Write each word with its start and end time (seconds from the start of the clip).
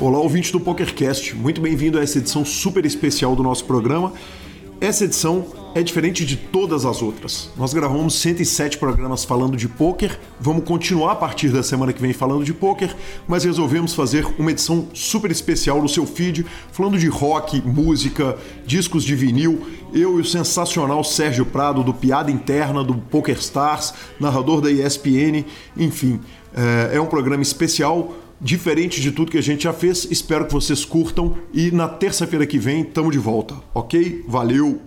Olá, 0.00 0.20
ouvinte 0.20 0.52
do 0.52 0.60
PokerCast, 0.60 1.34
muito 1.34 1.60
bem-vindo 1.60 1.98
a 1.98 2.02
essa 2.02 2.18
edição 2.18 2.44
super 2.44 2.86
especial 2.86 3.34
do 3.34 3.42
nosso 3.42 3.64
programa. 3.64 4.12
Essa 4.80 5.06
edição 5.06 5.44
é 5.74 5.82
diferente 5.82 6.24
de 6.24 6.36
todas 6.36 6.84
as 6.84 7.02
outras. 7.02 7.50
Nós 7.56 7.74
gravamos 7.74 8.14
107 8.20 8.78
programas 8.78 9.24
falando 9.24 9.56
de 9.56 9.66
poker, 9.68 10.16
vamos 10.40 10.64
continuar 10.64 11.12
a 11.12 11.16
partir 11.16 11.48
da 11.48 11.64
semana 11.64 11.92
que 11.92 12.00
vem 12.00 12.12
falando 12.12 12.44
de 12.44 12.54
poker, 12.54 12.94
mas 13.26 13.42
resolvemos 13.42 13.92
fazer 13.92 14.24
uma 14.38 14.52
edição 14.52 14.86
super 14.94 15.32
especial 15.32 15.82
no 15.82 15.88
seu 15.88 16.06
feed, 16.06 16.46
falando 16.70 16.96
de 16.96 17.08
rock, 17.08 17.60
música, 17.60 18.38
discos 18.64 19.02
de 19.02 19.16
vinil. 19.16 19.66
Eu 19.92 20.16
e 20.18 20.20
o 20.20 20.24
sensacional 20.24 21.02
Sérgio 21.02 21.44
Prado 21.44 21.82
do 21.82 21.92
Piada 21.92 22.30
Interna 22.30 22.84
do 22.84 22.94
Poker 22.94 23.36
Stars, 23.38 23.92
narrador 24.20 24.60
da 24.60 24.70
ESPN, 24.70 25.44
enfim, 25.76 26.20
é, 26.54 26.96
é 26.96 27.00
um 27.00 27.06
programa 27.06 27.42
especial 27.42 28.12
diferente 28.40 29.00
de 29.00 29.12
tudo 29.12 29.30
que 29.30 29.38
a 29.38 29.42
gente 29.42 29.64
já 29.64 29.72
fez. 29.72 30.06
Espero 30.10 30.46
que 30.46 30.52
vocês 30.52 30.84
curtam 30.84 31.36
e 31.52 31.70
na 31.70 31.88
terça-feira 31.88 32.46
que 32.46 32.58
vem 32.58 32.82
estamos 32.82 33.12
de 33.12 33.18
volta, 33.18 33.54
ok? 33.74 34.24
Valeu! 34.26 34.80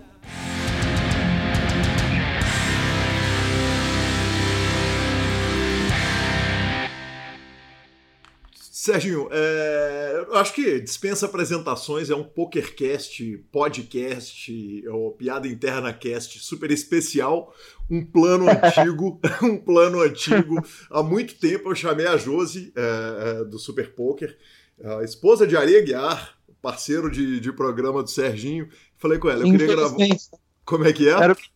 Serginho, 8.82 9.30
é, 9.32 10.26
eu 10.28 10.38
acho 10.38 10.56
que 10.56 10.80
dispensa 10.80 11.28
apresentações, 11.28 12.10
é 12.10 12.16
um 12.16 12.24
PokerCast, 12.24 13.38
podcast, 13.52 14.88
ou 14.88 15.12
piada 15.12 15.48
interna 15.48 15.94
cast 15.94 16.40
super 16.40 16.72
especial, 16.72 17.54
um 17.88 18.04
plano 18.04 18.48
antigo, 18.50 19.22
um 19.44 19.56
plano 19.56 20.02
antigo. 20.02 20.56
Há 20.90 21.04
muito 21.04 21.36
tempo 21.36 21.70
eu 21.70 21.76
chamei 21.76 22.08
a 22.08 22.18
Josi, 22.18 22.74
é, 22.76 23.42
é, 23.42 23.44
do 23.44 23.60
Super 23.60 23.94
Poker, 23.94 24.36
a 24.84 25.04
esposa 25.04 25.46
de 25.46 25.56
Ari 25.56 25.80
Guiar, 25.84 26.36
parceiro 26.60 27.12
de, 27.12 27.40
de 27.40 27.54
programa 27.54 28.02
do 28.02 28.10
Serginho. 28.10 28.68
Falei 28.98 29.20
com 29.20 29.30
ela, 29.30 29.44
eu 29.44 29.52
queria 29.52 29.68
gravar. 29.68 29.96
Como 30.66 30.86
é 30.86 30.92
que 30.92 31.08
é? 31.08 31.12
Era 31.12 31.34
o 31.34 31.36
que. 31.36 31.52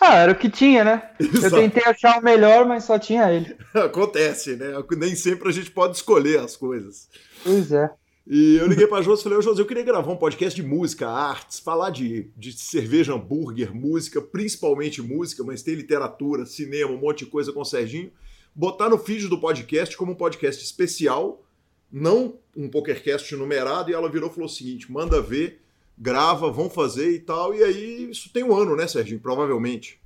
Ah, 0.00 0.16
era 0.16 0.32
o 0.32 0.36
que 0.36 0.48
tinha, 0.48 0.84
né? 0.84 1.10
Exato. 1.18 1.56
Eu 1.56 1.62
tentei 1.62 1.84
achar 1.84 2.18
o 2.18 2.24
melhor, 2.24 2.66
mas 2.66 2.84
só 2.84 2.98
tinha 2.98 3.32
ele. 3.32 3.56
Acontece, 3.74 4.56
né? 4.56 4.72
Nem 4.96 5.14
sempre 5.14 5.48
a 5.48 5.52
gente 5.52 5.70
pode 5.70 5.96
escolher 5.96 6.40
as 6.40 6.56
coisas. 6.56 7.08
Pois 7.42 7.72
é. 7.72 7.90
E 8.28 8.56
eu 8.56 8.66
liguei 8.66 8.88
para 8.88 9.02
José 9.02 9.20
e 9.20 9.22
falei, 9.22 9.38
ô 9.38 9.42
José, 9.42 9.62
eu 9.62 9.66
queria 9.66 9.84
gravar 9.84 10.10
um 10.10 10.16
podcast 10.16 10.60
de 10.60 10.66
música, 10.66 11.08
artes, 11.08 11.60
falar 11.60 11.90
de, 11.90 12.28
de 12.36 12.52
cerveja, 12.52 13.14
hambúrguer, 13.14 13.72
música, 13.72 14.20
principalmente 14.20 15.00
música, 15.00 15.44
mas 15.44 15.62
tem 15.62 15.76
literatura, 15.76 16.44
cinema, 16.44 16.90
um 16.90 16.98
monte 16.98 17.24
de 17.24 17.30
coisa 17.30 17.52
com 17.52 17.60
o 17.60 17.64
Serginho. 17.64 18.10
Botar 18.52 18.88
no 18.88 18.98
feed 18.98 19.28
do 19.28 19.38
podcast 19.38 19.96
como 19.96 20.12
um 20.12 20.16
podcast 20.16 20.64
especial, 20.64 21.44
não 21.92 22.36
um 22.56 22.68
PokerCast 22.68 23.36
numerado, 23.36 23.90
e 23.90 23.94
ela 23.94 24.10
virou 24.10 24.28
e 24.28 24.32
falou 24.32 24.46
o 24.46 24.52
seguinte: 24.52 24.90
manda 24.90 25.20
ver, 25.20 25.62
grava, 25.98 26.50
vão 26.50 26.68
fazer 26.68 27.10
e 27.10 27.20
tal. 27.20 27.54
E 27.54 27.62
aí, 27.62 28.10
isso 28.10 28.32
tem 28.32 28.44
um 28.44 28.54
ano, 28.54 28.76
né, 28.76 28.86
Serginho? 28.86 29.20
Provavelmente. 29.20 30.00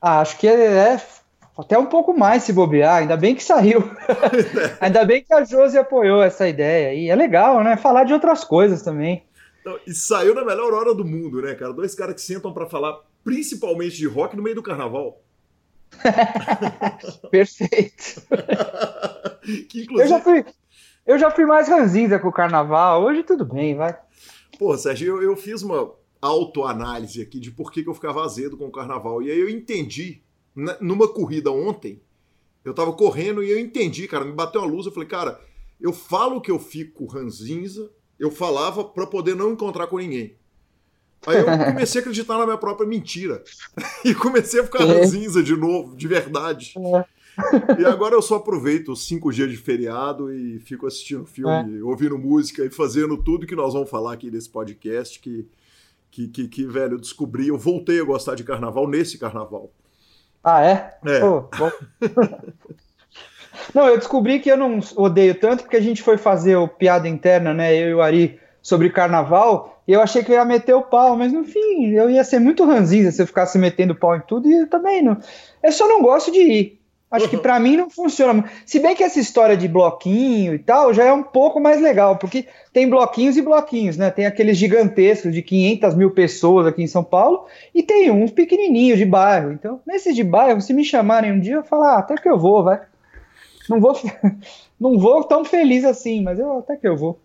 Ah, 0.00 0.20
acho 0.20 0.38
que 0.38 0.48
é, 0.48 0.54
é 0.54 1.02
até 1.56 1.78
um 1.78 1.86
pouco 1.86 2.16
mais 2.16 2.42
se 2.42 2.52
bobear, 2.52 2.96
ainda 2.96 3.16
bem 3.16 3.34
que 3.34 3.44
saiu. 3.44 3.82
ainda 4.80 5.04
bem 5.04 5.22
que 5.22 5.32
a 5.32 5.44
Josi 5.44 5.78
apoiou 5.78 6.22
essa 6.22 6.48
ideia. 6.48 6.94
E 6.94 7.08
é 7.08 7.14
legal, 7.14 7.62
né? 7.62 7.76
Falar 7.76 8.04
de 8.04 8.12
outras 8.12 8.44
coisas 8.44 8.82
também. 8.82 9.24
Então, 9.60 9.78
e 9.86 9.92
saiu 9.92 10.34
na 10.34 10.44
melhor 10.44 10.72
hora 10.72 10.94
do 10.94 11.04
mundo, 11.04 11.42
né, 11.42 11.54
cara? 11.54 11.72
Dois 11.72 11.94
caras 11.94 12.14
que 12.14 12.22
sentam 12.22 12.52
para 12.52 12.66
falar 12.66 12.98
principalmente 13.22 13.96
de 13.96 14.06
rock 14.06 14.36
no 14.36 14.42
meio 14.42 14.56
do 14.56 14.62
carnaval. 14.62 15.20
Perfeito. 17.30 18.22
que, 19.68 19.82
inclusive... 19.82 20.02
eu, 20.02 20.08
já 20.08 20.20
fui, 20.20 20.44
eu 21.06 21.18
já 21.18 21.30
fui 21.30 21.44
mais 21.44 21.68
ranzinza 21.68 22.18
com 22.18 22.28
o 22.28 22.32
carnaval, 22.32 23.02
hoje 23.02 23.22
tudo 23.22 23.44
bem, 23.44 23.76
vai. 23.76 23.98
Pô, 24.60 24.76
Sérgio, 24.76 25.16
eu, 25.16 25.22
eu 25.22 25.36
fiz 25.38 25.62
uma 25.62 25.90
autoanálise 26.20 27.22
aqui 27.22 27.40
de 27.40 27.50
por 27.50 27.72
que, 27.72 27.82
que 27.82 27.88
eu 27.88 27.94
ficava 27.94 28.22
azedo 28.22 28.58
com 28.58 28.66
o 28.66 28.70
carnaval. 28.70 29.22
E 29.22 29.30
aí 29.30 29.40
eu 29.40 29.48
entendi 29.48 30.20
numa 30.82 31.08
corrida 31.08 31.50
ontem, 31.50 32.02
eu 32.62 32.74
tava 32.74 32.92
correndo 32.92 33.42
e 33.42 33.50
eu 33.50 33.58
entendi, 33.58 34.06
cara, 34.06 34.22
me 34.22 34.32
bateu 34.32 34.60
a 34.60 34.66
luz, 34.66 34.84
eu 34.84 34.92
falei, 34.92 35.08
cara, 35.08 35.40
eu 35.80 35.94
falo 35.94 36.42
que 36.42 36.50
eu 36.50 36.58
fico 36.58 37.06
ranzinza, 37.06 37.90
eu 38.18 38.30
falava 38.30 38.84
para 38.84 39.06
poder 39.06 39.34
não 39.34 39.52
encontrar 39.52 39.86
com 39.86 39.96
ninguém. 39.96 40.36
Aí 41.26 41.38
eu 41.38 41.46
comecei 41.72 41.98
a 41.98 42.02
acreditar 42.02 42.36
na 42.36 42.44
minha 42.44 42.58
própria 42.58 42.86
mentira. 42.86 43.42
e 44.04 44.14
comecei 44.14 44.60
a 44.60 44.64
ficar 44.64 44.82
é. 44.82 44.92
ranzinza 44.92 45.42
de 45.42 45.56
novo, 45.56 45.96
de 45.96 46.06
verdade. 46.06 46.74
É. 46.76 47.04
E 47.78 47.84
agora 47.84 48.14
eu 48.14 48.22
só 48.22 48.36
aproveito 48.36 48.92
os 48.92 49.06
cinco 49.06 49.32
dias 49.32 49.50
de 49.50 49.56
feriado 49.56 50.32
e 50.32 50.58
fico 50.60 50.86
assistindo 50.86 51.24
filme, 51.24 51.78
é. 51.78 51.82
ouvindo 51.82 52.18
música 52.18 52.64
e 52.64 52.70
fazendo 52.70 53.16
tudo 53.16 53.46
que 53.46 53.56
nós 53.56 53.72
vamos 53.72 53.90
falar 53.90 54.12
aqui 54.12 54.30
nesse 54.30 54.48
podcast 54.48 55.18
que, 55.20 55.46
que, 56.10 56.28
que, 56.28 56.48
que, 56.48 56.66
velho, 56.66 56.94
eu 56.94 57.00
descobri, 57.00 57.48
eu 57.48 57.58
voltei 57.58 58.00
a 58.00 58.04
gostar 58.04 58.34
de 58.34 58.44
carnaval 58.44 58.88
nesse 58.88 59.18
carnaval. 59.18 59.70
Ah, 60.42 60.64
é? 60.64 60.98
É. 61.04 61.20
Pô, 61.20 61.48
não, 63.74 63.86
eu 63.86 63.98
descobri 63.98 64.40
que 64.40 64.50
eu 64.50 64.56
não 64.56 64.80
odeio 64.96 65.34
tanto 65.34 65.64
porque 65.64 65.76
a 65.76 65.82
gente 65.82 66.02
foi 66.02 66.16
fazer 66.16 66.56
o 66.56 66.66
piada 66.66 67.08
interna, 67.08 67.52
né? 67.52 67.74
Eu 67.74 67.88
e 67.88 67.94
o 67.94 68.02
Ari 68.02 68.40
sobre 68.62 68.90
carnaval, 68.90 69.82
e 69.88 69.92
eu 69.92 70.02
achei 70.02 70.22
que 70.22 70.30
eu 70.30 70.36
ia 70.36 70.44
meter 70.44 70.74
o 70.74 70.82
pau, 70.82 71.16
mas 71.16 71.32
no 71.32 71.44
fim 71.44 71.92
eu 71.92 72.10
ia 72.10 72.22
ser 72.22 72.38
muito 72.38 72.64
ranzinza 72.64 73.10
se 73.10 73.22
eu 73.22 73.26
ficasse 73.26 73.58
metendo 73.58 73.94
pau 73.94 74.14
em 74.14 74.20
tudo, 74.20 74.48
e 74.48 74.52
eu 74.52 74.68
também 74.68 75.02
não. 75.02 75.16
Eu 75.62 75.72
só 75.72 75.88
não 75.88 76.02
gosto 76.02 76.30
de 76.30 76.40
ir. 76.40 76.79
Acho 77.10 77.24
uhum. 77.24 77.30
que 77.30 77.36
para 77.38 77.58
mim 77.58 77.76
não 77.76 77.90
funciona. 77.90 78.44
Se 78.64 78.78
bem 78.78 78.94
que 78.94 79.02
essa 79.02 79.18
história 79.18 79.56
de 79.56 79.66
bloquinho 79.66 80.54
e 80.54 80.58
tal 80.58 80.94
já 80.94 81.04
é 81.04 81.12
um 81.12 81.24
pouco 81.24 81.58
mais 81.58 81.80
legal, 81.80 82.16
porque 82.16 82.46
tem 82.72 82.88
bloquinhos 82.88 83.36
e 83.36 83.42
bloquinhos, 83.42 83.96
né? 83.96 84.10
Tem 84.10 84.26
aqueles 84.26 84.56
gigantescos 84.56 85.32
de 85.32 85.42
500 85.42 85.94
mil 85.96 86.12
pessoas 86.12 86.68
aqui 86.68 86.82
em 86.82 86.86
São 86.86 87.02
Paulo 87.02 87.46
e 87.74 87.82
tem 87.82 88.12
uns 88.12 88.30
pequenininhos 88.30 88.98
de 88.98 89.04
bairro. 89.04 89.52
Então, 89.52 89.80
nesses 89.84 90.14
de 90.14 90.22
bairro, 90.22 90.60
se 90.60 90.72
me 90.72 90.84
chamarem 90.84 91.32
um 91.32 91.40
dia, 91.40 91.56
eu 91.56 91.64
falo, 91.64 91.82
ah, 91.82 91.98
até 91.98 92.14
que 92.14 92.28
eu 92.28 92.38
vou, 92.38 92.62
vai. 92.62 92.80
Não 93.68 93.80
vou, 93.80 93.98
não 94.78 94.96
vou 94.96 95.24
tão 95.24 95.44
feliz 95.44 95.84
assim, 95.84 96.22
mas 96.22 96.38
eu 96.38 96.58
até 96.58 96.76
que 96.76 96.86
eu 96.86 96.96
vou. 96.96 97.18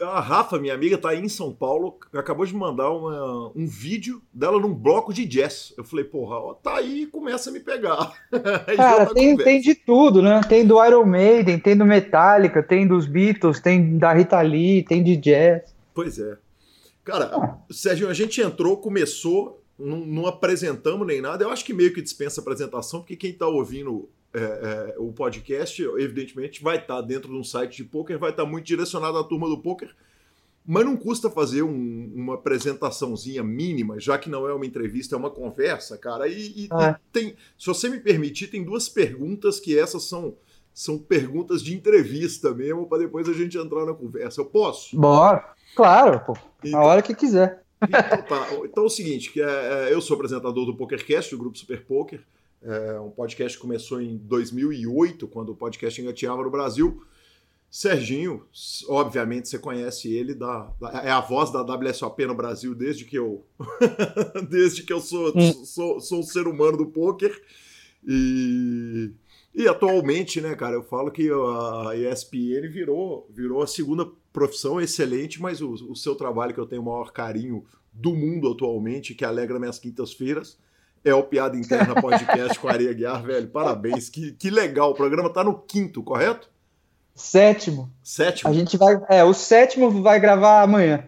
A 0.00 0.20
Rafa, 0.20 0.58
minha 0.58 0.74
amiga, 0.74 0.98
tá 0.98 1.10
aí 1.10 1.20
em 1.20 1.28
São 1.28 1.52
Paulo, 1.52 1.98
acabou 2.12 2.44
de 2.44 2.54
mandar 2.54 2.90
uma, 2.90 3.50
um 3.56 3.66
vídeo 3.66 4.20
dela 4.32 4.60
num 4.60 4.74
bloco 4.74 5.12
de 5.12 5.24
jazz. 5.24 5.72
Eu 5.76 5.84
falei, 5.84 6.04
porra, 6.04 6.36
ó, 6.36 6.54
tá 6.54 6.76
aí 6.76 7.02
e 7.02 7.06
começa 7.06 7.48
a 7.48 7.52
me 7.52 7.60
pegar. 7.60 8.12
Cara, 8.76 9.06
tem, 9.06 9.36
tem 9.36 9.60
de 9.60 9.74
tudo, 9.74 10.20
né? 10.20 10.42
Tem 10.48 10.66
do 10.66 10.84
Iron 10.84 11.06
Maiden, 11.06 11.58
tem 11.58 11.76
do 11.76 11.86
Metallica, 11.86 12.62
tem 12.62 12.86
dos 12.86 13.06
Beatles, 13.06 13.58
tem 13.58 13.96
da 13.96 14.12
Rita 14.12 14.40
Lee, 14.42 14.84
tem 14.84 15.02
de 15.02 15.16
jazz. 15.16 15.74
Pois 15.94 16.18
é. 16.18 16.36
Cara, 17.02 17.30
ah. 17.32 17.58
Sérgio, 17.70 18.08
a 18.08 18.14
gente 18.14 18.40
entrou, 18.40 18.76
começou, 18.76 19.62
não, 19.78 19.98
não 19.98 20.26
apresentamos 20.26 21.06
nem 21.06 21.20
nada. 21.20 21.44
Eu 21.44 21.50
acho 21.50 21.64
que 21.64 21.72
meio 21.72 21.92
que 21.92 22.02
dispensa 22.02 22.40
apresentação, 22.40 23.00
porque 23.00 23.16
quem 23.16 23.32
tá 23.32 23.46
ouvindo 23.46 24.08
é, 24.32 24.40
é, 24.40 24.94
o 24.98 25.12
podcast, 25.12 25.82
evidentemente, 25.82 26.62
vai 26.62 26.76
estar 26.76 26.96
tá 26.96 27.02
dentro 27.02 27.28
de 27.28 27.36
um 27.36 27.44
site 27.44 27.78
de 27.78 27.84
poker, 27.84 28.18
vai 28.18 28.30
estar 28.30 28.44
tá 28.44 28.48
muito 28.48 28.66
direcionado 28.66 29.18
à 29.18 29.24
turma 29.24 29.48
do 29.48 29.58
poker, 29.58 29.94
mas 30.64 30.84
não 30.84 30.96
custa 30.96 31.30
fazer 31.30 31.62
um, 31.62 32.12
uma 32.14 32.34
apresentaçãozinha 32.34 33.42
mínima, 33.42 33.98
já 33.98 34.18
que 34.18 34.30
não 34.30 34.46
é 34.48 34.54
uma 34.54 34.66
entrevista, 34.66 35.14
é 35.16 35.18
uma 35.18 35.30
conversa, 35.30 35.98
cara. 35.98 36.28
E, 36.28 36.32
e, 36.32 36.64
e, 36.64 36.96
tem, 37.12 37.34
se 37.58 37.66
você 37.66 37.88
me 37.88 37.98
permitir, 37.98 38.48
tem 38.48 38.64
duas 38.64 38.88
perguntas 38.88 39.58
que 39.58 39.78
essas 39.78 40.04
são 40.04 40.36
são 40.72 40.96
perguntas 40.98 41.62
de 41.62 41.74
entrevista 41.74 42.54
mesmo, 42.54 42.86
para 42.86 42.98
depois 42.98 43.28
a 43.28 43.32
gente 43.32 43.58
entrar 43.58 43.84
na 43.84 43.92
conversa. 43.92 44.40
Eu 44.40 44.46
posso? 44.46 44.96
Bora, 44.96 45.52
claro, 45.74 46.20
pô. 46.20 46.36
Então, 46.64 46.80
a 46.80 46.84
hora 46.84 47.02
que 47.02 47.14
quiser. 47.14 47.62
Então, 47.82 48.22
tá. 48.22 48.48
então 48.64 48.84
é 48.84 48.86
o 48.86 48.90
seguinte, 48.90 49.32
que 49.32 49.42
é, 49.42 49.88
é, 49.88 49.92
eu 49.92 50.00
sou 50.00 50.14
apresentador 50.14 50.64
do 50.64 50.76
PokerCast, 50.76 51.30
do 51.30 51.38
grupo 51.38 51.58
Super 51.58 51.84
Poker. 51.84 52.22
É 52.62 53.00
um 53.00 53.10
podcast 53.10 53.56
que 53.56 53.62
começou 53.62 54.00
em 54.00 54.18
2008, 54.18 55.26
quando 55.28 55.50
o 55.50 55.56
podcast 55.56 56.00
engateava 56.00 56.42
no 56.42 56.50
Brasil. 56.50 57.02
Serginho, 57.70 58.44
obviamente 58.88 59.48
você 59.48 59.58
conhece 59.58 60.12
ele, 60.12 60.34
da, 60.34 60.72
é 61.04 61.10
a 61.10 61.20
voz 61.20 61.52
da 61.52 61.62
WSOP 61.62 62.26
no 62.26 62.34
Brasil 62.34 62.74
desde 62.74 63.04
que 63.04 63.16
eu 63.16 63.46
desde 64.50 64.82
que 64.82 64.92
eu 64.92 65.00
sou, 65.00 65.32
sou, 65.64 66.00
sou 66.00 66.18
um 66.18 66.22
ser 66.22 66.48
humano 66.48 66.76
do 66.76 66.86
poker. 66.86 67.40
E, 68.06 69.12
e 69.54 69.68
atualmente, 69.68 70.40
né, 70.40 70.56
cara, 70.56 70.74
eu 70.74 70.82
falo 70.82 71.12
que 71.12 71.30
a 71.30 71.96
ESPN 71.96 72.68
virou, 72.68 73.28
virou 73.30 73.62
a 73.62 73.66
segunda 73.68 74.04
profissão 74.32 74.80
excelente, 74.80 75.40
mas 75.40 75.60
o, 75.62 75.70
o 75.70 75.94
seu 75.94 76.16
trabalho 76.16 76.52
que 76.52 76.60
eu 76.60 76.66
tenho 76.66 76.82
o 76.82 76.86
maior 76.86 77.12
carinho 77.12 77.64
do 77.92 78.14
mundo 78.14 78.50
atualmente, 78.50 79.14
que 79.14 79.24
alegra 79.24 79.58
minhas 79.58 79.78
quintas-feiras, 79.78 80.58
é 81.04 81.14
o 81.14 81.22
Piada 81.22 81.56
Interna 81.56 81.94
Podcast 82.00 82.58
com 82.58 82.68
a 82.68 82.72
Aria 82.72 82.92
Guiar, 82.92 83.22
velho. 83.22 83.48
Parabéns, 83.48 84.08
que, 84.08 84.32
que 84.32 84.50
legal. 84.50 84.90
O 84.90 84.94
programa 84.94 85.30
tá 85.30 85.42
no 85.42 85.54
quinto, 85.54 86.02
correto? 86.02 86.48
Sétimo. 87.14 87.90
Sétimo? 88.02 88.50
A 88.50 88.52
gente 88.52 88.76
vai. 88.76 89.00
É, 89.08 89.24
o 89.24 89.32
sétimo 89.32 90.02
vai 90.02 90.20
gravar 90.20 90.62
amanhã. 90.62 91.04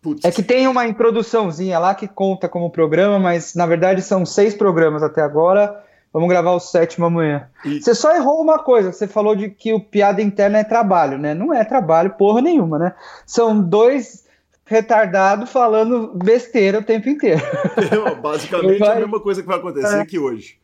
Putz. 0.00 0.24
É 0.24 0.30
que 0.32 0.42
tem 0.42 0.66
uma 0.66 0.86
introduçãozinha 0.86 1.78
lá 1.78 1.94
que 1.94 2.08
conta 2.08 2.48
como 2.48 2.70
programa, 2.70 3.18
mas 3.18 3.54
na 3.54 3.66
verdade 3.66 4.02
são 4.02 4.26
seis 4.26 4.54
programas 4.54 5.02
até 5.02 5.22
agora. 5.22 5.80
Vamos 6.12 6.28
gravar 6.28 6.52
o 6.52 6.60
sétimo 6.60 7.06
amanhã. 7.06 7.48
E... 7.64 7.80
Você 7.80 7.94
só 7.94 8.14
errou 8.14 8.42
uma 8.42 8.58
coisa, 8.58 8.92
você 8.92 9.06
falou 9.06 9.34
de 9.34 9.48
que 9.48 9.72
o 9.72 9.80
piada 9.80 10.20
interna 10.20 10.58
é 10.58 10.64
trabalho, 10.64 11.16
né? 11.16 11.32
Não 11.32 11.54
é 11.54 11.64
trabalho 11.64 12.10
porra 12.18 12.42
nenhuma, 12.42 12.78
né? 12.78 12.94
São 13.24 13.62
dois 13.62 14.21
retardados 14.72 15.50
falando 15.50 16.12
besteira 16.14 16.78
o 16.78 16.82
tempo 16.82 17.08
inteiro. 17.08 17.42
É, 17.76 18.14
basicamente 18.14 18.78
vai... 18.78 18.96
a 18.96 19.00
mesma 19.00 19.20
coisa 19.20 19.42
que 19.42 19.48
vai 19.48 19.58
acontecer 19.58 19.96
é. 19.96 20.00
aqui 20.00 20.18
hoje. 20.18 20.60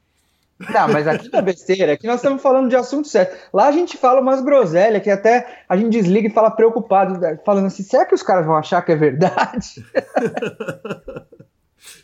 Não, 0.58 0.88
mas 0.88 1.06
aqui 1.06 1.30
não 1.32 1.38
é 1.38 1.42
besteira, 1.42 1.92
aqui 1.92 2.06
nós 2.06 2.16
estamos 2.16 2.42
falando 2.42 2.68
de 2.68 2.74
assunto 2.74 3.06
sério. 3.06 3.32
Lá 3.52 3.68
a 3.68 3.72
gente 3.72 3.96
fala 3.96 4.20
umas 4.20 4.40
groselhas 4.42 5.00
que 5.00 5.10
até 5.10 5.62
a 5.68 5.76
gente 5.76 5.90
desliga 5.90 6.26
e 6.26 6.32
fala 6.32 6.50
preocupado, 6.50 7.20
falando 7.44 7.66
assim: 7.66 7.84
será 7.84 8.04
que 8.04 8.14
os 8.14 8.24
caras 8.24 8.44
vão 8.44 8.56
achar 8.56 8.82
que 8.82 8.90
é 8.90 8.96
verdade? 8.96 9.86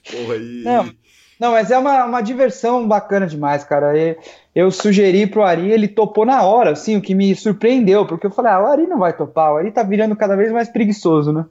Porra, 0.08 0.34
aí. 0.34 0.62
Não, 0.62 0.88
não, 1.40 1.50
mas 1.50 1.70
é 1.72 1.78
uma, 1.78 2.04
uma 2.04 2.20
diversão 2.20 2.86
bacana 2.86 3.26
demais, 3.26 3.64
cara. 3.64 3.98
Eu, 3.98 4.16
eu 4.54 4.70
sugeri 4.70 5.26
pro 5.26 5.42
Ari, 5.42 5.72
ele 5.72 5.88
topou 5.88 6.24
na 6.24 6.42
hora, 6.42 6.70
assim, 6.70 6.96
o 6.96 7.02
que 7.02 7.14
me 7.14 7.34
surpreendeu, 7.34 8.06
porque 8.06 8.26
eu 8.26 8.30
falei: 8.30 8.52
ah, 8.52 8.62
o 8.62 8.66
Ari 8.66 8.86
não 8.86 8.98
vai 8.98 9.12
topar, 9.12 9.52
o 9.52 9.56
Ari 9.56 9.72
tá 9.72 9.82
virando 9.82 10.14
cada 10.14 10.36
vez 10.36 10.52
mais 10.52 10.68
preguiçoso, 10.68 11.32
né? 11.32 11.44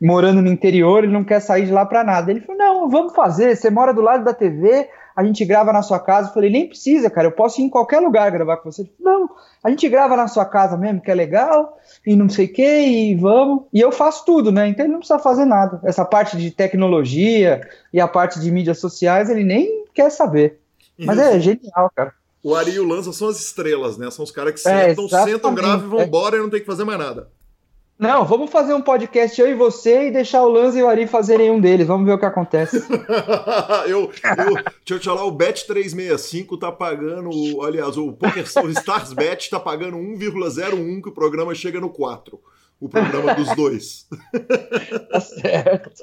Morando 0.00 0.40
no 0.40 0.48
interior, 0.48 1.04
ele 1.04 1.12
não 1.12 1.24
quer 1.24 1.40
sair 1.40 1.66
de 1.66 1.72
lá 1.72 1.84
pra 1.84 2.02
nada. 2.02 2.30
Ele 2.30 2.40
falou: 2.40 2.58
não, 2.58 2.88
vamos 2.88 3.14
fazer, 3.14 3.56
você 3.56 3.70
mora 3.70 3.92
do 3.92 4.00
lado 4.00 4.24
da 4.24 4.32
TV 4.32 4.88
a 5.20 5.24
gente 5.24 5.44
grava 5.44 5.72
na 5.72 5.82
sua 5.82 5.98
casa. 5.98 6.28
Eu 6.28 6.34
falei, 6.34 6.50
nem 6.50 6.66
precisa, 6.66 7.10
cara, 7.10 7.26
eu 7.26 7.32
posso 7.32 7.60
ir 7.60 7.64
em 7.64 7.68
qualquer 7.68 8.00
lugar 8.00 8.30
gravar 8.30 8.56
com 8.58 8.70
você. 8.70 8.88
Não, 8.98 9.28
a 9.62 9.68
gente 9.68 9.88
grava 9.88 10.16
na 10.16 10.28
sua 10.28 10.44
casa 10.44 10.76
mesmo, 10.76 11.00
que 11.00 11.10
é 11.10 11.14
legal, 11.14 11.78
e 12.06 12.16
não 12.16 12.28
sei 12.28 12.46
o 12.46 12.52
que, 12.52 12.62
e 12.62 13.14
vamos. 13.16 13.64
E 13.72 13.80
eu 13.80 13.92
faço 13.92 14.24
tudo, 14.24 14.50
né? 14.50 14.68
Então 14.68 14.84
ele 14.84 14.92
não 14.92 15.00
precisa 15.00 15.18
fazer 15.18 15.44
nada. 15.44 15.80
Essa 15.84 16.04
parte 16.04 16.36
de 16.36 16.50
tecnologia 16.50 17.68
e 17.92 18.00
a 18.00 18.08
parte 18.08 18.40
de 18.40 18.50
mídias 18.50 18.78
sociais, 18.78 19.28
ele 19.28 19.44
nem 19.44 19.84
quer 19.92 20.10
saber. 20.10 20.58
Mas 20.98 21.18
é 21.18 21.38
genial, 21.38 21.90
cara. 21.94 22.12
O 22.42 22.54
Ari 22.54 22.72
e 22.72 22.80
o 22.80 22.86
Lanza 22.86 23.12
são 23.12 23.28
as 23.28 23.38
estrelas, 23.38 23.98
né? 23.98 24.10
São 24.10 24.24
os 24.24 24.30
caras 24.30 24.54
que 24.60 24.66
é, 24.66 24.94
sentam, 24.94 25.08
sentam, 25.08 25.54
gravam 25.54 25.86
e 25.86 25.90
vão 25.90 26.00
embora 26.00 26.36
e 26.36 26.40
não 26.40 26.48
tem 26.48 26.60
que 26.60 26.66
fazer 26.66 26.84
mais 26.84 26.98
nada. 26.98 27.28
Não, 28.00 28.24
vamos 28.24 28.50
fazer 28.50 28.72
um 28.72 28.80
podcast 28.80 29.38
eu 29.38 29.50
e 29.50 29.54
você 29.54 30.06
e 30.06 30.10
deixar 30.10 30.42
o 30.42 30.48
Lanza 30.48 30.78
e 30.78 30.82
o 30.82 30.88
Ari 30.88 31.06
fazerem 31.06 31.50
um 31.50 31.60
deles. 31.60 31.86
Vamos 31.86 32.06
ver 32.06 32.14
o 32.14 32.18
que 32.18 32.24
acontece. 32.24 32.78
eu, 33.86 34.10
eu, 34.10 34.10
deixa 34.54 34.64
eu 34.88 34.98
te 34.98 35.04
falar, 35.04 35.26
o 35.26 35.36
Bet365 35.36 36.58
tá 36.58 36.72
pagando, 36.72 37.30
aliás, 37.62 37.98
o, 37.98 38.10
Poker, 38.14 38.42
o 38.64 38.70
Stars 38.70 39.12
Bet 39.12 39.50
tá 39.50 39.60
pagando 39.60 39.98
1,01 39.98 41.02
que 41.02 41.10
o 41.10 41.12
programa 41.12 41.54
chega 41.54 41.78
no 41.78 41.90
4. 41.90 42.40
O 42.80 42.88
programa 42.88 43.34
dos 43.34 43.54
dois. 43.54 44.08
tá 45.12 45.20
certo. 45.20 46.02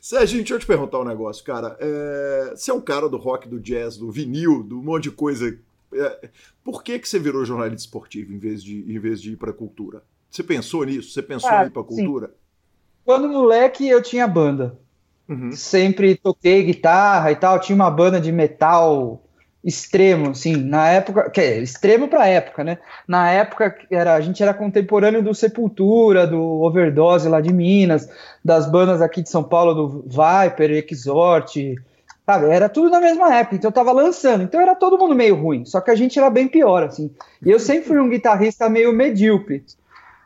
Serginho, 0.00 0.42
deixa 0.42 0.54
eu 0.54 0.60
te 0.60 0.66
perguntar 0.66 1.00
um 1.00 1.04
negócio, 1.04 1.44
cara. 1.44 1.76
É, 1.80 2.52
você 2.54 2.70
é 2.70 2.74
um 2.74 2.80
cara 2.80 3.08
do 3.08 3.16
rock, 3.16 3.48
do 3.48 3.58
jazz, 3.58 3.96
do 3.96 4.08
vinil, 4.08 4.62
do 4.62 4.80
monte 4.80 5.04
de 5.04 5.10
coisa. 5.10 5.58
É, 5.92 6.28
por 6.62 6.84
que, 6.84 6.96
que 7.00 7.08
você 7.08 7.18
virou 7.18 7.44
jornalista 7.44 7.86
esportivo 7.86 8.32
em 8.32 8.38
vez 8.38 8.62
de, 8.62 8.88
em 8.88 9.00
vez 9.00 9.20
de 9.20 9.32
ir 9.32 9.36
pra 9.36 9.52
cultura? 9.52 10.04
Você 10.30 10.42
pensou 10.42 10.84
nisso? 10.84 11.12
Você 11.12 11.22
pensou 11.22 11.50
ah, 11.50 11.64
em 11.64 11.66
ir 11.66 11.70
pra 11.70 11.82
cultura? 11.82 12.28
Sim. 12.28 12.32
Quando 13.04 13.28
moleque 13.28 13.88
eu 13.88 14.02
tinha 14.02 14.28
banda. 14.28 14.78
Uhum. 15.28 15.52
Sempre 15.52 16.16
toquei 16.16 16.62
guitarra 16.62 17.32
e 17.32 17.36
tal. 17.36 17.58
Tinha 17.58 17.74
uma 17.74 17.90
banda 17.90 18.20
de 18.20 18.30
metal 18.30 19.22
extremo, 19.62 20.30
assim, 20.30 20.56
na 20.56 20.88
época, 20.88 21.28
que 21.28 21.40
é 21.40 21.58
extremo 21.58 22.08
pra 22.08 22.26
época, 22.26 22.64
né? 22.64 22.78
Na 23.06 23.30
época 23.30 23.76
era, 23.90 24.14
a 24.14 24.20
gente 24.20 24.42
era 24.42 24.54
contemporâneo 24.54 25.22
do 25.22 25.34
Sepultura, 25.34 26.26
do 26.26 26.40
Overdose 26.40 27.28
lá 27.28 27.40
de 27.40 27.52
Minas, 27.52 28.08
das 28.42 28.70
bandas 28.70 29.02
aqui 29.02 29.22
de 29.22 29.28
São 29.28 29.44
Paulo, 29.44 29.74
do 29.74 30.04
Viper, 30.06 30.70
Exort, 30.90 31.56
sabe? 32.24 32.46
Era 32.46 32.70
tudo 32.70 32.88
na 32.88 33.00
mesma 33.00 33.34
época, 33.34 33.56
então 33.56 33.68
eu 33.68 33.74
tava 33.74 33.92
lançando, 33.92 34.44
então 34.44 34.60
era 34.60 34.74
todo 34.74 34.98
mundo 34.98 35.14
meio 35.14 35.34
ruim, 35.34 35.66
só 35.66 35.80
que 35.80 35.90
a 35.90 35.94
gente 35.94 36.18
era 36.18 36.30
bem 36.30 36.48
pior, 36.48 36.82
assim. 36.82 37.10
E 37.44 37.50
eu 37.50 37.60
sempre 37.60 37.88
fui 37.88 37.98
um 37.98 38.08
guitarrista 38.08 38.66
meio 38.68 38.92
medíocre. 38.94 39.62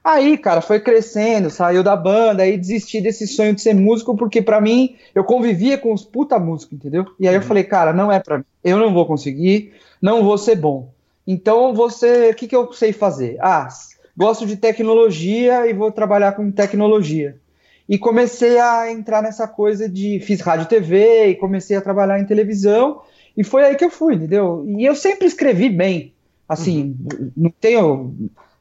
Aí, 0.04 0.36
cara, 0.36 0.60
foi 0.60 0.80
crescendo, 0.80 1.48
saiu 1.48 1.82
da 1.82 1.96
banda, 1.96 2.42
aí 2.42 2.58
desisti 2.58 3.00
desse 3.00 3.26
sonho 3.26 3.54
de 3.54 3.62
ser 3.62 3.74
músico, 3.74 4.14
porque 4.14 4.42
para 4.42 4.60
mim, 4.60 4.96
eu 5.14 5.24
convivia 5.24 5.78
com 5.78 5.94
os 5.94 6.04
puta 6.04 6.38
músicos, 6.38 6.74
entendeu? 6.74 7.06
E 7.18 7.26
aí 7.26 7.34
eu 7.34 7.40
uhum. 7.40 7.46
falei, 7.46 7.64
cara, 7.64 7.90
não 7.94 8.12
é 8.12 8.20
pra 8.20 8.36
mim, 8.36 8.44
eu 8.62 8.76
não 8.76 8.92
vou 8.92 9.06
conseguir, 9.06 9.72
não 10.02 10.22
vou 10.22 10.36
ser 10.36 10.56
bom. 10.56 10.92
Então, 11.26 11.72
você, 11.72 12.28
o 12.28 12.34
que, 12.34 12.46
que 12.46 12.54
eu 12.54 12.70
sei 12.74 12.92
fazer? 12.92 13.38
Ah, 13.40 13.66
gosto 14.14 14.44
de 14.44 14.58
tecnologia 14.58 15.66
e 15.66 15.72
vou 15.72 15.90
trabalhar 15.90 16.32
com 16.32 16.52
tecnologia. 16.52 17.38
E 17.88 17.96
comecei 17.96 18.58
a 18.58 18.92
entrar 18.92 19.22
nessa 19.22 19.48
coisa 19.48 19.88
de, 19.88 20.20
fiz 20.20 20.38
rádio 20.42 20.66
TV 20.66 21.28
e 21.28 21.34
comecei 21.34 21.78
a 21.78 21.82
trabalhar 21.82 22.20
em 22.20 22.26
televisão, 22.26 23.00
e 23.34 23.42
foi 23.42 23.64
aí 23.64 23.74
que 23.74 23.84
eu 23.84 23.90
fui, 23.90 24.16
entendeu? 24.16 24.66
E 24.66 24.84
eu 24.84 24.94
sempre 24.94 25.26
escrevi 25.26 25.70
bem, 25.70 26.12
assim, 26.46 26.94
uhum. 27.10 27.30
não 27.34 27.50
tenho 27.58 28.14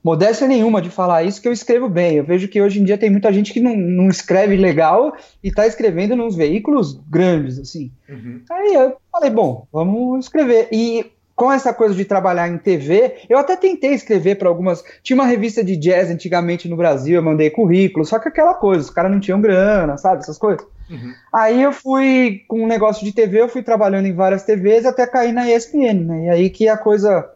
modéstia 0.04 0.48
nenhuma 0.48 0.82
de 0.82 0.90
falar 0.90 1.24
isso, 1.24 1.42
que 1.42 1.48
eu 1.48 1.54
escrevo 1.54 1.88
bem. 1.88 2.18
Eu 2.18 2.24
vejo 2.24 2.48
que 2.48 2.62
hoje 2.62 2.82
em 2.82 2.84
dia 2.84 2.98
tem 2.98 3.10
muita 3.10 3.32
gente 3.32 3.54
que 3.54 3.60
não, 3.60 3.76
não 3.76 4.10
escreve 4.10 4.58
legal 4.58 5.16
e 5.44 5.48
está 5.48 5.66
escrevendo 5.66 6.16
nos 6.16 6.36
veículos 6.36 7.00
grandes, 7.10 7.58
assim. 7.58 7.92
Uhum. 8.10 8.42
Aí 8.52 8.74
eu 8.74 8.98
falei, 9.12 9.30
bom, 9.30 9.66
vamos 9.72 10.26
escrever. 10.26 10.68
E 10.72 11.06
com 11.36 11.52
essa 11.52 11.74
coisa 11.74 11.96
de 11.96 12.06
trabalhar 12.06 12.48
em 12.48 12.58
TV, 12.58 13.16
eu 13.28 13.38
até 13.38 13.56
tentei 13.56 13.94
escrever 13.94 14.36
para 14.36 14.50
algumas. 14.50 14.84
Tinha 15.02 15.16
uma 15.16 15.26
revista 15.26 15.64
de 15.64 15.76
jazz 15.78 16.10
antigamente 16.10 16.68
no 16.68 16.76
Brasil, 16.76 17.16
eu 17.16 17.24
mandei 17.24 17.50
currículo, 17.50 18.06
só 18.06 18.20
que 18.20 18.28
aquela 18.28 18.54
coisa, 18.54 18.82
os 18.82 18.90
caras 18.90 19.12
não 19.12 19.20
tinham 19.20 19.42
grana, 19.42 19.98
sabe? 19.98 20.22
Essas 20.22 20.38
coisas. 20.38 20.66
Uhum. 20.90 21.14
Aí 21.34 21.62
eu 21.62 21.72
fui, 21.72 22.44
com 22.48 22.62
um 22.62 22.68
negócio 22.68 23.04
de 23.04 23.14
TV, 23.14 23.42
eu 23.42 23.50
fui 23.50 23.64
trabalhando 23.64 24.06
em 24.06 24.14
várias 24.14 24.44
TVs 24.44 24.86
até 24.86 25.08
cair 25.08 25.32
na 25.32 25.50
ESPN, 25.50 26.06
né? 26.06 26.26
E 26.26 26.30
aí 26.30 26.50
que 26.50 26.68
a 26.68 26.78
coisa 26.78 27.28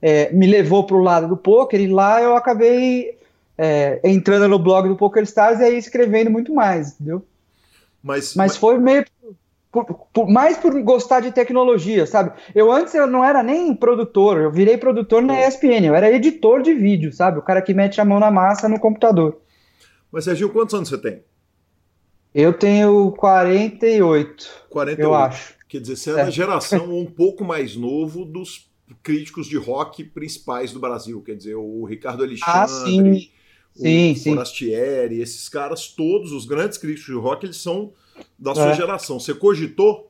é, 0.00 0.32
me 0.32 0.46
levou 0.46 0.84
para 0.84 0.96
o 0.96 1.02
lado 1.02 1.28
do 1.28 1.36
poker 1.36 1.80
e 1.80 1.88
lá 1.88 2.22
eu 2.22 2.36
acabei 2.36 3.18
é, 3.58 4.00
entrando 4.04 4.46
no 4.46 4.58
blog 4.58 4.88
do 4.88 4.96
Poker 4.96 5.24
Stars 5.24 5.58
e 5.58 5.64
aí 5.64 5.76
escrevendo 5.76 6.30
muito 6.30 6.54
mais, 6.54 6.92
entendeu? 6.92 7.24
Mas, 8.02 8.34
mas, 8.34 8.52
mas... 8.52 8.56
foi 8.56 8.78
meio 8.78 9.04
por, 9.70 9.84
por, 10.12 10.28
mais 10.28 10.56
por 10.56 10.80
gostar 10.82 11.20
de 11.20 11.32
tecnologia, 11.32 12.06
sabe? 12.06 12.32
Eu 12.54 12.70
antes 12.70 12.94
eu 12.94 13.06
não 13.06 13.24
era 13.24 13.42
nem 13.42 13.74
produtor, 13.74 14.38
eu 14.38 14.50
virei 14.50 14.78
produtor 14.78 15.20
na 15.20 15.46
ESPN, 15.46 15.84
eu 15.84 15.94
era 15.94 16.10
editor 16.10 16.62
de 16.62 16.72
vídeo, 16.72 17.12
sabe? 17.12 17.38
O 17.38 17.42
cara 17.42 17.60
que 17.60 17.74
mete 17.74 18.00
a 18.00 18.04
mão 18.04 18.20
na 18.20 18.30
massa 18.30 18.68
no 18.68 18.78
computador. 18.78 19.40
Mas 20.10 20.24
Sergio, 20.24 20.50
quantos 20.50 20.74
anos 20.74 20.88
você 20.88 20.96
tem? 20.96 21.22
Eu 22.34 22.52
tenho 22.52 23.10
48. 23.12 24.66
48. 24.70 25.02
Eu 25.02 25.14
acho. 25.14 25.54
Quer 25.68 25.80
dizer, 25.80 25.96
você 25.96 26.10
é, 26.10 26.12
é. 26.14 26.16
da 26.16 26.30
geração 26.30 26.96
um 26.96 27.04
pouco 27.04 27.44
mais 27.44 27.76
novo 27.76 28.24
dos 28.24 28.67
críticos 29.02 29.46
de 29.46 29.56
rock 29.56 30.04
principais 30.04 30.72
do 30.72 30.80
Brasil, 30.80 31.20
quer 31.22 31.34
dizer, 31.34 31.54
o 31.54 31.84
Ricardo 31.84 32.22
Alexandre, 32.22 32.52
ah, 32.54 32.68
sim. 32.68 33.32
o 33.76 34.16
sim, 34.16 34.30
Forastieri, 34.30 35.20
esses 35.20 35.48
caras 35.48 35.88
todos, 35.88 36.32
os 36.32 36.46
grandes 36.46 36.78
críticos 36.78 37.06
de 37.06 37.20
rock, 37.20 37.46
eles 37.46 37.56
são 37.56 37.92
da 38.38 38.54
sua 38.54 38.70
é. 38.70 38.74
geração. 38.74 39.18
Você 39.18 39.34
cogitou? 39.34 40.08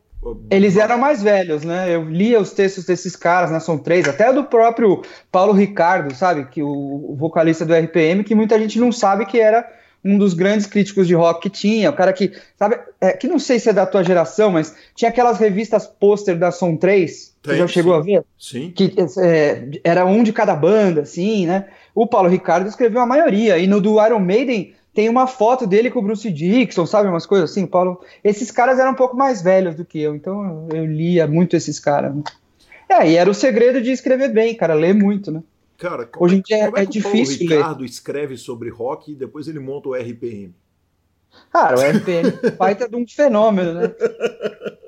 Eles 0.51 0.77
eram 0.77 0.99
mais 0.99 1.23
velhos, 1.23 1.63
né? 1.63 1.95
Eu 1.95 2.09
lia 2.09 2.41
os 2.41 2.51
textos 2.51 2.85
desses 2.85 3.15
caras, 3.15 3.53
né? 3.53 3.61
São 3.61 3.79
três, 3.79 4.09
até 4.09 4.33
do 4.33 4.45
próprio 4.45 5.03
Paulo 5.31 5.53
Ricardo, 5.53 6.13
sabe? 6.15 6.47
Que 6.47 6.61
o, 6.61 7.15
vocalista 7.17 7.65
do 7.65 7.73
RPM, 7.73 8.25
que 8.25 8.35
muita 8.35 8.59
gente 8.59 8.81
não 8.81 8.91
sabe 8.91 9.27
que 9.27 9.39
era 9.39 9.65
um 10.05 10.17
dos 10.17 10.35
grandes 10.35 10.67
críticos 10.67 11.07
de 11.07 11.15
rock 11.15 11.43
que 11.43 11.51
tinha, 11.51 11.91
o 11.91 11.93
cara 11.93 12.13
que, 12.13 12.33
sabe, 12.57 12.79
é, 13.01 13.13
que 13.13 13.27
não 13.27 13.39
sei 13.39 13.59
se 13.59 13.69
é 13.69 13.73
da 13.73 13.87
tua 13.87 14.05
geração, 14.05 14.53
mas 14.53 14.75
tinha 14.95 15.09
aquelas 15.09 15.39
revistas 15.39 15.87
pôster 15.87 16.39
da 16.39 16.51
Som 16.51 16.77
3, 16.77 17.35
Tem, 17.43 17.53
você 17.53 17.59
já 17.59 17.67
chegou 17.67 17.95
sim. 17.95 17.99
a 17.99 18.03
ver? 18.03 18.25
Sim. 18.39 18.73
Que 18.75 18.95
é, 19.19 19.69
era 19.83 20.05
um 20.05 20.23
de 20.23 20.33
cada 20.33 20.55
banda, 20.55 21.03
assim, 21.03 21.47
né? 21.47 21.67
O 21.95 22.07
Paulo 22.07 22.29
Ricardo 22.29 22.69
escreveu 22.69 23.01
a 23.01 23.07
maioria, 23.07 23.59
e 23.59 23.67
no 23.67 23.81
do 23.81 24.05
Iron 24.05 24.21
Maiden 24.21 24.73
tem 24.95 25.09
uma 25.09 25.27
foto 25.27 25.67
dele 25.67 25.91
com 25.91 25.99
o 25.99 26.03
Bruce 26.03 26.31
Dixon, 26.31 26.87
sabe, 26.87 27.09
umas 27.09 27.27
coisas 27.27 27.51
assim, 27.51 27.67
Paulo. 27.67 28.01
Esses 28.23 28.51
caras 28.51 28.79
eram 28.79 28.93
um 28.93 28.97
pouco 28.97 29.17
mais 29.17 29.43
velhos 29.43 29.75
do 29.75 29.85
que 29.85 30.01
eu, 30.01 30.15
então 30.15 30.69
eu 30.73 30.87
lia 30.87 31.27
muito 31.27 31.57
esses 31.57 31.79
caras. 31.79 32.15
Né? 32.15 32.23
É, 32.89 33.11
e 33.11 33.17
era 33.17 33.31
o 33.31 33.35
segredo 33.35 33.81
de 33.81 33.91
escrever 33.91 34.29
bem, 34.33 34.55
cara, 34.55 34.75
ler 34.75 34.95
muito, 34.95 35.31
né? 35.31 35.43
Cara, 35.79 36.11
hoje 36.19 36.35
em 36.35 36.39
é, 36.39 36.43
dia 36.43 36.57
é, 36.57 36.83
é 36.83 36.85
difícil. 36.85 37.47
O 37.47 37.51
Ricardo 37.51 37.81
ler. 37.81 37.87
escreve 37.87 38.37
sobre 38.37 38.69
rock 38.69 39.13
e 39.13 39.15
depois 39.15 39.47
ele 39.47 39.61
monta 39.61 39.89
o 39.89 39.95
RPM. 39.95 40.53
Cara, 41.53 41.79
o 41.79 41.81
RPM 41.81 42.33
é 42.43 42.51
baita 42.51 42.89
de 42.89 42.97
um 42.97 43.07
fenômeno, 43.07 43.75
né? 43.75 43.95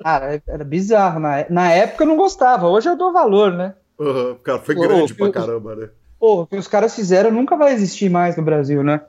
Cara, 0.03 0.43
era 0.45 0.63
bizarro. 0.65 1.19
Na, 1.19 1.45
na 1.49 1.71
época 1.71 2.03
eu 2.03 2.07
não 2.07 2.17
gostava, 2.17 2.67
hoje 2.67 2.89
eu 2.89 2.97
dou 2.97 3.13
valor, 3.13 3.53
né? 3.53 3.73
Uhum, 3.97 4.35
cara, 4.43 4.59
foi 4.59 4.75
grande 4.75 5.13
Pô, 5.13 5.31
pra 5.31 5.41
caramba, 5.41 5.75
né? 5.75 5.89
Pô, 6.19 6.41
o 6.41 6.47
que 6.47 6.57
os 6.57 6.67
caras 6.67 6.93
fizeram 6.93 7.31
nunca 7.31 7.55
vai 7.55 7.73
existir 7.73 8.09
mais 8.09 8.35
no 8.35 8.43
Brasil, 8.43 8.83
né? 8.83 9.01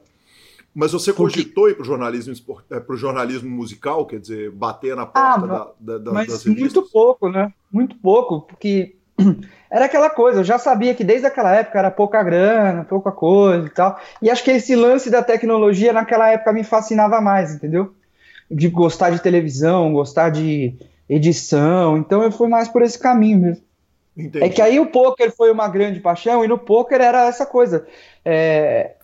Mas 0.74 0.92
você 0.92 1.12
cogitou 1.12 1.68
ir 1.68 1.74
pro 1.74 1.84
jornalismo, 1.84 2.34
é, 2.70 2.80
pro 2.80 2.96
jornalismo 2.96 3.50
musical, 3.50 4.06
quer 4.06 4.20
dizer, 4.20 4.50
bater 4.50 4.94
na 4.94 5.04
porta 5.04 5.18
ah, 5.18 5.74
da, 5.78 5.98
da, 5.98 5.98
da, 5.98 6.12
mas 6.12 6.44
muito 6.46 6.82
pouco, 6.82 7.28
né? 7.28 7.52
Muito 7.70 7.96
pouco, 7.96 8.42
porque 8.42 8.96
era 9.72 9.86
aquela 9.86 10.10
coisa, 10.10 10.40
eu 10.40 10.44
já 10.44 10.58
sabia 10.58 10.94
que 10.94 11.02
desde 11.02 11.26
aquela 11.26 11.56
época 11.56 11.78
era 11.78 11.90
pouca 11.90 12.22
grana, 12.22 12.84
pouca 12.84 13.10
coisa 13.10 13.66
e 13.66 13.70
tal. 13.70 13.98
E 14.20 14.28
acho 14.28 14.44
que 14.44 14.50
esse 14.50 14.76
lance 14.76 15.08
da 15.08 15.22
tecnologia 15.22 15.94
naquela 15.94 16.28
época 16.28 16.52
me 16.52 16.62
fascinava 16.62 17.22
mais, 17.22 17.54
entendeu? 17.54 17.94
De 18.50 18.68
gostar 18.68 19.08
de 19.08 19.18
televisão, 19.18 19.94
gostar 19.94 20.28
de 20.28 20.74
edição. 21.08 21.96
Então 21.96 22.22
eu 22.22 22.30
fui 22.30 22.48
mais 22.48 22.68
por 22.68 22.82
esse 22.82 22.98
caminho 22.98 23.38
mesmo. 23.38 23.64
Entendi. 24.14 24.44
É 24.44 24.50
que 24.50 24.60
aí 24.60 24.78
o 24.78 24.90
poker 24.90 25.34
foi 25.34 25.50
uma 25.50 25.68
grande 25.68 26.00
paixão 26.00 26.44
e 26.44 26.48
no 26.48 26.58
poker 26.58 27.00
era 27.00 27.26
essa 27.26 27.46
coisa. 27.46 27.86
É... 28.22 28.96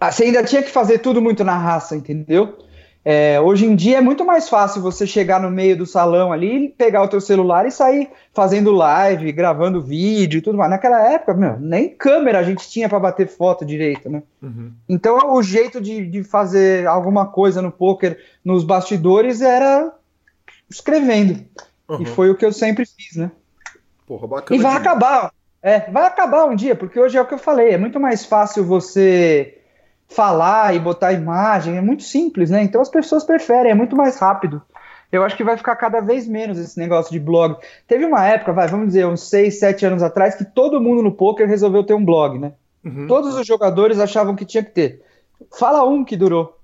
Você 0.00 0.24
ainda 0.24 0.42
tinha 0.42 0.62
que 0.62 0.70
fazer 0.70 1.00
tudo 1.00 1.20
muito 1.20 1.44
na 1.44 1.58
raça, 1.58 1.94
entendeu? 1.94 2.56
É, 3.04 3.40
hoje 3.40 3.66
em 3.66 3.74
dia 3.74 3.98
é 3.98 4.00
muito 4.00 4.24
mais 4.24 4.48
fácil 4.48 4.80
você 4.80 5.06
chegar 5.06 5.40
no 5.40 5.50
meio 5.50 5.76
do 5.76 5.84
salão 5.84 6.32
ali, 6.32 6.68
pegar 6.68 7.02
o 7.02 7.08
teu 7.08 7.20
celular 7.20 7.66
e 7.66 7.70
sair 7.70 8.08
fazendo 8.32 8.70
live, 8.70 9.32
gravando 9.32 9.82
vídeo 9.82 10.38
e 10.38 10.40
tudo 10.40 10.56
mais. 10.56 10.70
Naquela 10.70 11.00
época, 11.10 11.34
meu, 11.34 11.58
nem 11.58 11.88
câmera 11.88 12.38
a 12.38 12.42
gente 12.44 12.68
tinha 12.70 12.88
para 12.88 13.00
bater 13.00 13.26
foto 13.26 13.64
direito, 13.64 14.08
né? 14.08 14.22
Uhum. 14.40 14.72
Então 14.88 15.34
o 15.34 15.42
jeito 15.42 15.80
de, 15.80 16.06
de 16.06 16.22
fazer 16.22 16.86
alguma 16.86 17.26
coisa 17.26 17.60
no 17.60 17.72
poker 17.72 18.18
nos 18.44 18.62
bastidores 18.62 19.40
era 19.40 19.92
escrevendo. 20.70 21.44
Uhum. 21.88 22.02
E 22.02 22.06
foi 22.06 22.30
o 22.30 22.36
que 22.36 22.46
eu 22.46 22.52
sempre 22.52 22.86
fiz, 22.86 23.16
né? 23.16 23.32
Porra, 24.06 24.28
bacana. 24.28 24.60
E 24.60 24.62
vai 24.62 24.76
acabar. 24.76 25.32
É, 25.60 25.90
vai 25.90 26.06
acabar 26.06 26.44
um 26.44 26.54
dia, 26.54 26.74
porque 26.74 26.98
hoje 26.98 27.16
é 27.16 27.22
o 27.22 27.26
que 27.26 27.34
eu 27.34 27.38
falei, 27.38 27.70
é 27.70 27.78
muito 27.78 28.00
mais 28.00 28.24
fácil 28.24 28.64
você 28.64 29.61
falar 30.14 30.74
e 30.74 30.78
botar 30.78 31.12
imagem, 31.12 31.76
é 31.76 31.80
muito 31.80 32.02
simples, 32.02 32.50
né? 32.50 32.62
Então 32.62 32.80
as 32.80 32.88
pessoas 32.88 33.24
preferem, 33.24 33.72
é 33.72 33.74
muito 33.74 33.96
mais 33.96 34.18
rápido. 34.18 34.62
Eu 35.10 35.22
acho 35.22 35.36
que 35.36 35.44
vai 35.44 35.58
ficar 35.58 35.76
cada 35.76 36.00
vez 36.00 36.26
menos 36.26 36.58
esse 36.58 36.78
negócio 36.78 37.12
de 37.12 37.20
blog. 37.20 37.56
Teve 37.86 38.04
uma 38.06 38.26
época, 38.26 38.52
vai, 38.52 38.66
vamos 38.66 38.86
dizer, 38.86 39.06
uns 39.06 39.28
6, 39.28 39.58
7 39.58 39.86
anos 39.86 40.02
atrás, 40.02 40.34
que 40.34 40.44
todo 40.44 40.80
mundo 40.80 41.02
no 41.02 41.12
poker 41.12 41.46
resolveu 41.46 41.84
ter 41.84 41.92
um 41.92 42.04
blog, 42.04 42.38
né? 42.38 42.52
Uhum. 42.82 43.06
Todos 43.06 43.36
os 43.36 43.46
jogadores 43.46 43.98
achavam 43.98 44.34
que 44.34 44.46
tinha 44.46 44.64
que 44.64 44.70
ter. 44.70 45.02
Fala 45.58 45.84
um 45.84 46.02
que 46.02 46.16
durou. 46.16 46.58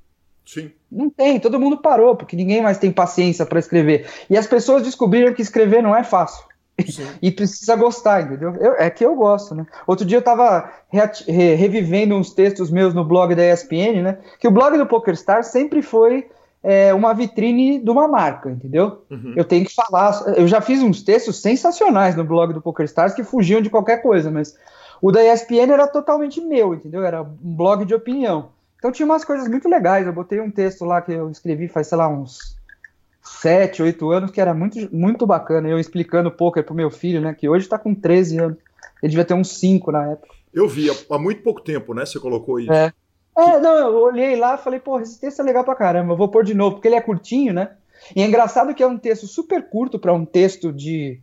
Sim. 0.46 0.72
Não 0.90 1.10
tem, 1.10 1.38
todo 1.38 1.60
mundo 1.60 1.76
parou, 1.76 2.16
porque 2.16 2.34
ninguém 2.34 2.62
mais 2.62 2.78
tem 2.78 2.90
paciência 2.90 3.44
para 3.44 3.58
escrever. 3.58 4.08
E 4.30 4.36
as 4.36 4.46
pessoas 4.46 4.82
descobriram 4.82 5.34
que 5.34 5.42
escrever 5.42 5.82
não 5.82 5.94
é 5.94 6.02
fácil. 6.02 6.42
e 7.20 7.30
precisa 7.30 7.74
gostar, 7.76 8.22
entendeu? 8.22 8.54
Eu, 8.56 8.72
é 8.74 8.88
que 8.90 9.04
eu 9.04 9.14
gosto, 9.14 9.54
né? 9.54 9.66
Outro 9.86 10.04
dia 10.04 10.18
eu 10.18 10.22
tava 10.22 10.70
re 10.88 11.54
revivendo 11.54 12.14
uns 12.14 12.32
textos 12.32 12.70
meus 12.70 12.94
no 12.94 13.04
blog 13.04 13.34
da 13.34 13.52
ESPN, 13.52 14.02
né? 14.02 14.18
Que 14.38 14.48
o 14.48 14.50
blog 14.50 14.76
do 14.76 14.86
PokerStar 14.86 15.42
sempre 15.44 15.82
foi 15.82 16.28
é, 16.62 16.92
uma 16.94 17.14
vitrine 17.14 17.78
de 17.78 17.90
uma 17.90 18.06
marca, 18.08 18.50
entendeu? 18.50 19.02
Uhum. 19.10 19.34
Eu 19.36 19.44
tenho 19.44 19.64
que 19.64 19.74
falar. 19.74 20.34
Eu 20.36 20.46
já 20.46 20.60
fiz 20.60 20.82
uns 20.82 21.02
textos 21.02 21.40
sensacionais 21.40 22.16
no 22.16 22.24
blog 22.24 22.52
do 22.52 22.62
PokerStars 22.62 23.14
que 23.14 23.24
fugiam 23.24 23.60
de 23.60 23.70
qualquer 23.70 24.02
coisa, 24.02 24.30
mas 24.30 24.56
o 25.00 25.12
da 25.12 25.22
ESPN 25.22 25.72
era 25.72 25.86
totalmente 25.86 26.40
meu, 26.40 26.74
entendeu? 26.74 27.02
Era 27.04 27.22
um 27.22 27.36
blog 27.40 27.84
de 27.84 27.94
opinião. 27.94 28.50
Então 28.76 28.92
tinha 28.92 29.06
umas 29.06 29.24
coisas 29.24 29.48
muito 29.48 29.68
legais. 29.68 30.06
Eu 30.06 30.12
botei 30.12 30.40
um 30.40 30.50
texto 30.50 30.84
lá 30.84 31.02
que 31.02 31.12
eu 31.12 31.30
escrevi 31.30 31.68
faz, 31.68 31.88
sei 31.88 31.98
lá, 31.98 32.08
uns 32.08 32.57
sete, 33.40 33.82
oito 33.82 34.10
anos, 34.10 34.30
que 34.30 34.40
era 34.40 34.54
muito, 34.54 34.76
muito 34.94 35.26
bacana. 35.26 35.68
Eu 35.68 35.78
explicando 35.78 36.30
poker 36.30 36.64
pro 36.64 36.74
meu 36.74 36.90
filho, 36.90 37.20
né? 37.20 37.34
Que 37.34 37.48
hoje 37.48 37.64
está 37.64 37.78
com 37.78 37.94
13 37.94 38.38
anos. 38.38 38.58
Ele 39.02 39.10
devia 39.10 39.24
ter 39.24 39.34
uns 39.34 39.58
5 39.58 39.92
na 39.92 40.12
época. 40.12 40.34
Eu 40.52 40.68
vi, 40.68 40.88
há 41.10 41.18
muito 41.18 41.42
pouco 41.42 41.60
tempo, 41.60 41.94
né? 41.94 42.04
Você 42.04 42.18
colocou 42.18 42.58
isso. 42.58 42.72
É. 42.72 42.92
É, 43.38 43.60
não, 43.60 43.76
eu 43.76 44.02
olhei 44.02 44.34
lá 44.34 44.56
e 44.56 44.58
falei, 44.58 44.80
pô, 44.80 44.98
esse 44.98 45.20
texto 45.20 45.38
é 45.38 45.44
legal 45.44 45.62
pra 45.62 45.76
caramba, 45.76 46.12
eu 46.12 46.16
vou 46.16 46.28
pôr 46.28 46.42
de 46.42 46.54
novo, 46.54 46.74
porque 46.74 46.88
ele 46.88 46.96
é 46.96 47.00
curtinho, 47.00 47.54
né? 47.54 47.70
E 48.16 48.20
é 48.20 48.26
engraçado 48.26 48.74
que 48.74 48.82
é 48.82 48.86
um 48.86 48.98
texto 48.98 49.28
super 49.28 49.68
curto 49.68 49.96
para 49.96 50.12
um 50.12 50.24
texto 50.24 50.72
de, 50.72 51.20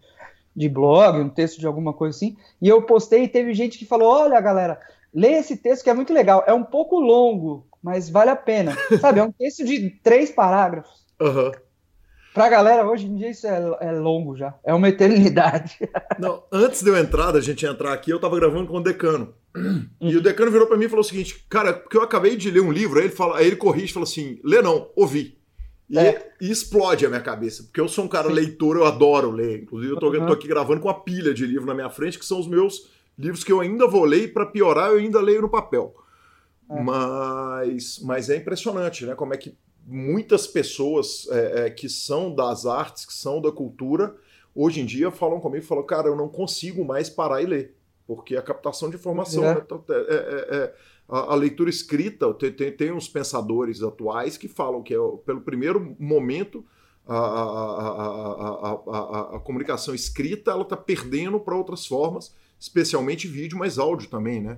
de 0.56 0.70
blog, 0.70 1.20
um 1.20 1.28
texto 1.28 1.60
de 1.60 1.68
alguma 1.68 1.92
coisa 1.92 2.16
assim. 2.16 2.38
E 2.62 2.70
eu 2.70 2.82
postei 2.84 3.24
e 3.24 3.28
teve 3.28 3.54
gente 3.54 3.78
que 3.78 3.86
falou: 3.86 4.08
olha, 4.08 4.40
galera, 4.40 4.80
lê 5.14 5.34
esse 5.34 5.58
texto 5.58 5.84
que 5.84 5.90
é 5.90 5.94
muito 5.94 6.14
legal. 6.14 6.44
É 6.48 6.54
um 6.54 6.64
pouco 6.64 7.00
longo, 7.00 7.68
mas 7.84 8.10
vale 8.10 8.30
a 8.30 8.36
pena. 8.36 8.74
Sabe, 9.02 9.20
é 9.20 9.24
um 9.24 9.32
texto 9.32 9.66
de 9.66 9.90
três 10.02 10.32
parágrafos. 10.32 11.06
Uhum. 11.20 11.52
Pra 12.36 12.50
galera, 12.50 12.86
hoje 12.86 13.06
em 13.06 13.16
dia 13.16 13.30
isso 13.30 13.48
é, 13.48 13.78
é 13.80 13.92
longo 13.94 14.36
já. 14.36 14.54
É 14.62 14.74
uma 14.74 14.90
eternidade. 14.90 15.78
Não, 16.20 16.44
antes 16.52 16.84
de 16.84 16.90
eu 16.90 16.98
entrar, 16.98 17.32
da 17.32 17.40
gente 17.40 17.66
entrar 17.66 17.94
aqui, 17.94 18.12
eu 18.12 18.20
tava 18.20 18.36
gravando 18.36 18.68
com 18.68 18.78
o 18.78 18.84
decano. 18.84 19.34
E 20.02 20.18
o 20.18 20.22
decano 20.22 20.52
virou 20.52 20.68
para 20.68 20.76
mim 20.76 20.84
e 20.84 20.90
falou 20.90 21.00
o 21.00 21.08
seguinte: 21.08 21.46
Cara, 21.50 21.72
porque 21.72 21.96
eu 21.96 22.02
acabei 22.02 22.36
de 22.36 22.52
ler 22.52 22.60
um 22.60 22.74
livro, 22.74 23.00
aí 23.00 23.06
ele, 23.06 23.16
fala, 23.16 23.38
aí 23.38 23.48
ele 23.48 23.56
corrige 23.56 23.86
e 23.86 23.94
fala 23.94 24.04
assim: 24.04 24.38
Lê 24.44 24.62
não, 24.62 24.92
ouvi. 24.98 25.40
E, 25.90 25.98
é. 25.98 26.34
e, 26.42 26.52
explode 26.52 27.06
a 27.06 27.10
minha 27.10 27.22
cabeça, 27.22 27.64
porque 27.64 27.80
eu 27.80 27.88
sou 27.88 28.04
um 28.04 28.10
cara 28.10 28.28
Sim. 28.28 28.34
leitor, 28.34 28.76
eu 28.76 28.86
adoro 28.86 29.32
ler. 29.32 29.62
Inclusive, 29.62 29.94
eu 29.94 29.98
tô, 30.00 30.12
uhum. 30.12 30.26
tô, 30.26 30.34
aqui 30.34 30.46
gravando 30.46 30.82
com 30.82 30.90
uma 30.90 31.00
pilha 31.00 31.34
de 31.34 31.46
livro 31.46 31.66
na 31.66 31.74
minha 31.74 31.90
frente, 31.90 32.20
que 32.20 32.26
são 32.26 32.38
os 32.38 32.50
meus 32.50 32.90
livros 33.18 33.46
que 33.46 33.52
eu 33.52 33.62
ainda 33.62 33.88
vou 33.88 34.04
ler, 34.04 34.24
e 34.24 34.28
para 34.28 34.46
piorar, 34.46 34.90
eu 34.90 34.98
ainda 34.98 35.22
leio 35.22 35.42
no 35.42 35.50
papel. 35.50 35.96
É. 36.70 36.82
Mas, 36.82 38.02
mas 38.04 38.30
é 38.30 38.36
impressionante, 38.36 39.06
né? 39.06 39.16
Como 39.16 39.34
é 39.34 39.38
que 39.38 39.56
muitas 39.86 40.48
pessoas 40.48 41.28
é, 41.30 41.66
é, 41.66 41.70
que 41.70 41.88
são 41.88 42.34
das 42.34 42.66
artes, 42.66 43.06
que 43.06 43.14
são 43.14 43.40
da 43.40 43.52
cultura, 43.52 44.16
hoje 44.54 44.82
em 44.82 44.86
dia 44.86 45.12
falam 45.12 45.40
comigo, 45.40 45.64
falam, 45.64 45.86
cara, 45.86 46.08
eu 46.08 46.16
não 46.16 46.28
consigo 46.28 46.84
mais 46.84 47.10
parar 47.10 47.42
e 47.42 47.46
ler, 47.46 47.76
porque 48.08 48.36
a 48.36 48.42
captação 48.42 48.90
de 48.90 48.96
informação, 48.96 49.44
é. 49.44 49.56
Né, 49.56 49.62
então, 49.64 49.84
é, 49.90 49.94
é, 49.94 50.58
é, 50.58 50.74
a, 51.08 51.34
a, 51.34 51.36
leitura 51.36 51.70
escrita, 51.70 52.34
tem, 52.34 52.52
tem, 52.52 52.72
tem, 52.72 52.92
uns 52.92 53.08
pensadores 53.08 53.84
atuais 53.84 54.38
que 54.38 54.48
falam 54.48 54.82
que 54.82 54.96
pelo 55.26 55.42
primeiro 55.42 55.96
momento 56.00 56.66
a, 57.08 57.16
a, 57.16 58.72
a 59.36 59.40
comunicação 59.40 59.94
escrita 59.94 60.50
ela 60.50 60.64
está 60.64 60.76
perdendo 60.76 61.40
para 61.40 61.56
outras 61.56 61.86
formas, 61.86 62.34
especialmente 62.60 63.28
vídeo, 63.28 63.60
mas 63.60 63.78
áudio 63.78 64.10
também, 64.10 64.42
né? 64.42 64.58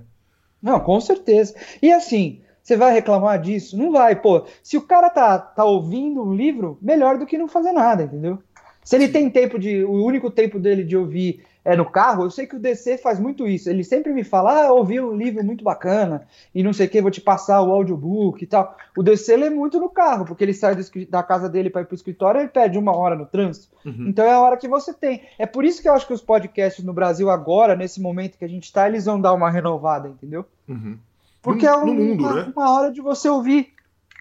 Não, 0.62 0.80
com 0.80 0.98
certeza. 1.00 1.54
E 1.82 1.92
assim, 1.92 2.40
você 2.68 2.76
vai 2.76 2.92
reclamar 2.92 3.40
disso? 3.40 3.78
Não 3.78 3.90
vai, 3.90 4.14
pô. 4.14 4.44
Se 4.62 4.76
o 4.76 4.82
cara 4.82 5.08
tá, 5.08 5.38
tá 5.38 5.64
ouvindo 5.64 6.22
um 6.22 6.34
livro, 6.34 6.78
melhor 6.82 7.16
do 7.16 7.24
que 7.24 7.38
não 7.38 7.48
fazer 7.48 7.72
nada, 7.72 8.02
entendeu? 8.02 8.38
Se 8.84 8.94
ele 8.94 9.08
tem 9.08 9.30
tempo 9.30 9.58
de. 9.58 9.84
O 9.84 10.04
único 10.04 10.30
tempo 10.30 10.58
dele 10.58 10.84
de 10.84 10.94
ouvir 10.94 11.44
é 11.64 11.74
no 11.76 11.84
carro, 11.84 12.24
eu 12.24 12.30
sei 12.30 12.46
que 12.46 12.56
o 12.56 12.58
DC 12.58 12.98
faz 12.98 13.18
muito 13.18 13.46
isso. 13.46 13.68
Ele 13.68 13.84
sempre 13.84 14.12
me 14.12 14.24
fala, 14.24 14.66
ah, 14.66 14.72
ouvi 14.72 15.00
um 15.00 15.14
livro 15.14 15.44
muito 15.44 15.62
bacana, 15.64 16.26
e 16.54 16.62
não 16.62 16.72
sei 16.72 16.86
o 16.86 16.90
que, 16.90 17.02
vou 17.02 17.10
te 17.10 17.20
passar 17.20 17.60
o 17.62 17.72
audiobook 17.72 18.42
e 18.42 18.46
tal. 18.46 18.76
O 18.96 19.02
DC 19.02 19.36
lê 19.36 19.50
muito 19.50 19.78
no 19.78 19.90
carro, 19.90 20.24
porque 20.24 20.44
ele 20.44 20.54
sai 20.54 20.74
da 21.08 21.22
casa 21.22 21.48
dele 21.48 21.68
para 21.68 21.82
ir 21.82 21.84
pro 21.84 21.94
escritório, 21.94 22.40
ele 22.40 22.48
perde 22.48 22.78
uma 22.78 22.96
hora 22.96 23.14
no 23.14 23.26
trânsito. 23.26 23.68
Uhum. 23.84 24.06
Então 24.08 24.24
é 24.24 24.32
a 24.32 24.40
hora 24.40 24.56
que 24.56 24.68
você 24.68 24.94
tem. 24.94 25.22
É 25.38 25.44
por 25.44 25.64
isso 25.64 25.82
que 25.82 25.88
eu 25.88 25.92
acho 25.92 26.06
que 26.06 26.14
os 26.14 26.22
podcasts 26.22 26.84
no 26.84 26.94
Brasil 26.94 27.28
agora, 27.28 27.76
nesse 27.76 28.00
momento 28.00 28.38
que 28.38 28.44
a 28.44 28.48
gente 28.48 28.72
tá, 28.72 28.88
eles 28.88 29.04
vão 29.04 29.20
dar 29.20 29.34
uma 29.34 29.50
renovada, 29.50 30.08
entendeu? 30.08 30.46
Uhum. 30.66 30.98
Porque 31.42 31.66
no, 31.66 31.72
é 31.72 31.76
um, 31.76 31.94
mundo, 31.94 32.20
uma, 32.24 32.34
né? 32.34 32.52
uma, 32.54 32.70
hora 32.72 32.92
de 32.92 33.00
você 33.00 33.28
ouvir. 33.28 33.72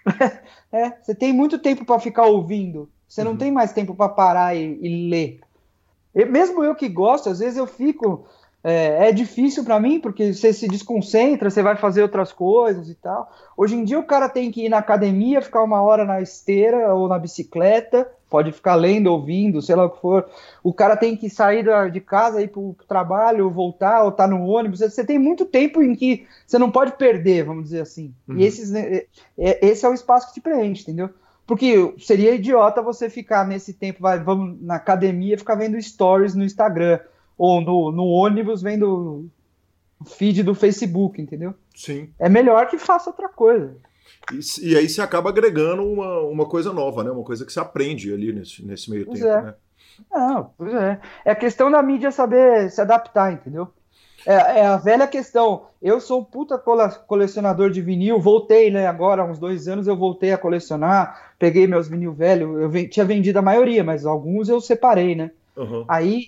é, 0.72 0.92
você 1.02 1.16
tem 1.16 1.34
muito 1.34 1.58
tempo 1.60 1.86
para 1.86 2.00
ficar 2.00 2.26
ouvindo. 2.26 2.90
Você 3.08 3.22
uhum. 3.22 3.30
não 3.30 3.38
tem 3.38 3.52
mais 3.52 3.74
tempo 3.74 3.96
para 3.96 4.10
parar 4.10 4.56
e, 4.56 4.80
e 4.82 5.10
ler. 5.10 5.40
E 6.14 6.26
mesmo 6.26 6.64
eu 6.64 6.76
que 6.76 6.90
gosto, 6.90 7.30
às 7.30 7.40
vezes 7.40 7.58
eu 7.58 7.68
fico. 7.68 8.28
É, 8.70 9.08
é 9.08 9.12
difícil 9.14 9.64
para 9.64 9.80
mim, 9.80 9.98
porque 9.98 10.34
você 10.34 10.52
se 10.52 10.68
desconcentra, 10.68 11.50
você 11.50 11.64
vai 11.64 11.78
fazer 11.78 12.02
outras 12.02 12.34
coisas 12.34 12.90
e 12.90 12.96
tal. 12.96 13.32
Hoje 13.56 13.78
em 13.78 13.86
dia 13.86 13.98
o 13.98 14.04
cara 14.04 14.28
tem 14.28 14.52
que 14.52 14.66
ir 14.66 14.68
na 14.68 14.80
academia, 14.80 15.42
ficar 15.42 15.64
uma 15.64 15.82
hora 15.82 16.04
na 16.04 16.20
esteira 16.20 16.94
ou 16.94 17.08
na 17.08 17.18
bicicleta, 17.18 18.06
pode 18.30 18.52
ficar 18.52 18.76
lendo, 18.76 19.08
ouvindo, 19.08 19.62
sei 19.62 19.74
lá 19.74 19.86
o 19.86 19.90
que 19.90 20.02
for. 20.02 20.30
O 20.62 20.74
cara 20.74 20.98
tem 20.98 21.16
que 21.16 21.30
sair 21.30 21.66
de 21.90 22.02
casa, 22.02 22.42
ir 22.42 22.50
para 22.50 22.60
o 22.60 22.76
trabalho, 22.86 23.50
voltar, 23.50 24.04
ou 24.04 24.12
tá 24.12 24.28
no 24.28 24.44
ônibus. 24.46 24.82
Você 24.82 25.06
tem 25.06 25.18
muito 25.18 25.46
tempo 25.46 25.82
em 25.82 25.96
que 25.96 26.28
você 26.46 26.60
não 26.60 26.70
pode 26.70 26.98
perder, 26.98 27.46
vamos 27.46 27.64
dizer 27.64 27.80
assim. 27.80 28.14
Uhum. 28.28 28.38
E 28.38 28.44
esses, 28.44 28.70
né, 28.70 28.82
é, 28.82 29.06
é, 29.38 29.66
esse 29.66 29.86
é 29.86 29.90
o 29.90 29.94
espaço 29.94 30.28
que 30.28 30.34
te 30.34 30.42
preenche, 30.42 30.82
entendeu? 30.82 31.10
Porque 31.46 31.96
seria 32.00 32.36
idiota 32.36 32.82
você 32.82 33.10
ficar 33.10 33.48
nesse 33.48 33.72
tempo, 33.72 34.02
vai, 34.02 34.20
vamos 34.20 34.62
na 34.62 34.76
academia, 34.76 35.38
ficar 35.38 35.56
vendo 35.56 35.82
stories 35.82 36.36
no 36.36 36.44
Instagram, 36.44 37.00
ou 37.38 37.62
no, 37.62 37.92
no 37.92 38.06
ônibus 38.06 38.62
vendo 38.62 39.30
feed 40.06 40.44
do 40.44 40.56
Facebook, 40.56 41.22
entendeu? 41.22 41.54
Sim. 41.76 42.10
É 42.20 42.30
melhor 42.30 42.68
que 42.68 42.78
faça 42.78 43.10
outra 43.10 43.30
coisa. 43.30 43.76
E, 44.32 44.72
e, 44.72 44.76
aí 44.76 44.90
você 44.90 45.02
acaba 45.02 45.30
agregando 45.30 45.84
uma, 45.84 46.22
uma 46.22 46.46
coisa 46.46 46.74
nova, 46.74 47.04
né? 47.04 47.12
Uma 47.12 47.24
coisa 47.24 47.46
que 47.46 47.54
você 47.54 47.60
aprende 47.60 48.14
ali 48.14 48.34
nesse, 48.34 48.66
nesse 48.66 48.90
meio 48.90 49.06
pois 49.06 49.20
tempo, 49.20 49.32
é. 49.32 49.42
né? 49.42 49.54
Não, 50.12 50.52
pois 50.58 50.74
é. 50.74 51.00
É 51.26 51.32
a 51.32 51.36
questão 51.36 51.72
da 51.72 51.82
mídia 51.82 52.12
saber 52.12 52.70
se 52.70 52.82
adaptar, 52.82 53.34
entendeu? 53.34 53.70
É, 54.26 54.34
é, 54.34 54.66
a 54.66 54.78
velha 54.78 55.08
questão. 55.08 55.68
Eu 55.82 56.02
sou 56.02 56.22
um 56.22 56.24
puta 56.24 56.58
colecionador 57.08 57.70
de 57.70 57.82
vinil, 57.82 58.20
voltei, 58.20 58.70
né? 58.70 58.88
Agora, 58.88 59.22
há 59.22 59.26
uns 59.26 59.40
dois 59.40 59.68
anos, 59.68 59.88
eu 59.88 59.96
voltei 59.96 60.34
a 60.34 60.38
colecionar, 60.38 61.34
peguei 61.40 61.66
meus 61.66 61.88
vinil 61.88 62.12
velhos, 62.12 62.62
eu 62.62 62.90
tinha 62.90 63.06
vendido 63.06 63.40
a 63.40 63.44
maioria, 63.44 63.84
mas 63.84 64.06
alguns 64.06 64.50
eu 64.50 64.60
separei, 64.60 65.16
né? 65.16 65.32
Uhum. 65.56 65.86
Aí, 65.88 66.28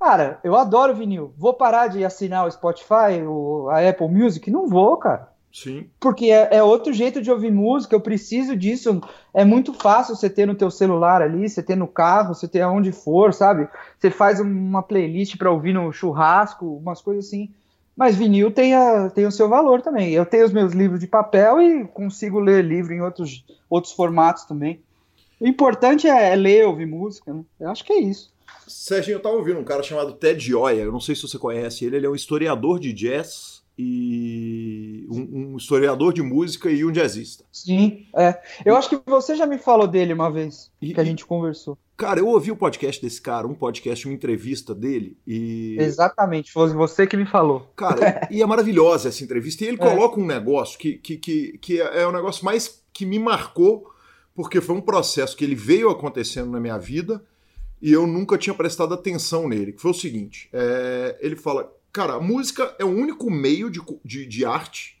cara, 0.00 0.40
eu 0.42 0.56
adoro 0.56 0.94
vinil. 0.94 1.34
Vou 1.36 1.52
parar 1.52 1.88
de 1.88 2.02
assinar 2.04 2.46
o 2.46 2.50
Spotify, 2.50 3.22
o, 3.26 3.68
a 3.68 3.86
Apple 3.86 4.08
Music? 4.08 4.50
Não 4.50 4.66
vou, 4.66 4.96
cara. 4.96 5.28
Sim. 5.52 5.88
Porque 5.98 6.26
é, 6.26 6.56
é, 6.56 6.62
outro 6.62 6.92
jeito 6.92 7.20
de 7.20 7.30
ouvir 7.30 7.50
música, 7.50 7.94
eu 7.94 8.00
preciso 8.00 8.56
disso. 8.56 9.00
É 9.34 9.44
muito 9.44 9.74
fácil 9.74 10.16
você 10.16 10.30
ter 10.30 10.46
no 10.46 10.54
teu 10.54 10.70
celular 10.70 11.20
ali, 11.20 11.48
você 11.48 11.62
ter 11.62 11.76
no 11.76 11.86
carro, 11.86 12.34
você 12.34 12.48
ter 12.48 12.62
aonde 12.62 12.92
for, 12.92 13.34
sabe? 13.34 13.68
Você 13.98 14.10
faz 14.10 14.40
uma 14.40 14.82
playlist 14.82 15.36
para 15.36 15.50
ouvir 15.50 15.74
no 15.74 15.92
churrasco, 15.92 16.76
umas 16.76 17.02
coisas 17.02 17.26
assim. 17.26 17.50
Mas 17.96 18.16
vinil 18.16 18.50
tem, 18.50 18.74
a, 18.74 19.10
tem 19.10 19.26
o 19.26 19.32
seu 19.32 19.48
valor 19.48 19.82
também. 19.82 20.12
Eu 20.12 20.24
tenho 20.24 20.46
os 20.46 20.52
meus 20.52 20.72
livros 20.72 21.00
de 21.00 21.06
papel 21.06 21.60
e 21.60 21.84
consigo 21.88 22.38
ler 22.38 22.64
livro 22.64 22.94
em 22.94 23.02
outros, 23.02 23.44
outros 23.68 23.92
formatos 23.92 24.44
também. 24.44 24.80
O 25.40 25.46
importante 25.46 26.06
é, 26.06 26.32
é 26.32 26.36
ler, 26.36 26.66
ouvir 26.66 26.86
música, 26.86 27.34
né? 27.34 27.42
Eu 27.58 27.70
acho 27.70 27.84
que 27.84 27.92
é 27.92 28.00
isso. 28.00 28.32
Serginho, 28.70 29.16
eu 29.16 29.22
tava 29.22 29.36
ouvindo 29.36 29.58
um 29.58 29.64
cara 29.64 29.82
chamado 29.82 30.12
Ted 30.12 30.42
Gioia, 30.42 30.82
eu 30.82 30.92
não 30.92 31.00
sei 31.00 31.14
se 31.14 31.22
você 31.22 31.38
conhece 31.38 31.84
ele, 31.84 31.96
ele 31.96 32.06
é 32.06 32.10
um 32.10 32.14
historiador 32.14 32.78
de 32.78 32.92
jazz 32.92 33.60
e 33.82 35.06
um, 35.10 35.52
um, 35.52 35.56
historiador 35.56 36.12
de 36.12 36.22
música 36.22 36.70
e 36.70 36.84
um 36.84 36.92
jazzista. 36.92 37.44
Sim, 37.50 38.06
é. 38.14 38.38
Eu 38.64 38.76
acho 38.76 38.90
que 38.90 39.00
você 39.06 39.34
já 39.34 39.46
me 39.46 39.56
falou 39.56 39.88
dele 39.88 40.12
uma 40.12 40.30
vez 40.30 40.70
e, 40.82 40.92
que 40.92 41.00
a 41.00 41.04
gente 41.04 41.24
conversou. 41.24 41.78
Cara, 41.96 42.20
eu 42.20 42.28
ouvi 42.28 42.50
o 42.50 42.56
podcast 42.56 43.00
desse 43.00 43.20
cara, 43.20 43.46
um 43.46 43.54
podcast, 43.54 44.06
uma 44.06 44.14
entrevista 44.14 44.74
dele 44.74 45.16
e. 45.26 45.76
Exatamente, 45.80 46.52
foi 46.52 46.68
você 46.74 47.06
que 47.06 47.16
me 47.16 47.26
falou. 47.26 47.70
Cara, 47.74 48.26
e 48.30 48.42
é 48.42 48.46
maravilhosa 48.46 49.08
essa 49.08 49.24
entrevista. 49.24 49.64
E 49.64 49.68
ele 49.68 49.78
é. 49.80 49.84
coloca 49.86 50.20
um 50.20 50.26
negócio 50.26 50.78
que, 50.78 50.98
que, 50.98 51.16
que, 51.16 51.58
que 51.58 51.80
é 51.80 52.06
o 52.06 52.12
negócio 52.12 52.44
mais 52.44 52.82
que 52.92 53.06
me 53.06 53.18
marcou, 53.18 53.90
porque 54.34 54.60
foi 54.60 54.76
um 54.76 54.80
processo 54.80 55.36
que 55.36 55.44
ele 55.44 55.54
veio 55.54 55.88
acontecendo 55.88 56.50
na 56.50 56.60
minha 56.60 56.76
vida 56.76 57.24
e 57.80 57.92
eu 57.92 58.06
nunca 58.06 58.36
tinha 58.36 58.54
prestado 58.54 58.94
atenção 58.94 59.48
nele. 59.48 59.72
Que 59.72 59.80
foi 59.80 59.90
o 59.90 59.94
seguinte: 59.94 60.48
é, 60.52 61.18
ele 61.20 61.36
fala 61.36 61.70
Cara, 61.92 62.14
a 62.14 62.20
música 62.20 62.74
é 62.78 62.84
o 62.84 62.88
único 62.88 63.30
meio 63.30 63.68
de, 63.68 63.80
de, 64.04 64.26
de 64.26 64.44
arte 64.44 64.96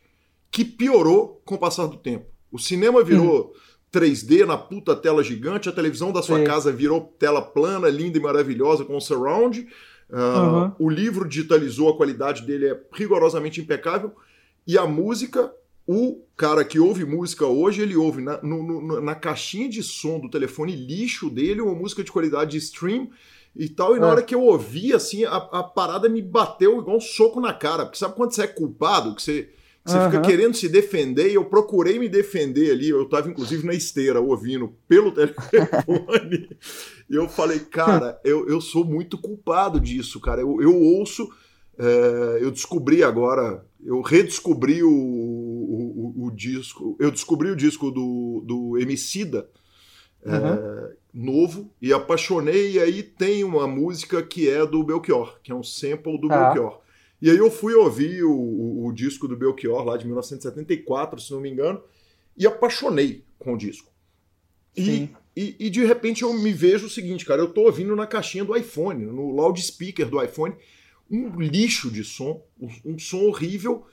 que 0.50 0.64
piorou 0.64 1.40
com 1.44 1.54
o 1.54 1.58
passar 1.58 1.86
do 1.86 1.96
tempo. 1.96 2.26
O 2.50 2.58
cinema 2.58 3.04
virou 3.04 3.46
uhum. 3.46 3.52
3D 3.92 4.44
na 4.44 4.58
puta 4.58 4.96
tela 4.96 5.22
gigante, 5.22 5.68
a 5.68 5.72
televisão 5.72 6.12
da 6.12 6.20
sua 6.20 6.42
casa 6.42 6.72
virou 6.72 7.14
tela 7.18 7.40
plana, 7.40 7.88
linda 7.88 8.18
e 8.18 8.20
maravilhosa 8.20 8.84
com 8.84 9.00
surround. 9.00 9.68
Uh, 10.10 10.16
uhum. 10.16 10.72
O 10.80 10.90
livro 10.90 11.28
digitalizou, 11.28 11.88
a 11.88 11.96
qualidade 11.96 12.42
dele 12.42 12.66
é 12.66 12.80
rigorosamente 12.92 13.60
impecável. 13.60 14.12
E 14.66 14.76
a 14.76 14.84
música, 14.84 15.52
o 15.92 16.22
cara 16.36 16.64
que 16.64 16.78
ouve 16.78 17.04
música 17.04 17.44
hoje, 17.44 17.82
ele 17.82 17.96
ouve 17.96 18.22
na, 18.22 18.40
no, 18.44 18.62
no, 18.62 19.00
na 19.00 19.12
caixinha 19.16 19.68
de 19.68 19.82
som 19.82 20.20
do 20.20 20.30
telefone 20.30 20.76
lixo 20.76 21.28
dele 21.28 21.60
uma 21.60 21.74
música 21.74 22.04
de 22.04 22.12
qualidade 22.12 22.52
de 22.52 22.58
stream 22.58 23.10
e 23.56 23.68
tal. 23.68 23.96
E 23.96 23.98
na 23.98 24.06
é. 24.06 24.10
hora 24.10 24.22
que 24.22 24.32
eu 24.32 24.40
ouvi, 24.40 24.92
assim, 24.92 25.24
a, 25.24 25.34
a, 25.34 25.64
parada 25.64 26.08
me 26.08 26.22
bateu 26.22 26.78
igual 26.78 26.96
um 26.96 27.00
soco 27.00 27.40
na 27.40 27.52
cara. 27.52 27.86
Porque 27.86 27.98
sabe 27.98 28.14
quando 28.14 28.32
você 28.32 28.42
é 28.42 28.46
culpado, 28.46 29.16
que 29.16 29.22
você, 29.22 29.48
que 29.84 29.90
você 29.90 29.98
uhum. 29.98 30.10
fica 30.12 30.22
querendo 30.22 30.54
se 30.54 30.68
defender, 30.68 31.28
e 31.28 31.34
eu 31.34 31.44
procurei 31.44 31.98
me 31.98 32.08
defender 32.08 32.70
ali. 32.70 32.88
Eu 32.88 33.08
tava, 33.08 33.28
inclusive, 33.28 33.66
na 33.66 33.74
esteira, 33.74 34.20
ouvindo 34.20 34.72
pelo 34.86 35.10
telefone. 35.10 36.50
e 37.10 37.16
eu 37.16 37.28
falei, 37.28 37.58
cara, 37.58 38.16
eu, 38.22 38.48
eu 38.48 38.60
sou 38.60 38.84
muito 38.84 39.18
culpado 39.18 39.80
disso, 39.80 40.20
cara. 40.20 40.40
Eu, 40.40 40.62
eu 40.62 40.80
ouço. 40.80 41.28
É, 41.76 42.38
eu 42.42 42.50
descobri 42.50 43.02
agora, 43.02 43.64
eu 43.82 44.02
redescobri 44.02 44.82
o, 44.84 44.90
o, 46.30 46.34
disco, 46.36 46.96
eu 46.98 47.10
descobri 47.10 47.50
o 47.50 47.56
disco 47.56 47.90
do, 47.90 48.42
do 48.46 48.78
Emicida, 48.78 49.48
uhum. 50.24 50.34
é, 50.34 50.96
novo 51.12 51.70
e 51.80 51.92
apaixonei. 51.92 52.72
E 52.72 52.78
aí 52.78 53.02
tem 53.02 53.44
uma 53.44 53.66
música 53.66 54.22
que 54.22 54.48
é 54.48 54.64
do 54.66 54.82
Belchior, 54.82 55.38
que 55.42 55.52
é 55.52 55.54
um 55.54 55.62
sample 55.62 56.20
do 56.20 56.32
ah. 56.32 56.52
Belchior. 56.52 56.80
E 57.20 57.30
aí 57.30 57.36
eu 57.36 57.50
fui 57.50 57.74
ouvir 57.74 58.24
o, 58.24 58.32
o, 58.32 58.86
o, 58.86 58.92
disco 58.92 59.28
do 59.28 59.36
Belchior 59.36 59.84
lá 59.84 59.96
de 59.96 60.06
1974, 60.06 61.20
se 61.20 61.32
não 61.32 61.40
me 61.40 61.50
engano, 61.50 61.82
e 62.36 62.46
apaixonei 62.46 63.24
com 63.38 63.52
o 63.52 63.58
disco. 63.58 63.90
E, 64.74 65.10
e, 65.36 65.56
e, 65.58 65.70
de 65.70 65.84
repente 65.84 66.22
eu 66.22 66.32
me 66.32 66.52
vejo 66.52 66.86
o 66.86 66.90
seguinte, 66.90 67.26
cara, 67.26 67.42
eu 67.42 67.52
tô 67.52 67.62
ouvindo 67.62 67.94
na 67.94 68.06
caixinha 68.06 68.44
do 68.44 68.56
iPhone, 68.56 69.04
no 69.04 69.30
loudspeaker 69.30 70.08
do 70.08 70.22
iPhone, 70.22 70.54
um 71.10 71.40
lixo 71.40 71.90
de 71.90 72.04
som, 72.04 72.42
um, 72.58 72.92
um 72.92 72.98
som 72.98 73.24
horrível. 73.24 73.84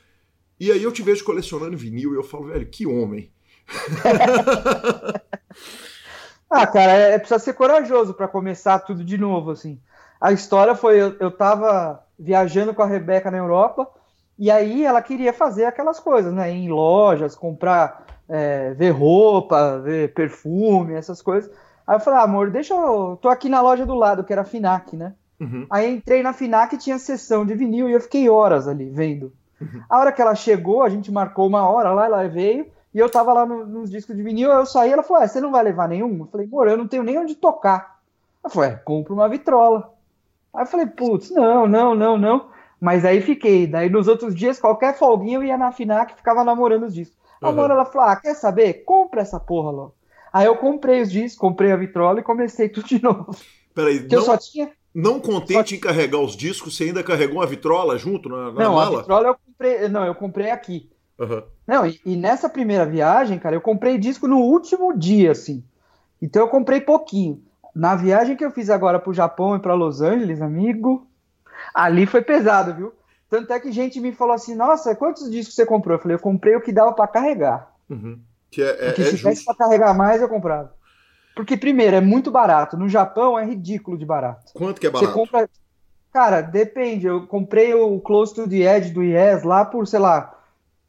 E 0.60 0.72
aí 0.72 0.82
eu 0.82 0.92
te 0.92 1.02
vejo 1.02 1.24
colecionando 1.24 1.78
vinil 1.78 2.14
e 2.14 2.16
eu 2.16 2.24
falo, 2.24 2.48
velho, 2.48 2.66
que 2.68 2.86
homem. 2.86 3.32
Ah, 6.50 6.66
cara, 6.66 6.94
é, 6.94 7.12
é 7.14 7.20
precisa 7.20 7.40
ser 7.40 7.54
corajoso 7.54 8.14
para 8.14 8.28
começar 8.28 8.80
tudo 8.80 9.04
de 9.04 9.18
novo, 9.18 9.52
assim. 9.52 9.80
A 10.20 10.32
história 10.32 10.76
foi, 10.76 11.00
eu, 11.00 11.16
eu 11.20 11.30
tava 11.30 12.02
viajando 12.18 12.74
com 12.74 12.82
a 12.82 12.88
Rebeca 12.88 13.30
na 13.30 13.38
Europa, 13.38 13.88
e 14.40 14.50
aí 14.50 14.86
ela 14.86 15.02
queria 15.02 15.34
fazer 15.34 15.66
aquelas 15.66 16.00
coisas, 16.00 16.34
né? 16.34 16.52
Ir 16.52 16.56
em 16.56 16.70
lojas, 16.70 17.36
comprar, 17.36 18.06
é, 18.30 18.74
ver 18.74 18.92
roupa, 18.92 19.80
ver 19.80 20.14
perfume, 20.14 20.94
essas 20.94 21.22
coisas. 21.22 21.52
Aí 21.86 21.96
eu 21.96 22.00
falei, 22.00 22.20
ah, 22.20 22.24
amor, 22.24 22.50
deixa 22.50 22.74
eu. 22.74 23.18
Tô 23.22 23.30
aqui 23.30 23.50
na 23.50 23.62
loja 23.62 23.86
do 23.86 23.96
lado, 23.96 24.24
que 24.24 24.32
era 24.32 24.42
a 24.44 24.46
Finac, 24.46 24.96
né? 24.96 25.14
Uhum. 25.40 25.68
Aí 25.70 25.90
entrei 25.90 26.24
na 26.24 26.34
Finac 26.34 26.74
e 26.74 26.80
tinha 26.80 26.98
sessão 26.98 27.46
de 27.46 27.54
vinil 27.54 27.90
e 27.90 27.94
eu 27.94 28.02
fiquei 28.02 28.30
horas 28.30 28.68
ali 28.68 28.90
vendo. 28.90 29.34
Uhum. 29.60 29.82
A 29.90 30.00
hora 30.00 30.12
que 30.12 30.22
ela 30.22 30.36
chegou, 30.36 30.84
a 30.84 30.90
gente 30.90 31.12
marcou 31.12 31.48
uma 31.48 31.68
hora 31.68 31.92
lá, 31.92 32.06
ela 32.06 32.28
veio. 32.28 32.68
E 32.94 33.00
eu 33.00 33.10
tava 33.10 33.34
lá 33.34 33.46
no, 33.46 33.66
nos 33.66 33.92
discos 33.92 34.16
de 34.16 34.24
vinil, 34.24 34.50
eu 34.50 34.66
saí, 34.66 34.92
ela 34.92 35.04
falou: 35.04 35.24
é, 35.24 35.28
você 35.28 35.40
não 35.40 35.52
vai 35.52 35.64
levar 35.64 35.88
nenhum? 35.88 36.20
Eu 36.20 36.28
falei, 36.28 36.48
amor, 36.48 36.68
eu 36.68 36.78
não 36.78 36.88
tenho 36.88 37.04
nem 37.04 37.18
onde 37.18 37.36
tocar. 37.36 38.00
Ela 38.44 38.52
falou: 38.52 38.70
é, 38.70 38.76
compra 38.76 39.14
uma 39.14 39.30
vitrola. 39.30 39.94
Aí 40.54 40.64
eu 40.64 40.68
falei, 40.68 40.88
putz, 40.88 41.30
não, 41.32 41.68
não, 41.68 41.94
não, 41.94 42.18
não. 42.18 42.50
Mas 42.80 43.06
aí 43.06 43.22
fiquei. 43.22 43.68
Daí 43.68 43.90
nos 43.90 44.08
outros 44.08 44.36
dias, 44.36 44.60
qualquer 44.60 44.98
folguinha 44.98 45.38
eu 45.38 45.44
ia 45.44 45.58
na 45.58 45.72
FINAC 45.72 46.14
e 46.14 46.18
ficava 46.18 46.44
namorando 46.44 46.84
os 46.84 46.94
discos. 46.94 47.18
Uhum. 47.42 47.50
A 47.50 47.52
mãe 47.52 47.66
ela 47.66 47.86
falou: 47.86 48.08
ah, 48.08 48.16
quer 48.16 48.34
saber? 48.36 48.84
Compra 48.86 49.22
essa 49.22 49.40
porra 49.40 49.72
logo. 49.72 49.96
Aí 50.32 50.46
eu 50.46 50.56
comprei 50.56 51.02
os 51.02 51.12
discos, 51.12 51.40
comprei 51.40 51.72
a 51.72 51.78
vitrola 51.78 52.20
e 52.20 52.24
comecei 52.24 52.70
tudo 52.70 52.88
de 52.88 53.02
novo. 53.04 53.36
Peraí, 53.74 54.02
não, 54.02 54.08
eu 54.12 54.22
só 54.22 54.38
tinha. 54.38 54.72
Não 54.98 55.20
contente 55.20 55.70
só... 55.70 55.76
em 55.76 55.80
carregar 55.80 56.20
os 56.20 56.36
discos, 56.36 56.76
você 56.76 56.86
ainda 56.86 57.04
carregou 57.04 57.40
a 57.40 57.46
vitrola 57.46 58.00
junto 58.00 58.28
na, 58.30 58.52
na 58.52 58.64
não, 58.64 58.74
mala? 58.74 58.90
Não, 58.90 58.98
a 58.98 59.02
vitrola 59.02 59.28
eu 59.28 59.36
comprei. 59.36 59.90
Não, 59.90 60.04
eu 60.04 60.16
comprei 60.16 60.50
aqui. 60.50 60.90
Uhum. 61.20 61.44
Não, 61.68 61.86
e, 61.86 62.02
e, 62.04 62.16
nessa 62.16 62.50
primeira 62.50 62.84
viagem, 62.84 63.38
cara, 63.38 63.56
eu 63.56 63.62
comprei 63.62 64.00
disco 64.00 64.28
no 64.28 64.40
último 64.40 64.98
dia, 64.98 65.34
assim. 65.34 65.64
Então 66.20 66.42
eu 66.42 66.48
comprei 66.48 66.82
pouquinho. 66.82 67.44
Na 67.76 67.96
viagem 67.96 68.36
que 68.36 68.44
eu 68.44 68.50
fiz 68.50 68.72
agora 68.72 68.98
pro 68.98 69.14
Japão 69.14 69.56
e 69.56 69.60
para 69.60 69.76
Los 69.76 70.02
Angeles, 70.02 70.42
amigo, 70.42 71.06
ali 71.76 72.08
foi 72.08 72.24
pesado, 72.24 72.74
viu? 72.74 72.92
Tanto 73.30 73.54
é 73.54 73.60
que 73.60 73.72
gente 73.72 74.00
me 74.00 74.12
falou 74.12 74.34
assim: 74.34 74.56
Nossa, 74.56 74.96
quantos 74.96 75.30
discos 75.30 75.54
você 75.54 75.64
comprou? 75.64 75.98
Eu 75.98 76.02
falei: 76.02 76.16
Eu 76.16 76.22
comprei 76.22 76.56
o 76.56 76.62
que 76.62 76.74
dava 76.74 76.94
para 76.94 77.06
carregar. 77.06 77.72
Uhum. 77.88 78.20
Que 78.50 78.64
é, 78.64 78.70
é, 78.70 78.86
Porque 78.88 79.04
é 79.04 79.06
se 79.06 79.18
tivesse 79.18 79.46
para 79.46 79.54
carregar 79.54 79.94
mais, 79.94 80.24
eu 80.24 80.28
comprava. 80.28 80.74
Porque, 81.38 81.56
primeiro, 81.56 81.96
é 81.96 82.02
muito 82.02 82.32
barato. 82.32 82.76
No 82.76 82.90
Japão 82.90 83.38
é 83.38 83.46
ridículo 83.46 83.96
de 83.96 84.04
barato. 84.04 84.52
Quanto 84.56 84.82
que 84.82 84.88
é 84.88 84.90
barato? 84.90 85.14
Você 85.14 85.18
compra. 85.18 85.50
Cara, 86.12 86.42
depende. 86.42 87.06
Eu 87.06 87.28
comprei 87.28 87.76
o 87.76 88.00
Close 88.00 88.34
to 88.34 88.50
the 88.50 88.58
Edge 88.58 88.90
do 88.90 89.04
Yes 89.04 89.44
lá 89.44 89.64
por, 89.64 89.88
sei 89.88 90.00
lá, 90.00 90.36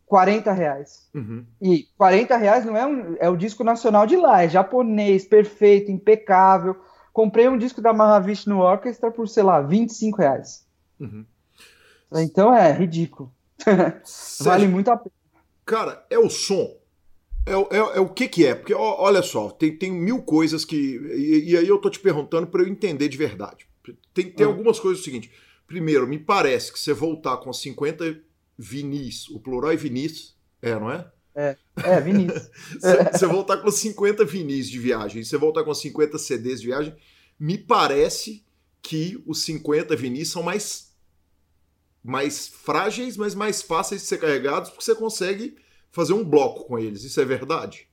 40 0.06 0.50
reais. 0.52 1.06
Uhum. 1.14 1.44
E 1.60 1.86
40 1.98 2.36
reais 2.38 2.64
não 2.64 2.74
é 2.74 2.86
um, 2.86 3.16
é 3.20 3.28
o 3.28 3.36
disco 3.36 3.62
nacional 3.62 4.06
de 4.06 4.16
lá, 4.16 4.42
é 4.42 4.48
japonês, 4.48 5.26
perfeito, 5.26 5.92
impecável. 5.92 6.74
Comprei 7.12 7.46
um 7.46 7.58
disco 7.58 7.82
da 7.82 7.92
Mahavishnu 7.92 8.58
Orchestra 8.58 9.10
por, 9.10 9.28
sei 9.28 9.42
lá, 9.42 9.60
25 9.60 10.16
reais. 10.16 10.66
Uhum. 10.98 11.26
Então 12.14 12.54
é 12.54 12.72
ridículo. 12.72 13.30
vale 14.40 14.66
muito 14.66 14.90
a 14.90 14.96
pena. 14.96 15.12
Cara, 15.66 16.02
é 16.08 16.18
o 16.18 16.30
som. 16.30 16.77
É, 17.48 17.76
é, 17.76 17.78
é, 17.96 18.00
o 18.00 18.08
que 18.08 18.28
que 18.28 18.46
é? 18.46 18.54
Porque 18.54 18.74
ó, 18.74 18.96
olha 19.00 19.22
só, 19.22 19.50
tem, 19.50 19.76
tem 19.76 19.90
mil 19.90 20.22
coisas 20.22 20.64
que. 20.64 20.76
E, 20.76 21.50
e 21.50 21.56
aí 21.56 21.66
eu 21.66 21.78
tô 21.78 21.90
te 21.90 21.98
perguntando 21.98 22.46
para 22.46 22.62
eu 22.62 22.68
entender 22.68 23.08
de 23.08 23.16
verdade. 23.16 23.66
Tem, 24.12 24.30
tem 24.30 24.46
uhum. 24.46 24.52
algumas 24.52 24.78
coisas 24.78 25.00
o 25.00 25.04
seguinte. 25.04 25.30
Primeiro, 25.66 26.06
me 26.06 26.18
parece 26.18 26.72
que 26.72 26.78
você 26.78 26.92
voltar 26.92 27.36
com 27.38 27.52
50 27.52 28.20
vinis, 28.58 29.28
o 29.28 29.38
plural 29.38 29.70
é 29.70 29.76
vinis, 29.76 30.34
é, 30.60 30.74
não 30.74 30.90
é? 30.90 31.10
É, 31.34 31.56
é 31.76 32.00
vinis. 32.00 32.50
você 33.12 33.26
voltar 33.26 33.58
com 33.58 33.70
50 33.70 34.24
vinis 34.24 34.68
de 34.68 34.78
viagem, 34.78 35.22
você 35.22 35.36
voltar 35.36 35.62
com 35.62 35.72
50 35.72 36.18
CDs 36.18 36.60
de 36.60 36.66
viagem, 36.66 36.96
me 37.38 37.56
parece 37.56 38.44
que 38.82 39.22
os 39.26 39.42
50 39.42 39.94
vinis 39.94 40.30
são 40.30 40.42
mais, 40.42 40.92
mais 42.02 42.48
frágeis, 42.48 43.16
mas 43.16 43.34
mais 43.34 43.62
fáceis 43.62 44.00
de 44.00 44.08
ser 44.08 44.18
carregados, 44.18 44.70
porque 44.70 44.84
você 44.84 44.94
consegue 44.94 45.56
fazer 45.90 46.12
um 46.12 46.24
bloco 46.24 46.64
com 46.64 46.78
eles. 46.78 47.04
Isso 47.04 47.20
é 47.20 47.24
verdade? 47.24 47.88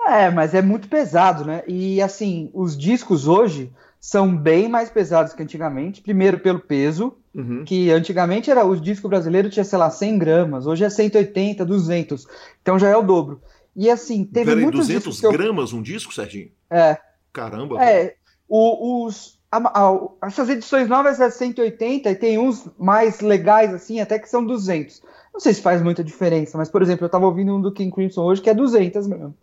É, 0.00 0.30
mas 0.30 0.54
é 0.54 0.62
muito 0.62 0.88
pesado, 0.88 1.44
né? 1.44 1.62
E 1.66 2.02
assim, 2.02 2.50
os 2.52 2.76
discos 2.76 3.28
hoje 3.28 3.72
são 4.00 4.36
bem 4.36 4.68
mais 4.68 4.90
pesados 4.90 5.32
que 5.32 5.42
antigamente. 5.42 6.02
Primeiro 6.02 6.40
pelo 6.40 6.60
peso, 6.60 7.16
Uhum. 7.34 7.64
Que 7.64 7.90
antigamente 7.90 8.50
era 8.50 8.64
o 8.64 8.78
disco 8.78 9.08
brasileiro 9.08 9.48
tinha, 9.48 9.64
sei 9.64 9.78
lá, 9.78 9.90
100 9.90 10.18
gramas, 10.18 10.66
hoje 10.66 10.84
é 10.84 10.90
180, 10.90 11.64
200. 11.64 12.26
Então 12.60 12.78
já 12.78 12.88
é 12.88 12.96
o 12.96 13.02
dobro. 13.02 13.40
E 13.74 13.88
assim, 13.88 14.24
teve 14.24 14.50
Peraí, 14.50 14.62
muitos 14.62 14.86
200 14.86 15.22
eu... 15.22 15.32
gramas 15.32 15.72
um 15.72 15.80
disco, 15.80 16.12
Serginho? 16.12 16.50
É. 16.70 16.98
Caramba. 17.32 17.82
É. 17.82 18.16
O, 18.46 19.06
os, 19.06 19.38
a, 19.50 19.56
a, 19.56 20.26
essas 20.26 20.50
edições 20.50 20.88
novas 20.88 21.20
é 21.20 21.30
180 21.30 22.10
e 22.10 22.14
tem 22.14 22.38
uns 22.38 22.68
mais 22.78 23.20
legais, 23.20 23.72
assim, 23.72 23.98
até 23.98 24.18
que 24.18 24.28
são 24.28 24.44
200. 24.44 25.02
Não 25.32 25.40
sei 25.40 25.54
se 25.54 25.62
faz 25.62 25.80
muita 25.82 26.04
diferença, 26.04 26.58
mas, 26.58 26.68
por 26.68 26.82
exemplo, 26.82 27.06
eu 27.06 27.10
tava 27.10 27.26
ouvindo 27.26 27.54
um 27.54 27.60
do 27.60 27.72
King 27.72 27.90
Crimson 27.90 28.22
hoje 28.22 28.42
que 28.42 28.50
é 28.50 28.54
200 28.54 29.06
mesmo. 29.06 29.34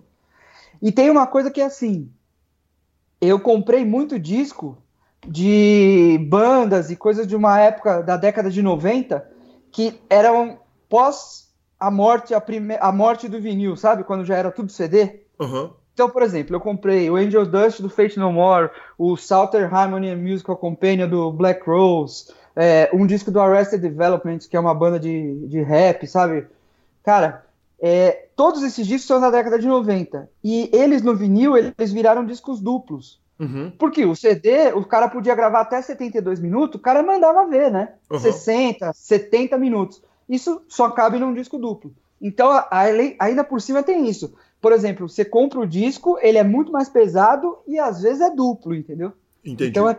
E 0.81 0.91
tem 0.91 1.09
uma 1.09 1.27
coisa 1.27 1.49
que 1.49 1.59
é 1.59 1.65
assim, 1.65 2.11
eu 3.19 3.39
comprei 3.39 3.83
muito 3.83 4.19
disco 4.19 4.77
de 5.27 6.17
bandas 6.29 6.89
e 6.89 6.95
coisas 6.95 7.27
de 7.27 7.35
uma 7.35 7.59
época 7.59 8.01
da 8.01 8.15
década 8.15 8.49
de 8.49 8.61
90 8.61 9.27
que 9.71 9.99
eram 10.09 10.59
pós 10.87 11.49
a 11.79 11.89
morte 11.89 12.33
a, 12.33 12.41
prime... 12.41 12.77
a 12.79 12.91
morte 12.91 13.27
do 13.27 13.39
vinil, 13.39 13.75
sabe? 13.75 14.03
Quando 14.03 14.25
já 14.25 14.35
era 14.35 14.51
tudo 14.51 14.71
CD. 14.71 15.23
Uhum. 15.39 15.71
Então, 15.93 16.09
por 16.09 16.21
exemplo, 16.21 16.55
eu 16.55 16.61
comprei 16.61 17.09
o 17.09 17.15
Angel 17.15 17.45
Dust 17.45 17.81
do 17.81 17.89
Fate 17.89 18.17
No 18.17 18.31
More, 18.31 18.69
o 18.97 19.17
Southern 19.17 19.73
Harmony 19.73 20.09
and 20.09 20.17
Musical 20.17 20.55
Companion 20.55 21.09
do 21.09 21.31
Black 21.31 21.69
Rose, 21.69 22.31
é, 22.59 22.89
um 22.93 23.07
disco 23.07 23.31
do 23.31 23.39
Arrested 23.39 23.81
Development, 23.81 24.39
que 24.39 24.57
é 24.57 24.59
uma 24.59 24.75
banda 24.75 24.99
de, 24.99 25.47
de 25.47 25.61
rap, 25.61 26.05
sabe? 26.05 26.45
Cara, 27.01 27.45
é, 27.79 28.27
todos 28.35 28.61
esses 28.63 28.85
discos 28.85 29.07
são 29.07 29.21
da 29.21 29.31
década 29.31 29.57
de 29.57 29.65
90. 29.65 30.29
E 30.43 30.69
eles 30.73 31.01
no 31.01 31.15
vinil, 31.15 31.55
eles 31.55 31.93
viraram 31.93 32.25
discos 32.25 32.59
duplos. 32.59 33.21
Uhum. 33.39 33.71
Porque 33.79 34.05
o 34.05 34.13
CD, 34.13 34.73
o 34.73 34.83
cara 34.83 35.07
podia 35.07 35.33
gravar 35.35 35.61
até 35.61 35.81
72 35.81 36.41
minutos, 36.41 36.77
o 36.77 36.83
cara 36.83 37.01
mandava 37.01 37.47
ver, 37.47 37.71
né? 37.71 37.93
Uhum. 38.11 38.19
60, 38.19 38.91
70 38.91 39.57
minutos. 39.57 40.03
Isso 40.27 40.61
só 40.67 40.89
cabe 40.89 41.17
num 41.17 41.33
disco 41.33 41.57
duplo. 41.57 41.93
Então, 42.21 42.51
a, 42.51 42.67
a, 42.69 42.81
ainda 43.21 43.45
por 43.45 43.61
cima 43.61 43.81
tem 43.81 44.05
isso. 44.09 44.33
Por 44.59 44.73
exemplo, 44.73 45.07
você 45.07 45.23
compra 45.23 45.61
o 45.61 45.65
disco, 45.65 46.19
ele 46.21 46.37
é 46.37 46.43
muito 46.43 46.73
mais 46.73 46.89
pesado 46.89 47.59
e 47.65 47.79
às 47.79 48.01
vezes 48.01 48.19
é 48.19 48.29
duplo, 48.29 48.75
entendeu? 48.75 49.13
Entendi. 49.45 49.69
Então, 49.69 49.89
é, 49.89 49.97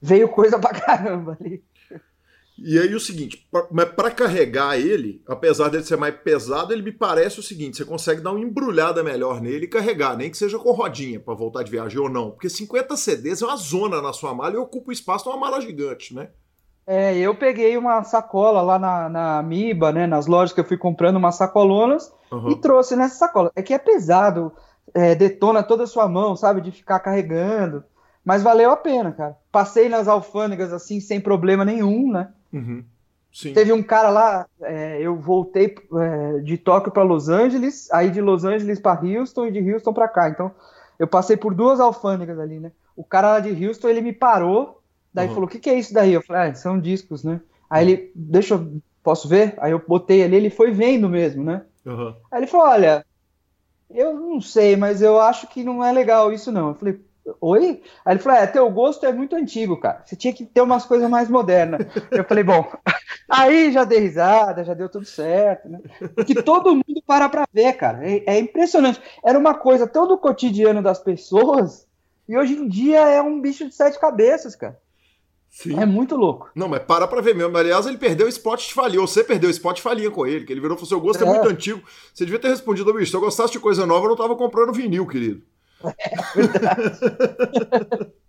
veio 0.00 0.30
coisa 0.30 0.58
pra 0.58 0.72
caramba 0.72 1.36
ali. 1.38 1.62
E 2.62 2.78
aí 2.78 2.94
o 2.94 3.00
seguinte, 3.00 3.48
pra, 3.50 3.66
mas 3.70 3.88
para 3.90 4.10
carregar 4.10 4.78
ele, 4.78 5.22
apesar 5.26 5.68
dele 5.68 5.82
ser 5.82 5.96
mais 5.96 6.14
pesado, 6.16 6.72
ele 6.72 6.82
me 6.82 6.92
parece 6.92 7.40
o 7.40 7.42
seguinte, 7.42 7.78
você 7.78 7.84
consegue 7.84 8.20
dar 8.20 8.32
uma 8.32 8.40
embrulhada 8.40 9.02
melhor 9.02 9.40
nele 9.40 9.64
e 9.64 9.68
carregar, 9.68 10.16
nem 10.16 10.30
que 10.30 10.36
seja 10.36 10.58
com 10.58 10.70
rodinha 10.72 11.18
para 11.18 11.34
voltar 11.34 11.62
de 11.62 11.70
viagem 11.70 11.98
ou 11.98 12.08
não, 12.08 12.30
porque 12.30 12.50
50 12.50 12.96
CDs 12.96 13.40
é 13.40 13.46
uma 13.46 13.56
zona 13.56 14.02
na 14.02 14.12
sua 14.12 14.34
mala 14.34 14.54
e 14.54 14.58
ocupa 14.58 14.90
o 14.90 14.92
espaço 14.92 15.24
de 15.24 15.30
uma 15.30 15.38
mala 15.38 15.60
gigante, 15.60 16.14
né? 16.14 16.28
É, 16.86 17.16
eu 17.16 17.34
peguei 17.34 17.76
uma 17.76 18.02
sacola 18.02 18.60
lá 18.60 18.78
na, 18.78 19.08
na 19.08 19.38
Amiba, 19.38 19.92
né, 19.92 20.06
nas 20.06 20.26
lojas 20.26 20.52
que 20.52 20.60
eu 20.60 20.64
fui 20.64 20.76
comprando 20.76 21.16
umas 21.16 21.36
sacolonas 21.36 22.12
uhum. 22.30 22.50
e 22.50 22.56
trouxe 22.56 22.96
nessa 22.96 23.14
sacola. 23.14 23.50
É 23.54 23.62
que 23.62 23.72
é 23.72 23.78
pesado, 23.78 24.52
é, 24.92 25.14
detona 25.14 25.62
toda 25.62 25.84
a 25.84 25.86
sua 25.86 26.08
mão, 26.08 26.34
sabe, 26.36 26.60
de 26.60 26.72
ficar 26.72 26.98
carregando, 26.98 27.84
mas 28.24 28.42
valeu 28.42 28.70
a 28.70 28.76
pena, 28.76 29.12
cara. 29.12 29.36
Passei 29.52 29.88
nas 29.88 30.08
alfândegas 30.08 30.72
assim, 30.72 31.00
sem 31.00 31.20
problema 31.20 31.64
nenhum, 31.64 32.10
né? 32.10 32.32
Uhum. 32.52 32.84
Teve 33.54 33.72
um 33.72 33.82
cara 33.82 34.10
lá, 34.10 34.46
é, 34.60 35.00
eu 35.00 35.16
voltei 35.16 35.76
é, 35.94 36.38
de 36.40 36.58
Tóquio 36.58 36.90
para 36.90 37.04
Los 37.04 37.28
Angeles, 37.28 37.88
aí 37.92 38.10
de 38.10 38.20
Los 38.20 38.44
Angeles 38.44 38.80
para 38.80 39.00
Houston 39.00 39.46
e 39.46 39.52
de 39.52 39.72
Houston 39.72 39.92
para 39.92 40.08
cá. 40.08 40.28
Então, 40.28 40.50
eu 40.98 41.06
passei 41.06 41.36
por 41.36 41.54
duas 41.54 41.78
alfândegas 41.78 42.38
ali, 42.38 42.58
né? 42.58 42.72
O 42.96 43.04
cara 43.04 43.32
lá 43.32 43.40
de 43.40 43.66
Houston, 43.66 43.88
ele 43.88 44.00
me 44.00 44.12
parou, 44.12 44.82
daí 45.14 45.28
uhum. 45.28 45.34
falou: 45.34 45.48
"O 45.48 45.50
que, 45.50 45.60
que 45.60 45.70
é 45.70 45.78
isso 45.78 45.94
daí?" 45.94 46.12
Eu 46.12 46.22
falei: 46.22 46.50
ah, 46.50 46.54
"São 46.54 46.78
discos, 46.78 47.22
né?" 47.22 47.40
Aí 47.70 47.86
ele, 47.86 48.12
deixa 48.16 48.54
eu, 48.54 48.82
posso 49.02 49.28
ver? 49.28 49.54
Aí 49.58 49.70
eu 49.70 49.82
botei 49.86 50.24
ali, 50.24 50.36
ele 50.36 50.50
foi 50.50 50.72
vendo 50.72 51.08
mesmo, 51.08 51.44
né? 51.44 51.62
Uhum. 51.86 52.14
Aí 52.32 52.40
ele 52.40 52.46
falou: 52.48 52.66
"Olha, 52.66 53.06
eu 53.88 54.12
não 54.12 54.40
sei, 54.40 54.76
mas 54.76 55.00
eu 55.00 55.20
acho 55.20 55.46
que 55.46 55.62
não 55.62 55.84
é 55.84 55.92
legal 55.92 56.32
isso 56.32 56.50
não." 56.50 56.70
Eu 56.70 56.74
falei: 56.74 57.00
Oi? 57.40 57.82
Aí 58.04 58.14
ele 58.14 58.20
falou: 58.20 58.38
É, 58.38 58.46
teu 58.46 58.70
gosto 58.70 59.04
é 59.06 59.12
muito 59.12 59.36
antigo, 59.36 59.78
cara. 59.78 60.02
Você 60.04 60.16
tinha 60.16 60.32
que 60.32 60.44
ter 60.44 60.60
umas 60.60 60.84
coisas 60.84 61.08
mais 61.08 61.28
modernas. 61.28 61.86
Eu 62.10 62.24
falei: 62.24 62.44
Bom, 62.44 62.70
aí 63.28 63.72
já 63.72 63.84
dei 63.84 64.00
risada, 64.00 64.64
já 64.64 64.74
deu 64.74 64.88
tudo 64.88 65.04
certo, 65.04 65.68
né? 65.68 65.80
Porque 66.14 66.42
todo 66.42 66.74
mundo 66.74 67.02
para 67.06 67.28
pra 67.28 67.46
ver, 67.52 67.72
cara. 67.74 68.08
É, 68.08 68.22
é 68.26 68.38
impressionante. 68.38 69.00
Era 69.24 69.38
uma 69.38 69.54
coisa 69.54 69.86
tão 69.86 70.06
do 70.06 70.18
cotidiano 70.18 70.82
das 70.82 70.98
pessoas 70.98 71.86
e 72.30 72.38
hoje 72.38 72.54
em 72.54 72.68
dia 72.68 73.00
é 73.00 73.20
um 73.20 73.40
bicho 73.40 73.66
de 73.66 73.74
sete 73.74 73.98
cabeças, 73.98 74.54
cara. 74.54 74.78
Sim. 75.50 75.80
É 75.80 75.84
muito 75.84 76.14
louco. 76.14 76.48
Não, 76.54 76.68
mas 76.68 76.80
para 76.84 77.08
pra 77.08 77.20
ver 77.20 77.34
mesmo. 77.34 77.56
Aliás, 77.56 77.86
ele 77.86 77.98
perdeu 77.98 78.26
o 78.26 78.30
spot 78.30 78.72
falia. 78.72 79.00
Você 79.00 79.24
perdeu 79.24 79.48
o 79.48 79.50
spot 79.50 79.80
falia 79.80 80.08
com 80.12 80.24
ele, 80.24 80.44
que 80.44 80.52
ele 80.52 80.60
virou 80.60 80.76
e 80.76 80.78
falou: 80.78 80.88
seu 80.88 81.00
gosto 81.00 81.24
é. 81.24 81.26
é 81.26 81.30
muito 81.30 81.48
antigo. 81.48 81.82
Você 82.14 82.24
devia 82.24 82.38
ter 82.38 82.48
respondido, 82.48 82.94
bicho, 82.94 83.10
se 83.10 83.16
eu 83.16 83.20
gostasse 83.20 83.52
de 83.52 83.58
coisa 83.58 83.84
nova, 83.84 84.04
eu 84.04 84.10
não 84.10 84.16
tava 84.16 84.36
comprando 84.36 84.72
vinil, 84.72 85.08
querido. 85.08 85.42
É 85.84 86.42
verdade. 86.42 88.12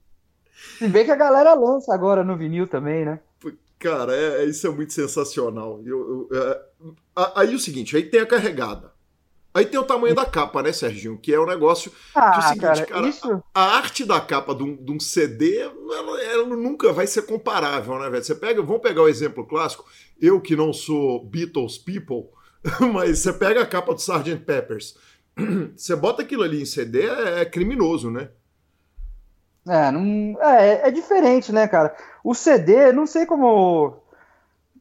Se 0.78 0.88
bem 0.88 1.06
que 1.06 1.12
a 1.12 1.16
galera 1.16 1.54
lança 1.54 1.94
agora 1.94 2.24
no 2.24 2.38
vinil 2.38 2.68
também, 2.68 3.06
né? 3.06 3.20
Cara, 3.78 4.16
é, 4.16 4.44
é 4.44 4.46
isso 4.46 4.66
é 4.68 4.70
muito 4.70 4.94
sensacional. 4.94 5.82
Eu, 5.86 6.28
eu, 6.32 6.40
é, 6.40 6.62
aí 7.36 7.56
o 7.56 7.60
seguinte, 7.60 7.96
aí 7.96 8.04
tem 8.04 8.20
a 8.20 8.26
carregada. 8.26 8.92
Aí 9.54 9.66
tem 9.66 9.80
o 9.80 9.84
tamanho 9.84 10.16
da 10.16 10.26
capa, 10.26 10.62
né, 10.62 10.72
Serginho? 10.72 11.18
Que 11.18 11.34
é 11.34 11.40
um 11.40 11.46
negócio. 11.46 11.92
Ah, 12.16 12.32
que 12.32 12.36
é 12.36 12.40
o 12.40 12.44
seguinte, 12.44 12.62
cara, 12.62 12.86
cara 12.86 13.08
isso... 13.10 13.44
a, 13.54 13.62
a, 13.62 13.78
arte 13.78 14.06
da 14.06 14.22
capa 14.22 14.56
de 14.56 14.64
um, 14.64 14.76
de 14.76 14.92
um 14.92 15.00
CD, 15.00 15.58
ela, 15.58 16.22
ela, 16.24 16.46
nunca 16.56 16.94
vai 16.94 17.06
ser 17.06 17.24
comparável, 17.24 18.00
né, 18.00 18.10
velho? 18.10 18.24
Você 18.24 18.36
pega, 18.36 18.62
vamos 18.62 18.82
pegar 18.82 19.02
o 19.02 19.10
exemplo 19.10 19.46
clássico. 19.46 19.86
Eu 20.22 20.40
que 20.40 20.56
não 20.56 20.72
sou 20.72 21.26
Beatles 21.26 21.78
people, 21.78 22.30
mas 22.94 23.20
você 23.20 23.34
pega 23.34 23.62
a 23.62 23.66
capa 23.66 23.94
do 23.94 24.00
Sgt. 24.00 24.38
Peppers. 24.46 24.96
Você 25.76 25.96
bota 25.96 26.22
aquilo 26.22 26.44
ali 26.44 26.62
em 26.62 26.66
CD, 26.66 27.08
é, 27.08 27.42
é 27.42 27.46
criminoso, 27.46 28.12
né? 28.12 28.30
É, 29.68 29.92
não, 29.92 30.42
é, 30.42 30.88
é 30.88 30.92
diferente, 30.92 31.52
né, 31.52 31.68
cara? 31.68 31.96
O 32.24 32.34
CD, 32.34 32.92
não 32.92 33.06
sei 33.06 33.26
como 33.26 34.02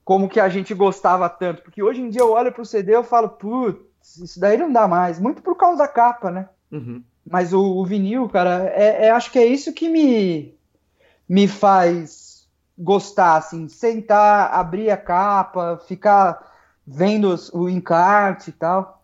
como 0.05 0.29
que 0.29 0.41
a 0.41 0.49
gente 0.49 0.75
gostava 0.75 1.29
tanto, 1.29 1.63
porque 1.63 1.81
hoje 1.81 2.01
em 2.01 2.11
dia 2.11 2.23
eu 2.23 2.33
olho 2.33 2.51
pro 2.51 2.65
CD 2.65 2.99
e 2.99 3.05
falo, 3.05 3.29
putz, 3.29 4.17
isso 4.17 4.41
daí 4.41 4.57
não 4.57 4.73
dá 4.73 4.89
mais, 4.89 5.21
muito 5.21 5.41
por 5.41 5.57
causa 5.57 5.79
da 5.79 5.87
capa, 5.87 6.33
né? 6.33 6.49
Uhum. 6.73 7.05
Mas 7.25 7.53
o, 7.53 7.61
o, 7.61 7.85
vinil, 7.85 8.29
cara, 8.29 8.65
é, 8.75 9.07
é, 9.07 9.11
acho 9.11 9.31
que 9.31 9.39
é 9.39 9.47
isso 9.47 9.73
que 9.73 9.89
me, 9.89 10.59
me 11.29 11.47
faz 11.47 12.49
gostar, 12.77 13.37
assim, 13.37 13.69
sentar, 13.69 14.53
abrir 14.53 14.91
a 14.91 14.97
capa, 14.97 15.81
ficar 15.87 16.45
vendo 16.85 17.33
o 17.53 17.69
encarte 17.69 18.51
e 18.51 18.53
tal. 18.53 19.00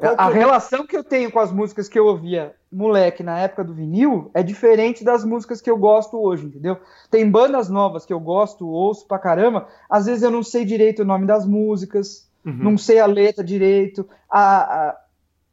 A 0.00 0.28
relação 0.30 0.86
que 0.86 0.96
eu 0.96 1.04
tenho 1.04 1.30
com 1.30 1.38
as 1.38 1.52
músicas 1.52 1.86
que 1.86 1.98
eu 1.98 2.06
ouvia 2.06 2.54
moleque 2.72 3.22
na 3.22 3.38
época 3.38 3.62
do 3.62 3.74
vinil 3.74 4.30
é 4.32 4.42
diferente 4.42 5.04
das 5.04 5.22
músicas 5.22 5.60
que 5.60 5.70
eu 5.70 5.76
gosto 5.76 6.18
hoje, 6.18 6.46
entendeu? 6.46 6.78
Tem 7.10 7.30
bandas 7.30 7.68
novas 7.68 8.06
que 8.06 8.12
eu 8.12 8.18
gosto, 8.18 8.66
ouço 8.66 9.06
pra 9.06 9.18
caramba, 9.18 9.68
às 9.90 10.06
vezes 10.06 10.22
eu 10.22 10.30
não 10.30 10.42
sei 10.42 10.64
direito 10.64 11.02
o 11.02 11.04
nome 11.04 11.26
das 11.26 11.46
músicas, 11.46 12.26
uhum. 12.44 12.54
não 12.54 12.78
sei 12.78 12.98
a 12.98 13.06
letra 13.06 13.44
direito. 13.44 14.08
A, 14.30 14.88
a, 14.88 14.98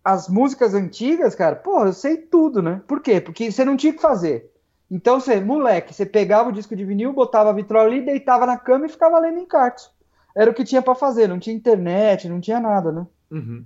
as 0.06 0.30
músicas 0.30 0.74
antigas, 0.74 1.36
cara, 1.36 1.58
pô, 1.58 1.86
eu 1.86 1.94
sei 1.94 2.16
tudo, 2.16 2.62
né? 2.62 2.82
Por 2.88 3.02
quê? 3.02 3.20
Porque 3.20 3.52
você 3.52 3.66
não 3.66 3.76
tinha 3.76 3.94
que 3.94 4.02
fazer. 4.02 4.50
Então, 4.90 5.20
você, 5.20 5.40
moleque, 5.40 5.94
você 5.94 6.06
pegava 6.06 6.50
o 6.50 6.54
disco 6.54 6.76
de 6.76 6.86
vinil, 6.86 7.14
botava 7.14 7.50
a 7.50 7.54
vitrola 7.54 7.88
ali, 7.88 8.02
deitava 8.02 8.46
na 8.46 8.58
cama 8.58 8.86
e 8.86 8.90
ficava 8.90 9.20
lendo 9.20 9.40
encartes. 9.40 9.92
Era 10.36 10.50
o 10.50 10.54
que 10.54 10.64
tinha 10.64 10.82
para 10.82 10.96
fazer, 10.96 11.28
não 11.28 11.38
tinha 11.38 11.56
internet, 11.56 12.30
não 12.30 12.40
tinha 12.40 12.60
nada, 12.60 12.92
né? 12.92 13.06
Uhum. 13.30 13.66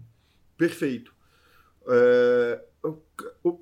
Perfeito. 0.58 1.13
É, 1.88 2.62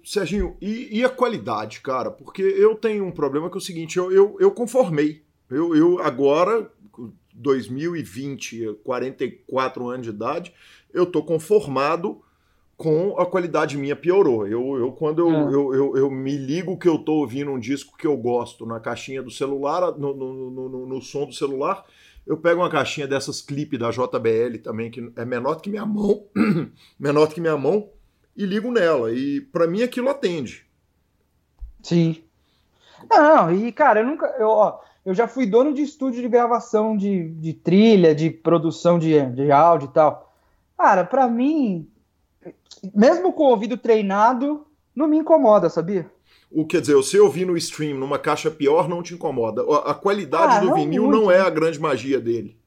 Serginho, 0.04 0.58
e, 0.62 1.00
e, 1.00 1.04
a 1.04 1.10
qualidade, 1.10 1.82
cara? 1.82 2.10
Porque 2.10 2.42
eu 2.42 2.76
tenho 2.76 3.06
um 3.06 3.12
problema 3.12 3.50
que 3.50 3.56
é 3.56 3.60
o 3.60 3.62
seguinte, 3.62 3.98
eu, 3.98 4.12
eu, 4.12 4.38
eu 4.40 4.52
conformei. 4.52 5.24
Eu, 5.50 5.76
eu 5.76 6.00
agora, 6.02 6.72
2020, 7.34 8.80
44 8.84 9.90
anos 9.90 10.04
de 10.04 10.10
idade, 10.10 10.54
eu 10.94 11.06
tô 11.06 11.24
conformado 11.24 12.22
com 12.78 13.16
a 13.20 13.26
qualidade 13.28 13.78
minha 13.78 13.96
piorou. 13.96 14.48
Eu, 14.48 14.76
eu 14.78 14.92
quando 14.92 15.20
eu, 15.20 15.30
é. 15.30 15.54
eu, 15.54 15.74
eu, 15.76 15.98
eu, 15.98 16.10
me 16.10 16.36
ligo 16.36 16.78
que 16.78 16.88
eu 16.88 16.98
tô 16.98 17.14
ouvindo 17.16 17.52
um 17.52 17.60
disco 17.60 17.96
que 17.96 18.08
eu 18.08 18.18
gosto 18.18 18.66
na 18.66 18.80
caixinha 18.80 19.22
do 19.22 19.30
celular, 19.30 19.92
no, 19.98 20.16
no, 20.16 20.50
no, 20.50 20.88
no 20.88 21.02
som 21.02 21.26
do 21.26 21.34
celular, 21.34 21.86
eu 22.26 22.38
pego 22.38 22.62
uma 22.62 22.70
caixinha 22.70 23.08
dessas 23.08 23.42
clipe 23.42 23.78
da 23.78 23.92
JBL 23.92 24.58
também, 24.64 24.92
que 24.92 25.12
é 25.16 25.26
menor 25.26 25.56
do 25.56 25.62
que 25.62 25.70
minha 25.70 25.86
mão, 25.86 26.26
menor 27.00 27.28
do 27.28 27.34
que 27.34 27.42
minha 27.42 27.58
mão, 27.58 27.90
e 28.36 28.46
ligo 28.46 28.72
nela. 28.72 29.12
E 29.12 29.42
para 29.42 29.68
mim 29.68 29.84
aquilo 29.84 30.10
atende. 30.10 30.66
Sim. 31.82 32.24
Não, 33.10 33.52
e 33.52 33.72
cara, 33.72 34.02
eu 34.02 34.06
nunca. 34.06 34.28
Eu, 34.38 34.50
ó, 34.50 34.80
eu 35.06 35.14
já 35.14 35.28
fui 35.28 35.46
dono 35.46 35.74
de 35.74 35.82
estúdio 35.82 36.22
de 36.22 36.30
gravação 36.30 36.96
de, 36.96 37.30
de 37.30 37.54
trilha, 37.54 38.14
de 38.14 38.30
produção 38.30 39.00
de, 39.00 39.20
de 39.32 39.52
áudio 39.52 39.88
e 39.88 39.94
tal. 39.94 40.34
Cara, 40.78 41.04
para 41.04 41.28
mim, 41.28 41.88
mesmo 42.94 43.34
com 43.34 43.44
o 43.44 43.50
ouvido 43.50 43.78
treinado, 43.78 44.66
não 44.96 45.08
me 45.08 45.18
incomoda, 45.18 45.70
sabia? 45.70 46.10
O 46.52 46.66
quer 46.66 46.82
dizer, 46.82 46.96
você 46.96 47.20
ouvir 47.20 47.46
no 47.46 47.56
stream 47.58 47.98
numa 47.98 48.20
caixa 48.20 48.52
pior 48.52 48.90
não 48.90 49.02
te 49.02 49.14
incomoda. 49.14 49.62
A, 49.62 49.92
a 49.92 49.94
qualidade 49.94 50.58
ah, 50.58 50.60
do 50.60 50.68
não 50.68 50.76
vinil 50.76 51.04
muito. 51.04 51.22
não 51.22 51.32
é 51.32 51.40
a 51.40 51.50
grande 51.50 51.80
magia 51.80 52.20
dele. 52.20 52.58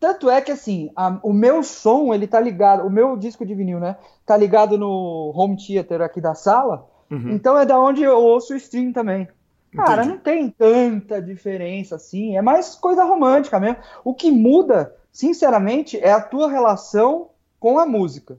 Tanto 0.00 0.28
é 0.30 0.40
que 0.40 0.50
assim, 0.50 0.90
a, 0.96 1.18
o 1.22 1.32
meu 1.32 1.62
som, 1.62 2.12
ele 2.12 2.26
tá 2.26 2.40
ligado, 2.40 2.86
o 2.86 2.90
meu 2.90 3.16
disco 3.16 3.44
de 3.44 3.54
vinil, 3.54 3.78
né? 3.78 3.96
Tá 4.24 4.36
ligado 4.36 4.78
no 4.78 5.32
home 5.34 5.56
theater 5.56 6.00
aqui 6.00 6.20
da 6.20 6.34
sala. 6.34 6.88
Uhum. 7.10 7.30
Então 7.30 7.58
é 7.58 7.66
da 7.66 7.78
onde 7.78 8.02
eu 8.02 8.18
ouço 8.18 8.54
o 8.54 8.56
stream 8.56 8.92
também. 8.92 9.28
Cara, 9.74 10.04
Entendi. 10.04 10.08
não 10.08 10.18
tem 10.18 10.48
tanta 10.50 11.20
diferença 11.20 11.96
assim, 11.96 12.36
é 12.36 12.42
mais 12.42 12.74
coisa 12.74 13.04
romântica 13.04 13.58
mesmo. 13.58 13.78
O 14.04 14.14
que 14.14 14.30
muda 14.30 14.94
sinceramente, 15.14 15.96
é 15.96 16.10
a 16.10 16.20
tua 16.20 16.50
relação 16.50 17.30
com 17.60 17.78
a 17.78 17.86
música. 17.86 18.36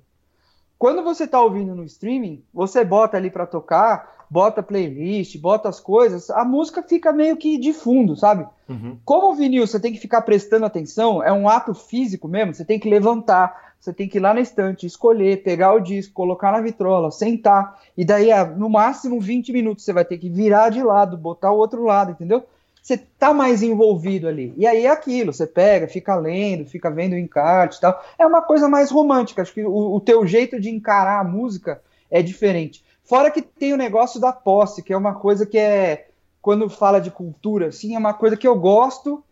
Quando 0.77 1.01
você 1.01 1.23
está 1.23 1.41
ouvindo 1.41 1.73
no 1.73 1.85
streaming, 1.85 2.43
você 2.53 2.83
bota 2.83 3.15
ali 3.15 3.31
para 3.31 3.47
tocar, 3.47 4.14
bota 4.29 4.63
playlist, 4.63 5.37
bota 5.39 5.69
as 5.69 5.79
coisas, 5.79 6.29
a 6.29 6.43
música 6.43 6.83
fica 6.83 7.11
meio 7.11 7.37
que 7.37 7.57
de 7.57 7.73
fundo, 7.73 8.15
sabe? 8.15 8.45
Uhum. 8.67 8.97
Como 9.03 9.31
o 9.31 9.35
vinil 9.35 9.65
você 9.65 9.79
tem 9.79 9.93
que 9.93 9.99
ficar 9.99 10.21
prestando 10.21 10.65
atenção, 10.65 11.23
é 11.23 11.31
um 11.31 11.47
ato 11.47 11.73
físico 11.73 12.27
mesmo, 12.27 12.53
você 12.53 12.65
tem 12.65 12.79
que 12.79 12.89
levantar, 12.89 13.73
você 13.79 13.93
tem 13.93 14.07
que 14.07 14.17
ir 14.17 14.21
lá 14.21 14.33
na 14.33 14.41
estante, 14.41 14.85
escolher, 14.85 15.43
pegar 15.43 15.73
o 15.73 15.79
disco, 15.79 16.13
colocar 16.13 16.51
na 16.51 16.61
vitrola, 16.61 17.11
sentar, 17.11 17.79
e 17.95 18.03
daí 18.03 18.29
no 18.57 18.69
máximo 18.69 19.19
20 19.19 19.51
minutos 19.51 19.83
você 19.83 19.93
vai 19.93 20.05
ter 20.05 20.17
que 20.17 20.29
virar 20.29 20.69
de 20.69 20.81
lado, 20.81 21.17
botar 21.17 21.51
o 21.51 21.57
outro 21.57 21.83
lado, 21.83 22.11
entendeu? 22.11 22.43
você 22.85 22.97
tá 22.97 23.33
mais 23.33 23.63
envolvido 23.63 24.27
ali. 24.27 24.53
E 24.55 24.67
aí 24.67 24.85
é 24.85 24.91
aquilo, 24.91 25.33
você 25.33 25.47
pega, 25.47 25.87
fica 25.87 26.15
lendo, 26.15 26.67
fica 26.67 26.91
vendo 26.91 27.13
o 27.13 27.17
encarte 27.17 27.79
e 27.79 27.81
tal. 27.81 27.99
É 28.15 28.23
uma 28.27 28.43
coisa 28.43 28.69
mais 28.69 28.91
romântica. 28.91 29.41
Acho 29.41 29.55
que 29.55 29.65
o, 29.65 29.95
o 29.95 29.99
teu 29.99 30.27
jeito 30.27 30.59
de 30.59 30.69
encarar 30.69 31.19
a 31.19 31.23
música 31.23 31.81
é 32.11 32.21
diferente. 32.21 32.85
Fora 33.05 33.29
que 33.31 33.41
tem 33.41 33.73
o 33.73 33.77
negócio 33.77 34.19
da 34.19 34.33
posse, 34.33 34.83
que 34.83 34.91
é 34.91 34.97
uma 34.97 35.13
coisa 35.15 35.45
que 35.45 35.57
é, 35.57 36.07
quando 36.41 36.69
fala 36.69 36.99
de 36.99 37.11
cultura, 37.11 37.67
assim, 37.67 37.95
é 37.95 37.99
uma 37.99 38.13
coisa 38.13 38.35
que 38.35 38.47
eu 38.47 38.59
gosto, 38.59 39.23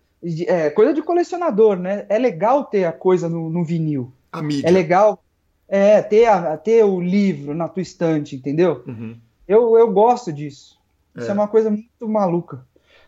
é 0.48 0.70
coisa 0.70 0.94
de 0.94 1.02
colecionador, 1.02 1.78
né? 1.78 2.06
É 2.08 2.18
legal 2.18 2.64
ter 2.64 2.86
a 2.86 2.92
coisa 2.92 3.28
no, 3.28 3.50
no 3.50 3.64
vinil. 3.64 4.12
A 4.32 4.42
mídia. 4.42 4.68
É 4.68 4.72
legal 4.72 5.24
é, 5.68 6.02
ter, 6.02 6.26
a, 6.26 6.56
ter 6.56 6.84
o 6.86 7.02
livro 7.02 7.54
na 7.54 7.68
tua 7.68 7.82
estante, 7.82 8.36
entendeu? 8.36 8.84
Uhum. 8.88 9.18
Eu, 9.48 9.78
eu 9.78 9.92
gosto 9.92 10.32
disso. 10.32 10.80
Isso 11.16 11.28
é. 11.28 11.32
é 11.32 11.34
uma 11.34 11.48
coisa 11.48 11.70
muito 11.70 12.08
maluca. 12.08 12.66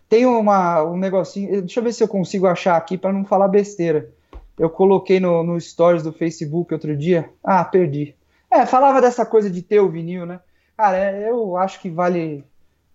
Tem 0.10 0.26
uma, 0.26 0.84
um 0.84 0.98
negocinho, 0.98 1.62
deixa 1.62 1.80
eu 1.80 1.84
ver 1.84 1.94
se 1.94 2.04
eu 2.04 2.08
consigo 2.08 2.48
achar 2.48 2.76
aqui 2.76 2.98
para 2.98 3.14
não 3.14 3.26
falar 3.26 3.48
besteira. 3.48 4.10
Eu 4.58 4.70
coloquei 4.70 5.20
no, 5.20 5.44
no 5.44 5.60
stories 5.60 6.04
do 6.04 6.14
Facebook 6.14 6.74
outro 6.74 6.96
dia. 6.96 7.30
Ah, 7.44 7.64
perdi. 7.64 8.16
É, 8.52 8.66
falava 8.66 9.02
dessa 9.02 9.26
coisa 9.26 9.50
de 9.50 9.62
ter 9.62 9.80
o 9.80 9.90
vinil, 9.90 10.26
né? 10.26 10.40
Cara, 10.78 10.98
é, 10.98 11.30
eu 11.30 11.56
acho 11.58 11.80
que 11.80 11.90
vale 11.90 12.44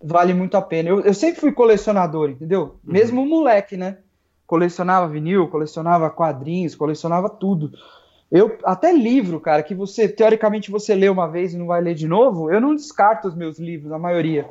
vale 0.03 0.33
muito 0.33 0.57
a 0.57 0.61
pena. 0.61 0.89
Eu, 0.89 1.01
eu 1.01 1.13
sempre 1.13 1.39
fui 1.39 1.51
colecionador, 1.51 2.29
entendeu? 2.29 2.61
Uhum. 2.85 2.93
Mesmo 2.93 3.25
moleque, 3.25 3.77
né? 3.77 3.97
Colecionava 4.47 5.07
vinil, 5.07 5.47
colecionava 5.47 6.09
quadrinhos, 6.09 6.75
colecionava 6.75 7.29
tudo. 7.29 7.71
Eu 8.31 8.57
até 8.63 8.93
livro, 8.93 9.39
cara, 9.39 9.61
que 9.61 9.75
você 9.75 10.07
teoricamente 10.07 10.71
você 10.71 10.95
lê 10.95 11.09
uma 11.09 11.27
vez 11.27 11.53
e 11.53 11.57
não 11.57 11.67
vai 11.67 11.81
ler 11.81 11.93
de 11.93 12.07
novo, 12.07 12.51
eu 12.51 12.61
não 12.61 12.75
descarto 12.75 13.27
os 13.27 13.35
meus 13.35 13.59
livros, 13.59 13.91
a 13.91 13.99
maioria. 13.99 14.47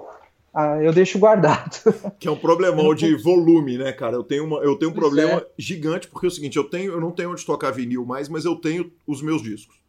Ah, 0.52 0.82
eu 0.82 0.92
deixo 0.92 1.18
guardado. 1.18 1.78
Que 2.18 2.28
é 2.28 2.30
um 2.30 2.36
problemão 2.36 2.94
de 2.94 3.14
volume, 3.14 3.78
né, 3.78 3.92
cara? 3.92 4.16
Eu 4.16 4.24
tenho, 4.24 4.44
uma, 4.44 4.58
eu 4.58 4.76
tenho 4.76 4.90
um 4.90 4.94
problema 4.94 5.38
é. 5.38 5.46
gigante, 5.56 6.08
porque 6.08 6.26
é 6.26 6.28
o 6.28 6.30
seguinte, 6.30 6.56
eu 6.56 6.64
tenho, 6.64 6.92
eu 6.92 7.00
não 7.00 7.12
tenho 7.12 7.30
onde 7.30 7.46
tocar 7.46 7.70
vinil 7.70 8.04
mais, 8.04 8.28
mas 8.28 8.44
eu 8.44 8.56
tenho 8.56 8.90
os 9.06 9.22
meus 9.22 9.42
discos. 9.42 9.79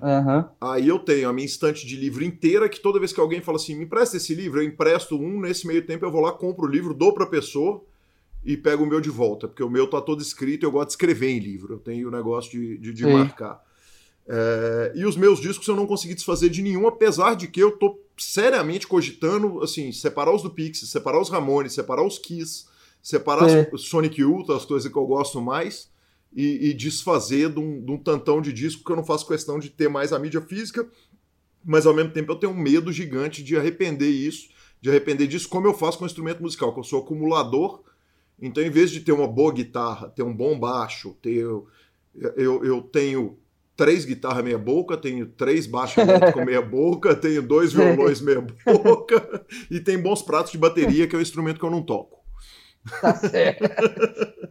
Uhum. 0.00 0.44
Aí 0.60 0.86
eu 0.86 0.98
tenho 0.98 1.28
a 1.28 1.32
minha 1.32 1.46
estante 1.46 1.86
de 1.86 1.96
livro 1.96 2.24
inteira, 2.24 2.68
que 2.68 2.80
toda 2.80 2.98
vez 2.98 3.12
que 3.12 3.20
alguém 3.20 3.40
fala 3.40 3.56
assim, 3.56 3.74
me 3.74 3.84
empresta 3.84 4.16
esse 4.16 4.34
livro, 4.34 4.60
eu 4.60 4.66
empresto 4.66 5.16
um, 5.16 5.40
nesse 5.40 5.66
meio 5.66 5.84
tempo 5.84 6.04
eu 6.04 6.10
vou 6.10 6.20
lá, 6.20 6.32
compro 6.32 6.66
o 6.66 6.70
livro, 6.70 6.94
dou 6.94 7.12
pra 7.12 7.26
pessoa 7.26 7.82
e 8.44 8.56
pego 8.56 8.84
o 8.84 8.86
meu 8.86 9.00
de 9.00 9.10
volta, 9.10 9.48
porque 9.48 9.62
o 9.62 9.70
meu 9.70 9.88
tá 9.88 10.00
todo 10.00 10.22
escrito, 10.22 10.64
eu 10.64 10.70
gosto 10.70 10.88
de 10.88 10.92
escrever 10.92 11.30
em 11.30 11.38
livro, 11.38 11.74
eu 11.74 11.78
tenho 11.78 12.08
o 12.08 12.10
negócio 12.10 12.50
de, 12.50 12.78
de, 12.78 12.92
de 12.92 13.06
marcar. 13.06 13.60
É, 14.30 14.92
e 14.94 15.06
os 15.06 15.16
meus 15.16 15.40
discos 15.40 15.66
eu 15.66 15.74
não 15.74 15.86
consegui 15.86 16.14
desfazer 16.14 16.50
de 16.50 16.62
nenhum, 16.62 16.86
apesar 16.86 17.34
de 17.34 17.48
que 17.48 17.60
eu 17.60 17.72
tô 17.72 17.98
seriamente 18.16 18.86
cogitando, 18.86 19.62
assim, 19.62 19.90
separar 19.90 20.34
os 20.34 20.42
do 20.42 20.50
Pixies, 20.50 20.90
separar 20.90 21.20
os 21.20 21.30
Ramones, 21.30 21.72
separar 21.72 22.06
os 22.06 22.18
Kiss, 22.18 22.66
separar 23.02 23.48
é. 23.48 23.70
os 23.72 23.88
Sonic 23.88 24.20
Youth, 24.20 24.50
as 24.50 24.64
coisas 24.64 24.90
que 24.90 24.98
eu 24.98 25.06
gosto 25.06 25.40
mais, 25.40 25.88
e, 26.34 26.68
e 26.68 26.74
desfazer 26.74 27.50
de 27.50 27.58
um, 27.58 27.84
de 27.84 27.90
um, 27.90 27.98
tantão 27.98 28.40
de 28.40 28.52
disco 28.52 28.84
que 28.84 28.92
eu 28.92 28.96
não 28.96 29.04
faço 29.04 29.26
questão 29.26 29.58
de 29.58 29.70
ter 29.70 29.88
mais 29.88 30.12
a 30.12 30.18
mídia 30.18 30.40
física, 30.40 30.86
mas 31.64 31.86
ao 31.86 31.94
mesmo 31.94 32.12
tempo 32.12 32.32
eu 32.32 32.36
tenho 32.36 32.52
um 32.52 32.56
medo 32.56 32.92
gigante 32.92 33.42
de 33.42 33.56
arrepender 33.56 34.10
isso, 34.10 34.48
de 34.80 34.88
arrepender 34.88 35.26
disso, 35.26 35.48
como 35.48 35.66
eu 35.66 35.74
faço 35.74 35.98
com 35.98 36.04
o 36.04 36.06
instrumento 36.06 36.42
musical, 36.42 36.72
que 36.72 36.80
eu 36.80 36.84
sou 36.84 37.02
acumulador, 37.02 37.82
então 38.40 38.62
em 38.62 38.70
vez 38.70 38.90
de 38.90 39.00
ter 39.00 39.12
uma 39.12 39.26
boa 39.26 39.52
guitarra, 39.52 40.08
ter 40.08 40.22
um 40.22 40.34
bom 40.34 40.58
baixo, 40.58 41.16
ter 41.20 41.44
eu, 42.36 42.64
eu, 42.64 42.82
tenho 42.82 43.38
três 43.76 44.04
guitarras 44.04 44.44
meia 44.44 44.58
boca, 44.58 44.96
tenho 44.96 45.26
três 45.26 45.66
baixos 45.66 45.98
elétricos 45.98 46.44
meia 46.44 46.62
boca, 46.62 47.14
tenho 47.16 47.42
dois 47.42 47.72
violões 47.72 48.20
meia 48.20 48.44
boca 48.64 49.44
e 49.70 49.78
tem 49.80 49.98
bons 49.98 50.22
pratos 50.22 50.52
de 50.52 50.58
bateria, 50.58 51.06
que 51.06 51.14
é 51.14 51.18
o 51.18 51.22
instrumento 51.22 51.58
que 51.58 51.64
eu 51.64 51.70
não 51.70 51.82
toco. 51.82 52.17
Tá 53.00 53.14
certo. 53.14 53.64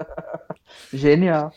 Genial. 0.94 1.52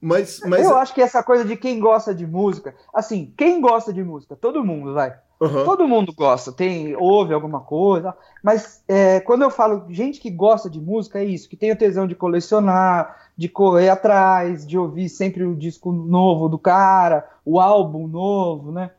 Mas, 0.00 0.40
mas... 0.44 0.64
Eu 0.64 0.76
acho 0.76 0.92
que 0.92 1.00
essa 1.00 1.22
coisa 1.22 1.44
de 1.44 1.56
quem 1.56 1.78
gosta 1.78 2.12
de 2.12 2.26
música, 2.26 2.74
assim, 2.92 3.32
quem 3.36 3.60
gosta 3.60 3.92
de 3.92 4.02
música? 4.02 4.34
Todo 4.34 4.64
mundo, 4.64 4.94
vai. 4.94 5.14
Uhum. 5.40 5.64
Todo 5.64 5.88
mundo 5.88 6.12
gosta, 6.12 6.52
tem, 6.52 6.94
ouve 6.96 7.34
alguma 7.34 7.60
coisa, 7.60 8.14
mas 8.42 8.82
é, 8.86 9.18
quando 9.20 9.42
eu 9.42 9.50
falo 9.50 9.86
gente 9.88 10.20
que 10.20 10.30
gosta 10.30 10.70
de 10.70 10.80
música, 10.80 11.18
é 11.18 11.24
isso, 11.24 11.48
que 11.48 11.56
tem 11.56 11.72
o 11.72 11.76
tesão 11.76 12.06
de 12.06 12.14
colecionar, 12.14 13.30
de 13.36 13.48
correr 13.48 13.88
atrás, 13.88 14.64
de 14.64 14.78
ouvir 14.78 15.08
sempre 15.08 15.42
o 15.42 15.56
disco 15.56 15.90
novo 15.90 16.48
do 16.48 16.58
cara, 16.58 17.28
o 17.44 17.58
álbum 17.58 18.06
novo, 18.06 18.70
né? 18.70 18.92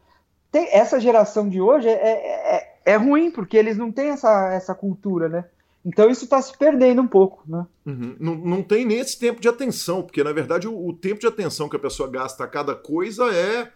Tem, 0.51 0.67
essa 0.73 0.99
geração 0.99 1.47
de 1.47 1.61
hoje 1.61 1.87
é, 1.87 1.93
é, 1.93 2.55
é, 2.55 2.93
é 2.93 2.95
ruim, 2.95 3.31
porque 3.31 3.55
eles 3.55 3.77
não 3.77 3.89
têm 3.89 4.09
essa, 4.09 4.51
essa 4.51 4.75
cultura, 4.75 5.29
né? 5.29 5.45
Então 5.85 6.09
isso 6.09 6.23
está 6.23 6.41
se 6.41 6.57
perdendo 6.57 7.01
um 7.01 7.07
pouco, 7.07 7.43
né? 7.45 7.65
Uhum. 7.85 8.15
Não, 8.19 8.35
não 8.35 8.63
tem 8.63 8.85
nem 8.85 8.99
esse 8.99 9.19
tempo 9.19 9.41
de 9.41 9.49
atenção, 9.49 10.01
porque 10.01 10.23
na 10.23 10.31
verdade 10.31 10.67
o, 10.67 10.87
o 10.87 10.93
tempo 10.93 11.19
de 11.19 11.27
atenção 11.27 11.67
que 11.67 11.75
a 11.75 11.79
pessoa 11.79 12.09
gasta 12.09 12.43
a 12.43 12.47
cada 12.47 12.73
coisa 12.73 13.25
é 13.33 13.71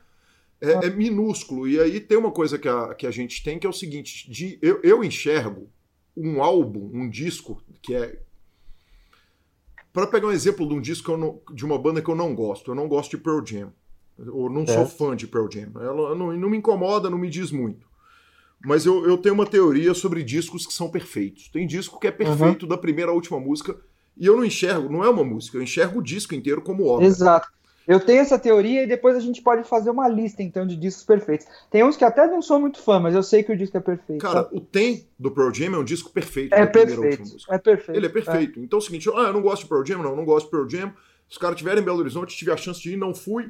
é, 0.61 0.71
é, 0.71 0.89
minúsculo. 0.89 1.67
E 1.67 1.79
aí 1.79 1.99
tem 1.99 2.17
uma 2.17 2.31
coisa 2.31 2.57
que 2.57 2.67
a, 2.67 2.93
que 2.93 3.05
a 3.05 3.11
gente 3.11 3.43
tem 3.43 3.59
que 3.59 3.67
é 3.67 3.69
o 3.69 3.73
seguinte: 3.73 4.29
de, 4.29 4.57
eu, 4.61 4.79
eu 4.83 5.03
enxergo 5.03 5.69
um 6.15 6.41
álbum, 6.41 6.89
um 6.93 7.09
disco, 7.09 7.61
que 7.81 7.95
é. 7.95 8.19
Para 9.93 10.07
pegar 10.07 10.27
um 10.27 10.31
exemplo 10.31 10.67
de 10.67 10.73
um 10.73 10.81
disco 10.81 11.17
não, 11.17 11.41
de 11.53 11.65
uma 11.65 11.77
banda 11.77 12.01
que 12.01 12.09
eu 12.09 12.15
não 12.15 12.35
gosto, 12.35 12.71
eu 12.71 12.75
não 12.75 12.87
gosto 12.87 13.11
de 13.11 13.23
Pearl 13.23 13.43
Jam. 13.45 13.73
Ou 14.31 14.49
não 14.49 14.63
é. 14.63 14.67
sou 14.67 14.85
fã 14.85 15.15
de 15.15 15.27
Pearl 15.27 15.47
Jam. 15.51 15.71
Ela 15.75 16.15
não, 16.15 16.35
não 16.35 16.49
me 16.49 16.57
incomoda, 16.57 17.09
não 17.09 17.17
me 17.17 17.29
diz 17.29 17.51
muito. 17.51 17.86
Mas 18.63 18.85
eu, 18.85 19.05
eu 19.05 19.17
tenho 19.17 19.35
uma 19.35 19.45
teoria 19.45 19.93
sobre 19.93 20.23
discos 20.23 20.65
que 20.65 20.73
são 20.73 20.89
perfeitos. 20.89 21.49
Tem 21.49 21.67
disco 21.67 21.99
que 21.99 22.07
é 22.07 22.11
perfeito 22.11 22.63
uhum. 22.63 22.69
da 22.69 22.77
primeira 22.77 23.11
à 23.11 23.13
última 23.13 23.39
música. 23.39 23.75
E 24.17 24.25
eu 24.25 24.35
não 24.35 24.43
enxergo, 24.43 24.91
não 24.91 25.03
é 25.03 25.09
uma 25.09 25.23
música, 25.23 25.57
eu 25.57 25.61
enxergo 25.61 25.99
o 25.99 26.03
disco 26.03 26.33
inteiro 26.33 26.61
como 26.61 26.87
obra. 26.87 27.05
Exato. 27.05 27.47
Eu 27.87 28.01
tenho 28.01 28.19
essa 28.19 28.37
teoria 28.37 28.83
e 28.83 28.87
depois 28.87 29.15
a 29.15 29.19
gente 29.21 29.41
pode 29.41 29.63
fazer 29.63 29.89
uma 29.89 30.09
lista, 30.09 30.43
então, 30.43 30.67
de 30.67 30.75
discos 30.75 31.05
perfeitos. 31.05 31.47
Tem 31.71 31.85
uns 31.85 31.95
que 31.95 32.03
até 32.03 32.27
não 32.27 32.41
sou 32.41 32.59
muito 32.59 32.81
fã, 32.81 32.99
mas 32.99 33.15
eu 33.15 33.23
sei 33.23 33.43
que 33.43 33.51
o 33.51 33.57
disco 33.57 33.77
é 33.77 33.79
perfeito. 33.79 34.19
Cara, 34.19 34.43
sabe? 34.43 34.57
o 34.57 34.59
Tem 34.59 35.07
do 35.17 35.31
Pearl 35.31 35.53
Jam 35.53 35.73
é 35.73 35.77
um 35.77 35.85
disco 35.85 36.11
perfeito. 36.11 36.53
É 36.53 36.65
perfeito. 36.65 37.37
É 37.49 37.57
perfeito. 37.57 37.97
Ele 37.97 38.05
é 38.05 38.09
perfeito. 38.09 38.59
É. 38.59 38.63
Então 38.63 38.77
é 38.77 38.81
o 38.81 38.83
seguinte, 38.83 39.09
ah, 39.15 39.27
eu 39.27 39.33
não 39.33 39.41
gosto 39.41 39.63
de 39.63 39.69
Pearl 39.69 39.85
Jam, 39.85 40.03
não, 40.03 40.17
não 40.17 40.25
gosto 40.25 40.47
de 40.47 40.51
Pearl 40.51 40.67
Jam. 40.67 40.93
Se 41.29 41.33
os 41.33 41.37
caras 41.37 41.57
tiverem 41.57 41.81
em 41.81 41.85
Belo 41.85 41.99
Horizonte, 41.99 42.35
tive 42.35 42.51
a 42.51 42.57
chance 42.57 42.81
de 42.81 42.91
ir, 42.91 42.97
não 42.97 43.15
fui. 43.15 43.49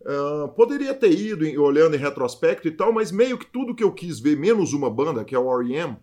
Uh, 0.00 0.48
poderia 0.50 0.94
ter 0.94 1.10
ido 1.10 1.44
em, 1.44 1.58
olhando 1.58 1.96
em 1.96 1.98
retrospecto 1.98 2.68
e 2.68 2.70
tal, 2.70 2.92
mas 2.92 3.10
meio 3.10 3.36
que 3.36 3.46
tudo 3.46 3.74
que 3.74 3.82
eu 3.82 3.92
quis 3.92 4.20
ver, 4.20 4.36
menos 4.36 4.72
uma 4.72 4.88
banda, 4.88 5.24
que 5.24 5.34
é 5.34 5.38
o 5.38 5.60
R.E.M., 5.60 5.96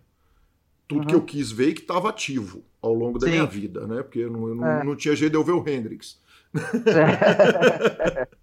tudo 0.86 1.00
uhum. 1.00 1.06
que 1.06 1.14
eu 1.14 1.22
quis 1.22 1.50
ver 1.50 1.74
que 1.74 1.80
estava 1.80 2.08
ativo 2.08 2.62
ao 2.80 2.94
longo 2.94 3.18
da 3.18 3.26
Sim. 3.26 3.32
minha 3.32 3.46
vida, 3.46 3.86
né? 3.86 4.02
Porque 4.02 4.20
eu 4.20 4.30
não, 4.30 4.54
não, 4.54 4.66
é. 4.66 4.84
não 4.84 4.94
tinha 4.94 5.16
jeito 5.16 5.32
de 5.32 5.38
eu 5.38 5.44
ver 5.44 5.52
o 5.52 5.68
Hendrix. 5.68 6.20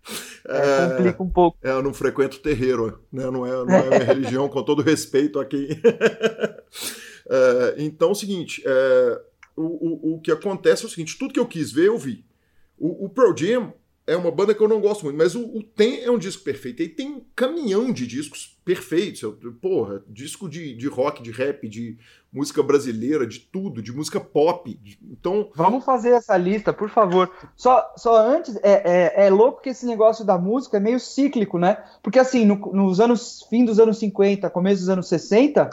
É, 0.46 0.90
complica 0.90 1.24
um 1.24 1.30
pouco. 1.30 1.58
É, 1.64 1.72
eu 1.72 1.82
não 1.82 1.94
frequento 1.94 2.40
terreiro, 2.40 3.00
né? 3.12 3.32
não, 3.32 3.46
é, 3.46 3.66
não 3.66 3.74
é 3.74 3.90
minha 3.90 4.04
religião, 4.14 4.50
com 4.50 4.62
todo 4.62 4.82
respeito 4.82 5.40
a 5.40 5.46
quem. 5.46 5.70
é, 7.30 7.76
então, 7.78 8.10
é 8.10 8.12
o 8.12 8.16
seguinte: 8.16 8.62
é, 8.66 9.22
o, 9.56 9.62
o, 9.64 10.16
o 10.16 10.20
que 10.20 10.32
acontece 10.32 10.84
é 10.84 10.88
o 10.88 10.90
seguinte: 10.90 11.18
tudo 11.18 11.34
que 11.34 11.40
eu 11.40 11.46
quis 11.46 11.72
ver, 11.72 11.88
eu 11.88 11.98
vi. 11.98 12.26
O, 12.78 13.06
o 13.06 13.10
Pearl 13.10 13.34
Jam 13.36 13.74
é 14.06 14.18
uma 14.18 14.32
banda 14.32 14.54
que 14.54 14.62
eu 14.62 14.68
não 14.68 14.82
gosto 14.82 15.06
muito, 15.06 15.18
mas 15.18 15.34
o, 15.34 15.42
o 15.42 15.64
Tem 15.64 16.04
é 16.04 16.12
um 16.12 16.18
disco 16.18 16.44
perfeito. 16.44 16.84
E 16.84 16.90
tem 16.90 17.10
um 17.10 17.22
caminhão 17.36 17.92
de 17.92 18.06
discos 18.06 18.58
perfeitos. 18.66 19.22
Eu, 19.22 19.34
porra, 19.62 20.04
disco 20.08 20.50
de, 20.50 20.76
de 20.76 20.88
rock, 20.88 21.24
de 21.24 21.32
rap, 21.32 21.68
de 21.70 21.98
música 22.32 22.62
brasileira, 22.62 23.26
de 23.26 23.40
tudo, 23.40 23.82
de 23.82 23.94
música 23.94 24.20
pop. 24.20 24.78
De, 24.82 25.00
então. 25.10 25.50
Vamos 25.56 25.86
fazer 25.86 26.10
essa 26.10 26.36
lista, 26.36 26.74
por 26.74 26.90
favor. 26.90 27.32
Só, 27.56 27.94
só 27.96 28.18
antes, 28.18 28.58
é, 28.58 29.14
é, 29.16 29.26
é, 29.28 29.30
louco 29.30 29.62
que 29.62 29.70
esse 29.70 29.86
negócio 29.86 30.26
da 30.26 30.38
música 30.38 30.78
é 30.78 30.80
meio 30.82 31.00
cíclico, 31.00 31.58
né? 31.58 31.82
Porque 32.02 32.20
assim, 32.20 32.46
no, 32.46 32.56
nos 32.74 33.00
anos. 33.00 33.46
fim 33.50 33.64
dos 33.64 33.80
anos 33.80 33.98
50, 34.00 34.50
começo 34.50 34.82
dos 34.82 34.90
anos 34.90 35.08
60. 35.08 35.70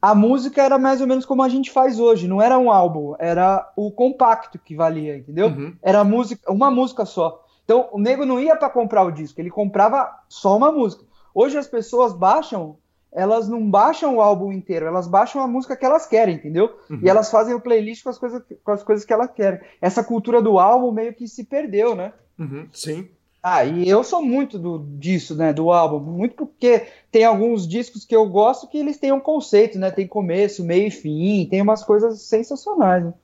A 0.00 0.14
música 0.14 0.62
era 0.62 0.78
mais 0.78 1.00
ou 1.00 1.06
menos 1.06 1.24
como 1.24 1.42
a 1.42 1.48
gente 1.48 1.72
faz 1.72 1.98
hoje, 1.98 2.28
não 2.28 2.40
era 2.40 2.56
um 2.58 2.70
álbum, 2.70 3.16
era 3.18 3.72
o 3.74 3.90
compacto 3.90 4.56
que 4.56 4.76
valia, 4.76 5.16
entendeu? 5.16 5.48
Uhum. 5.48 5.74
Era 5.82 6.04
música, 6.04 6.52
uma 6.52 6.70
música 6.70 7.04
só. 7.04 7.45
Então, 7.66 7.88
o 7.92 7.98
nego 7.98 8.24
não 8.24 8.40
ia 8.40 8.56
para 8.56 8.70
comprar 8.70 9.02
o 9.02 9.10
disco, 9.10 9.38
ele 9.40 9.50
comprava 9.50 10.08
só 10.28 10.56
uma 10.56 10.72
música. 10.72 11.04
Hoje 11.34 11.58
as 11.58 11.66
pessoas 11.66 12.14
baixam 12.14 12.78
elas 13.16 13.48
não 13.48 13.70
baixam 13.70 14.16
o 14.16 14.20
álbum 14.20 14.52
inteiro, 14.52 14.84
elas 14.84 15.08
baixam 15.08 15.40
a 15.40 15.48
música 15.48 15.74
que 15.74 15.86
elas 15.86 16.06
querem, 16.06 16.34
entendeu? 16.34 16.78
Uhum. 16.90 17.00
E 17.02 17.08
elas 17.08 17.30
fazem 17.30 17.54
o 17.54 17.60
playlist 17.60 18.02
com 18.02 18.10
as, 18.10 18.18
coisas, 18.18 18.42
com 18.62 18.70
as 18.70 18.82
coisas 18.82 19.06
que 19.06 19.12
elas 19.12 19.30
querem. 19.30 19.58
Essa 19.80 20.04
cultura 20.04 20.42
do 20.42 20.58
álbum 20.58 20.92
meio 20.92 21.14
que 21.14 21.26
se 21.26 21.44
perdeu, 21.44 21.96
né? 21.96 22.12
Uhum. 22.38 22.68
Sim. 22.74 23.08
Ah, 23.42 23.64
e 23.64 23.88
eu 23.88 24.04
sou 24.04 24.20
muito 24.20 24.58
do, 24.58 24.84
disso, 24.98 25.34
né, 25.34 25.52
do 25.52 25.70
álbum, 25.70 26.00
muito 26.00 26.34
porque 26.34 26.88
tem 27.10 27.24
alguns 27.24 27.66
discos 27.66 28.04
que 28.04 28.14
eu 28.14 28.28
gosto 28.28 28.68
que 28.68 28.76
eles 28.76 28.98
têm 28.98 29.12
um 29.12 29.20
conceito, 29.20 29.78
né, 29.78 29.90
tem 29.90 30.06
começo, 30.06 30.64
meio 30.64 30.88
e 30.88 30.90
fim, 30.90 31.46
tem 31.48 31.62
umas 31.62 31.84
coisas 31.84 32.20
sensacionais. 32.22 33.04
Né? 33.04 33.14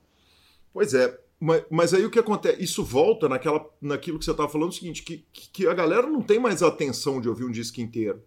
Pois 0.73 0.93
é, 0.93 1.13
mas, 1.43 1.63
mas, 1.69 1.93
aí 1.93 2.05
o 2.05 2.09
que 2.09 2.19
acontece? 2.19 2.63
Isso 2.63 2.83
volta 2.83 3.27
naquela, 3.27 3.65
naquilo 3.81 4.19
que 4.19 4.25
você 4.25 4.31
estava 4.31 4.49
falando, 4.49 4.69
o 4.69 4.73
seguinte, 4.73 5.03
que, 5.03 5.25
que 5.31 5.67
a 5.67 5.73
galera 5.73 6.07
não 6.07 6.21
tem 6.21 6.39
mais 6.39 6.63
a 6.63 6.67
atenção 6.67 7.19
de 7.19 7.27
ouvir 7.29 7.43
um 7.43 7.51
disco 7.51 7.81
inteiro 7.81 8.21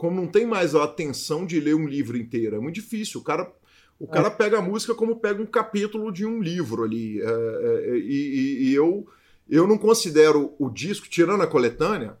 como 0.00 0.18
não 0.18 0.26
tem 0.26 0.46
mais 0.46 0.74
a 0.74 0.82
atenção 0.82 1.44
de 1.44 1.60
ler 1.60 1.74
um 1.74 1.86
livro 1.86 2.16
inteiro. 2.16 2.56
É 2.56 2.58
muito 2.58 2.76
difícil. 2.76 3.20
O 3.20 3.22
cara, 3.22 3.52
o 3.98 4.06
cara 4.06 4.28
é. 4.28 4.30
pega 4.30 4.56
a 4.56 4.62
música 4.62 4.94
como 4.94 5.16
pega 5.16 5.42
um 5.42 5.46
capítulo 5.46 6.10
de 6.10 6.24
um 6.24 6.40
livro 6.40 6.84
ali. 6.84 7.20
É, 7.20 7.24
é, 7.24 7.96
e, 7.98 8.68
e, 8.70 8.74
eu, 8.74 9.06
eu 9.46 9.66
não 9.66 9.76
considero 9.76 10.54
o 10.58 10.70
disco, 10.70 11.06
tirando 11.06 11.42
a 11.42 11.46
coletânea, 11.46 12.16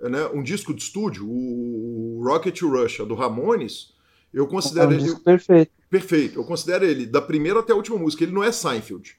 né, 0.00 0.26
um 0.34 0.42
disco 0.42 0.74
de 0.74 0.82
estúdio, 0.82 1.24
o 1.24 2.20
Rocket 2.24 2.60
Russia 2.62 3.06
do 3.06 3.14
Ramones, 3.14 3.94
eu 4.34 4.48
considero 4.48 4.92
é 4.92 4.96
um 4.96 4.98
ele. 4.98 5.16
Perfeito. 5.20 5.72
Perfeito. 5.88 6.40
Eu 6.40 6.44
considero 6.44 6.84
ele 6.84 7.06
da 7.06 7.22
primeira 7.22 7.60
até 7.60 7.72
a 7.72 7.76
última 7.76 7.96
música. 7.96 8.24
Ele 8.24 8.32
não 8.32 8.42
é 8.42 8.50
Seinfeld. 8.50 9.16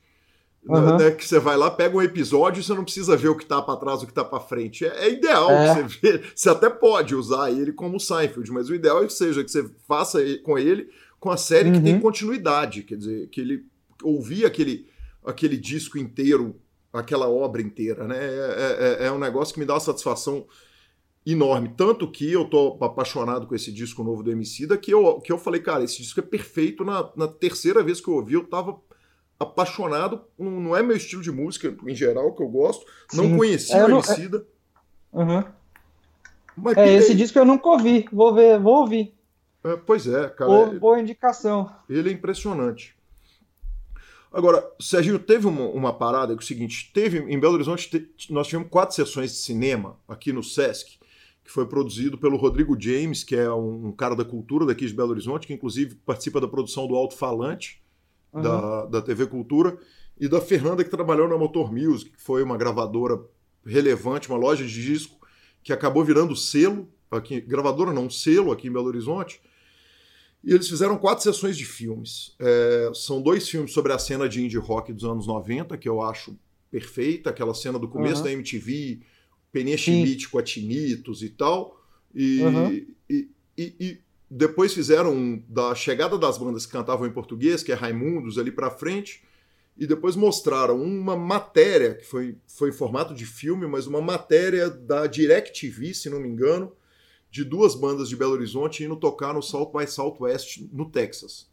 Uhum. 0.63 0.97
Né, 0.97 1.09
que 1.11 1.27
você 1.27 1.39
vai 1.39 1.57
lá, 1.57 1.71
pega 1.71 1.97
um 1.97 2.01
episódio 2.01 2.59
e 2.59 2.63
você 2.63 2.73
não 2.73 2.83
precisa 2.83 3.17
ver 3.17 3.29
o 3.29 3.35
que 3.35 3.45
tá 3.45 3.59
para 3.61 3.79
trás, 3.79 4.03
o 4.03 4.07
que 4.07 4.13
tá 4.13 4.23
para 4.23 4.39
frente. 4.39 4.85
É, 4.85 5.05
é 5.05 5.11
ideal 5.11 5.49
é. 5.49 5.73
você 5.73 5.83
ver. 5.99 6.23
Você 6.35 6.49
até 6.49 6.69
pode 6.69 7.15
usar 7.15 7.49
ele 7.49 7.73
como 7.73 7.99
Seinfeld, 7.99 8.51
mas 8.51 8.69
o 8.69 8.75
ideal 8.75 9.03
é 9.03 9.07
que 9.07 9.13
seja 9.13 9.43
que 9.43 9.49
você 9.49 9.67
faça 9.87 10.19
com 10.43 10.59
ele 10.59 10.89
com 11.19 11.31
a 11.31 11.37
série 11.37 11.69
uhum. 11.69 11.75
que 11.75 11.81
tem 11.81 11.95
uhum. 11.95 12.01
continuidade. 12.01 12.83
Quer 12.83 12.97
dizer, 12.97 13.27
que 13.29 13.41
ele 13.41 13.65
ouvir 14.03 14.45
aquele, 14.45 14.87
aquele 15.25 15.57
disco 15.57 15.97
inteiro, 15.97 16.55
aquela 16.93 17.27
obra 17.27 17.61
inteira, 17.61 18.07
né? 18.07 18.17
É, 18.19 18.97
é, 18.99 19.07
é 19.07 19.11
um 19.11 19.19
negócio 19.19 19.53
que 19.53 19.59
me 19.59 19.65
dá 19.65 19.73
uma 19.73 19.79
satisfação 19.79 20.45
enorme. 21.25 21.73
Tanto 21.75 22.09
que 22.09 22.31
eu 22.31 22.45
tô 22.45 22.77
apaixonado 22.81 23.47
com 23.47 23.55
esse 23.55 23.71
disco 23.71 24.03
novo 24.03 24.23
do 24.23 24.31
Emicida, 24.31 24.77
que 24.77 24.93
eu, 24.93 25.19
que 25.21 25.31
eu 25.31 25.37
falei, 25.37 25.61
cara, 25.61 25.83
esse 25.83 26.01
disco 26.01 26.19
é 26.19 26.23
perfeito. 26.23 26.83
Na, 26.83 27.09
na 27.15 27.27
terceira 27.27 27.83
vez 27.83 28.01
que 28.01 28.07
eu 28.07 28.15
ouvi, 28.15 28.33
eu 28.33 28.43
tava 28.43 28.79
apaixonado, 29.41 30.21
não 30.37 30.75
é 30.75 30.83
meu 30.83 30.95
estilo 30.95 31.21
de 31.21 31.31
música 31.31 31.75
em 31.87 31.95
geral 31.95 32.33
que 32.33 32.43
eu 32.43 32.47
gosto, 32.47 32.85
Sim. 33.09 33.17
não 33.17 33.37
conhecia 33.37 33.77
é, 33.77 33.85
o 33.85 33.89
Emicida. 33.89 34.45
É... 35.13 35.17
Uhum. 35.17 35.43
Mas, 36.55 36.77
é, 36.77 36.93
esse 36.93 37.15
disco 37.15 37.39
eu 37.39 37.45
nunca 37.45 37.67
ouvi, 37.67 38.05
vou 38.11 38.33
ver, 38.33 38.59
vou 38.59 38.81
ouvir. 38.81 39.13
É, 39.63 39.75
pois 39.75 40.05
é, 40.05 40.29
cara. 40.29 40.49
Boa, 40.49 40.79
boa, 40.79 40.99
indicação. 40.99 41.71
Ele 41.89 42.09
é 42.09 42.13
impressionante. 42.13 42.95
Agora, 44.31 44.65
Serginho, 44.79 45.19
teve 45.19 45.47
uma, 45.47 45.65
uma 45.65 45.93
parada 45.93 46.35
que 46.35 46.41
é 46.41 46.43
o 46.43 46.47
seguinte: 46.47 46.91
teve 46.93 47.19
em 47.19 47.39
Belo 47.39 47.55
Horizonte, 47.55 47.89
te, 47.89 48.31
nós 48.31 48.47
tivemos 48.47 48.69
quatro 48.69 48.95
sessões 48.95 49.31
de 49.31 49.37
cinema 49.37 49.97
aqui 50.07 50.31
no 50.31 50.43
Sesc, 50.43 50.99
que 51.43 51.51
foi 51.51 51.65
produzido 51.65 52.17
pelo 52.17 52.37
Rodrigo 52.37 52.79
James, 52.79 53.23
que 53.23 53.35
é 53.35 53.51
um, 53.51 53.87
um 53.87 53.91
cara 53.91 54.15
da 54.15 54.23
cultura 54.23 54.65
daqui 54.65 54.85
de 54.85 54.93
Belo 54.93 55.11
Horizonte, 55.11 55.47
que 55.47 55.53
inclusive 55.53 55.95
participa 56.05 56.39
da 56.39 56.47
produção 56.47 56.87
do 56.87 56.95
Alto 56.95 57.15
Falante 57.15 57.80
uhum. 58.33 58.41
da, 58.41 58.85
da 58.85 59.01
TV 59.01 59.27
Cultura, 59.27 59.77
e 60.19 60.27
da 60.27 60.39
Fernanda, 60.39 60.83
que 60.83 60.89
trabalhou 60.89 61.27
na 61.27 61.37
Motor 61.37 61.73
Music, 61.73 62.11
que 62.11 62.21
foi 62.21 62.43
uma 62.43 62.57
gravadora 62.57 63.19
relevante, 63.65 64.29
uma 64.29 64.37
loja 64.37 64.65
de 64.65 64.81
disco, 64.81 65.19
que 65.63 65.73
acabou 65.73 66.03
virando 66.03 66.35
selo, 66.35 66.87
aqui, 67.09 67.41
gravadora 67.41 67.91
não, 67.91 68.09
selo 68.09 68.51
aqui 68.51 68.67
em 68.67 68.71
Belo 68.71 68.87
Horizonte. 68.87 69.41
E 70.43 70.53
eles 70.53 70.67
fizeram 70.67 70.97
quatro 70.97 71.23
sessões 71.23 71.55
de 71.55 71.65
filmes. 71.65 72.35
É, 72.39 72.91
são 72.93 73.21
dois 73.21 73.47
filmes 73.47 73.73
sobre 73.73 73.93
a 73.93 73.99
cena 73.99 74.27
de 74.27 74.43
indie 74.43 74.57
rock 74.57 74.91
dos 74.91 75.03
anos 75.03 75.27
90, 75.27 75.77
que 75.77 75.87
eu 75.87 76.01
acho 76.01 76.37
perfeita, 76.69 77.29
aquela 77.29 77.53
cena 77.53 77.77
do 77.77 77.87
começo 77.87 78.17
uhum. 78.17 78.23
da 78.23 78.31
MTV, 78.31 79.01
Peninha 79.51 79.77
Schmidt 79.77 80.29
com 80.29 80.39
a 80.39 80.43
Tinitos 80.43 81.21
e 81.21 81.29
tal. 81.29 81.79
E, 82.13 82.41
uhum. 82.41 82.73
e, 82.73 82.95
e, 83.09 83.29
e, 83.57 84.01
depois 84.33 84.73
fizeram 84.73 85.13
um, 85.13 85.43
da 85.49 85.75
chegada 85.75 86.17
das 86.17 86.37
bandas 86.37 86.65
que 86.65 86.71
cantavam 86.71 87.05
em 87.05 87.11
português, 87.11 87.61
que 87.61 87.71
é 87.73 87.75
Raimundos, 87.75 88.37
ali 88.37 88.49
para 88.49 88.71
frente. 88.71 89.21
E 89.77 89.85
depois 89.85 90.15
mostraram 90.15 90.81
uma 90.81 91.17
matéria, 91.17 91.95
que 91.95 92.05
foi, 92.05 92.37
foi 92.47 92.69
em 92.69 92.73
formato 92.73 93.13
de 93.13 93.25
filme, 93.25 93.67
mas 93.67 93.87
uma 93.87 94.01
matéria 94.01 94.69
da 94.69 95.05
DirecTV, 95.05 95.93
se 95.93 96.09
não 96.09 96.21
me 96.21 96.29
engano, 96.29 96.71
de 97.29 97.43
duas 97.43 97.75
bandas 97.75 98.07
de 98.07 98.15
Belo 98.15 98.31
Horizonte 98.31 98.85
indo 98.85 98.95
tocar 98.95 99.33
no 99.33 99.41
South 99.41 99.73
by 99.73 99.85
Southwest, 99.85 100.65
no 100.71 100.89
Texas. 100.89 101.49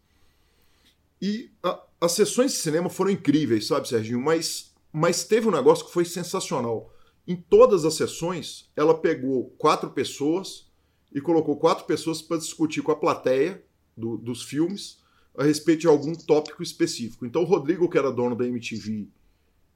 E 1.20 1.50
a, 1.60 1.82
as 2.00 2.12
sessões 2.12 2.52
de 2.52 2.58
cinema 2.58 2.88
foram 2.88 3.10
incríveis, 3.10 3.66
sabe, 3.66 3.88
Serginho? 3.88 4.20
Mas, 4.20 4.72
mas 4.92 5.24
teve 5.24 5.48
um 5.48 5.52
negócio 5.52 5.84
que 5.84 5.92
foi 5.92 6.04
sensacional. 6.04 6.94
Em 7.26 7.34
todas 7.34 7.84
as 7.84 7.94
sessões, 7.94 8.70
ela 8.76 8.96
pegou 8.96 9.52
quatro 9.58 9.90
pessoas 9.90 10.67
e 11.12 11.20
colocou 11.20 11.56
quatro 11.56 11.84
pessoas 11.84 12.20
para 12.20 12.36
discutir 12.36 12.82
com 12.82 12.92
a 12.92 12.96
plateia 12.96 13.62
do, 13.96 14.16
dos 14.16 14.42
filmes 14.42 14.98
a 15.36 15.44
respeito 15.44 15.82
de 15.82 15.86
algum 15.86 16.14
tópico 16.14 16.62
específico. 16.62 17.24
Então, 17.24 17.42
o 17.42 17.44
Rodrigo, 17.44 17.88
que 17.88 17.96
era 17.96 18.10
dono 18.10 18.34
da 18.34 18.44
MTV, 18.44 19.08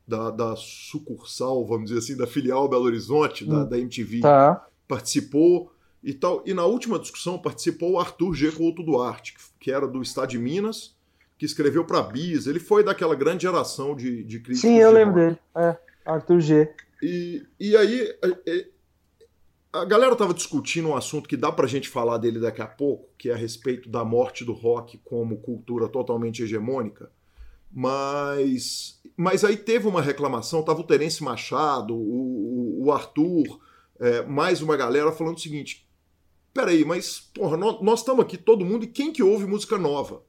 da, 0.06 0.30
da 0.30 0.56
sucursal, 0.56 1.64
vamos 1.64 1.86
dizer 1.86 2.00
assim, 2.00 2.16
da 2.16 2.26
filial 2.26 2.68
Belo 2.68 2.84
Horizonte, 2.84 3.44
da, 3.44 3.58
hum, 3.58 3.68
da 3.68 3.78
MTV, 3.78 4.20
tá. 4.20 4.66
participou 4.88 5.72
e 6.02 6.12
tal. 6.12 6.42
E 6.44 6.52
na 6.52 6.64
última 6.64 6.98
discussão 6.98 7.38
participou 7.38 7.92
o 7.92 7.98
Arthur 7.98 8.34
G. 8.34 8.50
Couto 8.50 8.82
Duarte, 8.82 9.34
que 9.60 9.70
era 9.70 9.86
do 9.86 10.02
Estado 10.02 10.30
de 10.30 10.38
Minas, 10.38 10.96
que 11.38 11.46
escreveu 11.46 11.84
para 11.84 12.00
a 12.00 12.02
Bis. 12.02 12.46
Ele 12.46 12.58
foi 12.58 12.82
daquela 12.82 13.14
grande 13.14 13.42
geração 13.42 13.94
de, 13.94 14.24
de 14.24 14.40
críticos. 14.40 14.60
Sim, 14.60 14.78
eu 14.78 14.90
lembro 14.90 15.14
dele. 15.14 15.38
É, 15.54 15.76
Arthur 16.04 16.40
G. 16.40 16.74
E, 17.00 17.46
e 17.58 17.76
aí, 17.76 18.16
a 19.72 19.85
galera 19.87 20.12
estava 20.12 20.35
discutindo 20.35 20.88
um 20.88 20.96
assunto 20.96 21.28
que 21.28 21.37
dá 21.37 21.50
para 21.50 21.64
a 21.64 21.68
gente 21.68 21.88
falar 21.88 22.18
dele 22.18 22.38
daqui 22.38 22.61
a 22.61 22.66
pouco, 22.66 23.08
que 23.16 23.30
é 23.30 23.32
a 23.32 23.37
respeito 23.37 23.88
da 23.88 24.04
morte 24.04 24.44
do 24.44 24.52
rock 24.52 24.98
como 24.98 25.38
cultura 25.38 25.88
totalmente 25.88 26.42
hegemônica. 26.42 27.11
Mas, 27.74 29.00
mas 29.16 29.44
aí 29.44 29.56
teve 29.56 29.88
uma 29.88 30.02
reclamação, 30.02 30.62
tava 30.62 30.80
o 30.80 30.85
Terence 30.85 31.24
Machado, 31.24 31.94
o, 31.94 32.85
o 32.85 32.92
Arthur, 32.92 33.61
é, 33.98 34.22
mais 34.26 34.61
uma 34.61 34.76
galera 34.76 35.11
falando 35.11 35.38
o 35.38 35.40
seguinte: 35.40 35.88
peraí, 36.52 36.85
mas 36.85 37.18
porra, 37.18 37.56
nós 37.56 38.00
estamos 38.00 38.22
aqui 38.22 38.37
todo 38.37 38.66
mundo 38.66 38.85
e 38.85 38.88
quem 38.88 39.11
que 39.11 39.22
ouve 39.22 39.46
música 39.46 39.78
nova 39.78 40.22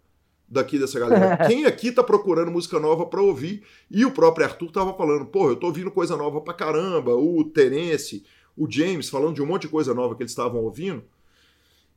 daqui 0.48 0.80
dessa 0.80 0.98
galera? 0.98 1.36
quem 1.50 1.66
aqui 1.66 1.92
tá 1.92 2.02
procurando 2.02 2.50
música 2.50 2.80
nova 2.80 3.06
para 3.08 3.22
ouvir? 3.22 3.66
E 3.92 4.06
o 4.06 4.12
próprio 4.12 4.46
Arthur 4.46 4.72
tava 4.72 4.94
falando, 4.94 5.26
porra, 5.26 5.52
eu 5.52 5.58
tô 5.58 5.68
ouvindo 5.68 5.92
coisa 5.92 6.16
nova 6.16 6.40
pra 6.40 6.54
caramba, 6.54 7.14
o 7.14 7.44
Terence 7.44 8.24
o 8.56 8.70
James 8.70 9.10
falando 9.10 9.36
de 9.36 9.42
um 9.42 9.46
monte 9.46 9.64
de 9.64 9.70
coisa 9.70 9.94
nova 9.94 10.16
que 10.16 10.24
eles 10.24 10.32
estavam 10.32 10.62
ouvindo. 10.64 11.04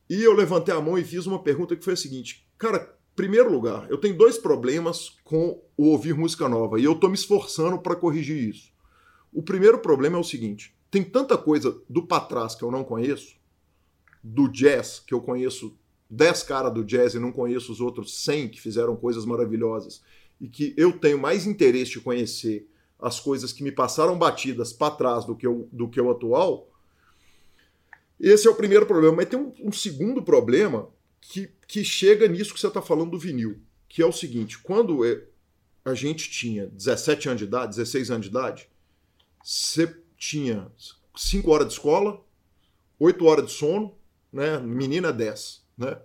E 0.09 0.23
eu 0.23 0.33
levantei 0.33 0.73
a 0.73 0.81
mão 0.81 0.97
e 0.97 1.03
fiz 1.03 1.25
uma 1.25 1.41
pergunta 1.41 1.75
que 1.75 1.83
foi 1.83 1.93
a 1.93 1.97
seguinte: 1.97 2.47
Cara, 2.57 2.97
primeiro 3.15 3.51
lugar, 3.51 3.89
eu 3.89 3.97
tenho 3.97 4.17
dois 4.17 4.37
problemas 4.37 5.17
com 5.23 5.61
o 5.75 5.89
ouvir 5.89 6.13
música 6.13 6.47
nova 6.47 6.79
e 6.79 6.83
eu 6.83 6.95
tô 6.95 7.09
me 7.09 7.15
esforçando 7.15 7.79
para 7.79 7.95
corrigir 7.95 8.37
isso. 8.37 8.71
O 9.33 9.43
primeiro 9.43 9.79
problema 9.79 10.17
é 10.17 10.19
o 10.19 10.23
seguinte: 10.23 10.75
tem 10.89 11.03
tanta 11.03 11.37
coisa 11.37 11.79
do 11.89 12.05
para 12.05 12.47
que 12.55 12.63
eu 12.63 12.71
não 12.71 12.83
conheço, 12.83 13.35
do 14.23 14.47
jazz, 14.47 14.99
que 15.05 15.13
eu 15.13 15.21
conheço 15.21 15.77
10 16.09 16.43
caras 16.43 16.73
do 16.73 16.83
jazz 16.83 17.15
e 17.15 17.19
não 17.19 17.31
conheço 17.31 17.71
os 17.71 17.81
outros 17.81 18.23
100 18.23 18.49
que 18.49 18.61
fizeram 18.61 18.95
coisas 18.95 19.25
maravilhosas, 19.25 20.01
e 20.39 20.47
que 20.47 20.73
eu 20.77 20.97
tenho 20.97 21.19
mais 21.19 21.45
interesse 21.45 21.91
de 21.91 21.99
conhecer 21.99 22.69
as 22.99 23.19
coisas 23.19 23.53
que 23.53 23.63
me 23.63 23.71
passaram 23.71 24.17
batidas 24.17 24.73
para 24.73 24.95
trás 24.95 25.25
do 25.25 25.35
que, 25.35 25.47
o, 25.47 25.67
do 25.71 25.87
que 25.87 26.01
o 26.01 26.09
atual, 26.09 26.69
esse 28.19 28.47
é 28.47 28.51
o 28.51 28.55
primeiro 28.55 28.85
problema. 28.85 29.17
Mas 29.17 29.29
tem 29.29 29.39
um, 29.39 29.53
um 29.61 29.71
segundo 29.71 30.21
problema 30.23 30.89
que, 31.21 31.51
que 31.67 31.83
chega 31.83 32.27
nisso 32.27 32.53
que 32.53 32.59
você 32.59 32.67
está 32.67 32.81
falando 32.81 33.11
do 33.11 33.19
vinil, 33.19 33.61
que 33.87 34.01
é 34.01 34.05
o 34.05 34.11
seguinte: 34.11 34.57
quando 34.59 35.05
é, 35.05 35.23
a 35.85 35.93
gente 35.93 36.29
tinha 36.29 36.67
17 36.67 37.29
anos 37.29 37.39
de 37.39 37.45
idade, 37.45 37.75
16 37.75 38.11
anos 38.11 38.25
de 38.25 38.31
idade, 38.31 38.69
você 39.43 39.95
tinha 40.17 40.71
5 41.15 41.49
horas 41.51 41.67
de 41.67 41.73
escola, 41.73 42.23
8 42.99 43.25
horas 43.25 43.45
de 43.45 43.51
sono, 43.51 43.95
né? 44.31 44.59
menina 44.59 45.13
10. 45.13 45.65
Né? 45.77 45.95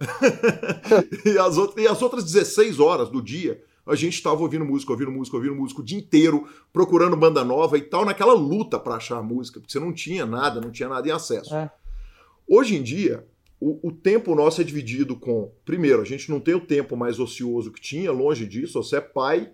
e, 1.24 1.38
as 1.38 1.56
outras, 1.56 1.84
e 1.84 1.88
as 1.88 2.02
outras 2.02 2.24
16 2.24 2.78
horas 2.78 3.08
do 3.08 3.22
dia 3.22 3.64
a 3.86 3.94
gente 3.94 4.14
estava 4.14 4.40
ouvindo 4.40 4.64
música, 4.64 4.92
ouvindo 4.92 5.10
música, 5.10 5.36
ouvindo 5.36 5.54
música 5.54 5.80
o 5.80 5.84
dia 5.84 5.98
inteiro, 5.98 6.48
procurando 6.72 7.16
banda 7.16 7.44
nova 7.44 7.76
e 7.76 7.82
tal, 7.82 8.04
naquela 8.04 8.32
luta 8.32 8.78
para 8.78 8.96
achar 8.96 9.22
música, 9.22 9.58
porque 9.58 9.72
você 9.72 9.80
não 9.80 9.92
tinha 9.92 10.24
nada, 10.24 10.60
não 10.60 10.70
tinha 10.70 10.88
nada 10.88 11.08
em 11.08 11.10
acesso. 11.10 11.54
É. 11.54 11.70
Hoje 12.46 12.76
em 12.76 12.82
dia, 12.82 13.26
o, 13.60 13.88
o, 13.88 13.92
tempo 13.92 14.34
nosso 14.34 14.60
é 14.60 14.64
dividido 14.64 15.16
com. 15.16 15.52
Primeiro, 15.64 16.00
a 16.00 16.04
gente 16.04 16.30
não 16.30 16.40
tem 16.40 16.54
o 16.54 16.60
tempo 16.60 16.96
mais 16.96 17.18
ocioso 17.18 17.72
que 17.72 17.80
tinha, 17.80 18.12
longe 18.12 18.46
disso, 18.46 18.82
você 18.82 18.96
é 18.96 19.00
pai, 19.00 19.52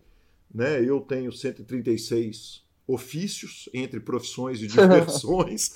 né? 0.53 0.83
Eu 0.83 1.01
tenho 1.01 1.33
136 1.33 2.65
ofícios 2.87 3.69
entre 3.73 4.01
profissões 4.01 4.63
e 4.63 4.67
diversões. 4.69 5.75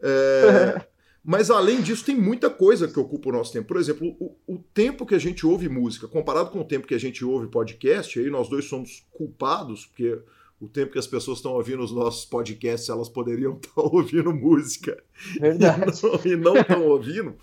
é, 0.00 0.86
Mas 1.24 1.50
além 1.50 1.80
disso, 1.80 2.04
tem 2.04 2.16
muita 2.16 2.50
coisa 2.50 2.88
que 2.88 2.98
ocupa 2.98 3.28
o 3.28 3.32
nosso 3.32 3.52
tempo. 3.52 3.68
Por 3.68 3.76
exemplo, 3.76 4.08
o, 4.18 4.34
o, 4.46 4.58
tempo 4.74 5.06
que 5.06 5.14
a 5.14 5.18
gente 5.18 5.46
ouve 5.46 5.68
música, 5.68 6.08
comparado 6.08 6.50
com 6.50 6.60
o 6.60 6.64
tempo 6.64 6.86
que 6.86 6.94
a 6.94 6.98
gente 6.98 7.24
ouve 7.24 7.46
podcast, 7.46 8.18
aí 8.18 8.28
nós 8.28 8.48
dois 8.48 8.64
somos 8.64 9.06
culpados, 9.12 9.86
porque 9.86 10.18
o 10.60 10.66
tempo 10.66 10.92
que 10.92 10.98
as 10.98 11.06
pessoas 11.06 11.38
estão 11.38 11.52
ouvindo 11.52 11.82
os 11.82 11.92
nossos 11.92 12.24
podcasts, 12.24 12.88
elas 12.88 13.08
poderiam 13.08 13.54
estar 13.62 13.80
ouvindo 13.80 14.32
música. 14.32 15.00
Verdade. 15.40 15.92
E 16.24 16.34
não 16.34 16.56
estão 16.56 16.86
ouvindo. 16.88 17.36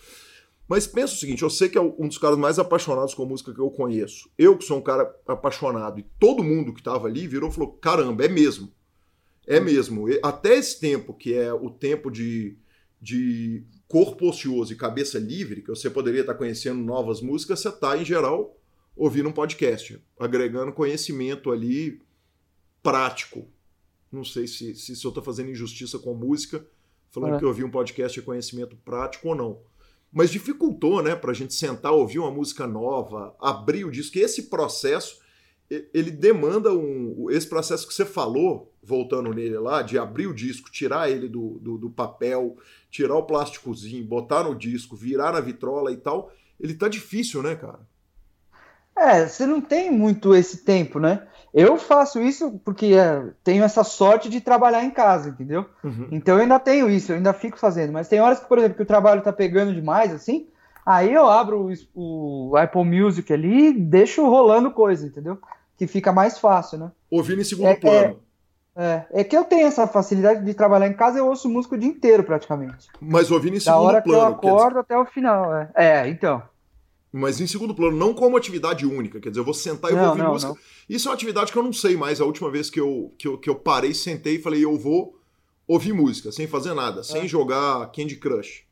Mas 0.67 0.85
pensa 0.85 1.13
o 1.13 1.17
seguinte: 1.17 1.43
eu 1.43 1.49
sei 1.49 1.69
que 1.69 1.77
é 1.77 1.81
um 1.81 2.07
dos 2.07 2.17
caras 2.17 2.37
mais 2.37 2.59
apaixonados 2.59 3.13
com 3.13 3.25
música 3.25 3.53
que 3.53 3.59
eu 3.59 3.71
conheço. 3.71 4.29
Eu, 4.37 4.57
que 4.57 4.65
sou 4.65 4.77
um 4.77 4.81
cara 4.81 5.09
apaixonado, 5.25 5.99
e 5.99 6.05
todo 6.19 6.43
mundo 6.43 6.73
que 6.73 6.81
estava 6.81 7.07
ali 7.07 7.27
virou 7.27 7.49
e 7.49 7.53
falou: 7.53 7.71
caramba, 7.73 8.25
é 8.25 8.27
mesmo. 8.27 8.71
É 9.47 9.59
mesmo. 9.59 10.05
Até 10.21 10.55
esse 10.55 10.79
tempo, 10.79 11.13
que 11.13 11.33
é 11.33 11.51
o 11.51 11.69
tempo 11.71 12.11
de 12.11 12.55
de 13.01 13.63
corpo 13.87 14.29
ocioso 14.29 14.73
e 14.73 14.75
cabeça 14.75 15.17
livre, 15.17 15.61
que 15.61 15.69
você 15.69 15.89
poderia 15.89 16.21
estar 16.21 16.35
conhecendo 16.35 16.79
novas 16.79 17.21
músicas, 17.21 17.59
você 17.59 17.69
está, 17.69 17.97
em 17.97 18.05
geral, 18.05 18.55
ouvindo 18.95 19.29
um 19.29 19.33
podcast, 19.33 19.99
agregando 20.19 20.73
conhecimento 20.73 21.51
ali 21.51 22.01
prático. 22.83 23.47
Não 24.11 24.23
sei 24.23 24.47
se, 24.47 24.75
se, 24.75 24.95
se 24.95 25.05
eu 25.05 25.09
estou 25.09 25.23
fazendo 25.23 25.51
injustiça 25.51 25.97
com 25.97 26.13
música, 26.13 26.65
falando 27.09 27.35
é. 27.35 27.39
que 27.39 27.45
ouvir 27.45 27.63
um 27.63 27.71
podcast 27.71 28.19
é 28.19 28.23
conhecimento 28.23 28.75
prático 28.77 29.29
ou 29.29 29.35
não. 29.35 29.59
Mas 30.11 30.31
dificultou, 30.31 31.03
né, 31.03 31.15
para 31.15 31.31
a 31.31 31.35
gente 31.35 31.53
sentar, 31.53 31.91
ouvir 31.91 32.19
uma 32.19 32.31
música 32.31 32.65
nova, 32.65 33.35
abrir 33.39 33.85
o 33.85 33.91
disco. 33.91 34.17
E 34.17 34.21
esse 34.21 34.43
processo, 34.43 35.19
ele 35.93 36.09
demanda 36.09 36.73
um. 36.73 37.29
Esse 37.29 37.47
processo 37.47 37.87
que 37.87 37.93
você 37.93 38.05
falou, 38.05 38.73
voltando 38.81 39.31
nele 39.31 39.57
lá, 39.59 39.83
de 39.83 39.99
abrir 39.99 40.25
o 40.25 40.33
disco, 40.33 40.71
tirar 40.71 41.11
ele 41.11 41.27
do, 41.27 41.59
do, 41.59 41.77
do 41.77 41.89
papel, 41.91 42.57
tirar 42.89 43.15
o 43.15 43.23
plásticozinho, 43.23 44.05
botar 44.05 44.43
no 44.43 44.55
disco, 44.55 44.95
virar 44.95 45.33
na 45.33 45.39
vitrola 45.39 45.91
e 45.91 45.97
tal, 45.97 46.31
ele 46.59 46.73
tá 46.73 46.87
difícil, 46.87 47.43
né, 47.43 47.55
cara? 47.55 47.79
É, 48.97 49.25
você 49.25 49.45
não 49.45 49.61
tem 49.61 49.89
muito 49.89 50.35
esse 50.35 50.65
tempo, 50.65 50.99
né? 50.99 51.25
Eu 51.53 51.77
faço 51.77 52.21
isso 52.21 52.59
porque 52.65 52.87
é, 52.87 53.31
tenho 53.43 53.63
essa 53.63 53.83
sorte 53.83 54.29
de 54.29 54.41
trabalhar 54.41 54.83
em 54.83 54.91
casa, 54.91 55.29
entendeu? 55.29 55.65
Uhum. 55.83 56.09
Então 56.11 56.35
eu 56.35 56.41
ainda 56.41 56.59
tenho 56.59 56.89
isso, 56.89 57.11
eu 57.11 57.15
ainda 57.15 57.33
fico 57.33 57.57
fazendo. 57.57 57.93
Mas 57.93 58.09
tem 58.09 58.19
horas 58.19 58.39
que, 58.39 58.47
por 58.47 58.57
exemplo, 58.57 58.75
que 58.75 58.83
o 58.83 58.87
trabalho 58.87 59.21
tá 59.21 59.31
pegando 59.31 59.73
demais, 59.73 60.13
assim, 60.13 60.47
aí 60.85 61.13
eu 61.13 61.27
abro 61.27 61.71
o, 61.95 62.49
o 62.51 62.57
Apple 62.57 62.83
Music 62.83 63.31
ali 63.31 63.69
e 63.69 63.73
deixo 63.73 64.27
rolando 64.27 64.71
coisa, 64.71 65.07
entendeu? 65.07 65.39
Que 65.77 65.87
fica 65.87 66.11
mais 66.11 66.37
fácil, 66.37 66.77
né? 66.77 66.91
Ouvindo 67.09 67.41
em 67.41 67.45
segundo 67.45 67.69
é, 67.69 67.75
plano. 67.75 67.97
É, 67.97 68.15
é, 68.81 69.05
é 69.11 69.23
que 69.25 69.35
eu 69.35 69.43
tenho 69.43 69.67
essa 69.67 69.85
facilidade 69.85 70.45
de 70.45 70.53
trabalhar 70.53 70.87
em 70.87 70.93
casa, 70.93 71.19
eu 71.19 71.27
ouço 71.27 71.49
música 71.49 71.75
o 71.75 71.77
dia 71.77 71.89
inteiro 71.89 72.23
praticamente. 72.23 72.87
Mas 73.01 73.29
ouvindo 73.29 73.57
em 73.57 73.59
segundo 73.59 73.75
plano. 73.75 73.91
Da 73.91 73.97
hora 73.97 74.01
plano, 74.01 74.39
que 74.39 74.47
eu 74.47 74.55
acordo 74.55 74.79
até 74.79 74.97
o 74.97 75.05
final, 75.05 75.53
é. 75.53 75.69
É, 75.75 76.07
então. 76.07 76.41
Mas 77.11 77.41
em 77.41 77.47
segundo 77.47 77.75
plano, 77.75 77.97
não 77.97 78.13
como 78.13 78.37
atividade 78.37 78.85
única. 78.85 79.19
Quer 79.19 79.29
dizer, 79.29 79.41
eu 79.41 79.45
vou 79.45 79.53
sentar 79.53 79.91
e 79.91 79.95
não, 79.95 80.01
vou 80.01 80.09
ouvir 80.11 80.23
não, 80.23 80.31
música. 80.31 80.53
Não. 80.53 80.57
Isso 80.87 81.09
é 81.09 81.11
uma 81.11 81.15
atividade 81.15 81.51
que 81.51 81.57
eu 81.57 81.63
não 81.63 81.73
sei 81.73 81.97
mais. 81.97 82.21
A 82.21 82.25
última 82.25 82.49
vez 82.49 82.69
que 82.69 82.79
eu, 82.79 83.13
que 83.17 83.27
eu, 83.27 83.37
que 83.37 83.49
eu 83.49 83.55
parei, 83.55 83.93
sentei 83.93 84.35
e 84.35 84.41
falei, 84.41 84.63
eu 84.63 84.77
vou 84.77 85.19
ouvir 85.67 85.91
música, 85.91 86.31
sem 86.31 86.47
fazer 86.47 86.73
nada, 86.73 87.01
é. 87.01 87.03
sem 87.03 87.27
jogar 87.27 87.91
Candy 87.91 88.15
Crush. 88.15 88.63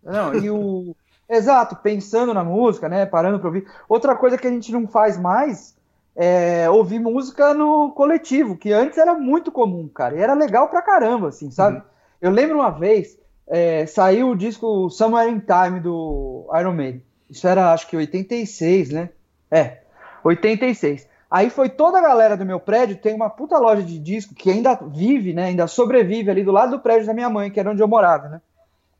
Não, 0.00 0.32
e 0.34 0.48
o. 0.48 0.94
Exato, 1.28 1.76
pensando 1.76 2.32
na 2.34 2.44
música, 2.44 2.88
né? 2.88 3.04
Parando 3.04 3.38
para 3.38 3.48
ouvir. 3.48 3.66
Outra 3.88 4.16
coisa 4.16 4.38
que 4.38 4.46
a 4.46 4.50
gente 4.50 4.70
não 4.70 4.86
faz 4.86 5.18
mais 5.18 5.76
é, 6.16 6.68
ouvir 6.68 6.98
música 6.98 7.54
no 7.54 7.92
coletivo, 7.92 8.56
que 8.56 8.72
antes 8.72 8.98
era 8.98 9.14
muito 9.14 9.50
comum, 9.52 9.88
cara, 9.88 10.16
e 10.16 10.20
era 10.20 10.34
legal 10.34 10.68
pra 10.68 10.82
caramba, 10.82 11.28
assim, 11.28 11.50
sabe? 11.50 11.78
Uhum. 11.78 11.82
Eu 12.20 12.30
lembro 12.30 12.58
uma 12.58 12.70
vez, 12.70 13.18
é, 13.46 13.86
saiu 13.86 14.30
o 14.30 14.36
disco 14.36 14.90
Somewhere 14.90 15.30
in 15.30 15.40
Time 15.40 15.80
do 15.80 16.48
Iron 16.58 16.72
Maiden. 16.72 17.02
Isso 17.28 17.46
era, 17.46 17.72
acho 17.72 17.86
que 17.86 17.96
86, 17.96 18.90
né? 18.90 19.10
É, 19.50 19.78
86. 20.24 21.08
Aí 21.30 21.48
foi 21.48 21.68
toda 21.68 21.98
a 21.98 22.02
galera 22.02 22.36
do 22.36 22.44
meu 22.44 22.58
prédio, 22.58 22.96
tem 22.96 23.14
uma 23.14 23.30
puta 23.30 23.56
loja 23.56 23.82
de 23.82 23.98
disco 23.98 24.34
que 24.34 24.50
ainda 24.50 24.74
vive, 24.74 25.32
né? 25.32 25.44
Ainda 25.44 25.68
sobrevive 25.68 26.28
ali 26.30 26.42
do 26.42 26.50
lado 26.50 26.72
do 26.72 26.80
prédio 26.80 27.06
da 27.06 27.14
minha 27.14 27.30
mãe, 27.30 27.50
que 27.50 27.60
era 27.60 27.70
onde 27.70 27.80
eu 27.80 27.88
morava, 27.88 28.28
né? 28.28 28.40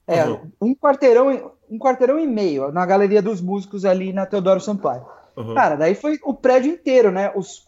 É, 0.06 0.24
uhum. 0.24 0.50
um 0.60 0.74
quarteirão, 0.74 1.52
um 1.68 1.78
quarteirão 1.78 2.18
e 2.18 2.26
meio 2.26 2.72
na 2.72 2.86
galeria 2.86 3.20
dos 3.20 3.40
músicos 3.40 3.84
ali 3.84 4.12
na 4.12 4.26
Teodoro 4.26 4.60
Sampaio. 4.60 5.04
Uhum. 5.36 5.54
Cara, 5.54 5.76
daí 5.76 5.94
foi 5.94 6.18
o 6.22 6.34
prédio 6.34 6.72
inteiro, 6.72 7.10
né? 7.10 7.32
Os 7.34 7.64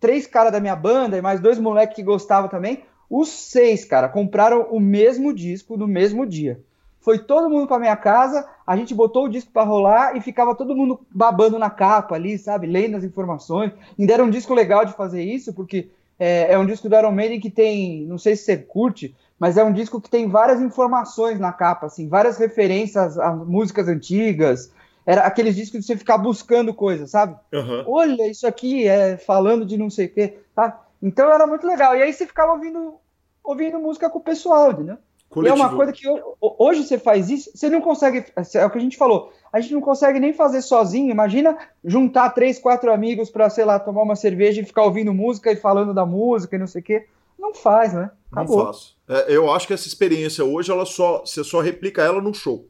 três 0.00 0.26
caras 0.26 0.52
da 0.52 0.60
minha 0.60 0.76
banda 0.76 1.16
e 1.16 1.22
mais 1.22 1.40
dois 1.40 1.58
moleques 1.58 1.96
que 1.96 2.02
gostavam 2.02 2.48
também. 2.48 2.84
Os 3.08 3.28
seis, 3.28 3.84
cara, 3.84 4.08
compraram 4.08 4.68
o 4.70 4.80
mesmo 4.80 5.32
disco 5.32 5.76
no 5.76 5.86
mesmo 5.86 6.26
dia. 6.26 6.60
Foi 7.00 7.18
todo 7.18 7.50
mundo 7.50 7.66
pra 7.66 7.78
minha 7.78 7.96
casa, 7.96 8.48
a 8.66 8.76
gente 8.76 8.94
botou 8.94 9.24
o 9.24 9.28
disco 9.28 9.50
para 9.52 9.64
rolar 9.64 10.16
e 10.16 10.20
ficava 10.20 10.54
todo 10.54 10.74
mundo 10.74 11.00
babando 11.10 11.58
na 11.58 11.68
capa 11.68 12.14
ali, 12.14 12.38
sabe? 12.38 12.66
Lendo 12.66 12.96
as 12.96 13.04
informações. 13.04 13.72
Ainda 13.98 14.14
era 14.14 14.24
um 14.24 14.30
disco 14.30 14.54
legal 14.54 14.84
de 14.84 14.92
fazer 14.92 15.22
isso, 15.22 15.52
porque 15.52 15.90
é, 16.18 16.52
é 16.52 16.58
um 16.58 16.64
disco 16.64 16.88
do 16.88 16.96
Iron 16.96 17.10
Maiden 17.10 17.40
que 17.40 17.50
tem, 17.50 18.04
não 18.06 18.18
sei 18.18 18.36
se 18.36 18.44
você 18.44 18.56
curte, 18.56 19.14
mas 19.38 19.56
é 19.56 19.64
um 19.64 19.72
disco 19.72 20.00
que 20.00 20.08
tem 20.08 20.28
várias 20.28 20.60
informações 20.60 21.40
na 21.40 21.52
capa, 21.52 21.86
assim, 21.86 22.08
várias 22.08 22.38
referências 22.38 23.18
a 23.18 23.32
músicas 23.32 23.88
antigas, 23.88 24.72
era 25.04 25.22
aqueles 25.22 25.56
discos 25.56 25.80
de 25.80 25.86
você 25.86 25.96
ficar 25.96 26.18
buscando 26.18 26.72
coisas, 26.72 27.10
sabe? 27.10 27.36
Uhum. 27.52 27.84
Olha, 27.86 28.28
isso 28.28 28.46
aqui 28.46 28.86
é 28.86 29.16
falando 29.16 29.66
de 29.66 29.76
não 29.76 29.90
sei 29.90 30.06
o 30.06 30.12
quê, 30.12 30.38
tá? 30.54 30.80
Então 31.02 31.30
era 31.30 31.46
muito 31.46 31.66
legal. 31.66 31.96
E 31.96 32.02
aí 32.02 32.12
você 32.12 32.26
ficava 32.26 32.52
ouvindo, 32.52 32.94
ouvindo 33.42 33.80
música 33.80 34.08
com 34.08 34.18
o 34.18 34.22
pessoal, 34.22 34.70
entendeu? 34.70 34.96
E 35.42 35.48
é 35.48 35.52
uma 35.52 35.74
coisa 35.74 35.92
que 35.92 36.06
hoje 36.40 36.84
você 36.84 36.98
faz 36.98 37.30
isso, 37.30 37.50
você 37.54 37.70
não 37.70 37.80
consegue. 37.80 38.26
É 38.54 38.66
o 38.66 38.70
que 38.70 38.76
a 38.76 38.80
gente 38.80 38.98
falou. 38.98 39.32
A 39.50 39.60
gente 39.60 39.72
não 39.72 39.80
consegue 39.80 40.20
nem 40.20 40.34
fazer 40.34 40.60
sozinho. 40.60 41.10
Imagina 41.10 41.56
juntar 41.82 42.30
três, 42.30 42.58
quatro 42.58 42.92
amigos 42.92 43.30
para, 43.30 43.48
sei 43.48 43.64
lá, 43.64 43.80
tomar 43.80 44.02
uma 44.02 44.14
cerveja 44.14 44.60
e 44.60 44.64
ficar 44.64 44.82
ouvindo 44.82 45.14
música 45.14 45.50
e 45.50 45.56
falando 45.56 45.94
da 45.94 46.04
música 46.04 46.54
e 46.54 46.58
não 46.58 46.66
sei 46.66 46.82
o 46.82 46.84
quê. 46.84 47.06
Não 47.38 47.54
faz, 47.54 47.94
né? 47.94 48.10
Acabou. 48.30 48.58
Não 48.58 48.66
faço. 48.66 48.94
É, 49.08 49.34
eu 49.34 49.50
acho 49.50 49.66
que 49.66 49.72
essa 49.72 49.88
experiência 49.88 50.44
hoje, 50.44 50.70
ela 50.70 50.84
só, 50.84 51.20
você 51.20 51.42
só 51.42 51.60
replica 51.60 52.02
ela 52.02 52.20
no 52.20 52.34
show. 52.34 52.66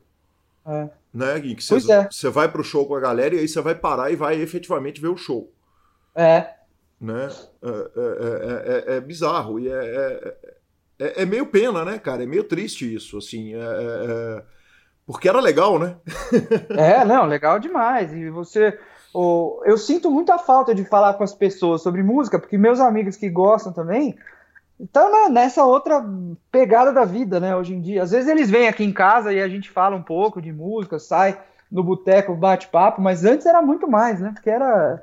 É 0.65 1.02
né, 1.13 1.39
Gui? 1.39 1.55
Que 1.55 1.65
você, 1.65 1.93
é. 1.93 2.09
você 2.11 2.31
vai 2.31 2.51
pro 2.51 2.65
show 2.65 2.87
com 2.87 2.95
a 2.95 3.01
galera 3.01 3.35
e 3.35 3.41
aí 3.41 3.49
você 3.49 3.61
vai 3.61 3.75
parar 3.75 4.11
e 4.11 4.17
vai 4.17 4.41
efetivamente 4.41 5.01
ver 5.01 5.09
o 5.09 5.17
show. 5.17 5.53
É. 6.15 6.49
Né? 7.01 7.29
É, 7.63 7.69
é, 7.69 8.95
é, 8.95 8.97
é 8.97 9.01
bizarro 9.01 9.59
e 9.59 9.69
é, 9.69 10.35
é, 10.99 11.25
meio 11.27 11.47
pena, 11.47 11.85
né, 11.85 11.99
cara? 11.99 12.23
É 12.23 12.27
meio 12.27 12.45
triste 12.45 12.95
isso, 12.95 13.19
assim. 13.19 13.53
Porque 15.05 15.29
era 15.29 15.41
legal, 15.41 15.79
né? 15.79 15.97
é, 16.71 17.05
não, 17.05 17.27
legal 17.27 17.59
demais. 17.59 18.13
E 18.13 18.31
você. 18.31 18.79
Oh, 19.13 19.61
eu 19.67 19.77
sinto 19.77 20.11
muita 20.11 20.39
falta 20.39 20.75
de 20.75 20.85
falar 20.85 21.15
com 21.15 21.25
as 21.25 21.35
pessoas 21.35 21.83
sobre 21.83 22.03
música, 22.03 22.39
porque 22.39 22.57
meus 22.57 22.81
amigos 22.81 23.17
que 23.17 23.29
gostam 23.29 23.71
também, 23.71 24.17
então, 24.83 25.13
né, 25.13 25.29
nessa 25.29 25.65
outra 25.65 26.05
pegada 26.51 26.93
da 26.93 27.05
vida, 27.05 27.39
né, 27.39 27.55
hoje 27.55 27.73
em 27.73 27.81
dia. 27.81 28.03
Às 28.03 28.11
vezes 28.11 28.29
eles 28.29 28.51
vêm 28.51 28.67
aqui 28.67 28.83
em 28.83 28.93
casa 28.93 29.33
e 29.33 29.41
a 29.41 29.49
gente 29.49 29.71
fala 29.71 29.95
um 29.95 30.03
pouco 30.03 30.43
de 30.43 30.53
música, 30.53 30.99
sai 30.99 31.39
no 31.71 31.85
boteco, 31.85 32.35
bate 32.35 32.67
papo, 32.67 33.01
mas 33.01 33.25
antes 33.25 33.47
era 33.47 33.63
muito 33.63 33.89
mais, 33.89 34.19
né? 34.21 34.33
Porque 34.35 34.51
era 34.51 35.01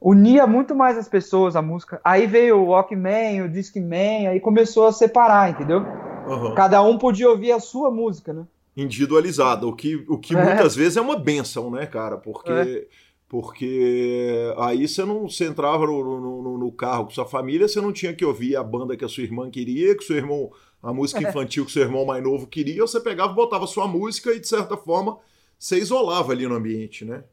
unia 0.00 0.46
muito 0.46 0.74
mais 0.74 0.96
as 0.96 1.08
pessoas 1.08 1.54
a 1.54 1.60
música. 1.60 2.00
Aí 2.02 2.26
veio 2.26 2.56
o 2.56 2.68
Walkman, 2.68 3.42
o 3.42 3.50
Discman, 3.50 4.28
aí 4.28 4.40
começou 4.40 4.86
a 4.86 4.92
separar, 4.92 5.50
entendeu? 5.50 5.84
Uhum. 6.26 6.54
Cada 6.54 6.82
um 6.82 6.96
podia 6.96 7.28
ouvir 7.28 7.52
a 7.52 7.60
sua 7.60 7.90
música, 7.90 8.32
né? 8.32 8.44
Individualizada, 8.74 9.66
o 9.66 9.76
que, 9.76 10.06
o 10.08 10.16
que 10.16 10.34
é. 10.34 10.42
muitas 10.42 10.74
vezes 10.74 10.96
é 10.96 11.00
uma 11.02 11.18
benção, 11.18 11.70
né, 11.70 11.84
cara? 11.84 12.16
Porque 12.16 12.50
é 12.50 12.86
porque 13.32 14.52
aí 14.58 14.86
você 14.86 15.06
não 15.06 15.26
você 15.26 15.46
entrava 15.46 15.86
no, 15.86 16.20
no, 16.20 16.58
no, 16.58 16.70
carro 16.70 17.06
com 17.06 17.12
sua 17.12 17.24
família, 17.24 17.66
você 17.66 17.80
não 17.80 17.90
tinha 17.90 18.12
que 18.12 18.26
ouvir 18.26 18.56
a 18.56 18.62
banda 18.62 18.94
que 18.94 19.06
a 19.06 19.08
sua 19.08 19.22
irmã 19.22 19.50
queria, 19.50 19.96
que 19.96 20.04
seu 20.04 20.16
irmão, 20.16 20.52
a 20.82 20.92
música 20.92 21.18
é. 21.24 21.30
infantil 21.30 21.64
que 21.64 21.72
seu 21.72 21.80
irmão 21.80 22.04
mais 22.04 22.22
novo 22.22 22.46
queria, 22.46 22.82
você 22.82 23.00
pegava, 23.00 23.32
botava 23.32 23.66
sua 23.66 23.88
música 23.88 24.34
e 24.34 24.38
de 24.38 24.46
certa 24.46 24.76
forma 24.76 25.16
você 25.58 25.78
isolava 25.78 26.30
ali 26.30 26.46
no 26.46 26.56
ambiente, 26.56 27.06
né? 27.06 27.24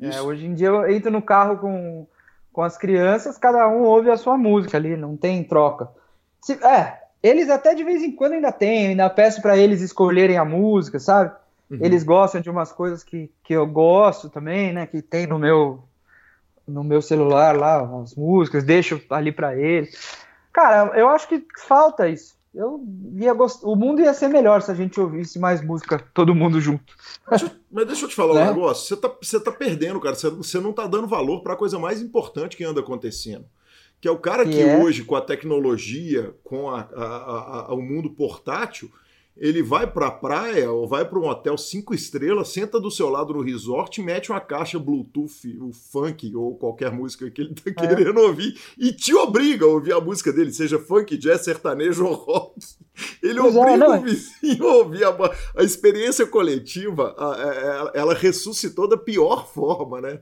É, 0.00 0.22
hoje 0.22 0.46
em 0.46 0.54
dia 0.54 0.68
eu 0.68 0.88
entro 0.88 1.10
no 1.10 1.20
carro 1.20 1.58
com, 1.58 2.06
com 2.52 2.62
as 2.62 2.78
crianças, 2.78 3.36
cada 3.36 3.66
um 3.68 3.82
ouve 3.82 4.08
a 4.12 4.16
sua 4.16 4.38
música 4.38 4.76
ali, 4.76 4.96
não 4.96 5.16
tem 5.16 5.42
troca. 5.42 5.90
Se, 6.40 6.52
é, 6.64 7.00
eles 7.20 7.50
até 7.50 7.74
de 7.74 7.82
vez 7.82 8.00
em 8.00 8.12
quando 8.12 8.34
ainda 8.34 8.52
tem, 8.52 8.86
ainda 8.86 9.10
peço 9.10 9.42
para 9.42 9.58
eles 9.58 9.80
escolherem 9.80 10.38
a 10.38 10.44
música, 10.44 11.00
sabe? 11.00 11.34
Uhum. 11.70 11.78
Eles 11.80 12.04
gostam 12.04 12.40
de 12.40 12.48
umas 12.48 12.72
coisas 12.72 13.02
que, 13.02 13.30
que 13.42 13.52
eu 13.52 13.66
gosto 13.66 14.28
também, 14.28 14.72
né? 14.72 14.86
Que 14.86 15.02
tem 15.02 15.26
no 15.26 15.38
meu 15.38 15.82
no 16.66 16.82
meu 16.82 17.00
celular 17.00 17.56
lá, 17.56 17.80
as 18.02 18.14
músicas, 18.16 18.64
deixo 18.64 19.00
ali 19.08 19.30
para 19.30 19.56
eles. 19.56 19.96
Cara, 20.52 20.98
eu 20.98 21.08
acho 21.08 21.28
que 21.28 21.44
falta 21.66 22.08
isso. 22.08 22.34
Eu 22.52 22.82
ia 23.14 23.34
gost... 23.34 23.62
O 23.62 23.76
mundo 23.76 24.00
ia 24.00 24.14
ser 24.14 24.28
melhor 24.28 24.62
se 24.62 24.70
a 24.70 24.74
gente 24.74 24.98
ouvisse 24.98 25.38
mais 25.38 25.62
música, 25.62 26.02
todo 26.14 26.34
mundo 26.34 26.58
junto. 26.60 26.96
Deixa, 27.28 27.54
mas 27.70 27.86
deixa 27.86 28.06
eu 28.06 28.08
te 28.08 28.14
falar 28.14 28.34
né? 28.40 28.44
um 28.44 28.54
negócio. 28.54 28.86
Você 28.88 28.96
tá, 29.00 29.14
você 29.22 29.38
tá 29.38 29.52
perdendo, 29.52 30.00
cara. 30.00 30.16
Você, 30.16 30.30
você 30.30 30.58
não 30.58 30.72
tá 30.72 30.86
dando 30.86 31.06
valor 31.06 31.42
para 31.42 31.52
a 31.52 31.56
coisa 31.56 31.78
mais 31.78 32.00
importante 32.00 32.56
que 32.56 32.64
anda 32.64 32.80
acontecendo. 32.80 33.44
Que 34.00 34.08
é 34.08 34.10
o 34.10 34.18
cara 34.18 34.44
que, 34.44 34.52
que 34.52 34.60
é? 34.60 34.78
hoje, 34.78 35.04
com 35.04 35.14
a 35.14 35.20
tecnologia, 35.20 36.34
com 36.42 36.70
a, 36.70 36.88
a, 36.96 37.66
a, 37.68 37.74
o 37.74 37.82
mundo 37.82 38.10
portátil, 38.10 38.90
ele 39.36 39.62
vai 39.62 39.86
pra 39.86 40.10
praia 40.10 40.72
ou 40.72 40.88
vai 40.88 41.04
para 41.04 41.18
um 41.18 41.28
hotel 41.28 41.58
cinco 41.58 41.94
estrelas, 41.94 42.48
senta 42.48 42.80
do 42.80 42.90
seu 42.90 43.10
lado 43.10 43.34
no 43.34 43.42
resort, 43.42 44.00
mete 44.00 44.30
uma 44.30 44.40
caixa 44.40 44.78
Bluetooth, 44.78 45.58
o 45.60 45.72
funk 45.72 46.34
ou 46.34 46.56
qualquer 46.56 46.90
música 46.90 47.30
que 47.30 47.42
ele 47.42 47.54
tá 47.54 47.62
é. 47.66 47.72
querendo 47.72 48.18
ouvir 48.18 48.58
e 48.78 48.92
te 48.92 49.14
obriga 49.14 49.66
a 49.66 49.68
ouvir 49.68 49.92
a 49.92 50.00
música 50.00 50.32
dele, 50.32 50.52
seja 50.52 50.78
funk, 50.78 51.16
jazz, 51.18 51.42
sertanejo 51.42 52.06
ou 52.06 52.14
rock. 52.14 52.54
Ele 53.22 53.38
pois 53.40 53.54
é, 53.54 53.58
obriga 53.58 53.84
é, 53.84 53.88
o 53.88 54.02
vizinho 54.02 54.68
a 54.68 54.76
ouvir 54.76 55.04
a, 55.04 55.16
a 55.58 55.62
experiência 55.62 56.26
coletiva, 56.26 57.14
a, 57.18 57.32
a, 57.32 57.90
ela 57.94 58.14
ressuscitou 58.14 58.88
da 58.88 58.96
pior 58.96 59.46
forma, 59.46 60.00
né? 60.00 60.20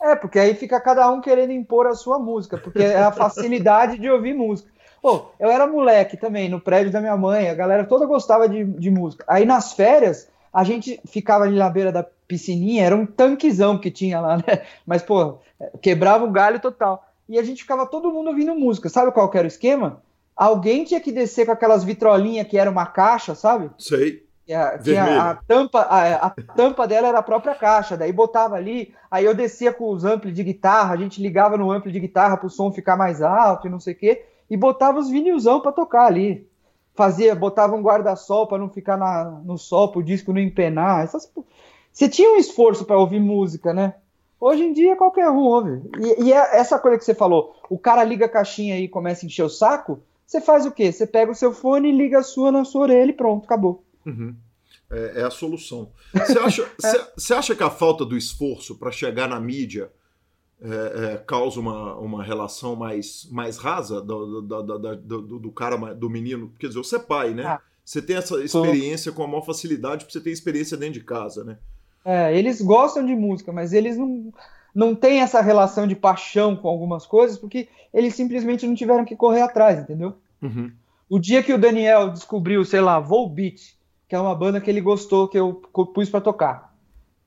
É, 0.00 0.14
porque 0.14 0.38
aí 0.38 0.54
fica 0.54 0.80
cada 0.80 1.10
um 1.10 1.20
querendo 1.20 1.52
impor 1.52 1.86
a 1.86 1.94
sua 1.94 2.18
música, 2.18 2.56
porque 2.56 2.82
é 2.82 3.02
a 3.02 3.10
facilidade 3.10 3.98
de 3.98 4.08
ouvir 4.08 4.32
música. 4.32 4.70
Pô, 5.00 5.26
eu 5.38 5.50
era 5.50 5.66
moleque 5.66 6.16
também, 6.16 6.48
no 6.48 6.60
prédio 6.60 6.92
da 6.92 7.00
minha 7.00 7.16
mãe, 7.16 7.48
a 7.48 7.54
galera 7.54 7.84
toda 7.84 8.06
gostava 8.06 8.48
de, 8.48 8.64
de 8.64 8.90
música. 8.90 9.24
Aí 9.28 9.44
nas 9.44 9.72
férias, 9.72 10.28
a 10.52 10.64
gente 10.64 11.00
ficava 11.06 11.44
ali 11.44 11.56
na 11.56 11.70
beira 11.70 11.92
da 11.92 12.02
piscininha, 12.02 12.84
era 12.84 12.96
um 12.96 13.06
tanquezão 13.06 13.78
que 13.78 13.90
tinha 13.90 14.20
lá, 14.20 14.36
né? 14.46 14.62
Mas, 14.86 15.02
pô, 15.02 15.38
quebrava 15.80 16.24
o 16.24 16.30
galho 16.30 16.60
total. 16.60 17.04
E 17.28 17.38
a 17.38 17.42
gente 17.42 17.62
ficava 17.62 17.86
todo 17.86 18.10
mundo 18.10 18.28
ouvindo 18.28 18.54
música. 18.54 18.88
Sabe 18.88 19.12
qual 19.12 19.30
era 19.34 19.44
o 19.44 19.48
esquema? 19.48 20.02
Alguém 20.36 20.84
tinha 20.84 21.00
que 21.00 21.12
descer 21.12 21.46
com 21.46 21.52
aquelas 21.52 21.84
vitrolinhas 21.84 22.46
que 22.46 22.56
era 22.56 22.70
uma 22.70 22.86
caixa, 22.86 23.34
sabe? 23.34 23.70
Sei. 23.78 24.26
A, 24.50 24.78
a, 25.02 25.30
a, 25.30 25.34
tampa, 25.34 25.80
a, 25.82 26.26
a, 26.26 26.30
tampa 26.30 26.88
dela 26.88 27.08
era 27.08 27.18
a 27.18 27.22
própria 27.22 27.54
caixa, 27.54 27.98
daí 27.98 28.10
botava 28.10 28.56
ali, 28.56 28.94
aí 29.10 29.26
eu 29.26 29.34
descia 29.34 29.74
com 29.74 29.90
os 29.90 30.06
amplos 30.06 30.32
de 30.32 30.42
guitarra, 30.42 30.94
a 30.94 30.96
gente 30.96 31.20
ligava 31.20 31.58
no 31.58 31.70
amplo 31.70 31.92
de 31.92 32.00
guitarra 32.00 32.34
para 32.34 32.46
o 32.46 32.50
som 32.50 32.72
ficar 32.72 32.96
mais 32.96 33.20
alto 33.20 33.66
e 33.66 33.70
não 33.70 33.78
sei 33.78 33.92
o 33.92 33.96
quê, 33.98 34.24
e 34.50 34.56
botava 34.56 34.98
os 34.98 35.10
vinilzão 35.10 35.60
para 35.60 35.72
tocar 35.72 36.06
ali. 36.06 36.48
Fazia, 36.94 37.34
botava 37.34 37.76
um 37.76 37.82
guarda-sol 37.82 38.46
para 38.46 38.58
não 38.58 38.68
ficar 38.68 38.96
na, 38.96 39.40
no 39.44 39.56
sol, 39.56 39.90
para 39.90 40.00
o 40.00 40.02
disco 40.02 40.32
não 40.32 40.40
empenar. 40.40 41.04
Essas... 41.04 41.30
Você 41.92 42.08
tinha 42.08 42.30
um 42.30 42.36
esforço 42.36 42.84
para 42.84 42.98
ouvir 42.98 43.20
música, 43.20 43.72
né? 43.72 43.94
Hoje 44.40 44.62
em 44.64 44.72
dia 44.72 44.96
qualquer 44.96 45.28
um 45.30 45.38
ouve. 45.38 45.82
E, 45.98 46.24
e 46.24 46.32
é 46.32 46.58
essa 46.58 46.78
coisa 46.78 46.98
que 46.98 47.04
você 47.04 47.14
falou, 47.14 47.56
o 47.68 47.78
cara 47.78 48.04
liga 48.04 48.26
a 48.26 48.28
caixinha 48.28 48.78
e 48.78 48.88
começa 48.88 49.24
a 49.24 49.26
encher 49.26 49.44
o 49.44 49.48
saco, 49.48 50.00
você 50.26 50.40
faz 50.40 50.66
o 50.66 50.70
quê? 50.70 50.92
Você 50.92 51.06
pega 51.06 51.32
o 51.32 51.34
seu 51.34 51.52
fone, 51.52 51.90
liga 51.90 52.18
a 52.18 52.22
sua 52.22 52.52
na 52.52 52.64
sua 52.64 52.82
orelha 52.82 53.10
e 53.10 53.14
pronto, 53.14 53.44
acabou. 53.44 53.82
Uhum. 54.04 54.34
É, 54.90 55.20
é, 55.20 55.22
a 55.22 55.30
solução. 55.30 55.90
Você 56.14 56.38
acha, 56.38 56.70
você 57.16 57.34
acha 57.34 57.54
que 57.54 57.62
a 57.62 57.70
falta 57.70 58.04
do 58.04 58.16
esforço 58.16 58.76
para 58.76 58.90
chegar 58.90 59.28
na 59.28 59.40
mídia 59.40 59.90
é, 60.60 61.12
é, 61.12 61.16
causa 61.18 61.60
uma, 61.60 61.94
uma 61.96 62.22
relação 62.22 62.74
mais, 62.74 63.28
mais 63.30 63.56
rasa 63.56 64.00
do, 64.00 64.42
do, 64.42 64.62
do, 64.62 65.38
do, 65.38 65.52
cara, 65.52 65.76
do 65.94 66.10
menino. 66.10 66.52
Quer 66.58 66.68
dizer, 66.68 66.78
você 66.78 66.96
é 66.96 67.00
pai, 67.00 67.32
né? 67.32 67.44
Ah, 67.44 67.60
você 67.84 68.02
tem 68.02 68.16
essa 68.16 68.42
experiência 68.42 69.12
com 69.12 69.22
a 69.22 69.26
maior 69.26 69.44
facilidade 69.44 70.04
porque 70.04 70.18
você 70.18 70.24
tem 70.24 70.32
experiência 70.32 70.76
dentro 70.76 70.94
de 70.94 71.04
casa, 71.04 71.44
né? 71.44 71.58
É, 72.04 72.36
eles 72.36 72.60
gostam 72.60 73.04
de 73.04 73.14
música, 73.14 73.52
mas 73.52 73.72
eles 73.72 73.96
não, 73.96 74.32
não 74.74 74.94
têm 74.94 75.20
essa 75.20 75.40
relação 75.40 75.86
de 75.86 75.94
paixão 75.94 76.56
com 76.56 76.68
algumas 76.68 77.06
coisas 77.06 77.38
porque 77.38 77.68
eles 77.92 78.14
simplesmente 78.14 78.66
não 78.66 78.74
tiveram 78.74 79.04
que 79.04 79.16
correr 79.16 79.42
atrás, 79.42 79.78
entendeu? 79.78 80.14
Uhum. 80.42 80.70
O 81.08 81.18
dia 81.18 81.42
que 81.42 81.52
o 81.52 81.58
Daniel 81.58 82.10
descobriu, 82.10 82.64
sei 82.64 82.80
lá, 82.80 83.00
Volbeat, 83.00 83.76
que 84.08 84.14
é 84.14 84.20
uma 84.20 84.34
banda 84.34 84.60
que 84.60 84.70
ele 84.70 84.80
gostou, 84.80 85.28
que 85.28 85.38
eu 85.38 85.54
pus 85.54 86.10
para 86.10 86.20
tocar. 86.20 86.67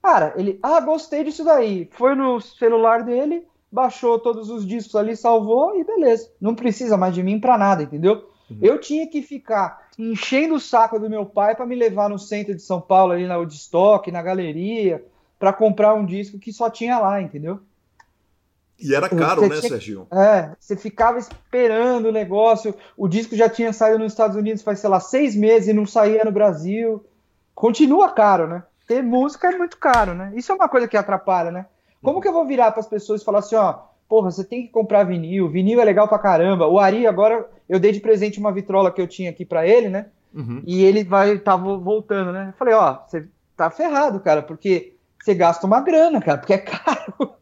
Cara, 0.02 0.34
ele, 0.36 0.60
ah, 0.64 0.80
gostei 0.80 1.24
disso 1.24 1.44
daí. 1.44 1.88
Foi 1.92 2.16
no 2.16 2.42
celular 2.42 3.04
dele, 3.04 3.46
baixou 3.72 4.20
todos 4.20 4.50
os 4.50 4.68
discos 4.68 4.96
ali, 4.96 5.16
salvou 5.16 5.80
e 5.80 5.84
beleza. 5.84 6.30
Não 6.40 6.56
precisa 6.56 6.98
mais 6.98 7.14
de 7.14 7.22
mim 7.22 7.40
para 7.40 7.58
nada, 7.58 7.84
entendeu? 7.84 8.30
Uhum. 8.50 8.58
Eu 8.62 8.80
tinha 8.80 9.08
que 9.08 9.22
ficar 9.22 9.88
enchendo 9.98 10.56
o 10.56 10.60
saco 10.60 11.00
do 11.00 11.10
meu 11.10 11.26
pai 11.26 11.56
para 11.56 11.66
me 11.66 11.76
levar 11.76 12.10
no 12.10 12.18
centro 12.18 12.56
de 12.56 12.62
São 12.62 12.82
Paulo, 12.82 13.14
ali 13.14 13.28
na 13.28 13.38
Woodstock, 13.38 14.12
na 14.12 14.22
galeria, 14.22 15.06
para 15.38 15.54
comprar 15.54 15.94
um 15.94 16.06
disco 16.06 16.40
que 16.40 16.52
só 16.52 16.70
tinha 16.70 16.98
lá, 16.98 17.22
entendeu? 17.22 17.60
E 18.80 18.96
era 18.96 19.08
caro, 19.08 19.42
você 19.42 19.50
né, 19.50 19.60
tinha... 19.60 19.70
Serginho? 19.70 20.08
É, 20.12 20.56
você 20.60 20.76
ficava 20.76 21.20
esperando 21.20 22.08
o 22.08 22.12
negócio. 22.12 22.74
O 22.98 23.08
disco 23.08 23.36
já 23.36 23.48
tinha 23.48 23.72
saído 23.72 24.00
nos 24.00 24.12
Estados 24.12 24.36
Unidos 24.36 24.64
faz, 24.64 24.80
sei 24.80 24.90
lá, 24.90 25.00
seis 25.00 25.36
meses 25.36 25.70
e 25.70 25.74
não 25.74 25.86
saía 25.86 26.26
no 26.26 26.32
Brasil. 26.32 27.06
Continua 27.54 28.10
caro, 28.10 28.48
né? 28.48 28.64
Ter 28.88 29.02
música 29.02 29.50
é 29.50 29.58
muito 29.58 29.78
caro, 29.78 30.14
né? 30.14 30.32
Isso 30.36 30.52
é 30.52 30.56
uma 30.56 30.70
coisa 30.70 30.88
que 30.88 30.98
atrapalha, 30.98 31.52
né? 31.52 31.66
Como 32.02 32.20
que 32.20 32.28
eu 32.28 32.34
vou 32.34 32.46
virar 32.46 32.72
para 32.72 32.80
as 32.80 32.88
pessoas 32.88 33.22
e 33.22 33.26
falar 33.26 33.40
assim, 33.40 33.56
ó, 33.56 33.80
porra, 34.10 34.32
você 34.32 34.44
tem 34.44 34.64
que 34.64 34.70
comprar 34.70 35.04
vinil, 35.04 35.50
vinil 35.50 35.80
é 35.80 35.86
legal 35.86 36.08
pra 36.08 36.20
caramba. 36.20 36.68
O 36.68 36.80
Ari 36.80 37.06
agora 37.06 37.48
eu 37.70 37.80
dei 37.80 37.92
de 37.92 38.00
presente 38.00 38.40
uma 38.40 38.52
vitrola 38.52 38.92
que 38.92 39.02
eu 39.02 39.08
tinha 39.08 39.30
aqui 39.30 39.46
para 39.46 39.68
ele, 39.68 39.88
né? 39.88 40.08
Uhum. 40.34 40.62
E 40.66 40.84
ele 40.84 41.04
vai 41.04 41.38
tá 41.38 41.56
voltando, 41.56 42.32
né? 42.32 42.50
Eu 42.50 42.58
falei, 42.58 42.74
ó, 42.74 43.00
você 43.06 43.28
tá 43.56 43.70
ferrado, 43.70 44.20
cara, 44.20 44.42
porque 44.42 44.96
você 45.22 45.34
gasta 45.34 45.68
uma 45.68 45.80
grana, 45.80 46.20
cara, 46.20 46.38
porque 46.38 46.54
é 46.54 46.58
caro. 46.58 47.36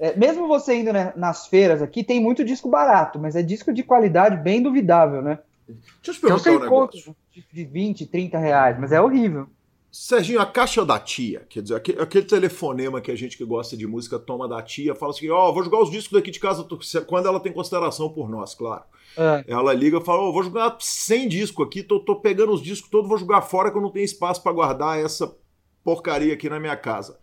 É, 0.00 0.16
mesmo 0.16 0.46
você 0.46 0.76
indo 0.76 0.92
né, 0.92 1.12
nas 1.16 1.48
feiras 1.48 1.82
aqui, 1.82 2.04
tem 2.04 2.20
muito 2.20 2.44
disco 2.44 2.68
barato, 2.68 3.18
mas 3.18 3.34
é 3.34 3.42
disco 3.42 3.72
de 3.72 3.82
qualidade 3.82 4.36
bem 4.36 4.62
duvidável, 4.62 5.20
né? 5.20 5.40
Deixa 5.66 6.10
eu 6.10 6.14
te 6.14 6.20
perguntar 6.20 6.50
então, 6.50 6.56
um 6.56 6.62
negócio. 6.62 7.16
De 7.52 7.64
20, 7.64 8.06
30 8.06 8.38
reais, 8.38 8.78
mas 8.78 8.92
é 8.92 9.00
horrível. 9.00 9.48
Serginho, 9.90 10.40
a 10.40 10.46
caixa 10.46 10.84
da 10.84 11.00
tia, 11.00 11.46
quer 11.48 11.62
dizer, 11.62 11.74
aquele, 11.74 12.00
aquele, 12.00 12.26
telefonema 12.26 13.00
que 13.00 13.10
a 13.10 13.16
gente 13.16 13.38
que 13.38 13.44
gosta 13.44 13.74
de 13.76 13.86
música 13.86 14.18
toma 14.18 14.46
da 14.46 14.60
tia, 14.62 14.94
fala 14.94 15.12
assim: 15.12 15.30
Ó, 15.30 15.48
oh, 15.48 15.52
vou 15.54 15.64
jogar 15.64 15.80
os 15.80 15.90
discos 15.90 16.12
daqui 16.12 16.30
de 16.30 16.38
casa 16.38 16.66
quando 17.06 17.26
ela 17.26 17.40
tem 17.40 17.52
consideração 17.52 18.10
por 18.10 18.28
nós, 18.28 18.54
claro. 18.54 18.84
É. 19.16 19.44
Ela 19.48 19.72
liga 19.72 19.98
e 19.98 20.04
fala: 20.04 20.22
oh, 20.22 20.32
vou 20.32 20.42
jogar 20.42 20.76
100 20.78 21.28
discos 21.28 21.66
aqui, 21.66 21.82
tô, 21.82 22.00
tô 22.00 22.16
pegando 22.16 22.52
os 22.52 22.62
discos 22.62 22.90
todos, 22.90 23.08
vou 23.08 23.18
jogar 23.18 23.42
fora 23.42 23.70
que 23.70 23.78
eu 23.78 23.82
não 23.82 23.90
tenho 23.90 24.04
espaço 24.04 24.42
para 24.42 24.52
guardar 24.52 24.98
essa 24.98 25.34
porcaria 25.82 26.34
aqui 26.34 26.48
na 26.48 26.60
minha 26.60 26.76
casa. 26.76 27.18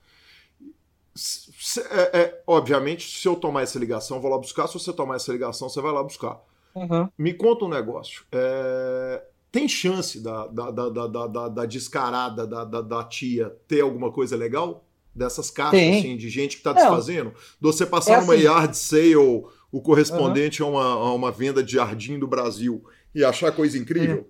Se, 1.13 1.80
é, 1.80 2.20
é, 2.20 2.43
obviamente, 2.45 3.09
se 3.09 3.28
eu 3.28 3.36
tomar 3.36 3.61
essa 3.61 3.80
ligação, 3.80 4.20
vou 4.20 4.30
lá 4.30 4.38
buscar. 4.38 4.68
Se 4.68 4.74
você 4.74 4.91
tomar 4.91 5.16
essa 5.16 5.32
ligação, 5.32 5.70
você 5.70 5.80
vai 5.80 5.91
lá 5.91 6.03
buscar. 6.03 6.41
Uhum. 6.74 7.07
Me 7.18 7.34
conta 7.34 7.63
um 7.63 7.70
negócio. 7.70 8.26
É, 8.32 9.24
tem 9.56 9.70
chance 9.70 10.20
da, 10.20 10.47
da, 10.47 10.70
da, 10.70 11.08
da, 11.08 11.47
da 11.47 11.66
descarada 11.66 12.45
da, 12.45 12.66
da, 12.66 12.82
da, 12.82 13.03
tia 13.06 13.56
ter 13.70 13.80
alguma 13.80 14.12
coisa 14.12 14.36
legal? 14.36 14.84
Dessas 15.16 15.49
caixas, 15.49 15.80
assim, 15.80 16.18
de 16.18 16.30
gente 16.30 16.58
que 16.58 16.60
está 16.60 16.74
desfazendo? 16.74 17.30
De 17.30 17.62
você 17.62 17.86
passar 17.86 18.12
é 18.12 18.16
assim. 18.16 18.26
uma 18.26 18.36
yard 18.36 18.76
sale, 18.78 19.16
o 19.16 19.82
correspondente 19.82 20.62
uhum. 20.62 20.78
a, 20.78 20.97
uma, 20.97 21.08
a 21.08 21.14
uma 21.14 21.32
venda 21.32 21.64
de 21.64 21.76
jardim 21.76 22.20
do 22.20 22.28
Brasil 22.28 22.84
e 23.14 23.24
achar 23.24 23.53
coisa 23.53 23.78
incrível? 23.78 24.30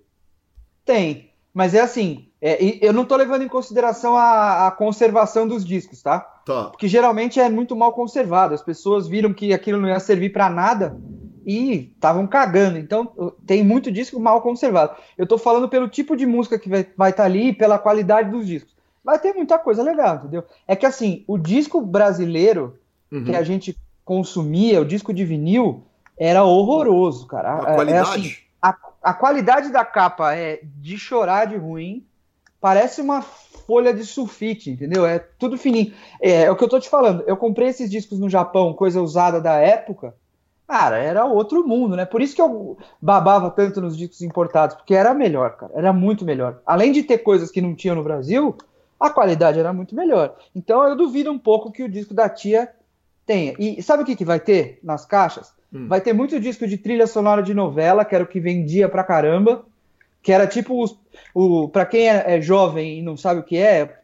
Tem, 0.86 1.32
mas 1.52 1.74
é 1.74 1.82
assim, 1.82 2.28
é, 2.40 2.86
eu 2.86 2.94
não 2.94 3.02
estou 3.02 3.18
levando 3.18 3.42
em 3.42 3.48
consideração 3.48 4.16
a, 4.16 4.68
a, 4.68 4.72
conservação 4.72 5.48
dos 5.48 5.66
discos, 5.66 6.04
tá? 6.04 6.20
Tá. 6.20 6.66
Porque 6.66 6.88
geralmente 6.88 7.40
é 7.40 7.50
muito 7.50 7.76
mal 7.76 7.94
conservado. 7.94 8.54
As 8.54 8.62
pessoas 8.62 9.08
viram 9.08 9.34
que 9.34 9.52
aquilo 9.54 9.82
não 9.82 9.90
ia 9.90 10.00
servir 10.00 10.32
para 10.32 10.52
nada 10.52 10.96
e 11.46 11.91
estavam 11.96 12.26
cagando. 12.26 12.78
Então, 12.78 13.34
tem 13.46 13.64
muito 13.64 13.91
disco 13.91 14.20
mal 14.20 14.41
conservado. 14.41 14.96
Eu 15.18 15.24
estou 15.24 15.38
falando 15.38 15.70
pelo 15.70 15.88
tipo 15.88 16.18
de 16.18 16.26
música 16.26 16.58
que 16.58 16.68
vai 16.68 16.82
estar 16.82 17.12
tá 17.14 17.24
ali, 17.24 17.54
pela 17.54 17.78
qualidade 17.78 18.32
dos 18.32 18.48
discos. 18.48 18.74
Vai 19.04 19.20
ter 19.20 19.34
muita 19.34 19.60
coisa 19.60 19.84
legal, 19.84 20.16
entendeu? 20.16 20.43
É 20.68 20.76
que 20.76 20.86
assim, 20.86 21.24
o 21.28 21.38
disco 21.38 21.80
brasileiro 21.80 22.80
uhum. 23.12 23.24
que 23.26 23.36
a 23.36 23.43
gente 23.43 23.78
consumia, 24.04 24.82
o 24.82 24.86
disco 24.86 25.14
de 25.14 25.24
vinil, 25.24 25.84
era 26.18 26.43
horroroso, 26.43 27.28
cara. 27.28 27.64
A 27.64 27.72
é, 27.72 27.76
qualidade. 27.76 28.10
É, 28.10 28.12
assim, 28.12 28.36
a, 28.60 28.76
a 29.04 29.14
qualidade 29.14 29.72
da 29.72 29.86
capa 29.86 30.34
é 30.34 30.60
de 30.64 30.98
chorar 30.98 31.46
de 31.46 31.56
ruim. 31.56 32.04
Parece 32.60 33.00
uma 33.00 33.22
folha 33.22 33.93
de 33.93 34.04
sulfite, 34.04 34.72
entendeu? 34.72 35.06
É 35.06 35.20
tudo 35.20 35.56
fininho. 35.56 35.93
É, 36.20 36.43
é 36.43 36.52
o 36.52 36.56
que 36.56 36.64
eu 36.64 36.70
tô 36.70 36.80
te 36.80 36.89
falando. 36.89 37.24
Eu 37.28 37.38
comprei 37.38 37.68
esses 37.68 37.91
discos 37.91 38.18
no 38.18 38.28
Japão, 38.28 38.74
coisa 38.74 39.00
usada 39.00 39.39
da 39.39 39.54
época 39.58 40.16
Cara, 40.68 40.97
era 40.97 41.26
outro 41.26 41.66
mundo, 41.66 41.95
né? 41.95 42.05
Por 42.05 42.22
isso 42.22 42.36
que 42.36 42.41
eu 42.41 42.78
babava 42.99 43.51
tanto 43.51 43.80
nos 43.80 43.95
discos 43.95 44.22
importados, 44.22 44.76
porque 44.76 44.95
era 44.95 45.13
melhor, 45.13 45.55
cara. 45.57 45.72
Era 45.76 45.93
muito 45.93 46.26
melhor. 46.26 46.59
Além 46.66 46.91
de 46.91 47.03
ter 47.03 47.20
coisas 47.20 47.51
que 47.51 47.61
não 47.61 47.76
tinha 47.76 47.93
no 47.93 48.03
Brasil, 48.03 48.55
a 48.99 49.09
qualidade 49.11 49.59
era 49.59 49.72
muito 49.72 49.95
melhor. 49.95 50.36
Então 50.55 50.84
eu 50.84 50.95
duvido 50.95 51.32
um 51.32 51.38
pouco 51.38 51.72
que 51.72 51.84
o 51.84 51.89
disco 51.89 52.13
da 52.13 52.28
tia 52.28 52.70
tenha. 53.26 53.53
E 53.59 53.82
sabe 53.84 54.03
o 54.03 54.05
que, 54.05 54.16
que 54.16 54.26
vai 54.26 54.39
ter 54.39 54.80
nas 54.84 55.05
caixas? 55.05 55.53
Hum. 55.72 55.88
Vai 55.88 56.01
ter 56.01 56.13
muito 56.13 56.39
disco 56.39 56.68
de 56.68 56.78
trilha 56.78 57.05
sonora 57.05 57.43
de 57.43 57.53
novela, 57.53 58.03
que 58.03 58.16
era 58.16 58.24
o 58.24 58.28
que 58.28 58.39
vendia 58.39 58.89
pra 58.89 59.03
caramba. 59.03 59.66
Que 60.24 60.32
era 60.32 60.47
tipo 60.47 60.84
os, 60.84 60.97
o. 61.34 61.70
Pra 61.70 61.86
quem 61.86 62.09
é, 62.09 62.38
é 62.38 62.41
jovem 62.41 62.97
e 62.97 63.01
não 63.03 63.16
sabe 63.16 63.41
o 63.41 63.43
que 63.43 63.57
é, 63.57 63.99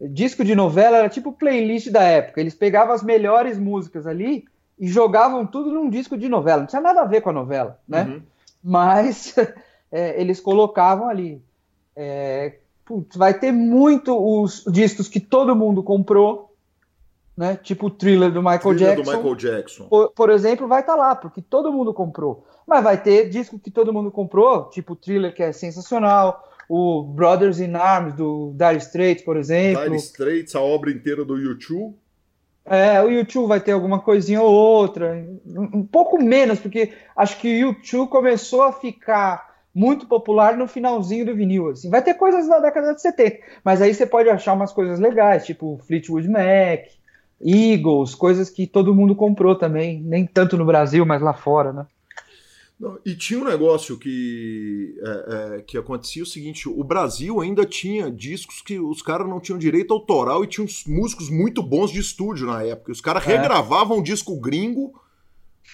disco 0.00 0.44
de 0.44 0.54
novela 0.54 0.98
era 0.98 1.08
tipo 1.08 1.32
playlist 1.32 1.90
da 1.90 2.02
época. 2.04 2.40
Eles 2.40 2.54
pegavam 2.54 2.94
as 2.94 3.02
melhores 3.02 3.58
músicas 3.58 4.06
ali 4.06 4.44
e 4.78 4.88
jogavam 4.88 5.46
tudo 5.46 5.70
num 5.70 5.88
disco 5.88 6.16
de 6.16 6.28
novela. 6.28 6.60
Não 6.60 6.66
tinha 6.66 6.82
nada 6.82 7.02
a 7.02 7.06
ver 7.06 7.20
com 7.20 7.30
a 7.30 7.34
novela, 7.34 7.78
né? 7.86 8.04
Uhum. 8.04 8.22
Mas 8.62 9.34
é, 9.90 10.20
eles 10.20 10.40
colocavam 10.40 11.08
ali. 11.08 11.42
É, 11.96 12.58
putz, 12.84 13.16
vai 13.16 13.34
ter 13.34 13.52
muito 13.52 14.16
os 14.16 14.64
discos 14.70 15.08
que 15.08 15.20
todo 15.20 15.54
mundo 15.54 15.82
comprou, 15.82 16.54
né? 17.36 17.56
Tipo 17.56 17.86
o 17.86 17.90
thriller 17.90 18.32
do 18.32 18.42
Michael 18.42 18.60
thriller 18.60 18.96
Jackson. 18.96 19.12
Do 19.12 19.16
Michael 19.16 19.34
Jackson. 19.36 19.84
Por, 19.84 20.10
por 20.10 20.30
exemplo, 20.30 20.68
vai 20.68 20.80
estar 20.80 20.94
tá 20.94 20.98
lá, 20.98 21.14
porque 21.14 21.40
todo 21.40 21.72
mundo 21.72 21.94
comprou. 21.94 22.46
Mas 22.66 22.82
vai 22.82 23.00
ter 23.00 23.28
disco 23.28 23.58
que 23.58 23.70
todo 23.70 23.92
mundo 23.92 24.10
comprou, 24.10 24.70
tipo 24.70 24.94
o 24.94 24.96
thriller, 24.96 25.34
que 25.34 25.42
é 25.42 25.52
sensacional, 25.52 26.42
o 26.68 27.02
Brothers 27.02 27.60
in 27.60 27.74
Arms 27.74 28.14
do 28.14 28.54
Dire 28.56 28.78
Straits, 28.78 29.24
por 29.24 29.36
exemplo. 29.36 29.82
Dire 29.84 29.96
Straits, 29.96 30.54
a 30.54 30.60
obra 30.60 30.90
inteira 30.90 31.24
do 31.24 31.36
YouTube. 31.36 31.94
É, 32.66 33.00
o 33.02 33.10
YouTube 33.10 33.48
vai 33.48 33.60
ter 33.60 33.72
alguma 33.72 34.00
coisinha 34.00 34.40
ou 34.40 34.52
outra, 34.52 35.22
um 35.46 35.84
pouco 35.84 36.22
menos, 36.22 36.58
porque 36.58 36.94
acho 37.14 37.38
que 37.38 37.48
o 37.48 37.68
YouTube 37.68 38.08
começou 38.08 38.62
a 38.62 38.72
ficar 38.72 39.54
muito 39.74 40.06
popular 40.06 40.56
no 40.56 40.66
finalzinho 40.66 41.26
do 41.26 41.34
vinil, 41.34 41.68
assim. 41.68 41.90
Vai 41.90 42.00
ter 42.02 42.14
coisas 42.14 42.48
da 42.48 42.60
década 42.60 42.94
de 42.94 43.02
70, 43.02 43.38
mas 43.62 43.82
aí 43.82 43.92
você 43.92 44.06
pode 44.06 44.30
achar 44.30 44.54
umas 44.54 44.72
coisas 44.72 44.98
legais, 44.98 45.44
tipo 45.44 45.78
Fleetwood 45.86 46.28
Mac, 46.28 46.86
Eagles, 47.44 48.14
coisas 48.14 48.48
que 48.48 48.66
todo 48.66 48.94
mundo 48.94 49.14
comprou 49.14 49.54
também, 49.56 50.00
nem 50.00 50.24
tanto 50.26 50.56
no 50.56 50.64
Brasil, 50.64 51.04
mas 51.04 51.20
lá 51.20 51.34
fora, 51.34 51.72
né? 51.72 51.86
Não, 52.78 52.98
e 53.04 53.14
tinha 53.14 53.38
um 53.38 53.44
negócio 53.44 53.96
que, 53.96 54.98
é, 55.00 55.56
é, 55.58 55.62
que 55.62 55.78
acontecia 55.78 56.22
o 56.22 56.26
seguinte: 56.26 56.68
o 56.68 56.82
Brasil 56.82 57.40
ainda 57.40 57.64
tinha 57.64 58.10
discos 58.10 58.60
que 58.60 58.78
os 58.80 59.00
caras 59.00 59.28
não 59.28 59.40
tinham 59.40 59.58
direito 59.58 59.94
autoral 59.94 60.42
e 60.42 60.48
tinham 60.48 60.66
músicos 60.86 61.30
muito 61.30 61.62
bons 61.62 61.90
de 61.90 62.00
estúdio 62.00 62.46
na 62.46 62.62
época. 62.64 62.92
Os 62.92 63.00
caras 63.00 63.26
é. 63.26 63.36
regravavam 63.36 64.02
disco 64.02 64.38
gringo. 64.40 65.00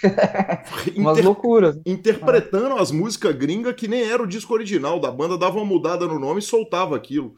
Umas 0.94 1.18
inter 1.18 1.24
loucuras. 1.24 1.80
Interpretando 1.86 2.76
as 2.76 2.90
músicas 2.90 3.34
gringas 3.34 3.74
que 3.74 3.88
nem 3.88 4.08
era 4.08 4.22
o 4.22 4.26
disco 4.26 4.52
original 4.52 5.00
da 5.00 5.10
banda, 5.10 5.38
dava 5.38 5.56
uma 5.56 5.64
mudada 5.64 6.06
no 6.06 6.18
nome 6.18 6.40
e 6.40 6.42
soltava 6.42 6.94
aquilo. 6.94 7.34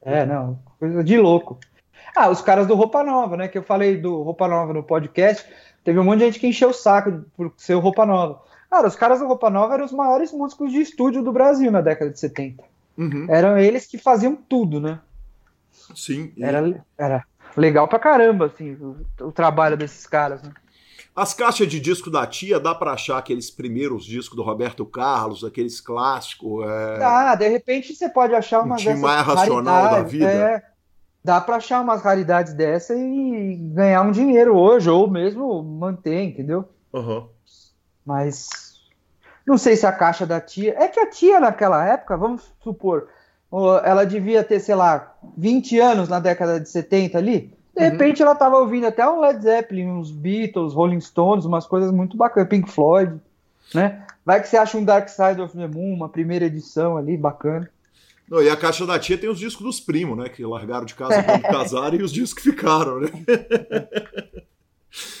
É, 0.00 0.26
não, 0.26 0.58
coisa 0.80 1.04
de 1.04 1.16
louco. 1.18 1.60
Ah, 2.16 2.28
os 2.28 2.42
caras 2.42 2.66
do 2.66 2.74
Roupa 2.74 3.04
Nova, 3.04 3.36
né? 3.36 3.46
Que 3.46 3.56
eu 3.58 3.62
falei 3.62 3.96
do 3.96 4.22
Roupa 4.22 4.48
Nova 4.48 4.72
no 4.72 4.82
podcast. 4.82 5.46
Teve 5.84 5.98
um 5.98 6.04
monte 6.04 6.18
de 6.20 6.24
gente 6.26 6.40
que 6.40 6.46
encheu 6.46 6.70
o 6.70 6.74
saco 6.74 7.24
por 7.36 7.52
ser 7.56 7.74
o 7.74 7.80
Roupa 7.80 8.04
Nova. 8.04 8.40
Cara, 8.72 8.88
os 8.88 8.96
caras 8.96 9.20
do 9.20 9.26
Roupa 9.26 9.50
Nova 9.50 9.74
eram 9.74 9.84
os 9.84 9.92
maiores 9.92 10.32
músicos 10.32 10.72
de 10.72 10.80
estúdio 10.80 11.22
do 11.22 11.30
Brasil 11.30 11.70
na 11.70 11.82
década 11.82 12.10
de 12.10 12.18
70. 12.18 12.64
Uhum. 12.96 13.26
Eram 13.28 13.58
eles 13.58 13.84
que 13.84 13.98
faziam 13.98 14.34
tudo, 14.34 14.80
né? 14.80 14.98
Sim. 15.94 16.32
E... 16.34 16.42
Era, 16.42 16.82
era 16.96 17.24
legal 17.54 17.86
pra 17.86 17.98
caramba, 17.98 18.46
assim, 18.46 18.72
o, 18.72 18.96
o, 19.20 19.30
trabalho 19.30 19.76
desses 19.76 20.06
caras, 20.06 20.42
né? 20.42 20.54
As 21.14 21.34
caixas 21.34 21.68
de 21.68 21.78
disco 21.78 22.10
da 22.10 22.26
tia, 22.26 22.58
dá 22.58 22.74
pra 22.74 22.92
achar 22.92 23.18
aqueles 23.18 23.50
primeiros 23.50 24.06
discos 24.06 24.36
do 24.36 24.42
Roberto 24.42 24.86
Carlos, 24.86 25.44
aqueles 25.44 25.78
clássicos. 25.78 26.64
É... 26.66 27.04
Ah, 27.04 27.34
de 27.34 27.48
repente 27.48 27.94
você 27.94 28.08
pode 28.08 28.34
achar 28.34 28.62
uma 28.62 28.76
um 28.76 28.78
dessas 28.78 28.98
mais 28.98 29.26
racional 29.26 29.90
da 29.90 30.02
vida. 30.02 30.32
É, 30.32 30.62
dá 31.22 31.42
pra 31.42 31.56
achar 31.56 31.82
umas 31.82 32.00
raridades 32.00 32.54
dessa 32.54 32.94
e 32.96 33.54
ganhar 33.74 34.00
um 34.00 34.12
dinheiro 34.12 34.56
hoje, 34.56 34.88
ou 34.88 35.10
mesmo 35.10 35.62
manter, 35.62 36.22
entendeu? 36.22 36.66
Uhum. 36.90 37.28
Mas 38.04 38.48
não 39.46 39.58
sei 39.58 39.76
se 39.76 39.86
a 39.86 39.92
caixa 39.92 40.26
da 40.26 40.40
tia. 40.40 40.74
É 40.78 40.88
que 40.88 41.00
a 41.00 41.10
tia 41.10 41.40
naquela 41.40 41.84
época, 41.86 42.16
vamos 42.16 42.42
supor, 42.62 43.08
ela 43.84 44.04
devia 44.04 44.42
ter, 44.42 44.60
sei 44.60 44.74
lá, 44.74 45.14
20 45.36 45.78
anos 45.78 46.08
na 46.08 46.20
década 46.20 46.60
de 46.60 46.68
70 46.68 47.18
ali. 47.18 47.52
De 47.76 47.82
uhum. 47.82 47.90
repente 47.90 48.22
ela 48.22 48.32
estava 48.32 48.58
ouvindo 48.58 48.86
até 48.86 49.08
um 49.08 49.20
Led 49.20 49.42
Zeppelin, 49.42 49.86
uns 49.86 50.10
Beatles, 50.10 50.74
Rolling 50.74 51.00
Stones, 51.00 51.44
umas 51.44 51.66
coisas 51.66 51.90
muito 51.90 52.16
bacanas, 52.16 52.48
Pink 52.48 52.70
Floyd, 52.70 53.18
né? 53.74 54.04
Vai 54.24 54.40
que 54.40 54.48
você 54.48 54.56
acha 54.56 54.78
um 54.78 54.84
Dark 54.84 55.08
Side 55.08 55.40
of 55.40 55.56
the 55.56 55.66
Moon, 55.66 55.94
uma 55.94 56.08
primeira 56.08 56.44
edição 56.44 56.96
ali, 56.96 57.16
bacana. 57.16 57.68
Não, 58.28 58.42
e 58.42 58.48
a 58.48 58.56
caixa 58.56 58.86
da 58.86 58.98
tia 58.98 59.18
tem 59.18 59.28
os 59.28 59.38
discos 59.38 59.64
dos 59.64 59.80
primos, 59.80 60.16
né? 60.16 60.28
Que 60.28 60.44
largaram 60.44 60.84
de 60.84 60.94
casa 60.94 61.22
quando 61.22 61.42
casaram 61.50 61.96
e 61.96 62.02
os 62.02 62.12
discos 62.12 62.42
que 62.42 62.50
ficaram, 62.50 63.00
né? 63.00 63.08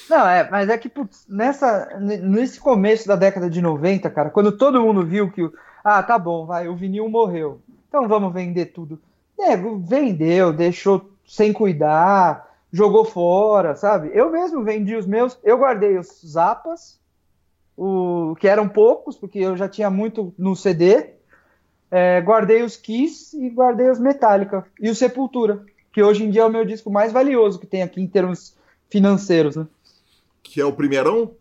Não, 0.08 0.28
é, 0.28 0.48
mas 0.50 0.68
é 0.68 0.76
que 0.76 0.88
putz, 0.88 1.26
nessa, 1.28 1.98
nesse 1.98 2.60
começo 2.60 3.08
da 3.08 3.16
década 3.16 3.48
de 3.48 3.62
90, 3.62 4.10
cara, 4.10 4.30
quando 4.30 4.52
todo 4.52 4.82
mundo 4.82 5.06
viu 5.06 5.30
que, 5.30 5.50
ah, 5.82 6.02
tá 6.02 6.18
bom, 6.18 6.44
vai, 6.44 6.68
o 6.68 6.76
vinil 6.76 7.08
morreu, 7.08 7.60
então 7.88 8.06
vamos 8.06 8.32
vender 8.32 8.66
tudo. 8.66 9.00
Nego, 9.38 9.78
vendeu, 9.78 10.52
deixou 10.52 11.10
sem 11.26 11.52
cuidar, 11.52 12.50
jogou 12.70 13.04
fora, 13.04 13.74
sabe? 13.74 14.10
Eu 14.12 14.30
mesmo 14.30 14.62
vendi 14.62 14.94
os 14.94 15.06
meus, 15.06 15.38
eu 15.42 15.56
guardei 15.56 15.96
os 15.96 16.20
Zapas, 16.26 17.00
o, 17.76 18.36
que 18.38 18.48
eram 18.48 18.68
poucos, 18.68 19.16
porque 19.16 19.38
eu 19.38 19.56
já 19.56 19.68
tinha 19.68 19.88
muito 19.88 20.34
no 20.36 20.54
CD, 20.54 21.14
é, 21.90 22.20
guardei 22.20 22.62
os 22.62 22.76
Kiss 22.76 23.34
e 23.38 23.48
guardei 23.48 23.90
os 23.90 23.98
Metallica 23.98 24.66
e 24.80 24.90
o 24.90 24.94
Sepultura, 24.94 25.64
que 25.92 26.02
hoje 26.02 26.24
em 26.24 26.30
dia 26.30 26.42
é 26.42 26.46
o 26.46 26.50
meu 26.50 26.64
disco 26.64 26.90
mais 26.90 27.12
valioso 27.12 27.58
que 27.58 27.66
tem 27.66 27.82
aqui 27.82 28.00
em 28.00 28.06
termos 28.06 28.56
financeiros, 28.92 29.56
né? 29.56 29.66
Que 30.42 30.60
é 30.60 30.64
o 30.64 30.72
primeirão? 30.72 31.32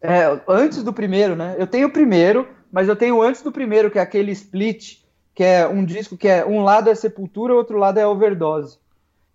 É, 0.00 0.40
antes 0.48 0.82
do 0.82 0.92
primeiro, 0.92 1.36
né? 1.36 1.54
Eu 1.58 1.66
tenho 1.66 1.88
o 1.88 1.92
primeiro, 1.92 2.48
mas 2.72 2.88
eu 2.88 2.96
tenho 2.96 3.20
antes 3.20 3.42
do 3.42 3.52
primeiro, 3.52 3.90
que 3.90 3.98
é 3.98 4.02
aquele 4.02 4.32
split, 4.32 5.00
que 5.34 5.44
é 5.44 5.68
um 5.68 5.84
disco 5.84 6.16
que 6.16 6.26
é 6.26 6.44
um 6.44 6.64
lado 6.64 6.88
é 6.88 6.94
Sepultura, 6.94 7.52
o 7.52 7.58
outro 7.58 7.78
lado 7.78 7.98
é 7.98 8.06
Overdose. 8.06 8.78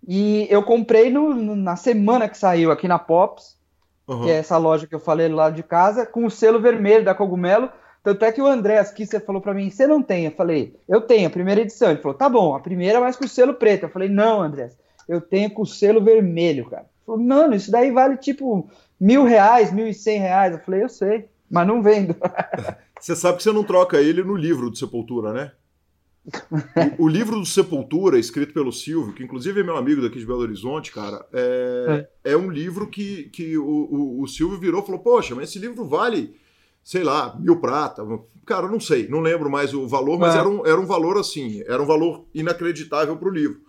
E 0.06 0.46
eu 0.50 0.62
comprei 0.62 1.10
no, 1.10 1.32
no, 1.32 1.54
na 1.54 1.76
semana 1.76 2.28
que 2.28 2.36
saiu 2.36 2.72
aqui 2.72 2.88
na 2.88 2.98
Pops, 2.98 3.56
uhum. 4.08 4.24
que 4.24 4.30
é 4.30 4.34
essa 4.34 4.58
loja 4.58 4.86
que 4.88 4.94
eu 4.94 5.00
falei 5.00 5.28
lá 5.28 5.48
de 5.50 5.62
casa, 5.62 6.04
com 6.04 6.26
o 6.26 6.30
selo 6.30 6.60
vermelho 6.60 7.04
da 7.04 7.14
Cogumelo. 7.14 7.70
Tanto 8.02 8.24
é 8.24 8.32
que 8.32 8.42
o 8.42 8.46
André 8.46 8.78
aqui 8.78 9.06
você 9.06 9.20
falou 9.20 9.40
para 9.40 9.54
mim, 9.54 9.70
você 9.70 9.86
não 9.86 10.02
tem? 10.02 10.26
Eu 10.26 10.32
falei, 10.32 10.76
eu 10.88 11.00
tenho, 11.00 11.26
a 11.26 11.30
primeira 11.30 11.60
edição. 11.60 11.90
Ele 11.90 12.00
falou, 12.00 12.16
tá 12.16 12.28
bom, 12.28 12.54
a 12.54 12.60
primeira, 12.60 13.00
mas 13.00 13.16
com 13.16 13.24
o 13.24 13.28
selo 13.28 13.54
preto. 13.54 13.84
Eu 13.84 13.88
falei, 13.88 14.08
não, 14.08 14.42
André, 14.42 14.70
eu 15.08 15.20
tenho 15.20 15.50
com 15.50 15.62
o 15.62 15.66
selo 15.66 16.00
vermelho, 16.00 16.68
cara. 16.68 16.86
Falou, 17.06 17.22
mano, 17.22 17.54
isso 17.54 17.70
daí 17.70 17.92
vale 17.92 18.16
tipo 18.16 18.68
mil 19.00 19.24
reais, 19.24 19.72
mil 19.72 19.86
e 19.86 19.94
cem 19.94 20.18
reais. 20.18 20.52
Eu 20.52 20.58
falei, 20.60 20.82
eu 20.82 20.88
sei, 20.88 21.28
mas 21.48 21.66
não 21.66 21.82
vendo. 21.82 22.16
Você 23.00 23.14
sabe 23.14 23.36
que 23.36 23.42
você 23.42 23.52
não 23.52 23.62
troca 23.62 24.00
ele 24.00 24.24
no 24.24 24.34
livro 24.34 24.70
do 24.70 24.76
Sepultura, 24.76 25.30
né? 25.32 25.52
O, 26.98 27.04
o, 27.04 27.08
livro 27.08 27.38
do 27.38 27.46
Sepultura, 27.46 28.18
escrito 28.18 28.54
pelo 28.54 28.72
Silvio, 28.72 29.12
que 29.12 29.22
inclusive 29.22 29.60
é 29.60 29.62
meu 29.62 29.76
amigo 29.76 30.02
daqui 30.02 30.18
de 30.18 30.26
Belo 30.26 30.40
Horizonte, 30.40 30.90
cara, 30.90 31.24
é, 31.32 32.08
é. 32.24 32.32
é 32.32 32.36
um 32.36 32.50
livro 32.50 32.88
que, 32.88 33.24
que 33.24 33.56
o, 33.56 33.64
o, 33.64 34.22
o, 34.22 34.26
Silvio 34.26 34.58
virou 34.58 34.82
e 34.82 34.86
falou: 34.86 35.00
Poxa, 35.00 35.34
mas 35.34 35.50
esse 35.50 35.58
livro 35.58 35.84
vale, 35.84 36.34
sei 36.82 37.04
lá, 37.04 37.36
mil 37.38 37.60
prata. 37.60 38.02
Cara, 38.44 38.66
não 38.66 38.80
sei, 38.80 39.06
não 39.08 39.20
lembro 39.20 39.50
mais 39.50 39.74
o 39.74 39.86
valor, 39.86 40.18
mas 40.18 40.34
é. 40.34 40.38
era, 40.38 40.48
um, 40.48 40.66
era 40.66 40.80
um 40.80 40.86
valor 40.86 41.18
assim, 41.18 41.62
era 41.66 41.80
um 41.80 41.86
valor 41.86 42.24
inacreditável 42.34 43.16
para 43.16 43.28
o 43.28 43.32
livro. 43.32 43.60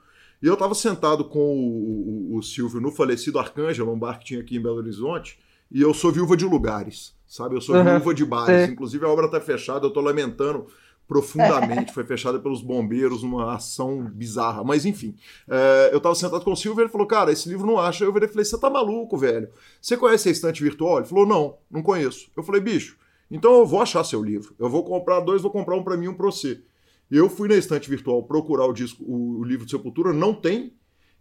E 0.41 0.45
eu 0.45 0.53
estava 0.53 0.75
sentado 0.75 1.25
com 1.25 1.39
o, 1.39 2.33
o, 2.33 2.37
o, 2.37 2.43
Silvio 2.43 2.79
no 2.79 2.91
falecido 2.91 3.39
Arcângelo, 3.39 3.91
um 3.91 3.97
bar 3.97 4.19
que 4.19 4.25
tinha 4.25 4.39
aqui 4.39 4.57
em 4.57 4.61
Belo 4.61 4.77
Horizonte, 4.77 5.39
e 5.71 5.81
eu 5.81 5.93
sou 5.93 6.11
viúva 6.11 6.37
de 6.37 6.45
lugares, 6.45 7.15
sabe? 7.27 7.55
Eu 7.55 7.61
sou 7.61 7.75
uhum. 7.75 7.83
viúva 7.83 8.13
de 8.13 8.23
bares. 8.23 8.69
Inclusive 8.69 9.05
a 9.05 9.09
obra 9.09 9.25
está 9.25 9.41
fechada, 9.41 9.85
eu 9.85 9.89
estou 9.89 10.03
lamentando 10.03 10.67
profundamente. 11.07 11.93
Foi 11.93 12.03
fechada 12.03 12.39
pelos 12.39 12.61
bombeiros 12.61 13.23
numa 13.23 13.55
ação 13.55 14.03
bizarra. 14.13 14.63
Mas 14.63 14.85
enfim, 14.85 15.15
é, 15.47 15.89
eu 15.91 15.97
estava 15.97 16.15
sentado 16.15 16.43
com 16.43 16.51
o 16.51 16.55
Silvio 16.55 16.81
e 16.81 16.83
ele 16.83 16.91
falou: 16.91 17.07
Cara, 17.07 17.31
esse 17.31 17.49
livro 17.49 17.65
não 17.65 17.79
acha. 17.79 18.03
Eu 18.03 18.13
falei: 18.13 18.29
Você 18.29 18.59
tá 18.59 18.69
maluco, 18.69 19.17
velho? 19.17 19.49
Você 19.81 19.97
conhece 19.97 20.29
a 20.29 20.31
estante 20.31 20.61
virtual? 20.61 20.97
Ele 20.97 21.07
falou: 21.07 21.25
Não, 21.25 21.57
não 21.69 21.81
conheço. 21.81 22.29
Eu 22.35 22.43
falei: 22.43 22.61
Bicho, 22.61 22.97
então 23.31 23.59
eu 23.59 23.65
vou 23.65 23.81
achar 23.81 24.03
seu 24.03 24.23
livro. 24.23 24.53
Eu 24.59 24.69
vou 24.69 24.83
comprar 24.83 25.19
dois, 25.21 25.41
vou 25.41 25.51
comprar 25.51 25.75
um 25.75 25.83
para 25.83 25.97
mim 25.97 26.05
e 26.05 26.09
um 26.09 26.13
para 26.13 26.25
você. 26.25 26.61
Eu 27.09 27.29
fui 27.29 27.47
na 27.47 27.55
estante 27.55 27.89
virtual 27.89 28.21
procurar 28.23 28.65
o 28.65 28.73
disco, 28.73 29.03
o, 29.07 29.43
livro 29.43 29.65
de 29.65 29.71
Sepultura, 29.71 30.11
não 30.11 30.33
tem. 30.33 30.73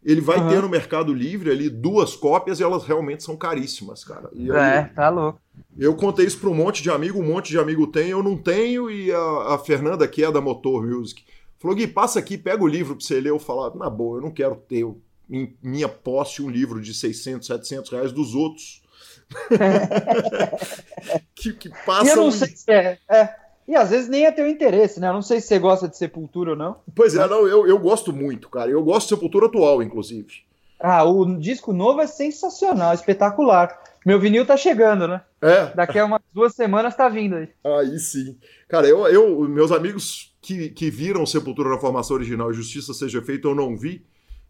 Ele 0.02 0.20
vai 0.20 0.38
uhum. 0.38 0.48
ter 0.48 0.62
no 0.62 0.68
Mercado 0.68 1.12
Livre 1.12 1.50
ali 1.50 1.68
duas 1.68 2.14
cópias 2.14 2.60
e 2.60 2.62
elas 2.62 2.84
realmente 2.84 3.24
são 3.24 3.36
caríssimas, 3.36 4.04
cara. 4.04 4.28
E 4.32 4.50
é, 4.50 4.84
tá 4.84 5.08
louco. 5.08 5.40
Eu 5.76 5.94
contei 5.96 6.26
isso 6.26 6.38
para 6.38 6.50
um 6.50 6.54
monte 6.54 6.82
de 6.82 6.90
amigo, 6.90 7.18
um 7.18 7.26
monte 7.26 7.48
de 7.48 7.58
amigo 7.58 7.86
tem, 7.86 8.10
eu 8.10 8.22
não 8.22 8.36
tenho, 8.36 8.90
e 8.90 9.10
a, 9.10 9.54
a 9.54 9.58
Fernanda, 9.58 10.06
que 10.06 10.22
é 10.22 10.30
da 10.30 10.40
Motor 10.40 10.86
Music, 10.86 11.24
falou: 11.58 11.76
Gui, 11.76 11.86
passa 11.86 12.18
aqui, 12.18 12.36
pega 12.38 12.62
o 12.62 12.68
livro 12.68 12.94
para 12.94 13.04
você 13.04 13.20
ler. 13.20 13.30
Eu 13.30 13.38
falar, 13.38 13.74
na 13.74 13.90
boa, 13.90 14.18
eu 14.18 14.22
não 14.22 14.30
quero 14.30 14.56
ter 14.56 14.86
em 15.28 15.56
minha 15.62 15.88
posse 15.88 16.40
um 16.40 16.50
livro 16.50 16.80
de 16.80 16.94
600, 16.94 17.46
700 17.46 17.90
reais 17.90 18.12
dos 18.12 18.34
outros. 18.34 18.82
que, 21.34 21.52
que 21.52 21.68
passam. 21.84 22.10
Eu 22.10 22.16
não 22.16 22.30
sei 22.30 22.48
se 22.48 22.70
é. 22.70 22.98
é. 23.10 23.45
E 23.66 23.74
às 23.74 23.90
vezes 23.90 24.08
nem 24.08 24.24
é 24.24 24.30
teu 24.30 24.48
interesse, 24.48 25.00
né? 25.00 25.08
Eu 25.08 25.14
não 25.14 25.22
sei 25.22 25.40
se 25.40 25.48
você 25.48 25.58
gosta 25.58 25.88
de 25.88 25.96
Sepultura 25.96 26.50
ou 26.50 26.56
não. 26.56 26.76
Pois 26.94 27.14
é, 27.16 27.26
não, 27.26 27.46
eu, 27.46 27.66
eu 27.66 27.78
gosto 27.78 28.12
muito, 28.12 28.48
cara. 28.48 28.70
Eu 28.70 28.82
gosto 28.82 29.08
de 29.08 29.14
Sepultura 29.14 29.46
atual, 29.46 29.82
inclusive. 29.82 30.44
Ah, 30.78 31.04
o 31.04 31.38
disco 31.38 31.72
novo 31.72 32.00
é 32.00 32.06
sensacional, 32.06 32.94
espetacular. 32.94 33.76
Meu 34.04 34.20
vinil 34.20 34.46
tá 34.46 34.56
chegando, 34.56 35.08
né? 35.08 35.20
É. 35.42 35.74
Daqui 35.74 35.98
a 35.98 36.04
umas 36.04 36.22
duas 36.32 36.54
semanas 36.54 36.94
tá 36.94 37.08
vindo 37.08 37.36
aí. 37.36 37.48
Aí 37.64 37.98
sim. 37.98 38.38
Cara, 38.68 38.86
eu, 38.86 39.06
eu 39.08 39.40
meus 39.48 39.72
amigos 39.72 40.32
que, 40.40 40.68
que 40.68 40.90
viram 40.90 41.26
Sepultura 41.26 41.70
na 41.70 41.78
formação 41.78 42.16
original 42.16 42.50
e 42.50 42.54
Justiça 42.54 42.94
Seja 42.94 43.20
Feita, 43.20 43.48
eu 43.48 43.54
não 43.54 43.76
vi. 43.76 44.06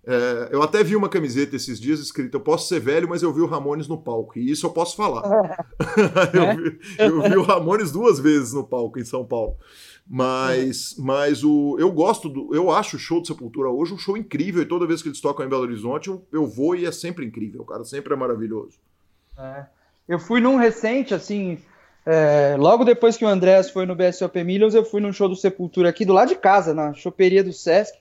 É, 0.08 0.50
eu 0.52 0.62
até 0.62 0.84
vi 0.84 0.94
uma 0.94 1.08
camiseta 1.08 1.56
esses 1.56 1.80
dias 1.80 1.98
escrita: 1.98 2.36
Eu 2.36 2.40
posso 2.40 2.68
ser 2.68 2.78
velho, 2.78 3.08
mas 3.08 3.24
eu 3.24 3.32
vi 3.32 3.40
o 3.40 3.46
Ramones 3.46 3.88
no 3.88 3.98
palco. 3.98 4.38
E 4.38 4.50
isso 4.50 4.64
eu 4.64 4.70
posso 4.70 4.96
falar. 4.96 5.22
eu, 6.32 6.42
é? 6.42 6.56
vi, 6.56 6.78
eu, 6.96 7.22
vi, 7.22 7.36
o 7.36 7.42
Ramones 7.42 7.90
duas 7.90 8.20
vezes 8.20 8.52
no 8.52 8.62
palco 8.62 9.00
em 9.00 9.04
São 9.04 9.24
Paulo. 9.24 9.56
Mas, 10.08 10.94
mas 10.96 11.42
o, 11.42 11.76
eu 11.80 11.90
gosto 11.90 12.28
do. 12.28 12.54
Eu 12.54 12.70
acho 12.70 12.94
o 12.94 13.00
show 13.00 13.20
de 13.20 13.26
Sepultura 13.26 13.68
hoje 13.68 13.94
um 13.94 13.98
show 13.98 14.16
incrível. 14.16 14.62
E 14.62 14.66
toda 14.66 14.86
vez 14.86 15.02
que 15.02 15.08
eles 15.08 15.20
tocam 15.20 15.44
em 15.44 15.48
Belo 15.48 15.62
Horizonte, 15.62 16.08
eu, 16.08 16.24
eu 16.32 16.46
vou 16.46 16.76
e 16.76 16.86
é 16.86 16.92
sempre 16.92 17.26
incrível, 17.26 17.64
cara. 17.64 17.84
Sempre 17.84 18.14
é 18.14 18.16
maravilhoso. 18.16 18.78
É. 19.36 19.66
Eu 20.08 20.20
fui 20.20 20.40
num 20.40 20.54
recente, 20.54 21.14
assim. 21.14 21.58
É, 22.06 22.54
logo 22.56 22.84
depois 22.84 23.16
que 23.16 23.24
o 23.24 23.28
Andréas 23.28 23.68
foi 23.68 23.84
no 23.84 23.96
BSOP 23.96 24.44
Millions, 24.44 24.76
eu 24.76 24.84
fui 24.84 25.00
num 25.00 25.12
show 25.12 25.28
do 25.28 25.34
Sepultura 25.34 25.88
aqui 25.88 26.04
do 26.04 26.12
lado 26.12 26.28
de 26.28 26.36
casa, 26.36 26.72
na 26.72 26.94
choperia 26.94 27.42
do 27.42 27.52
Sesc. 27.52 27.98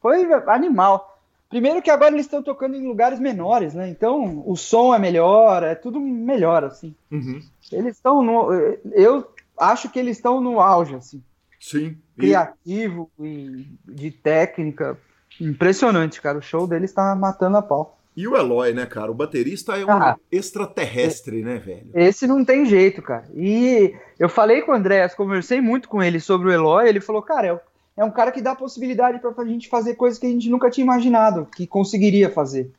Foi 0.00 0.32
animal. 0.46 1.17
Primeiro 1.48 1.80
que 1.80 1.90
agora 1.90 2.12
eles 2.12 2.26
estão 2.26 2.42
tocando 2.42 2.76
em 2.76 2.86
lugares 2.86 3.18
menores, 3.18 3.72
né? 3.72 3.88
Então 3.88 4.42
o 4.46 4.54
som 4.54 4.94
é 4.94 4.98
melhor, 4.98 5.62
é 5.62 5.74
tudo 5.74 5.98
melhor, 5.98 6.64
assim. 6.64 6.94
Uhum. 7.10 7.40
Eles 7.72 7.96
estão 7.96 8.22
no. 8.22 8.52
Eu 8.92 9.26
acho 9.56 9.88
que 9.88 9.98
eles 9.98 10.18
estão 10.18 10.40
no 10.40 10.60
auge, 10.60 10.94
assim. 10.94 11.22
Sim. 11.58 11.96
Criativo 12.16 13.10
e 13.18 13.66
de 13.84 14.10
técnica. 14.10 14.98
Impressionante, 15.40 16.20
cara. 16.20 16.38
O 16.38 16.42
show 16.42 16.66
deles 16.66 16.90
está 16.90 17.14
matando 17.14 17.56
a 17.56 17.62
pau. 17.62 17.98
E 18.18 18.26
o 18.26 18.36
Eloy, 18.36 18.72
né, 18.72 18.84
cara? 18.84 19.12
O 19.12 19.14
baterista 19.14 19.78
é 19.78 19.84
um 19.86 19.90
ah, 19.90 20.16
extraterrestre, 20.30 21.40
né, 21.40 21.58
velho? 21.58 21.88
Esse 21.94 22.26
não 22.26 22.44
tem 22.44 22.66
jeito, 22.66 23.00
cara. 23.00 23.28
E 23.32 23.94
eu 24.18 24.28
falei 24.28 24.60
com 24.62 24.72
o 24.72 24.74
Andréas, 24.74 25.14
conversei 25.14 25.60
muito 25.60 25.88
com 25.88 26.02
ele 26.02 26.18
sobre 26.18 26.48
o 26.48 26.52
Eloy. 26.52 26.88
Ele 26.88 27.00
falou, 27.00 27.22
cara, 27.22 27.46
é 27.46 27.60
é 27.98 28.04
um 28.04 28.12
cara 28.12 28.30
que 28.30 28.40
dá 28.40 28.54
possibilidade 28.54 29.18
para 29.18 29.32
a 29.36 29.44
gente 29.44 29.68
fazer 29.68 29.96
coisas 29.96 30.20
que 30.20 30.26
a 30.26 30.30
gente 30.30 30.48
nunca 30.48 30.70
tinha 30.70 30.84
imaginado 30.84 31.48
que 31.56 31.66
conseguiria 31.66 32.30
fazer. 32.30 32.70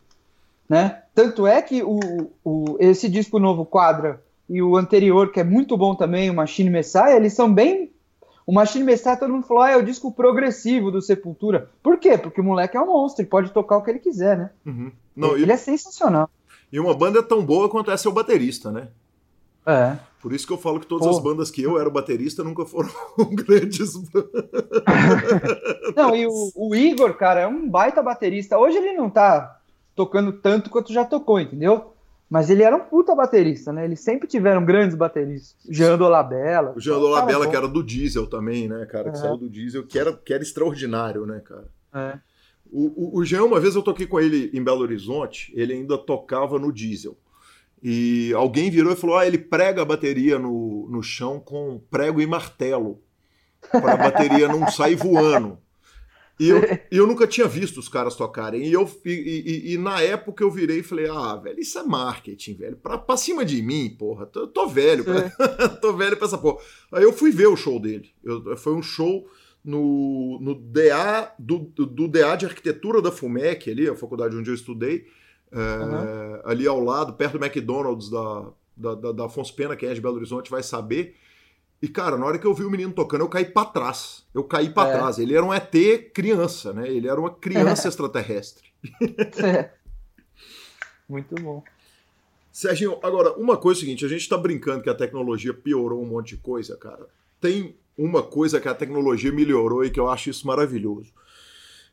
Né? 0.68 1.04
Tanto 1.14 1.46
é 1.46 1.62
que 1.62 1.84
o, 1.84 2.00
o, 2.44 2.78
esse 2.80 3.10
disco 3.10 3.38
novo, 3.38 3.66
Quadra, 3.66 4.24
e 4.50 4.62
o 4.62 4.78
anterior, 4.78 5.32
que 5.32 5.42
é 5.42 5.44
muito 5.44 5.76
bom 5.76 5.94
também, 5.94 6.30
o 6.30 6.34
Machine 6.34 6.70
Messiah, 6.70 7.18
eles 7.18 7.34
são 7.34 7.54
bem. 7.54 7.92
O 8.48 8.54
Machine 8.54 8.86
Messiah, 8.86 9.18
todo 9.18 9.34
mundo 9.34 9.46
falou, 9.46 9.64
ah, 9.64 9.72
é 9.72 9.78
o 9.78 9.84
disco 9.84 10.10
progressivo 10.10 10.90
do 10.90 11.02
Sepultura. 11.02 11.70
Por 11.84 11.98
quê? 11.98 12.18
Porque 12.18 12.40
o 12.40 12.44
moleque 12.44 12.78
é 12.78 12.82
um 12.82 12.88
monstro, 12.88 13.22
ele 13.22 13.30
pode 13.30 13.52
tocar 13.52 13.78
o 13.78 13.84
que 13.84 13.90
ele 13.90 14.00
quiser, 14.00 14.38
né? 14.38 14.50
Uhum. 14.66 14.92
Não, 15.14 15.36
ele, 15.36 15.52
e... 15.52 15.52
é 15.52 15.58
sensacional. 15.58 16.30
E 16.72 16.80
uma 16.80 16.96
banda 16.96 17.22
tão 17.22 17.46
boa 17.46 17.68
quanto 17.68 17.92
é 17.92 17.98
seu 17.98 18.14
baterista, 18.14 18.72
né? 18.72 18.88
É. 19.66 19.98
Por 20.22 20.34
isso 20.34 20.46
que 20.46 20.52
eu 20.52 20.58
falo 20.58 20.80
que 20.80 20.88
todas 20.88 21.08
Pô. 21.08 21.14
as 21.14 21.24
bandas 21.24 21.50
que 21.50 21.62
eu 21.62 21.80
era 21.80 21.90
baterista 21.90 22.44
nunca 22.44 22.66
foram 22.66 22.90
grandes 23.32 23.94
Não, 25.96 26.16
e 26.16 26.28
o, 26.28 26.52
o, 26.56 26.76
Igor, 26.76 27.14
cara, 27.16 27.42
é 27.42 27.48
um 27.48 27.70
baita 27.70 28.04
baterista. 28.04 28.58
Hoje 28.58 28.78
ele 28.78 28.94
não 28.94 29.10
tá 29.10 29.62
tocando 29.96 30.34
tanto 30.34 30.70
quanto 30.70 30.92
já 30.92 31.06
tocou, 31.06 31.40
entendeu? 31.40 31.94
Mas 32.30 32.50
ele 32.50 32.64
era 32.64 32.76
um 32.76 32.82
puta 32.82 33.16
baterista, 33.16 33.74
né? 33.74 33.86
Eles 33.86 34.02
sempre 34.02 34.28
tiveram 34.28 34.64
grandes 34.64 34.96
bateristas. 34.96 35.56
Jean 35.68 35.98
Dolabella. 35.98 36.74
O 36.76 36.80
Jean 36.80 37.00
Dolabella, 37.00 37.50
que 37.50 37.56
era 37.56 37.68
do 37.68 37.84
Diesel 37.84 38.28
também, 38.28 38.68
né, 38.68 38.86
cara? 38.86 39.10
Que 39.12 39.18
é. 39.18 39.22
saiu 39.22 39.38
do 39.38 39.50
Diesel, 39.50 39.88
que 39.88 39.98
era, 39.98 40.14
que 40.14 40.34
era 40.34 40.44
extraordinário, 40.44 41.26
né, 41.26 41.40
cara? 41.40 41.68
É. 41.94 42.20
O, 42.72 43.18
o, 43.18 43.20
o 43.20 43.26
Jean, 43.26 43.44
uma 43.44 43.60
vez 43.60 43.74
eu 43.74 43.82
toquei 43.82 44.06
com 44.06 44.20
ele 44.20 44.52
em 44.54 44.64
Belo 44.64 44.82
Horizonte, 44.82 45.52
ele 45.56 45.74
ainda 45.74 45.98
tocava 45.98 46.60
no 46.60 46.72
Diesel. 46.72 47.18
E 47.82 48.34
alguém 48.34 48.70
virou 48.70 48.94
e 48.94 48.96
falou: 48.96 49.18
ah, 49.18 49.26
ele 49.26 49.38
prega 49.38 49.82
a 49.82 49.86
bateria 49.86 50.38
no, 50.38 50.88
no 50.90 51.02
chão 51.02 51.40
com 51.40 51.82
prego 51.90 52.22
e 52.22 52.28
martelo, 52.28 53.02
para 53.72 53.94
a 53.94 53.98
bateria 53.98 54.48
não 54.48 54.70
sair 54.70 54.96
voando. 54.96 55.58
E 56.40 56.48
eu, 56.48 56.62
eu 56.90 57.06
nunca 57.06 57.28
tinha 57.28 57.48
visto 57.48 57.80
os 57.80 57.90
caras 57.90 58.16
tocarem. 58.16 58.64
E, 58.64 58.72
eu, 58.72 58.90
e, 59.06 59.12
e, 59.12 59.74
e, 59.74 59.78
na 59.78 60.02
época 60.02 60.42
eu 60.42 60.50
virei 60.50 60.80
e 60.80 60.84
falei: 60.84 61.10
ah, 61.10 61.36
velho, 61.36 61.60
isso 61.60 61.78
é 61.78 61.84
marketing, 61.84 62.54
velho. 62.54 62.78
Pra, 62.78 62.98
pra 62.98 63.18
cima 63.18 63.44
de 63.44 63.62
mim, 63.62 63.94
porra. 63.98 64.26
Tô, 64.26 64.48
tô 64.48 64.68
velho, 64.68 65.04
pra, 65.04 65.30
tô 65.82 65.94
velho 65.94 66.16
pra 66.16 66.28
essa 66.28 66.38
porra. 66.38 66.62
Aí 66.94 67.04
eu 67.04 67.12
fui 67.12 67.32
ver 67.32 67.48
o 67.48 67.58
show 67.58 67.78
dele. 67.80 68.10
Eu, 68.24 68.56
foi 68.56 68.74
um 68.74 68.82
show 68.82 69.28
no, 69.64 70.40
no 70.42 70.56
DA, 70.56 71.34
do, 71.38 71.60
do 71.60 72.08
DA 72.08 72.38
de 72.38 72.46
Arquitetura 72.46 73.02
da 73.02 73.12
FUMEC, 73.12 73.70
ali, 73.70 73.90
a 73.90 73.96
faculdade 73.96 74.36
onde 74.36 74.50
eu 74.50 74.56
estudei. 74.56 75.06
É, 75.52 76.42
Ali 76.46 76.68
ao 76.68 76.80
lado, 76.80 77.14
perto 77.14 77.38
do 77.38 77.46
McDonald's 77.46 78.10
da, 78.10 78.46
da, 78.76 78.96
da, 78.96 79.12
da 79.12 79.26
Afonso 79.26 79.54
Pena, 79.56 79.76
quem 79.76 79.90
é 79.90 79.94
de 79.94 80.02
Belo 80.02 80.16
Horizonte 80.16 80.50
vai 80.50 80.64
saber. 80.64 81.16
E, 81.82 81.88
cara, 81.88 82.18
na 82.18 82.26
hora 82.26 82.38
que 82.38 82.46
eu 82.46 82.54
vi 82.54 82.64
o 82.64 82.70
menino 82.70 82.92
tocando, 82.92 83.22
eu 83.22 83.30
caí 83.30 83.46
para 83.46 83.70
trás. 83.70 84.26
Eu 84.34 84.44
caí 84.44 84.70
para 84.70 84.90
é. 84.90 84.98
trás. 84.98 85.18
Ele 85.18 85.34
era 85.34 85.46
um 85.46 85.54
ET 85.54 85.72
criança, 86.14 86.74
né? 86.74 86.90
Ele 86.90 87.08
era 87.08 87.20
uma 87.20 87.32
criança 87.32 87.88
extraterrestre. 87.90 88.68
É. 89.44 89.72
Muito 91.08 91.36
bom. 91.36 91.64
Serginho, 92.52 93.00
agora, 93.02 93.34
uma 93.34 93.56
coisa 93.56 93.80
é 93.80 93.82
o 93.82 93.86
seguinte: 93.86 94.06
a 94.06 94.10
gente 94.10 94.28
tá 94.28 94.38
brincando 94.38 94.84
que 94.84 94.90
a 94.90 94.96
tecnologia 94.96 95.54
piorou 95.54 96.04
um 96.04 96.06
monte 96.06 96.36
de 96.36 96.38
coisa, 96.38 96.76
cara. 96.76 97.08
Tem 97.40 97.76
uma 97.98 98.22
coisa 98.22 98.60
que 98.60 98.68
a 98.68 98.76
tecnologia 98.76 99.32
melhorou 99.32 99.84
e 99.84 99.90
que 99.90 100.00
eu 100.00 100.10
acho 100.10 100.30
isso 100.30 100.46
maravilhoso. 100.46 101.14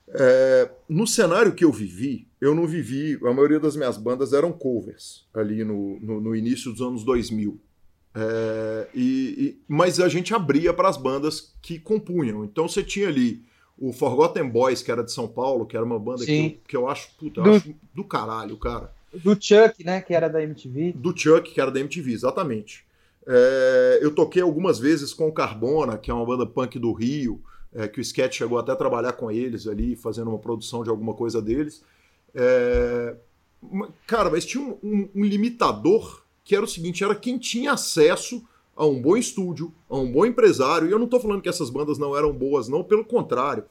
É, 0.08 0.70
no 0.88 1.06
cenário 1.06 1.54
que 1.54 1.64
eu 1.64 1.72
vivi, 1.72 2.28
eu 2.40 2.54
não 2.54 2.66
vivi. 2.66 3.18
A 3.24 3.32
maioria 3.32 3.58
das 3.58 3.76
minhas 3.76 3.96
bandas 3.96 4.32
eram 4.32 4.52
covers 4.52 5.26
ali 5.34 5.64
no, 5.64 5.98
no, 6.00 6.20
no 6.20 6.36
início 6.36 6.70
dos 6.72 6.80
anos 6.80 7.04
2000. 7.04 7.60
É, 8.14 8.88
e, 8.94 9.02
e, 9.02 9.60
mas 9.68 10.00
a 10.00 10.08
gente 10.08 10.34
abria 10.34 10.72
para 10.72 10.88
as 10.88 10.96
bandas 10.96 11.54
que 11.60 11.78
compunham. 11.78 12.44
Então 12.44 12.68
você 12.68 12.82
tinha 12.82 13.08
ali 13.08 13.44
o 13.78 13.92
Forgotten 13.92 14.48
Boys, 14.48 14.82
que 14.82 14.90
era 14.90 15.04
de 15.04 15.12
São 15.12 15.28
Paulo, 15.28 15.66
que 15.66 15.76
era 15.76 15.84
uma 15.84 15.98
banda 15.98 16.24
que 16.24 16.32
eu, 16.32 16.68
que 16.68 16.76
eu, 16.76 16.88
acho, 16.88 17.10
puta, 17.18 17.40
eu 17.40 17.44
do, 17.44 17.50
acho 17.50 17.74
do 17.94 18.04
caralho, 18.04 18.56
cara. 18.56 18.90
Do 19.12 19.32
Chuck, 19.32 19.84
né, 19.84 20.00
que 20.00 20.14
era 20.14 20.28
da 20.28 20.42
MTV. 20.42 20.92
Do 20.96 21.16
Chuck, 21.16 21.52
que 21.52 21.60
era 21.60 21.70
da 21.70 21.80
MTV, 21.80 22.12
exatamente. 22.12 22.86
É, 23.26 23.98
eu 24.00 24.14
toquei 24.14 24.40
algumas 24.40 24.78
vezes 24.78 25.12
com 25.12 25.28
o 25.28 25.32
Carbona, 25.32 25.98
que 25.98 26.10
é 26.10 26.14
uma 26.14 26.24
banda 26.24 26.46
punk 26.46 26.78
do 26.78 26.92
Rio 26.92 27.42
é, 27.76 27.86
que 27.86 28.00
o 28.00 28.02
Sketch 28.02 28.38
chegou 28.38 28.58
até 28.58 28.72
a 28.72 28.76
trabalhar 28.76 29.12
com 29.12 29.30
eles 29.30 29.66
ali, 29.66 29.94
fazendo 29.94 30.30
uma 30.30 30.38
produção 30.38 30.82
de 30.82 30.88
alguma 30.88 31.12
coisa 31.12 31.42
deles. 31.42 31.82
É, 32.34 33.14
cara, 34.06 34.30
mas 34.30 34.46
tinha 34.46 34.64
um, 34.64 34.78
um, 34.82 35.08
um, 35.14 35.24
limitador 35.24 36.22
que 36.42 36.56
era 36.56 36.64
o 36.64 36.68
seguinte: 36.68 37.04
era 37.04 37.14
quem 37.14 37.38
tinha 37.38 37.72
acesso 37.72 38.42
a 38.74 38.86
um 38.86 39.00
bom 39.00 39.16
estúdio, 39.16 39.72
a 39.90 39.96
um 39.96 40.10
bom 40.10 40.24
empresário. 40.24 40.88
E 40.88 40.90
eu 40.90 40.98
não 40.98 41.04
estou 41.04 41.20
falando 41.20 41.42
que 41.42 41.48
essas 41.48 41.68
bandas 41.68 41.98
não 41.98 42.16
eram 42.16 42.32
boas, 42.32 42.66
não, 42.66 42.82
pelo 42.82 43.04
contrário. 43.04 43.64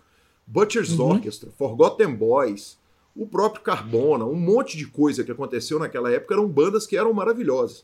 Butcher's 0.45 0.91
uhum. 0.99 1.13
Orchestra, 1.13 1.49
Forgotten 1.57 2.13
Boys, 2.13 2.77
o 3.15 3.25
próprio 3.25 3.63
Carbona, 3.63 4.25
um 4.25 4.35
monte 4.35 4.77
de 4.77 4.85
coisa 4.85 5.23
que 5.23 5.31
aconteceu 5.31 5.79
naquela 5.79 6.11
época 6.11 6.35
eram 6.35 6.47
bandas 6.47 6.85
que 6.85 6.95
eram 6.95 7.11
maravilhosas. 7.11 7.83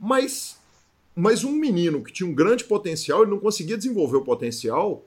Mas, 0.00 0.56
mas 1.14 1.44
um 1.44 1.52
menino 1.52 2.02
que 2.02 2.12
tinha 2.12 2.28
um 2.28 2.34
grande 2.34 2.64
potencial, 2.64 3.22
ele 3.22 3.30
não 3.30 3.38
conseguia 3.38 3.76
desenvolver 3.76 4.16
o 4.16 4.24
potencial 4.24 5.04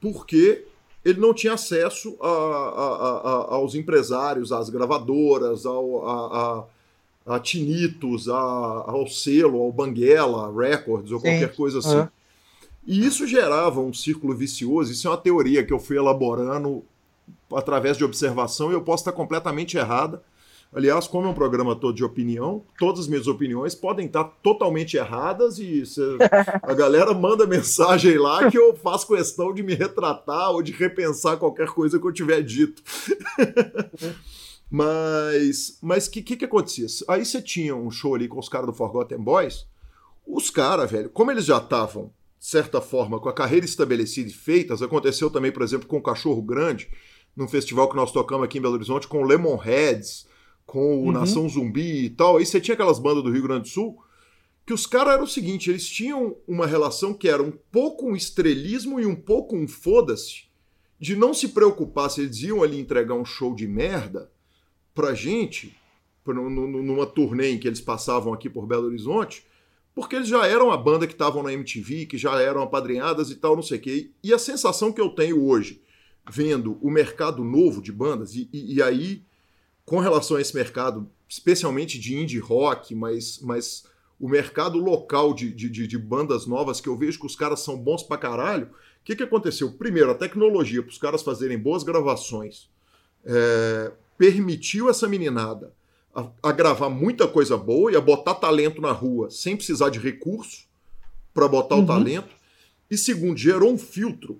porque 0.00 0.64
ele 1.04 1.20
não 1.20 1.32
tinha 1.32 1.54
acesso 1.54 2.16
a, 2.20 2.28
a, 2.28 3.50
a, 3.52 3.54
aos 3.54 3.74
empresários, 3.74 4.52
às 4.52 4.68
gravadoras, 4.68 5.64
ao, 5.64 6.66
a, 7.26 7.40
Tinitos, 7.40 8.28
ao 8.28 9.06
selo, 9.06 9.60
ao 9.60 9.70
Banguela 9.70 10.50
Records 10.50 11.12
ou 11.12 11.20
Sim. 11.20 11.26
qualquer 11.28 11.54
coisa 11.54 11.78
assim. 11.80 11.98
Uhum. 11.98 12.08
E 12.86 13.04
isso 13.04 13.26
gerava 13.26 13.80
um 13.80 13.92
círculo 13.92 14.34
vicioso. 14.34 14.90
Isso 14.90 15.06
é 15.06 15.10
uma 15.10 15.16
teoria 15.18 15.62
que 15.62 15.72
eu 15.72 15.78
fui 15.78 15.98
elaborando 15.98 16.82
através 17.54 17.98
de 17.98 18.04
observação 18.04 18.70
e 18.70 18.74
eu 18.74 18.80
posso 18.80 19.02
estar 19.02 19.12
completamente 19.12 19.76
errada. 19.76 20.22
Aliás, 20.74 21.08
como 21.08 21.26
é 21.26 21.30
um 21.30 21.34
programa 21.34 21.74
todo 21.74 21.96
de 21.96 22.04
opinião, 22.04 22.62
todas 22.78 23.00
as 23.00 23.08
minhas 23.08 23.26
opiniões 23.26 23.74
podem 23.74 24.06
estar 24.06 24.24
totalmente 24.42 24.98
erradas 24.98 25.58
e 25.58 25.86
cê, 25.86 26.02
a 26.62 26.74
galera 26.74 27.14
manda 27.14 27.46
mensagem 27.46 28.18
lá 28.18 28.50
que 28.50 28.58
eu 28.58 28.76
faço 28.76 29.08
questão 29.08 29.54
de 29.54 29.62
me 29.62 29.74
retratar 29.74 30.50
ou 30.50 30.62
de 30.62 30.72
repensar 30.72 31.38
qualquer 31.38 31.68
coisa 31.68 31.98
que 31.98 32.06
eu 32.06 32.12
tiver 32.12 32.42
dito. 32.42 32.82
mas 34.70 35.78
mas 35.80 36.06
que 36.06 36.20
que, 36.20 36.36
que 36.36 36.44
acontecia? 36.44 36.86
Aí 37.08 37.24
você 37.24 37.40
tinha 37.40 37.74
um 37.74 37.90
show 37.90 38.14
ali 38.14 38.28
com 38.28 38.38
os 38.38 38.48
caras 38.48 38.66
do 38.66 38.74
Forgotten 38.74 39.18
Boys. 39.18 39.66
Os 40.26 40.50
caras, 40.50 40.90
velho, 40.90 41.08
como 41.08 41.30
eles 41.30 41.46
já 41.46 41.56
estavam, 41.56 42.10
de 42.38 42.46
certa 42.46 42.82
forma, 42.82 43.18
com 43.18 43.30
a 43.30 43.32
carreira 43.32 43.64
estabelecida 43.64 44.28
e 44.28 44.34
feitas, 44.34 44.82
aconteceu 44.82 45.30
também, 45.30 45.50
por 45.50 45.62
exemplo, 45.62 45.88
com 45.88 45.96
o 45.96 46.02
Cachorro 46.02 46.42
Grande, 46.42 46.90
num 47.34 47.48
festival 47.48 47.88
que 47.88 47.96
nós 47.96 48.12
tocamos 48.12 48.44
aqui 48.44 48.58
em 48.58 48.60
Belo 48.60 48.74
Horizonte, 48.74 49.08
com 49.08 49.22
o 49.22 49.26
Lemonheads 49.26 50.27
com 50.68 50.98
o 50.98 51.06
uhum. 51.06 51.12
Nação 51.12 51.48
Zumbi 51.48 52.04
e 52.04 52.10
tal. 52.10 52.36
Aí 52.36 52.44
você 52.44 52.60
tinha 52.60 52.74
aquelas 52.74 52.98
bandas 52.98 53.24
do 53.24 53.30
Rio 53.30 53.42
Grande 53.42 53.62
do 53.62 53.68
Sul 53.68 53.98
que 54.66 54.74
os 54.74 54.86
caras 54.86 55.14
eram 55.14 55.24
o 55.24 55.26
seguinte, 55.26 55.70
eles 55.70 55.88
tinham 55.88 56.36
uma 56.46 56.66
relação 56.66 57.14
que 57.14 57.26
era 57.26 57.42
um 57.42 57.50
pouco 57.72 58.06
um 58.06 58.14
estrelismo 58.14 59.00
e 59.00 59.06
um 59.06 59.16
pouco 59.16 59.56
um 59.56 59.66
foda-se, 59.66 60.42
de 61.00 61.16
não 61.16 61.32
se 61.32 61.48
preocupar 61.48 62.10
se 62.10 62.20
eles 62.20 62.42
iam 62.42 62.62
ali 62.62 62.78
entregar 62.78 63.14
um 63.14 63.24
show 63.24 63.54
de 63.54 63.66
merda 63.66 64.30
pra 64.94 65.14
gente, 65.14 65.74
numa 66.26 67.06
turnê 67.06 67.52
em 67.52 67.58
que 67.58 67.66
eles 67.66 67.80
passavam 67.80 68.34
aqui 68.34 68.50
por 68.50 68.66
Belo 68.66 68.88
Horizonte, 68.88 69.42
porque 69.94 70.16
eles 70.16 70.28
já 70.28 70.46
eram 70.46 70.70
a 70.70 70.76
banda 70.76 71.06
que 71.06 71.14
estavam 71.14 71.42
na 71.42 71.50
MTV, 71.50 72.04
que 72.04 72.18
já 72.18 72.38
eram 72.38 72.60
apadrinhadas 72.60 73.30
e 73.30 73.36
tal, 73.36 73.56
não 73.56 73.62
sei 73.62 73.78
o 73.78 73.80
quê. 73.80 74.10
E 74.22 74.34
a 74.34 74.38
sensação 74.38 74.92
que 74.92 75.00
eu 75.00 75.08
tenho 75.08 75.42
hoje, 75.42 75.80
vendo 76.30 76.78
o 76.82 76.90
mercado 76.90 77.42
novo 77.42 77.80
de 77.80 77.90
bandas, 77.90 78.34
e, 78.34 78.50
e, 78.52 78.74
e 78.74 78.82
aí 78.82 79.22
com 79.88 80.00
relação 80.00 80.36
a 80.36 80.40
esse 80.40 80.54
mercado, 80.54 81.10
especialmente 81.26 81.98
de 81.98 82.14
indie 82.14 82.38
rock, 82.38 82.94
mas, 82.94 83.40
mas 83.40 83.84
o 84.20 84.28
mercado 84.28 84.78
local 84.78 85.32
de, 85.32 85.50
de, 85.50 85.86
de 85.86 85.98
bandas 85.98 86.46
novas, 86.46 86.78
que 86.78 86.90
eu 86.90 86.96
vejo 86.96 87.18
que 87.18 87.24
os 87.24 87.34
caras 87.34 87.60
são 87.60 87.78
bons 87.78 88.02
pra 88.02 88.18
caralho, 88.18 88.66
o 88.66 88.70
que, 89.02 89.16
que 89.16 89.22
aconteceu? 89.22 89.72
Primeiro, 89.72 90.10
a 90.10 90.14
tecnologia 90.14 90.82
para 90.82 90.90
os 90.90 90.98
caras 90.98 91.22
fazerem 91.22 91.58
boas 91.58 91.82
gravações 91.82 92.68
é, 93.24 93.90
permitiu 94.18 94.90
essa 94.90 95.08
meninada 95.08 95.72
a, 96.14 96.28
a, 96.42 96.52
gravar 96.52 96.90
muita 96.90 97.26
coisa 97.26 97.56
boa 97.56 97.90
e 97.90 97.96
a 97.96 98.00
botar 98.00 98.34
talento 98.34 98.82
na 98.82 98.92
rua 98.92 99.30
sem 99.30 99.56
precisar 99.56 99.88
de 99.88 99.98
recurso 99.98 100.66
para 101.32 101.48
botar 101.48 101.76
uhum. 101.76 101.84
o 101.84 101.86
talento. 101.86 102.36
E 102.90 102.98
segundo, 102.98 103.38
gerou 103.38 103.72
um 103.72 103.78
filtro 103.78 104.38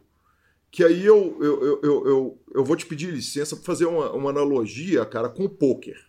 que 0.71 0.85
aí 0.85 1.05
eu, 1.05 1.37
eu, 1.41 1.63
eu, 1.65 1.83
eu, 1.83 2.39
eu, 2.55 2.65
vou 2.65 2.77
te 2.77 2.87
pedir 2.87 3.11
licença 3.11 3.57
para 3.57 3.65
fazer 3.65 3.87
uma, 3.87 4.13
uma 4.13 4.31
analogia, 4.31 5.05
cara, 5.05 5.29
com 5.29 5.45
o 5.45 5.49
poker. 5.49 6.07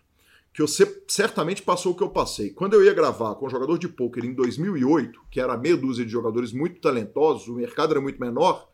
Que 0.53 0.62
você 0.62 1.01
certamente 1.07 1.62
passou 1.62 1.93
o 1.93 1.95
que 1.95 2.03
eu 2.03 2.10
passei. 2.10 2.49
Quando 2.49 2.74
eu 2.74 2.84
ia 2.84 2.93
gravar 2.93 3.36
com 3.36 3.45
um 3.45 3.49
jogador 3.49 3.78
de 3.78 3.88
poker 3.88 4.26
em 4.26 4.34
2008, 4.34 5.22
que 5.32 5.39
era 5.39 5.57
meia 5.57 5.78
dúzia 5.78 6.05
de 6.05 6.12
jogadores 6.12 6.51
muito 6.51 6.82
talentosos, 6.82 7.47
o 7.47 7.55
mercado 7.55 7.93
era 7.93 8.01
muito 8.01 8.20
menor, 8.20 8.70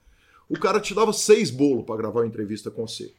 o 0.50 0.58
cara 0.58 0.80
te 0.80 0.94
dava 0.94 1.14
seis 1.14 1.52
bolos 1.52 1.86
para 1.86 1.98
gravar 1.98 2.22
uma 2.22 2.28
entrevista 2.28 2.72
com 2.72 2.88
você. 2.88 3.14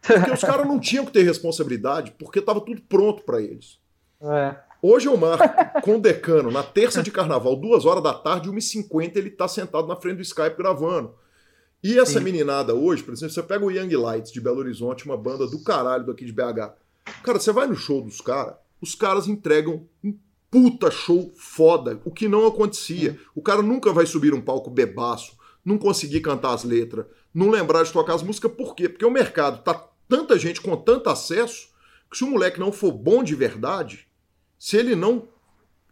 Porque 0.00 0.30
os 0.30 0.40
caras 0.40 0.66
não 0.66 0.80
tinham 0.80 1.04
que 1.04 1.12
ter 1.12 1.22
responsabilidade, 1.22 2.14
porque 2.18 2.38
estava 2.38 2.60
tudo 2.60 2.80
pronto 2.82 3.22
para 3.22 3.40
eles. 3.40 3.78
É. 4.20 4.56
Hoje 4.82 5.08
eu 5.08 5.16
marco 5.16 5.80
com 5.82 5.96
o 5.96 6.00
decano, 6.00 6.50
na 6.50 6.62
terça 6.62 7.02
de 7.02 7.10
carnaval, 7.10 7.56
duas 7.56 7.84
horas 7.84 8.02
da 8.02 8.14
tarde, 8.14 8.50
1h50, 8.50 9.16
ele 9.16 9.28
está 9.28 9.48
sentado 9.48 9.86
na 9.86 9.96
frente 9.96 10.16
do 10.16 10.22
Skype 10.22 10.56
gravando. 10.56 11.14
E 11.82 11.98
essa 11.98 12.18
Sim. 12.18 12.24
meninada 12.24 12.74
hoje, 12.74 13.02
por 13.02 13.14
exemplo, 13.14 13.34
você 13.34 13.42
pega 13.42 13.64
o 13.64 13.70
Young 13.70 13.94
Lights 13.94 14.32
de 14.32 14.40
Belo 14.40 14.58
Horizonte, 14.58 15.04
uma 15.04 15.16
banda 15.16 15.46
do 15.46 15.62
caralho 15.62 16.06
daqui 16.06 16.24
de 16.24 16.32
BH. 16.32 16.74
Cara, 17.22 17.38
você 17.38 17.52
vai 17.52 17.66
no 17.66 17.76
show 17.76 18.02
dos 18.02 18.20
caras, 18.20 18.56
os 18.80 18.94
caras 18.94 19.28
entregam 19.28 19.86
um 20.02 20.16
puta 20.50 20.90
show 20.90 21.32
foda, 21.36 22.00
o 22.04 22.10
que 22.10 22.28
não 22.28 22.46
acontecia. 22.46 23.18
O 23.34 23.42
cara 23.42 23.62
nunca 23.62 23.92
vai 23.92 24.06
subir 24.06 24.32
um 24.32 24.40
palco 24.40 24.70
bebaço, 24.70 25.36
não 25.64 25.78
conseguir 25.78 26.20
cantar 26.20 26.54
as 26.54 26.64
letras, 26.64 27.06
não 27.34 27.50
lembrar 27.50 27.82
de 27.82 27.92
tocar 27.92 28.14
as 28.14 28.22
músicas, 28.22 28.52
por 28.52 28.74
quê? 28.74 28.88
Porque 28.88 29.04
o 29.04 29.10
mercado 29.10 29.62
tá 29.62 29.74
tanta 30.08 30.38
gente 30.38 30.60
com 30.60 30.76
tanto 30.76 31.10
acesso 31.10 31.68
que 32.10 32.16
se 32.16 32.24
o 32.24 32.30
moleque 32.30 32.60
não 32.60 32.72
for 32.72 32.92
bom 32.92 33.22
de 33.22 33.34
verdade, 33.34 34.06
se 34.58 34.76
ele 34.76 34.94
não 34.94 35.28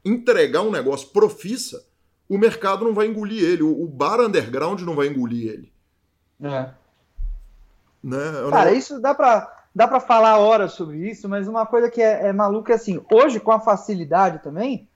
entregar 0.04 0.62
um 0.62 0.70
negócio 0.70 1.08
profissa, 1.08 1.86
o 2.28 2.38
mercado 2.38 2.84
não 2.84 2.94
vai 2.94 3.06
engolir 3.06 3.42
ele, 3.42 3.62
o 3.62 3.86
bar 3.86 4.20
underground 4.20 4.80
não 4.82 4.94
vai 4.94 5.08
engolir 5.08 5.52
ele. 5.52 5.73
É. 6.42 6.68
Né? 8.02 8.18
Cara, 8.50 8.72
isso 8.72 9.00
dá 9.00 9.14
pra, 9.14 9.50
dá 9.74 9.88
pra 9.88 10.00
falar 10.00 10.38
horas 10.38 10.72
sobre 10.72 11.08
isso, 11.08 11.28
mas 11.28 11.48
uma 11.48 11.64
coisa 11.64 11.90
que 11.90 12.02
é, 12.02 12.28
é 12.28 12.32
maluca 12.32 12.72
é 12.72 12.76
assim, 12.76 13.00
hoje 13.10 13.40
com 13.40 13.50
a 13.50 13.60
facilidade 13.60 14.42
também, 14.42 14.86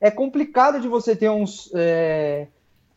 é 0.00 0.10
complicado 0.10 0.80
de 0.80 0.88
você 0.88 1.14
ter 1.14 1.30
uns, 1.30 1.70
é, 1.74 2.48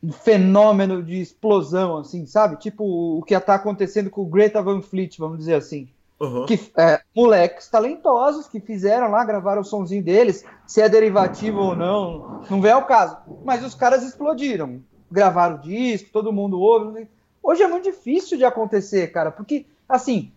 um 0.03 0.11
fenômeno 0.11 1.03
de 1.03 1.21
explosão, 1.21 1.97
assim, 1.97 2.25
sabe? 2.25 2.57
Tipo 2.57 2.83
o 2.83 3.23
que 3.23 3.33
está 3.33 3.55
acontecendo 3.55 4.09
com 4.09 4.21
o 4.21 4.29
Greta 4.29 4.61
Van 4.61 4.81
Fleet, 4.81 5.17
vamos 5.17 5.37
dizer 5.37 5.55
assim. 5.55 5.87
Uhum. 6.19 6.45
Que, 6.45 6.59
é, 6.77 7.01
moleques 7.15 7.69
talentosos 7.69 8.47
que 8.47 8.59
fizeram 8.59 9.09
lá, 9.09 9.23
gravaram 9.23 9.61
o 9.61 9.65
sonzinho 9.65 10.03
deles, 10.03 10.43
se 10.67 10.81
é 10.81 10.89
derivativo 10.89 11.59
ou 11.59 11.75
não, 11.75 12.41
não 12.49 12.59
vem 12.59 12.71
ao 12.71 12.85
caso. 12.85 13.17
Mas 13.45 13.63
os 13.63 13.73
caras 13.73 14.03
explodiram, 14.03 14.81
gravaram 15.09 15.55
o 15.55 15.61
disco, 15.61 16.09
todo 16.11 16.33
mundo 16.33 16.59
ouve. 16.59 17.07
Hoje 17.49 17.63
é 17.63 17.67
muito 17.67 17.85
difícil 17.85 18.37
de 18.37 18.45
acontecer, 18.45 19.07
cara, 19.07 19.31
porque, 19.31 19.65
assim, 19.87 20.31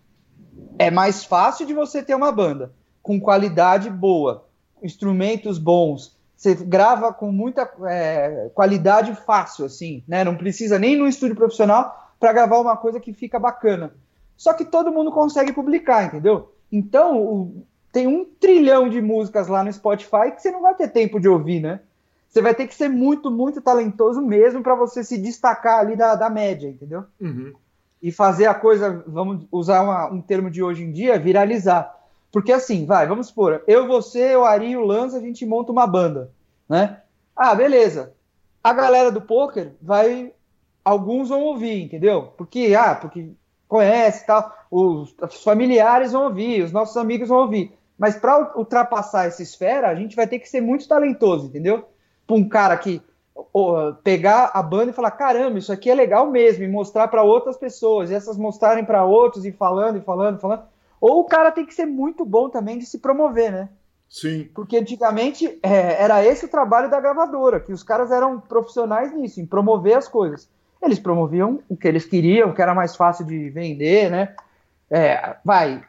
é 0.79 0.89
mais 0.89 1.23
fácil 1.23 1.63
de 1.63 1.71
você 1.71 2.01
ter 2.01 2.15
uma 2.15 2.31
banda 2.31 2.73
com 3.03 3.21
qualidade 3.21 3.87
boa, 3.87 4.47
instrumentos 4.81 5.59
bons, 5.59 6.17
você 6.35 6.55
grava 6.55 7.13
com 7.13 7.31
muita 7.31 7.71
é, 7.87 8.49
qualidade 8.55 9.13
fácil, 9.13 9.63
assim, 9.65 10.03
né? 10.07 10.23
Não 10.23 10.35
precisa 10.35 10.79
nem 10.79 10.95
no 10.97 11.07
estúdio 11.07 11.35
profissional 11.35 12.11
para 12.19 12.33
gravar 12.33 12.57
uma 12.57 12.75
coisa 12.75 12.99
que 12.99 13.13
fica 13.13 13.37
bacana. 13.37 13.93
Só 14.35 14.51
que 14.51 14.65
todo 14.65 14.91
mundo 14.91 15.11
consegue 15.11 15.53
publicar, 15.53 16.05
entendeu? 16.05 16.51
Então, 16.71 17.21
o, 17.21 17.63
tem 17.91 18.07
um 18.07 18.25
trilhão 18.25 18.89
de 18.89 18.99
músicas 18.99 19.47
lá 19.47 19.63
no 19.63 19.71
Spotify 19.71 20.31
que 20.33 20.41
você 20.41 20.49
não 20.49 20.63
vai 20.63 20.73
ter 20.73 20.87
tempo 20.87 21.19
de 21.19 21.29
ouvir, 21.29 21.59
né? 21.59 21.79
Você 22.33 22.41
vai 22.41 22.55
ter 22.55 22.65
que 22.65 22.73
ser 22.73 22.89
muito, 22.89 23.29
muito 23.29 23.61
talentoso 23.61 24.19
mesmo 24.19 24.63
para 24.63 24.73
você 24.73 25.03
se 25.03 25.19
destacar 25.19 25.79
ali 25.79 25.95
da, 25.95 26.15
da 26.15 26.31
média, 26.31 26.67
entendeu? 26.67 27.03
Uhum. 27.21 27.53
E 28.01 28.11
fazer 28.11 28.47
a 28.47 28.55
coisa, 28.55 29.03
vamos 29.05 29.45
usar 29.51 29.83
uma, 29.83 30.11
um 30.11 30.19
termo 30.19 30.49
de 30.49 30.63
hoje 30.63 30.83
em 30.83 30.91
dia, 30.91 31.19
viralizar. 31.19 31.95
Porque 32.31 32.51
assim, 32.51 32.87
vai, 32.87 33.05
vamos 33.05 33.27
supor, 33.27 33.63
eu, 33.67 33.85
você, 33.85 34.35
o 34.35 34.43
Ari 34.43 34.71
e 34.71 34.77
o 34.77 34.83
Lanza, 34.83 35.19
a 35.19 35.21
gente 35.21 35.45
monta 35.45 35.71
uma 35.71 35.85
banda, 35.85 36.31
né? 36.67 37.01
Ah, 37.35 37.53
beleza. 37.53 38.15
A 38.63 38.73
galera 38.73 39.11
do 39.11 39.21
poker 39.21 39.73
vai. 39.79 40.33
Alguns 40.83 41.29
vão 41.29 41.41
ouvir, 41.41 41.83
entendeu? 41.83 42.33
Porque, 42.35 42.73
ah, 42.75 42.95
porque 42.95 43.29
conhece 43.67 44.23
e 44.23 44.25
tal. 44.25 44.51
Os, 44.71 45.15
os 45.21 45.43
familiares 45.43 46.13
vão 46.13 46.23
ouvir, 46.23 46.63
os 46.63 46.71
nossos 46.71 46.97
amigos 46.97 47.29
vão 47.29 47.41
ouvir. 47.41 47.77
Mas 47.95 48.15
para 48.15 48.57
ultrapassar 48.57 49.27
essa 49.27 49.43
esfera, 49.43 49.87
a 49.87 49.95
gente 49.95 50.15
vai 50.15 50.25
ter 50.25 50.39
que 50.39 50.49
ser 50.49 50.61
muito 50.61 50.87
talentoso, 50.87 51.45
entendeu? 51.45 51.87
Para 52.25 52.35
um 52.35 52.47
cara 52.47 52.77
que 52.77 53.01
pegar 54.03 54.51
a 54.53 54.61
banda 54.61 54.91
e 54.91 54.93
falar: 54.93 55.11
caramba, 55.11 55.57
isso 55.57 55.71
aqui 55.71 55.89
é 55.89 55.95
legal 55.95 56.29
mesmo, 56.29 56.63
e 56.63 56.67
mostrar 56.67 57.07
para 57.07 57.23
outras 57.23 57.57
pessoas, 57.57 58.09
e 58.09 58.13
essas 58.13 58.37
mostrarem 58.37 58.85
para 58.85 59.05
outros, 59.05 59.45
e 59.45 59.51
falando, 59.51 59.97
e 59.97 60.01
falando, 60.01 60.37
e 60.37 60.41
falando. 60.41 60.63
Ou 60.99 61.19
o 61.19 61.25
cara 61.25 61.51
tem 61.51 61.65
que 61.65 61.73
ser 61.73 61.85
muito 61.85 62.23
bom 62.23 62.49
também 62.49 62.77
de 62.77 62.85
se 62.85 62.99
promover, 62.99 63.51
né? 63.51 63.69
Sim. 64.09 64.47
Porque 64.53 64.77
antigamente 64.77 65.59
é, 65.61 66.01
era 66.01 66.23
esse 66.23 66.45
o 66.45 66.49
trabalho 66.49 66.89
da 66.89 67.01
gravadora, 67.01 67.59
que 67.59 67.73
os 67.73 67.83
caras 67.83 68.11
eram 68.11 68.39
profissionais 68.39 69.11
nisso, 69.13 69.41
em 69.41 69.45
promover 69.45 69.97
as 69.97 70.07
coisas. 70.07 70.47
Eles 70.81 70.99
promoviam 70.99 71.59
o 71.67 71.75
que 71.75 71.87
eles 71.87 72.05
queriam, 72.05 72.49
o 72.49 72.53
que 72.53 72.61
era 72.61 72.75
mais 72.75 72.95
fácil 72.95 73.25
de 73.25 73.49
vender, 73.49 74.11
né? 74.11 74.35
É, 74.89 75.35
vai, 75.43 75.81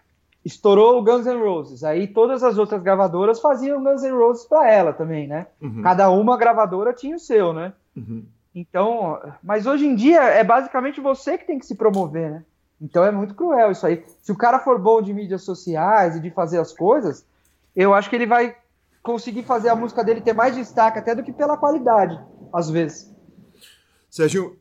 estourou 0.45 0.99
o 0.99 1.03
Guns 1.03 1.27
N' 1.27 1.41
Roses, 1.41 1.83
aí 1.83 2.07
todas 2.07 2.43
as 2.43 2.59
outras 2.59 2.83
gravadoras 2.83 3.41
faziam 3.41 3.83
Guns 3.83 4.03
N' 4.03 4.13
Roses 4.13 4.45
para 4.45 4.71
ela 4.71 4.93
também, 4.93 5.27
né? 5.27 5.47
Uhum. 5.61 5.83
Cada 5.83 6.11
uma 6.11 6.37
gravadora 6.37 6.93
tinha 6.93 7.17
o 7.17 7.21
seu, 7.21 7.53
né? 7.53 7.73
Uhum. 7.97 8.25
Então, 8.55 9.19
mas 9.43 9.67
hoje 9.67 9.87
em 9.87 9.95
dia 9.95 10.23
é 10.23 10.45
basicamente 10.45 11.01
você 11.01 11.39
que 11.39 11.47
tem 11.47 11.59
que 11.59 11.67
se 11.67 11.75
promover, 11.75 12.31
né? 12.31 12.45
Então 12.81 13.03
é 13.05 13.11
muito 13.11 13.35
cruel 13.35 13.71
isso 13.71 13.87
aí. 13.87 14.05
Se 14.23 14.31
o 14.31 14.37
cara 14.37 14.59
for 14.59 14.79
bom 14.79 15.01
de 15.01 15.15
mídias 15.15 15.43
sociais 15.43 16.17
e 16.17 16.21
de 16.21 16.31
fazer 16.31 16.59
as 16.59 16.73
coisas, 16.73 17.25
eu 17.75 17.95
acho 17.95 18.11
que 18.11 18.17
ele 18.17 18.27
vai 18.27 18.55
conseguir 19.03 19.43
fazer 19.43 19.71
a 19.71 19.77
música 19.77 20.05
dele 20.05 20.21
ter 20.21 20.33
mais 20.33 20.55
destaque 20.55 20.99
até 20.99 21.15
do 21.15 21.23
que 21.23 21.33
pela 21.33 21.57
qualidade, 21.57 22.21
às 22.53 22.71
vezes. 22.71 23.13
Serginho, 24.11 24.57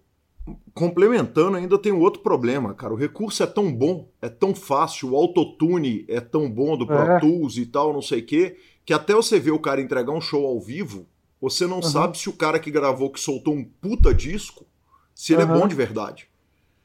complementando, 0.74 1.58
ainda 1.58 1.78
tem 1.78 1.92
um 1.92 2.00
outro 2.00 2.22
problema, 2.22 2.74
cara. 2.74 2.94
O 2.94 2.98
recurso 2.98 3.44
é 3.44 3.46
tão 3.46 3.74
bom, 3.74 4.10
é 4.22 4.30
tão 4.30 4.54
fácil, 4.54 5.12
o 5.12 5.16
autotune 5.16 6.06
é 6.08 6.20
tão 6.20 6.50
bom 6.50 6.78
do 6.78 6.86
Pro 6.86 6.98
é. 6.98 7.20
Tools 7.20 7.58
e 7.58 7.66
tal, 7.66 7.94
não 7.94 8.02
sei 8.02 8.20
o 8.20 8.26
quê, 8.26 8.58
que 8.86 8.94
até 8.94 9.14
você 9.14 9.40
ver 9.40 9.52
o 9.52 9.60
cara 9.60 9.82
entregar 9.82 10.12
um 10.12 10.22
show 10.22 10.46
ao 10.46 10.60
vivo, 10.60 11.08
você 11.40 11.66
não 11.66 11.78
uhum. 11.78 11.84
sabe 11.84 12.18
se 12.18 12.30
o 12.30 12.34
cara 12.34 12.60
que 12.60 12.72
gravou, 12.72 13.10
que 13.10 13.20
soltou 13.20 13.54
um 13.54 13.64
puta 13.64 14.14
disco, 14.14 14.66
se 15.14 15.34
ele 15.34 15.44
uhum. 15.44 15.56
é 15.56 15.60
bom 15.60 15.68
de 15.68 15.76
verdade. 15.76 16.28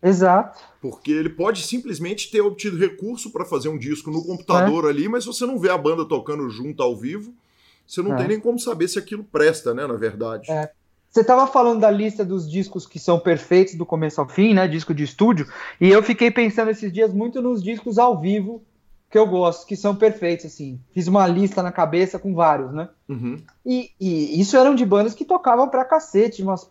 Exato. 0.01 0.61
Porque 0.81 1.11
ele 1.11 1.31
pode 1.31 1.63
simplesmente 1.63 2.31
ter 2.31 2.41
obtido 2.41 2.79
recurso 2.79 3.33
para 3.33 3.45
fazer 3.45 3.69
um 3.69 3.79
disco 3.79 4.11
no 4.11 4.25
computador 4.25 4.85
é. 4.85 4.91
ali, 4.91 5.09
mas 5.09 5.25
você 5.25 5.45
não 5.45 5.59
vê 5.59 5.71
a 5.71 5.79
banda 5.79 6.05
tocando 6.05 6.49
junto 6.49 6.83
ao 6.83 6.97
vivo, 6.97 7.35
você 7.85 8.03
não 8.03 8.13
é. 8.15 8.17
tem 8.17 8.29
nem 8.29 8.41
como 8.41 8.59
saber 8.59 8.87
se 8.87 8.99
aquilo 8.99 9.25
presta, 9.25 9.75
né, 9.75 9.87
na 9.87 9.95
verdade. 9.95 10.51
É. 10.51 10.71
Você 11.11 11.21
estava 11.23 11.47
falando 11.47 11.81
da 11.81 11.91
lista 11.91 12.25
dos 12.25 12.51
discos 12.51 12.87
que 12.87 12.99
são 12.99 13.19
perfeitos 13.19 13.75
do 13.75 13.87
começo 13.87 14.21
ao 14.21 14.29
fim, 14.29 14.53
né, 14.53 14.69
disco 14.69 14.95
de 14.95 15.05
estúdio, 15.05 15.47
e 15.81 15.89
eu 15.89 16.03
fiquei 16.03 16.31
pensando 16.31 16.71
esses 16.71 16.93
dias 16.93 17.13
muito 17.13 17.41
nos 17.41 17.63
discos 17.63 17.99
ao 17.99 18.21
vivo 18.21 18.63
que 19.11 19.19
eu 19.19 19.27
gosto, 19.27 19.67
que 19.67 19.75
são 19.75 19.97
perfeitos, 19.97 20.47
assim. 20.47 20.79
Fiz 20.93 21.09
uma 21.09 21.27
lista 21.27 21.63
na 21.63 21.73
cabeça 21.73 22.19
com 22.19 22.35
vários, 22.35 22.73
né? 22.73 22.91
Uhum. 23.09 23.41
E, 23.65 23.91
e, 23.99 24.39
isso 24.39 24.57
eram 24.57 24.75
de 24.75 24.85
bandas 24.85 25.15
que 25.15 25.25
tocavam 25.25 25.69
pra 25.69 25.85
cacete, 25.85 26.43
umas 26.43 26.71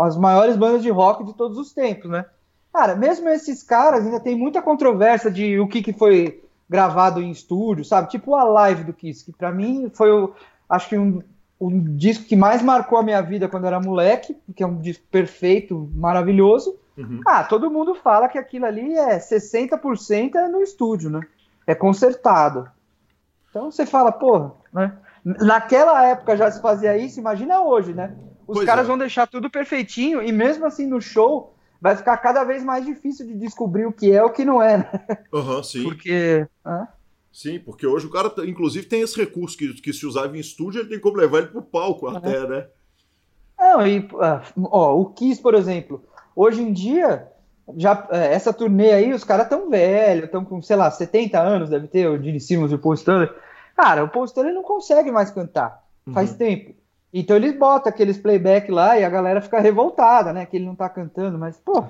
as 0.00 0.16
maiores 0.16 0.56
bandas 0.56 0.82
de 0.82 0.90
rock 0.90 1.24
de 1.24 1.34
todos 1.34 1.58
os 1.58 1.72
tempos, 1.72 2.10
né? 2.10 2.24
Cara, 2.72 2.94
mesmo 2.94 3.28
esses 3.28 3.62
caras 3.62 4.04
ainda 4.04 4.18
tem 4.18 4.36
muita 4.36 4.62
controvérsia 4.62 5.30
de 5.30 5.58
o 5.58 5.68
que, 5.68 5.82
que 5.82 5.92
foi 5.92 6.42
gravado 6.68 7.20
em 7.20 7.30
estúdio, 7.30 7.84
sabe? 7.84 8.08
Tipo 8.08 8.34
a 8.34 8.44
live 8.44 8.84
do 8.84 8.92
Kiss, 8.92 9.24
que 9.24 9.32
para 9.32 9.52
mim 9.52 9.90
foi, 9.92 10.10
o, 10.10 10.32
acho 10.68 10.88
que 10.88 10.96
um, 10.96 11.22
um 11.66 11.96
disco 11.96 12.24
que 12.24 12.36
mais 12.36 12.62
marcou 12.62 12.98
a 12.98 13.02
minha 13.02 13.20
vida 13.20 13.48
quando 13.48 13.64
eu 13.64 13.68
era 13.68 13.80
moleque, 13.80 14.34
porque 14.46 14.62
é 14.62 14.66
um 14.66 14.80
disco 14.80 15.04
perfeito, 15.10 15.90
maravilhoso. 15.94 16.76
Uhum. 16.96 17.20
Ah, 17.26 17.42
todo 17.42 17.70
mundo 17.70 17.94
fala 17.94 18.28
que 18.28 18.38
aquilo 18.38 18.66
ali 18.66 18.96
é 18.96 19.18
60% 19.18 20.34
é 20.34 20.48
no 20.48 20.60
estúdio, 20.60 21.10
né? 21.10 21.20
É 21.66 21.74
consertado. 21.74 22.68
Então 23.50 23.70
você 23.70 23.86
fala, 23.86 24.12
porra, 24.12 24.52
né? 24.72 24.92
Naquela 25.24 26.06
época 26.06 26.36
já 26.36 26.50
se 26.50 26.60
fazia 26.60 26.96
isso, 26.98 27.18
imagina 27.18 27.62
hoje, 27.62 27.94
né? 27.94 28.14
Os 28.46 28.58
pois 28.58 28.66
caras 28.66 28.84
é. 28.84 28.88
vão 28.88 28.98
deixar 28.98 29.26
tudo 29.26 29.48
perfeitinho 29.48 30.22
e 30.22 30.30
mesmo 30.30 30.66
assim 30.66 30.86
no 30.86 31.00
show 31.00 31.54
vai 31.80 31.96
ficar 31.96 32.16
cada 32.18 32.44
vez 32.44 32.62
mais 32.62 32.84
difícil 32.84 33.26
de 33.26 33.34
descobrir 33.34 33.86
o 33.86 33.92
que 33.92 34.12
é 34.12 34.22
o 34.22 34.30
que 34.30 34.44
não 34.44 34.62
é, 34.62 34.78
né? 34.78 34.90
Aham, 35.32 35.56
uhum, 35.56 35.62
sim. 35.62 35.82
Porque. 35.82 36.46
Sim, 37.34 37.58
porque 37.58 37.84
hoje 37.84 38.06
o 38.06 38.10
cara, 38.10 38.32
inclusive, 38.46 38.86
tem 38.86 39.00
esse 39.00 39.18
recurso 39.20 39.58
que, 39.58 39.74
que 39.82 39.92
se 39.92 40.06
usava 40.06 40.36
em 40.36 40.40
estúdio, 40.40 40.80
ele 40.80 40.88
tem 40.88 41.00
como 41.00 41.16
levar 41.16 41.38
ele 41.38 41.48
pro 41.48 41.62
palco 41.62 42.08
uhum. 42.08 42.16
até, 42.16 42.46
né? 42.46 42.68
Não, 43.58 43.84
e, 43.84 44.08
ó, 44.70 44.94
o 44.96 45.06
Kiss, 45.06 45.42
por 45.42 45.52
exemplo, 45.52 46.04
hoje 46.36 46.62
em 46.62 46.72
dia 46.72 47.26
já 47.76 48.06
é, 48.12 48.32
essa 48.34 48.52
turnê 48.52 48.92
aí, 48.92 49.12
os 49.12 49.24
caras 49.24 49.48
tão 49.48 49.68
velhos, 49.68 50.26
estão 50.26 50.44
com, 50.44 50.62
sei 50.62 50.76
lá, 50.76 50.88
70 50.88 51.40
anos, 51.40 51.70
deve 51.70 51.88
ter, 51.88 52.08
o 52.08 52.22
Gene 52.22 52.38
Simmons 52.38 52.70
e 52.70 52.76
o 52.76 52.78
Paul 52.78 52.94
Stanley. 52.94 53.28
Cara, 53.74 54.04
o 54.04 54.08
Paul 54.08 54.26
Stanley 54.26 54.54
não 54.54 54.62
consegue 54.62 55.10
mais 55.10 55.32
cantar, 55.32 55.82
faz 56.12 56.30
uhum. 56.30 56.36
tempo. 56.36 56.74
Então 57.12 57.34
eles 57.34 57.58
botam 57.58 57.90
aqueles 57.92 58.16
playback 58.16 58.70
lá 58.70 58.96
e 58.96 59.02
a 59.02 59.10
galera 59.10 59.40
fica 59.40 59.58
revoltada, 59.58 60.32
né, 60.32 60.46
que 60.46 60.56
ele 60.56 60.66
não 60.66 60.76
tá 60.76 60.88
cantando, 60.88 61.36
mas, 61.36 61.58
pô... 61.58 61.84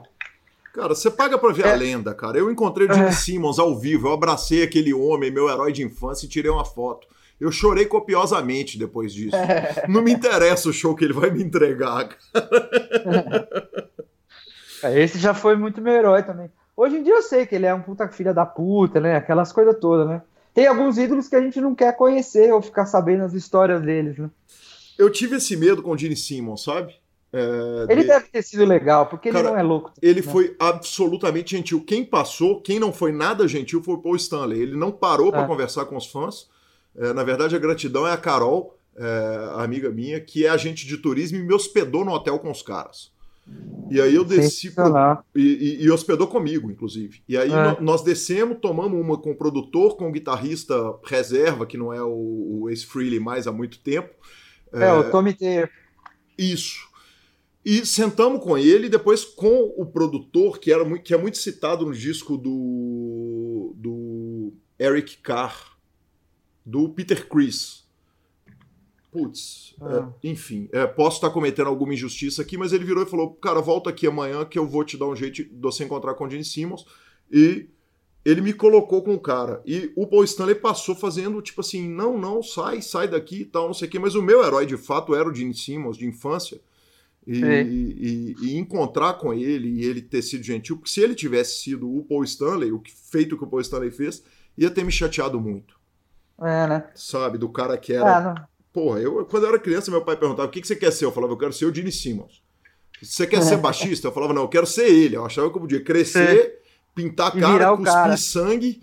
Cara, 0.75 0.93
você 0.93 1.09
paga 1.09 1.39
pra 1.39 1.53
ver 1.53 1.67
é. 1.67 1.73
a 1.73 1.77
lenda, 1.77 2.13
cara. 2.13 2.37
Eu 2.37 2.51
encontrei 2.51 2.89
o 2.89 2.93
Gene 2.93 3.07
é. 3.07 3.13
Simmons 3.13 3.61
ao 3.61 3.79
vivo, 3.79 4.09
eu 4.09 4.13
abracei 4.13 4.65
aquele 4.65 4.93
homem, 4.93 5.31
meu 5.31 5.49
herói 5.49 5.71
de 5.71 5.85
infância, 5.85 6.27
e 6.27 6.29
tirei 6.29 6.51
uma 6.51 6.65
foto. 6.65 7.07
Eu 7.41 7.53
chorei 7.53 7.87
copiosamente 7.87 8.77
depois 8.77 9.15
disso. 9.15 9.37
É. 9.37 9.87
Não 9.89 10.03
me 10.03 10.13
interessa 10.13 10.69
o 10.69 10.73
show 10.73 10.97
que 10.97 11.05
ele 11.05 11.13
vai 11.13 11.31
me 11.31 11.43
entregar. 11.43 12.09
É, 14.83 15.01
esse 15.01 15.19
já 15.19 15.33
foi 15.33 15.57
muito 15.57 15.81
meu 15.81 15.95
herói 15.95 16.23
também. 16.23 16.51
Hoje 16.77 16.97
em 16.97 17.03
dia 17.03 17.15
eu 17.15 17.23
sei 17.23 17.47
que 17.47 17.55
ele 17.55 17.65
é 17.65 17.73
um 17.73 17.81
puta 17.81 18.07
filha 18.07 18.35
da 18.35 18.45
puta, 18.45 19.01
né? 19.01 19.17
Aquelas 19.17 19.51
coisas 19.51 19.75
todas, 19.81 20.07
né? 20.07 20.21
Tem 20.53 20.67
alguns 20.67 20.99
ídolos 20.99 21.27
que 21.27 21.35
a 21.35 21.41
gente 21.41 21.59
não 21.59 21.75
quer 21.75 21.97
conhecer 21.97 22.53
ou 22.53 22.61
ficar 22.61 22.85
sabendo 22.85 23.25
as 23.25 23.33
histórias 23.33 23.81
deles, 23.81 24.19
né? 24.19 24.29
Eu 24.99 25.09
tive 25.09 25.37
esse 25.37 25.57
medo 25.57 25.83
com 25.83 25.93
o 25.93 25.97
Gene 25.97 26.15
Simmons, 26.15 26.65
sabe? 26.65 26.95
É, 27.37 27.93
ele 27.93 28.03
de... 28.03 28.07
deve 28.07 28.29
ter 28.29 28.43
sido 28.43 28.65
legal, 28.65 29.07
porque 29.07 29.33
Cara, 29.33 29.49
ele 29.49 29.53
não 29.53 29.59
é 29.59 29.63
louco. 29.63 29.93
Ele 30.01 30.21
né? 30.21 30.33
foi 30.33 30.55
absolutamente 30.57 31.57
gentil. 31.57 31.83
Quem 31.85 32.05
passou, 32.05 32.61
quem 32.61 32.79
não 32.79 32.93
foi 32.93 33.11
nada 33.11 33.49
gentil 33.49 33.83
foi 33.83 33.95
o 33.95 33.99
Paul 33.99 34.15
Stanley. 34.15 34.63
Ele 34.63 34.77
não 34.77 34.93
parou 34.93 35.29
é. 35.29 35.33
para 35.33 35.47
conversar 35.47 35.87
com 35.87 35.97
os 35.97 36.07
fãs. 36.07 36.49
É, 36.97 37.13
na 37.13 37.25
verdade, 37.25 37.57
a 37.57 37.59
gratidão 37.59 38.07
é 38.07 38.13
a 38.13 38.17
Carol, 38.17 38.79
é, 38.97 39.49
amiga 39.57 39.91
minha, 39.91 40.21
que 40.21 40.47
é 40.47 40.49
agente 40.49 40.87
de 40.87 40.97
turismo 40.97 41.37
e 41.39 41.43
me 41.43 41.53
hospedou 41.53 42.05
no 42.05 42.13
hotel 42.13 42.39
com 42.39 42.53
os 42.53 42.63
caras. 42.63 43.13
E 43.91 44.01
aí 44.01 44.15
eu 44.15 44.25
desci 44.25 44.71
pro, 44.71 44.85
e, 45.35 45.43
e, 45.43 45.85
e, 45.85 45.91
hospedou 45.91 46.27
comigo, 46.29 46.71
inclusive. 46.71 47.21
E 47.29 47.37
aí 47.37 47.53
é. 47.53 47.81
nós 47.81 48.03
descemos, 48.03 48.59
tomamos 48.59 48.99
uma 48.99 49.19
com 49.19 49.33
o 49.33 49.37
produtor, 49.37 49.97
com 49.97 50.09
o 50.09 50.13
guitarrista 50.13 50.75
reserva, 51.05 51.67
que 51.67 51.77
não 51.77 51.93
é 51.93 52.03
o, 52.03 52.61
o 52.63 52.71
Ace 52.71 52.87
Frehley 52.87 53.21
mais 53.21 53.47
há 53.47 53.53
muito 53.53 53.81
tempo. 53.81 54.15
É, 54.73 54.85
é 54.85 54.93
o 54.93 55.11
Tommy 55.11 55.35
Taylor. 55.35 55.69
Isso. 56.39 56.94
E 57.65 57.87
sentamos 57.87 58.43
com 58.43 58.59
ele, 58.59 58.91
depois 58.91 59.25
com 59.25 59.73
o 59.77 59.87
produtor, 59.87 60.59
que, 60.59 60.71
era 60.71 60.85
muito, 60.85 61.03
que 61.03 61.15
é 61.15 61.17
muito 61.17 61.39
citado 61.39 61.87
no 61.87 61.95
disco 61.95 62.37
do, 62.37 63.73
do 63.77 64.53
Eric 64.79 65.17
Carr, 65.19 65.79
do 66.65 66.91
Peter 66.91 67.27
Chris. 67.27 67.85
Putz, 69.11 69.75
ah. 69.81 70.11
é, 70.23 70.29
enfim, 70.29 70.69
é, 70.73 70.87
posso 70.87 71.17
estar 71.19 71.31
cometendo 71.31 71.69
alguma 71.69 71.95
injustiça 71.95 72.43
aqui, 72.43 72.59
mas 72.59 72.73
ele 72.73 72.85
virou 72.85 73.03
e 73.03 73.07
falou: 73.07 73.33
Cara, 73.35 73.61
volta 73.61 73.89
aqui 73.89 74.07
amanhã 74.07 74.45
que 74.45 74.59
eu 74.59 74.67
vou 74.67 74.85
te 74.85 74.99
dar 74.99 75.07
um 75.07 75.17
jeito 75.17 75.45
de 75.45 75.51
você 75.59 75.85
encontrar 75.85 76.15
com 76.15 76.25
o 76.25 76.31
Gene 76.31 76.45
Simmons. 76.45 76.85
E 77.31 77.69
ele 78.25 78.41
me 78.41 78.53
colocou 78.53 79.03
com 79.03 79.15
o 79.15 79.21
cara. 79.21 79.63
E 79.65 79.93
o 79.95 80.07
Paul 80.07 80.25
Stanley 80.25 80.57
passou 80.57 80.95
fazendo 80.95 81.41
tipo 81.41 81.61
assim: 81.61 81.89
Não, 81.89 82.19
não, 82.19 82.43
sai, 82.43 82.83
sai 82.83 83.07
daqui 83.07 83.43
e 83.43 83.45
tal, 83.45 83.69
não 83.69 83.75
sei 83.75 83.87
o 83.87 83.91
quê. 83.91 83.99
Mas 83.99 84.15
o 84.15 84.23
meu 84.23 84.45
herói 84.45 84.67
de 84.67 84.77
fato 84.77 85.15
era 85.15 85.29
o 85.29 85.35
Gene 85.35 85.55
Simmons, 85.55 85.97
de 85.97 86.07
infância. 86.07 86.61
E, 87.27 87.41
e, 87.41 88.37
e, 88.43 88.59
encontrar 88.59 89.15
com 89.15 89.33
ele 89.33 89.69
e 89.69 89.85
ele 89.85 90.03
ter 90.03 90.21
sido 90.21 90.45
gentil, 90.45 90.77
porque 90.77 90.91
se 90.91 91.01
ele 91.01 91.15
tivesse 91.15 91.63
sido 91.63 91.91
o 91.91 92.05
Paul 92.05 92.23
Stanley, 92.23 92.71
o 92.71 92.79
que, 92.79 92.93
feito 92.93 93.35
o 93.35 93.39
que 93.39 93.45
o 93.45 93.47
Paul 93.47 93.63
Stanley 93.63 93.91
fez, 93.91 94.23
ia 94.59 94.71
ter 94.71 94.85
me 94.85 94.93
chateado 94.93 95.41
muito. 95.41 95.75
É, 96.39 96.67
né? 96.67 96.85
Sabe, 96.95 97.39
do 97.39 97.49
cara 97.49 97.79
que 97.79 97.93
era. 97.93 98.35
É, 98.39 98.55
Porra, 98.75 98.99
eu, 98.99 99.25
quando 99.27 99.45
eu 99.45 99.51
era 99.51 99.59
criança, 99.59 99.91
meu 99.91 100.03
pai 100.03 100.17
perguntava: 100.17 100.49
o 100.49 100.51
que, 100.51 100.61
que 100.61 100.67
você 100.67 100.75
quer 100.75 100.91
ser? 100.91 101.05
Eu 101.05 101.13
falava: 101.13 101.33
eu 101.33 101.39
quero 101.39 101.53
ser 101.53 101.65
o 101.65 101.75
Gene 101.75 101.93
Simmons. 101.93 102.43
Você 103.01 103.27
quer 103.27 103.41
ser 103.41 103.57
baixista? 103.57 104.09
Eu 104.09 104.13
falava: 104.13 104.35
não, 104.35 104.43
eu 104.43 104.49
quero 104.49 104.67
ser 104.67 104.89
ele. 104.89 105.17
Eu 105.17 105.25
achava 105.25 105.49
que 105.49 105.57
eu 105.57 105.61
podia 105.61 105.85
crescer, 105.85 106.39
é. 106.39 106.59
pintar 106.93 107.29
a 107.29 107.41
cara, 107.41 107.71
cuspir 107.71 107.93
cara. 107.93 108.17
sangue. 108.17 108.83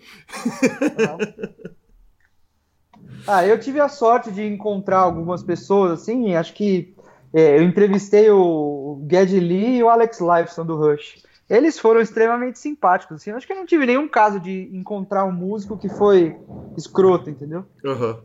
ah, 3.26 3.46
eu 3.46 3.60
tive 3.60 3.80
a 3.80 3.88
sorte 3.88 4.30
de 4.30 4.42
encontrar 4.42 5.00
algumas 5.00 5.42
pessoas, 5.42 6.00
assim, 6.00 6.34
acho 6.34 6.54
que 6.54 6.94
é, 7.32 7.58
eu 7.58 7.62
entrevistei 7.62 8.30
o 8.30 9.06
Geddy 9.10 9.40
Lee 9.40 9.78
e 9.78 9.82
o 9.82 9.88
Alex 9.88 10.20
Lifeson 10.20 10.66
do 10.66 10.76
Rush. 10.76 11.22
Eles 11.48 11.78
foram 11.78 12.00
extremamente 12.00 12.58
simpáticos. 12.58 13.16
Assim. 13.16 13.30
Acho 13.30 13.46
que 13.46 13.52
eu 13.52 13.56
não 13.56 13.66
tive 13.66 13.86
nenhum 13.86 14.08
caso 14.08 14.38
de 14.38 14.70
encontrar 14.72 15.24
um 15.24 15.32
músico 15.32 15.76
que 15.76 15.88
foi 15.88 16.36
escroto, 16.76 17.30
entendeu? 17.30 17.64
Uhum. 17.84 18.18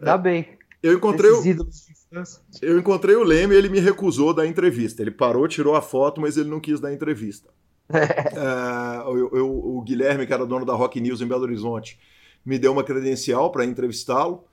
Dá 0.00 0.14
é, 0.14 0.18
bem. 0.18 0.58
Eu 0.82 0.94
encontrei 0.94 1.30
o... 1.30 1.42
Eu 2.62 2.78
encontrei 2.78 3.14
o 3.14 3.22
Leme 3.22 3.54
e 3.54 3.58
ele 3.58 3.68
me 3.68 3.80
recusou 3.80 4.32
da 4.32 4.46
entrevista. 4.46 5.02
Ele 5.02 5.10
parou, 5.10 5.46
tirou 5.46 5.74
a 5.76 5.82
foto, 5.82 6.20
mas 6.20 6.36
ele 6.36 6.48
não 6.48 6.58
quis 6.58 6.80
dar 6.80 6.92
entrevista. 6.92 7.50
é, 7.92 9.00
eu, 9.06 9.30
eu, 9.34 9.50
o 9.50 9.82
Guilherme, 9.82 10.26
que 10.26 10.32
era 10.32 10.46
dono 10.46 10.64
da 10.64 10.74
Rock 10.74 11.00
News 11.00 11.20
em 11.20 11.26
Belo 11.26 11.42
Horizonte, 11.42 11.98
me 12.44 12.58
deu 12.58 12.72
uma 12.72 12.84
credencial 12.84 13.50
para 13.50 13.64
entrevistá-lo. 13.64 14.44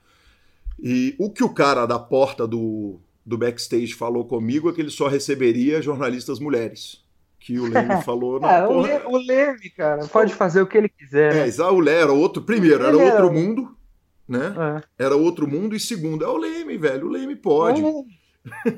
E 0.78 1.14
o 1.18 1.30
que 1.30 1.42
o 1.42 1.48
cara 1.48 1.86
da 1.86 1.98
porta 1.98 2.46
do, 2.46 3.00
do 3.26 3.36
backstage 3.36 3.92
falou 3.92 4.24
comigo 4.24 4.70
é 4.70 4.72
que 4.72 4.80
ele 4.80 4.90
só 4.90 5.08
receberia 5.08 5.82
jornalistas 5.82 6.38
mulheres. 6.38 7.04
Que 7.40 7.58
o 7.58 7.66
Leme 7.66 8.00
falou. 8.04 8.38
Não, 8.38 8.48
é, 8.48 8.66
porra, 8.66 9.08
o 9.08 9.16
Leme, 9.16 9.68
cara, 9.70 10.06
pode 10.06 10.32
fazer 10.32 10.62
o 10.62 10.66
que 10.66 10.78
ele 10.78 10.88
quiser. 10.88 11.34
É, 11.34 11.46
né? 11.46 11.64
o 11.64 11.80
Leme 11.80 11.98
era 12.02 12.12
outro. 12.12 12.42
Primeiro, 12.42 12.84
era 12.84 12.96
outro 12.96 13.32
mundo, 13.32 13.76
né? 14.28 14.54
É. 14.98 15.04
Era 15.04 15.16
outro 15.16 15.48
mundo. 15.48 15.74
E 15.74 15.80
segundo, 15.80 16.24
é 16.24 16.28
o 16.28 16.36
Leme, 16.36 16.78
velho. 16.78 17.08
O 17.08 17.10
Leme 17.10 17.34
pode. 17.34 17.82
O 17.82 18.06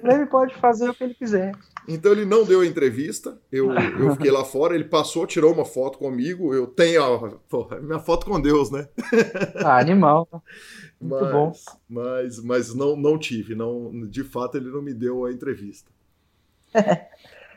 Leme 0.03 0.27
pode 0.31 0.55
fazer 0.57 0.89
o 0.89 0.95
que 0.95 1.05
ele 1.05 1.15
quiser. 1.15 1.53
Então 1.87 2.13
ele 2.13 2.25
não 2.25 2.45
deu 2.45 2.61
a 2.61 2.67
entrevista. 2.67 3.39
Eu, 3.51 3.73
eu 3.99 4.13
fiquei 4.13 4.31
lá 4.31 4.45
fora. 4.45 4.75
Ele 4.75 4.85
passou, 4.85 5.27
tirou 5.27 5.53
uma 5.53 5.65
foto 5.65 5.99
comigo. 5.99 6.55
Eu 6.55 6.67
tenho 6.67 7.03
a 7.03 7.31
porra, 7.49 7.81
minha 7.81 7.99
foto 7.99 8.27
com 8.27 8.41
Deus, 8.41 8.71
né? 8.71 8.89
Ah, 9.65 9.79
animal. 9.79 10.29
Muito 11.01 11.25
mas, 11.25 11.33
bom. 11.33 11.53
Mas, 11.89 12.43
mas 12.43 12.75
não, 12.75 12.97
não 12.97 13.19
tive, 13.19 13.55
não, 13.55 14.07
de 14.09 14.25
fato 14.25 14.57
ele 14.57 14.71
não 14.71 14.83
me 14.83 14.95
deu 14.95 15.25
a 15.25 15.33
entrevista. 15.33 15.91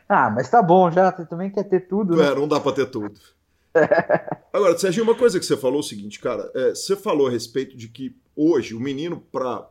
ah, 0.07 0.29
mas 0.29 0.49
tá 0.49 0.61
bom 0.61 0.91
já, 0.91 1.11
também 1.11 1.49
quer 1.49 1.63
ter 1.63 1.81
tudo. 1.81 2.15
Né? 2.15 2.27
É, 2.27 2.35
não 2.35 2.47
dá 2.47 2.59
para 2.59 2.73
ter 2.73 2.85
tudo. 2.87 3.19
Agora, 4.51 4.77
Sérgio, 4.77 5.03
uma 5.03 5.15
coisa 5.15 5.39
que 5.39 5.45
você 5.45 5.55
falou 5.55 5.77
é 5.77 5.79
o 5.79 5.83
seguinte, 5.83 6.19
cara, 6.19 6.51
é, 6.53 6.69
você 6.69 6.95
falou 6.95 7.27
a 7.27 7.31
respeito 7.31 7.75
de 7.77 7.87
que 7.87 8.15
hoje 8.35 8.75
o 8.75 8.79
menino, 8.79 9.21
para 9.31 9.67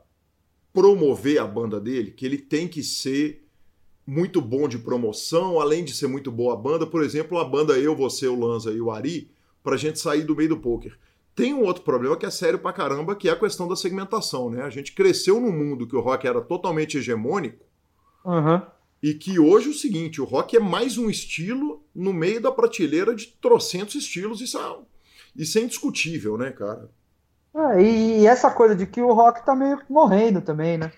promover 0.72 1.38
a 1.38 1.46
banda 1.46 1.80
dele, 1.80 2.10
que 2.10 2.24
ele 2.24 2.38
tem 2.38 2.68
que 2.68 2.82
ser 2.82 3.44
muito 4.06 4.40
bom 4.40 4.68
de 4.68 4.78
promoção, 4.78 5.60
além 5.60 5.84
de 5.84 5.94
ser 5.94 6.08
muito 6.08 6.30
boa 6.32 6.54
a 6.54 6.56
banda, 6.56 6.86
por 6.86 7.02
exemplo, 7.02 7.38
a 7.38 7.44
banda 7.44 7.78
Eu, 7.78 7.94
Você, 7.94 8.26
o 8.26 8.38
Lanza 8.38 8.72
e 8.72 8.80
o 8.80 8.90
Ari, 8.90 9.30
pra 9.62 9.76
gente 9.76 9.98
sair 9.98 10.24
do 10.24 10.34
meio 10.34 10.48
do 10.48 10.56
poker. 10.56 10.98
Tem 11.34 11.54
um 11.54 11.62
outro 11.62 11.82
problema 11.82 12.16
que 12.16 12.26
é 12.26 12.30
sério 12.30 12.58
pra 12.58 12.72
caramba, 12.72 13.14
que 13.14 13.28
é 13.28 13.32
a 13.32 13.38
questão 13.38 13.68
da 13.68 13.76
segmentação, 13.76 14.50
né? 14.50 14.62
A 14.62 14.70
gente 14.70 14.92
cresceu 14.92 15.40
num 15.40 15.52
mundo 15.52 15.86
que 15.86 15.96
o 15.96 16.00
rock 16.00 16.26
era 16.26 16.40
totalmente 16.40 16.98
hegemônico 16.98 17.64
uhum. 18.24 18.60
e 19.02 19.14
que 19.14 19.38
hoje 19.38 19.68
é 19.68 19.70
o 19.70 19.74
seguinte, 19.74 20.20
o 20.20 20.24
rock 20.24 20.56
é 20.56 20.60
mais 20.60 20.98
um 20.98 21.08
estilo 21.08 21.84
no 21.94 22.12
meio 22.12 22.40
da 22.40 22.50
prateleira 22.50 23.14
de 23.14 23.28
trocentos 23.40 23.94
estilos, 23.94 24.40
isso 24.40 24.58
é, 24.58 24.78
isso 25.36 25.58
é 25.58 25.62
indiscutível, 25.62 26.36
né, 26.36 26.50
cara? 26.50 26.90
É, 27.54 27.82
e, 27.82 28.26
essa 28.26 28.50
coisa 28.50 28.74
de 28.74 28.86
que 28.86 29.02
o 29.02 29.12
rock 29.12 29.44
tá 29.44 29.54
meio 29.54 29.80
morrendo 29.88 30.40
também, 30.40 30.78
né? 30.78 30.92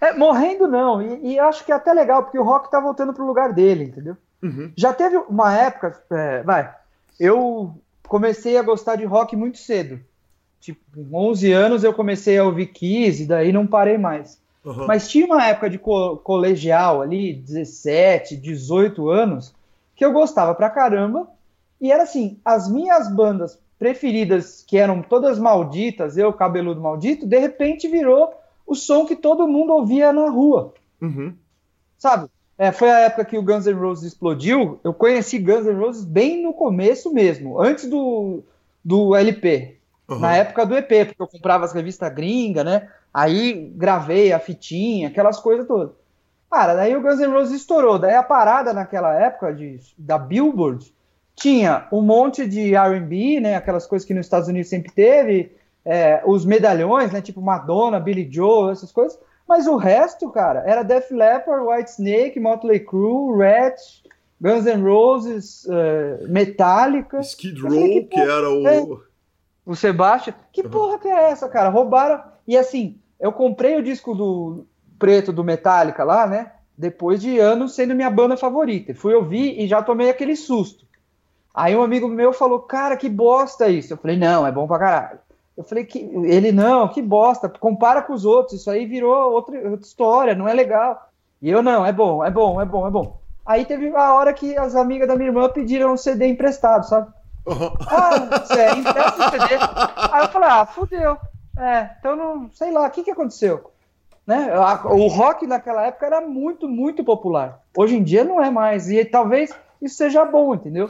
É, 0.00 0.12
morrendo 0.12 0.66
não, 0.66 1.02
e, 1.02 1.34
e, 1.34 1.38
acho 1.38 1.64
que 1.64 1.72
é 1.72 1.74
até 1.74 1.92
legal, 1.92 2.22
porque 2.22 2.38
o 2.38 2.44
rock 2.44 2.70
tá 2.70 2.80
voltando 2.80 3.12
pro 3.12 3.26
lugar 3.26 3.52
dele, 3.52 3.84
entendeu? 3.84 4.16
Uhum. 4.42 4.72
Já 4.76 4.92
teve 4.92 5.16
uma 5.28 5.56
época, 5.56 6.00
é, 6.10 6.42
vai, 6.42 6.72
eu 7.18 7.74
comecei 8.06 8.56
a 8.56 8.62
gostar 8.62 8.96
de 8.96 9.04
rock 9.04 9.36
muito 9.36 9.58
cedo. 9.58 10.00
Tipo, 10.60 10.80
com 10.94 11.16
11 11.30 11.52
anos 11.52 11.84
eu 11.84 11.92
comecei 11.92 12.38
a 12.38 12.44
ouvir 12.44 12.66
Kiss 12.66 13.22
e 13.22 13.26
daí 13.26 13.52
não 13.52 13.66
parei 13.66 13.98
mais. 13.98 14.40
Uhum. 14.64 14.86
Mas 14.86 15.08
tinha 15.08 15.26
uma 15.26 15.44
época 15.44 15.70
de 15.70 15.78
co 15.78 16.16
colegial 16.18 17.00
ali, 17.00 17.34
17, 17.34 18.36
18 18.36 19.08
anos, 19.08 19.54
que 19.94 20.04
eu 20.04 20.12
gostava 20.12 20.54
pra 20.54 20.70
caramba. 20.70 21.28
E 21.80 21.92
era 21.92 22.02
assim, 22.02 22.38
as 22.44 22.68
minhas 22.68 23.08
bandas 23.08 23.58
preferidas, 23.78 24.64
que 24.66 24.76
eram 24.76 25.02
todas 25.02 25.38
malditas, 25.38 26.16
eu, 26.16 26.32
cabeludo 26.32 26.80
maldito, 26.80 27.26
de 27.26 27.38
repente 27.38 27.88
virou 27.88 28.34
o 28.66 28.74
som 28.74 29.06
que 29.06 29.14
todo 29.16 29.46
mundo 29.46 29.72
ouvia 29.72 30.12
na 30.12 30.28
rua. 30.28 30.74
Uhum. 31.00 31.34
Sabe? 31.96 32.28
É, 32.58 32.72
foi 32.72 32.90
a 32.90 33.00
época 33.00 33.24
que 33.24 33.38
o 33.38 33.42
Guns 33.42 33.66
N' 33.66 33.72
Roses 33.72 34.04
explodiu. 34.12 34.80
Eu 34.82 34.92
conheci 34.92 35.38
Guns 35.38 35.64
N' 35.64 35.78
Roses 35.78 36.04
bem 36.04 36.42
no 36.42 36.52
começo 36.52 37.14
mesmo, 37.14 37.60
antes 37.60 37.88
do, 37.88 38.42
do 38.84 39.14
LP. 39.14 39.78
Uhum. 40.08 40.18
Na 40.18 40.34
época 40.34 40.66
do 40.66 40.76
EP, 40.76 41.06
porque 41.06 41.22
eu 41.22 41.28
comprava 41.28 41.64
as 41.64 41.72
revistas 41.72 42.12
gringa, 42.12 42.64
né? 42.64 42.88
Aí 43.14 43.72
gravei 43.76 44.32
a 44.32 44.40
fitinha, 44.40 45.08
aquelas 45.08 45.38
coisas 45.38 45.66
todas. 45.66 45.92
Cara, 46.50 46.74
daí 46.74 46.96
o 46.96 47.02
Guns 47.02 47.20
N' 47.20 47.32
Roses 47.32 47.60
estourou. 47.60 47.98
Daí 47.98 48.14
a 48.14 48.22
parada 48.22 48.72
naquela 48.72 49.14
época 49.14 49.54
de, 49.54 49.78
da 49.96 50.18
Billboard 50.18 50.92
tinha 51.38 51.86
um 51.92 52.02
monte 52.02 52.46
de 52.46 52.74
R&B, 52.74 53.40
né? 53.40 53.54
Aquelas 53.54 53.86
coisas 53.86 54.06
que 54.06 54.14
nos 54.14 54.26
Estados 54.26 54.48
Unidos 54.48 54.68
sempre 54.68 54.92
teve. 54.92 55.56
É, 55.84 56.22
os 56.26 56.44
medalhões, 56.44 57.12
né? 57.12 57.20
Tipo 57.22 57.40
Madonna, 57.40 58.00
Billy 58.00 58.28
Joe, 58.30 58.72
essas 58.72 58.92
coisas. 58.92 59.18
Mas 59.48 59.66
o 59.66 59.76
resto, 59.76 60.28
cara, 60.30 60.62
era 60.66 60.82
Def 60.82 61.10
Leppard, 61.10 61.64
White 61.66 61.90
Snake, 61.92 62.38
Motley 62.38 62.80
Crue, 62.80 63.38
Rat 63.38 63.78
Guns 64.40 64.66
N' 64.66 64.82
Roses, 64.82 65.64
uh, 65.64 66.28
Metallica. 66.28 67.20
Skid 67.20 67.60
Row, 67.60 67.70
que, 67.70 68.02
que, 68.04 68.20
era 68.20 68.50
o. 68.50 68.68
É, 68.68 68.86
o 69.66 69.74
Sebastian. 69.74 70.34
Que 70.52 70.62
uhum. 70.62 70.70
porra 70.70 70.98
que 70.98 71.08
é 71.08 71.30
essa, 71.30 71.48
cara? 71.48 71.68
Roubaram. 71.68 72.22
E 72.46 72.56
assim, 72.56 72.98
eu 73.18 73.32
comprei 73.32 73.76
o 73.76 73.82
disco 73.82 74.14
do 74.14 74.66
preto 74.98 75.32
do 75.32 75.44
Metallica 75.44 76.04
lá, 76.04 76.26
né? 76.26 76.52
Depois 76.76 77.20
de 77.20 77.38
anos 77.38 77.74
sendo 77.74 77.94
minha 77.94 78.10
banda 78.10 78.36
favorita. 78.36 78.94
Fui 78.94 79.14
ouvir 79.14 79.60
e 79.60 79.66
já 79.66 79.82
tomei 79.82 80.08
aquele 80.08 80.36
susto. 80.36 80.86
Aí 81.58 81.74
um 81.74 81.82
amigo 81.82 82.06
meu 82.06 82.32
falou, 82.32 82.60
cara, 82.60 82.96
que 82.96 83.08
bosta 83.08 83.68
isso. 83.68 83.92
Eu 83.92 83.96
falei, 83.96 84.16
não, 84.16 84.46
é 84.46 84.52
bom 84.52 84.68
pra 84.68 84.78
caralho. 84.78 85.18
Eu 85.56 85.64
falei 85.64 85.84
que 85.84 85.98
ele 85.98 86.52
não, 86.52 86.86
que 86.86 87.02
bosta, 87.02 87.48
compara 87.48 88.00
com 88.00 88.12
os 88.12 88.24
outros, 88.24 88.60
isso 88.60 88.70
aí 88.70 88.86
virou 88.86 89.32
outra, 89.32 89.56
outra 89.68 89.84
história, 89.84 90.36
não 90.36 90.46
é 90.46 90.54
legal. 90.54 91.10
E 91.42 91.50
eu 91.50 91.60
não, 91.60 91.84
é 91.84 91.92
bom, 91.92 92.24
é 92.24 92.30
bom, 92.30 92.62
é 92.62 92.64
bom, 92.64 92.86
é 92.86 92.90
bom. 92.92 93.20
Aí 93.44 93.64
teve 93.64 93.88
a 93.88 94.14
hora 94.14 94.32
que 94.32 94.56
as 94.56 94.76
amigas 94.76 95.08
da 95.08 95.16
minha 95.16 95.30
irmã 95.30 95.48
pediram 95.48 95.92
um 95.92 95.96
CD 95.96 96.28
emprestado, 96.28 96.86
sabe? 96.86 97.08
Uhum. 97.44 97.74
Ah, 97.88 98.38
você 98.38 98.70
empresta 98.74 99.26
o 99.26 99.30
CD. 99.30 99.54
Aí 100.12 100.22
eu 100.22 100.28
falei, 100.28 100.48
ah, 100.48 100.64
fudeu. 100.64 101.18
É, 101.58 101.90
então 101.98 102.14
não, 102.14 102.50
sei 102.52 102.70
lá, 102.70 102.86
o 102.86 102.90
que 102.92 103.02
que 103.02 103.10
aconteceu? 103.10 103.72
Né? 104.24 104.48
O 104.84 105.08
rock 105.08 105.44
naquela 105.44 105.86
época 105.86 106.06
era 106.06 106.20
muito, 106.20 106.68
muito 106.68 107.02
popular. 107.02 107.58
Hoje 107.76 107.96
em 107.96 108.02
dia 108.04 108.22
não 108.22 108.40
é 108.40 108.48
mais. 108.48 108.88
E 108.88 109.04
talvez 109.04 109.52
isso 109.82 109.96
seja 109.96 110.24
bom, 110.24 110.54
entendeu? 110.54 110.88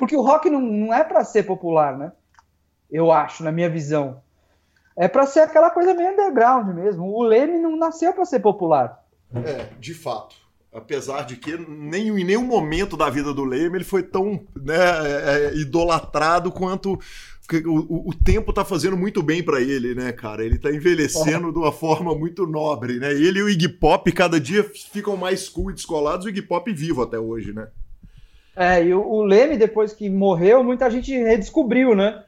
Porque 0.00 0.16
o 0.16 0.22
rock 0.22 0.48
não, 0.48 0.62
não 0.62 0.94
é 0.94 1.04
para 1.04 1.22
ser 1.24 1.42
popular, 1.42 1.94
né? 1.98 2.10
Eu 2.90 3.12
acho, 3.12 3.44
na 3.44 3.52
minha 3.52 3.68
visão. 3.68 4.22
É 4.96 5.06
para 5.06 5.26
ser 5.26 5.40
aquela 5.40 5.70
coisa 5.70 5.92
meio 5.92 6.12
underground 6.12 6.74
mesmo. 6.74 7.04
O 7.04 7.22
Leme 7.22 7.58
não 7.58 7.76
nasceu 7.76 8.14
para 8.14 8.24
ser 8.24 8.40
popular. 8.40 9.04
É, 9.34 9.66
de 9.78 9.92
fato. 9.92 10.34
Apesar 10.72 11.26
de 11.26 11.36
que 11.36 11.54
nem, 11.58 12.08
em 12.08 12.24
nenhum 12.24 12.46
momento 12.46 12.96
da 12.96 13.10
vida 13.10 13.34
do 13.34 13.44
Leme 13.44 13.76
ele 13.76 13.84
foi 13.84 14.02
tão 14.02 14.40
né, 14.56 14.74
é, 14.74 15.52
é 15.52 15.56
idolatrado 15.56 16.50
quanto 16.50 16.98
o, 17.66 18.08
o, 18.08 18.14
tempo 18.14 18.54
tá 18.54 18.64
fazendo 18.64 18.96
muito 18.96 19.22
bem 19.22 19.42
para 19.42 19.60
ele, 19.60 19.94
né, 19.94 20.12
cara? 20.12 20.42
Ele 20.42 20.56
tá 20.56 20.70
envelhecendo 20.70 21.48
oh. 21.48 21.52
de 21.52 21.58
uma 21.58 21.72
forma 21.72 22.14
muito 22.14 22.46
nobre, 22.46 22.98
né? 22.98 23.12
Ele 23.12 23.40
e 23.40 23.42
o 23.42 23.50
Iggy 23.50 23.68
Pop 23.68 24.10
cada 24.12 24.40
dia 24.40 24.64
ficam 24.64 25.16
mais 25.16 25.48
cool 25.48 25.70
e 25.70 25.74
descolados, 25.74 26.24
o 26.24 26.28
Iggy 26.30 26.42
Pop 26.42 26.72
vivo 26.72 27.02
até 27.02 27.18
hoje, 27.18 27.52
né? 27.52 27.68
É, 28.56 28.84
e 28.84 28.92
o, 28.92 29.06
o 29.06 29.22
Leme, 29.22 29.56
depois 29.56 29.92
que 29.92 30.10
morreu, 30.10 30.62
muita 30.62 30.90
gente 30.90 31.12
redescobriu, 31.16 31.94
né? 31.94 32.24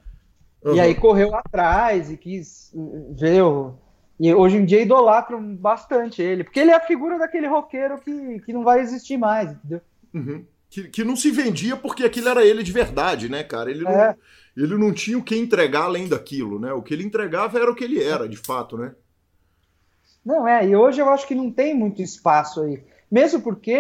Uhum. 0.64 0.76
E 0.76 0.80
aí 0.80 0.94
correu 0.94 1.34
atrás 1.34 2.10
e 2.10 2.16
quis 2.16 2.72
ver 3.10 3.42
o... 3.42 3.74
E 4.20 4.32
hoje 4.32 4.56
em 4.56 4.64
dia 4.64 4.80
idolatram 4.80 5.56
bastante 5.56 6.22
ele, 6.22 6.44
porque 6.44 6.60
ele 6.60 6.70
é 6.70 6.76
a 6.76 6.86
figura 6.86 7.18
daquele 7.18 7.48
roqueiro 7.48 7.98
que, 7.98 8.40
que 8.40 8.52
não 8.52 8.62
vai 8.62 8.80
existir 8.80 9.16
mais, 9.16 9.50
entendeu? 9.50 9.80
Uhum. 10.14 10.44
Que, 10.70 10.84
que 10.84 11.04
não 11.04 11.16
se 11.16 11.30
vendia 11.30 11.76
porque 11.76 12.04
aquilo 12.04 12.28
era 12.28 12.44
ele 12.44 12.62
de 12.62 12.70
verdade, 12.70 13.28
né, 13.28 13.42
cara? 13.42 13.70
Ele 13.70 13.82
não, 13.82 13.90
é. 13.90 14.16
ele 14.56 14.78
não 14.78 14.92
tinha 14.92 15.18
o 15.18 15.22
que 15.22 15.36
entregar 15.36 15.84
além 15.84 16.08
daquilo, 16.08 16.60
né? 16.60 16.72
O 16.72 16.82
que 16.82 16.94
ele 16.94 17.02
entregava 17.02 17.58
era 17.58 17.70
o 17.70 17.74
que 17.74 17.82
ele 17.82 18.02
era, 18.02 18.28
de 18.28 18.36
fato, 18.36 18.78
né? 18.78 18.94
Não, 20.24 20.46
é, 20.46 20.66
e 20.66 20.76
hoje 20.76 21.00
eu 21.00 21.08
acho 21.08 21.26
que 21.26 21.34
não 21.34 21.50
tem 21.50 21.74
muito 21.74 22.00
espaço 22.00 22.62
aí. 22.62 22.82
Mesmo 23.12 23.42
porque 23.42 23.74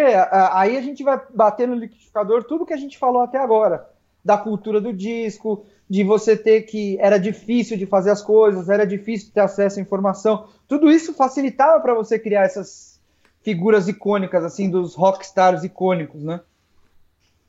aí 0.52 0.76
a 0.76 0.82
gente 0.82 1.02
vai 1.02 1.18
bater 1.34 1.66
no 1.66 1.74
liquidificador 1.74 2.44
tudo 2.44 2.66
que 2.66 2.74
a 2.74 2.76
gente 2.76 2.98
falou 2.98 3.22
até 3.22 3.38
agora. 3.38 3.88
Da 4.22 4.36
cultura 4.36 4.78
do 4.78 4.92
disco, 4.92 5.64
de 5.88 6.04
você 6.04 6.36
ter 6.36 6.62
que. 6.62 6.98
Era 7.00 7.16
difícil 7.16 7.78
de 7.78 7.86
fazer 7.86 8.10
as 8.10 8.20
coisas, 8.20 8.68
era 8.68 8.86
difícil 8.86 9.32
ter 9.32 9.40
acesso 9.40 9.78
à 9.78 9.82
informação. 9.82 10.48
Tudo 10.68 10.90
isso 10.90 11.14
facilitava 11.14 11.80
para 11.80 11.94
você 11.94 12.18
criar 12.18 12.42
essas 12.42 13.00
figuras 13.40 13.88
icônicas, 13.88 14.44
assim, 14.44 14.68
dos 14.68 14.94
rockstars 14.94 15.64
icônicos, 15.64 16.22
né? 16.22 16.42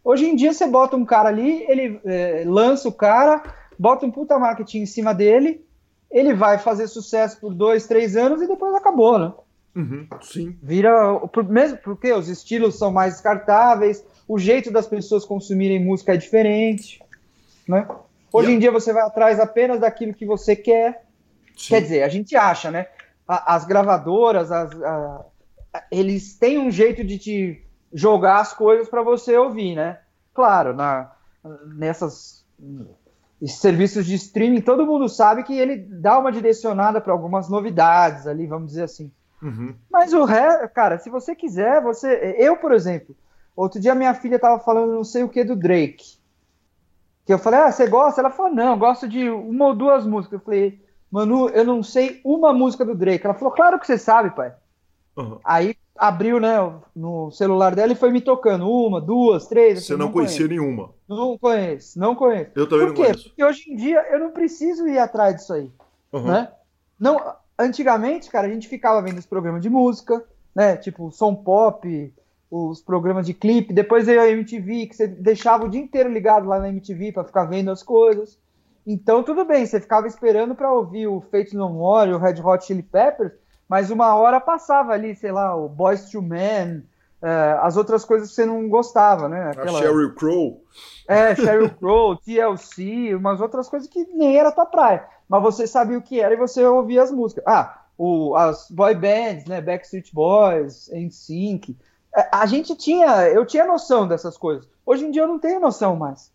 Hoje 0.06 0.26
em 0.26 0.38
dia 0.38 0.54
você 0.54 0.66
bota 0.66 0.96
um 0.96 1.04
cara 1.04 1.28
ali, 1.28 1.66
ele 1.70 2.00
é, 2.06 2.46
lança 2.48 2.88
o 2.88 2.94
cara, 2.94 3.44
bota 3.78 4.06
um 4.06 4.12
puta 4.12 4.40
marketing 4.40 4.80
em 4.80 4.86
cima 4.86 5.14
dele, 5.14 5.66
ele 6.10 6.34
vai 6.34 6.58
fazer 6.58 6.88
sucesso 6.88 7.40
por 7.42 7.54
dois, 7.54 7.88
três 7.88 8.16
anos 8.16 8.42
e 8.42 8.48
depois 8.48 8.74
acabou, 8.74 9.20
né? 9.20 9.34
Uhum, 9.76 10.08
sim. 10.22 10.58
Vira. 10.62 11.20
Mesmo 11.50 11.78
porque 11.80 12.12
os 12.14 12.30
estilos 12.30 12.78
são 12.78 12.92
mais 12.92 13.14
descartáveis, 13.14 14.06
o 14.28 14.38
jeito 14.38 14.72
das 14.72 14.88
pessoas 14.88 15.26
consumirem 15.26 15.84
música 15.84 16.14
é 16.14 16.18
diferente. 16.18 17.02
Né? 17.68 17.88
Hoje 18.32 18.52
em 18.52 18.60
dia 18.60 18.72
você 18.72 18.94
vai 18.94 19.04
atrás 19.04 19.40
apenas 19.40 19.80
daquilo 19.80 20.14
que 20.14 20.26
você 20.26 20.56
quer. 20.56 21.06
Sim. 21.58 21.70
Quer 21.70 21.82
dizer, 21.82 22.04
a 22.04 22.10
gente 22.10 22.36
acha, 22.36 22.72
né? 22.72 22.88
As 23.28 23.66
gravadoras, 23.66 24.52
as, 24.52 24.72
a, 24.82 25.26
eles 25.92 26.36
têm 26.38 26.60
um 26.60 26.70
jeito 26.70 27.04
de 27.04 27.18
te 27.18 27.68
jogar 27.94 28.40
as 28.40 28.54
coisas 28.54 28.90
para 28.90 29.02
você 29.02 29.38
ouvir, 29.38 29.76
né? 29.76 30.00
Claro, 30.34 30.74
na, 30.74 31.12
nessas 31.76 32.44
serviços 33.46 34.06
de 34.06 34.16
streaming, 34.16 34.62
todo 34.62 34.86
mundo 34.86 35.08
sabe 35.10 35.44
que 35.44 35.58
ele 35.58 35.78
dá 35.78 36.18
uma 36.18 36.32
direcionada 36.32 37.00
para 37.00 37.14
algumas 37.14 37.50
novidades 37.50 38.26
ali, 38.26 38.48
vamos 38.48 38.68
dizer 38.68 38.84
assim. 38.84 39.12
Uhum. 39.44 39.76
Mas 39.92 40.14
o 40.14 40.24
resto, 40.24 40.70
cara, 40.70 40.98
se 40.98 41.10
você 41.10 41.36
quiser, 41.36 41.82
você. 41.82 42.36
Eu, 42.40 42.56
por 42.56 42.72
exemplo, 42.72 43.14
outro 43.54 43.80
dia 43.80 43.94
minha 43.94 44.14
filha 44.14 44.40
tava 44.40 44.58
falando 44.60 44.94
não 44.94 45.04
sei 45.04 45.22
o 45.24 45.30
que 45.30 45.44
do 45.44 45.56
Drake. 45.56 46.18
Que 47.26 47.34
eu 47.34 47.38
falei, 47.38 47.60
ah, 47.60 47.72
você 47.72 47.86
gosta? 47.88 48.22
Ela 48.22 48.32
falou, 48.32 48.54
não, 48.54 48.72
eu 48.72 48.78
gosto 48.78 49.08
de 49.08 49.30
uma 49.30 49.68
ou 49.68 49.76
duas 49.76 50.06
músicas. 50.06 50.40
Eu 50.40 50.46
falei, 50.46 50.82
Manu, 51.12 51.50
eu 51.50 51.66
não 51.66 51.84
sei 51.84 52.22
uma 52.24 52.54
música 52.54 52.86
do 52.86 52.96
Drake. 52.96 53.26
Ela 53.26 53.34
falou, 53.34 53.54
claro 53.54 53.80
que 53.80 53.86
você 53.86 53.98
sabe, 53.98 54.32
pai. 54.32 54.54
Uhum. 55.16 55.40
Aí 55.44 55.76
abriu, 55.96 56.40
né, 56.40 56.58
no 56.96 57.32
celular 57.32 57.76
dela 57.76 57.92
e 57.94 57.98
foi 57.98 58.12
me 58.12 58.22
tocando. 58.22 58.70
Uma, 58.70 59.00
duas, 59.00 59.48
três. 59.48 59.86
Você 59.86 59.94
não, 59.94 60.08
não 60.08 60.12
conhecia 60.12 60.48
conheço. 60.48 60.62
nenhuma? 60.62 60.90
Não 61.08 61.38
conheço, 61.38 62.00
não 62.00 62.16
conheço. 62.16 62.52
Eu 62.56 62.68
também 62.68 62.88
Por 62.88 62.94
não 62.94 63.04
conheço. 63.04 63.30
Porque 63.30 63.44
hoje 63.44 63.72
em 63.72 63.76
dia 63.76 64.06
eu 64.12 64.20
não 64.20 64.32
preciso 64.32 64.88
ir 64.88 64.98
atrás 64.98 65.36
disso 65.36 65.54
aí. 65.54 65.70
Uhum. 66.12 66.24
Né? 66.24 66.52
Não, 67.00 67.20
antigamente, 67.58 68.30
cara, 68.30 68.48
a 68.48 68.50
gente 68.50 68.68
ficava 68.68 69.02
vendo 69.02 69.18
os 69.18 69.26
programas 69.26 69.62
de 69.62 69.70
música, 69.70 70.24
né? 70.56 70.78
Tipo, 70.78 71.12
som 71.12 71.36
pop, 71.36 72.14
os 72.50 72.82
programas 72.82 73.26
de 73.26 73.34
clipe. 73.34 73.74
Depois 73.74 74.06
veio 74.06 74.22
a 74.22 74.30
MTV, 74.30 74.88
que 74.88 74.96
você 74.96 75.08
deixava 75.08 75.66
o 75.66 75.70
dia 75.70 75.82
inteiro 75.82 76.10
ligado 76.10 76.48
lá 76.48 76.60
na 76.60 76.70
MTV 76.70 77.12
para 77.12 77.24
ficar 77.24 77.46
vendo 77.46 77.72
as 77.72 77.82
coisas. 77.82 78.40
Então, 78.86 79.24
tudo 79.24 79.46
bem, 79.46 79.66
você 79.66 79.80
ficava 79.80 80.08
esperando 80.08 80.54
para 80.54 80.72
ouvir 80.72 81.08
o 81.08 81.22
Fate 81.22 81.56
No 81.56 81.70
More, 81.70 82.14
o 82.14 82.18
Red 82.18 82.42
Hot 82.44 82.66
Chili 82.66 82.84
Peppers, 82.84 83.32
mas 83.68 83.90
uma 83.90 84.14
hora 84.16 84.42
passava 84.42 84.92
ali, 84.92 85.16
sei 85.16 85.32
lá, 85.32 85.56
o 85.56 85.70
Boys 85.70 86.10
to 86.10 86.22
Men, 86.22 86.84
uh, 87.24 87.60
as 87.62 87.78
outras 87.78 88.06
coisas 88.06 88.30
que 88.30 88.36
você 88.36 88.46
não 88.46 88.70
gostava, 88.70 89.28
né? 89.28 89.50
Aquela... 89.50 89.80
A 89.80 89.82
Sheryl 89.82 90.14
Crow. 90.14 90.64
É, 91.08 91.36
Sheryl 91.36 91.72
Crow, 91.72 92.16
TLC, 92.24 93.16
umas 93.16 93.42
outras 93.42 93.68
coisas 93.68 93.90
que 93.90 94.06
nem 94.14 94.38
era 94.38 94.52
tua 94.52 94.66
praia 94.68 95.08
mas 95.34 95.42
você 95.42 95.66
sabia 95.66 95.98
o 95.98 96.02
que 96.02 96.20
era 96.20 96.36
e 96.36 96.38
você 96.38 96.64
ouvia 96.64 97.02
as 97.02 97.12
músicas. 97.12 97.44
Ah, 97.48 97.86
o, 97.98 98.36
as 98.36 98.70
boy 98.70 98.94
bands, 98.94 99.46
né, 99.46 99.62
Backstreet 99.62 100.14
Boys, 100.14 100.92
NSYNC. 100.94 101.76
É, 102.16 102.30
a 102.32 102.46
gente 102.46 102.76
tinha, 102.76 103.28
eu 103.30 103.44
tinha 103.44 103.66
noção 103.66 104.08
dessas 104.08 104.38
coisas. 104.38 104.70
Hoje 104.86 105.06
em 105.06 105.10
dia 105.12 105.24
eu 105.24 105.28
não 105.28 105.40
tenho 105.40 105.60
noção 105.60 105.96
mais. 105.96 106.32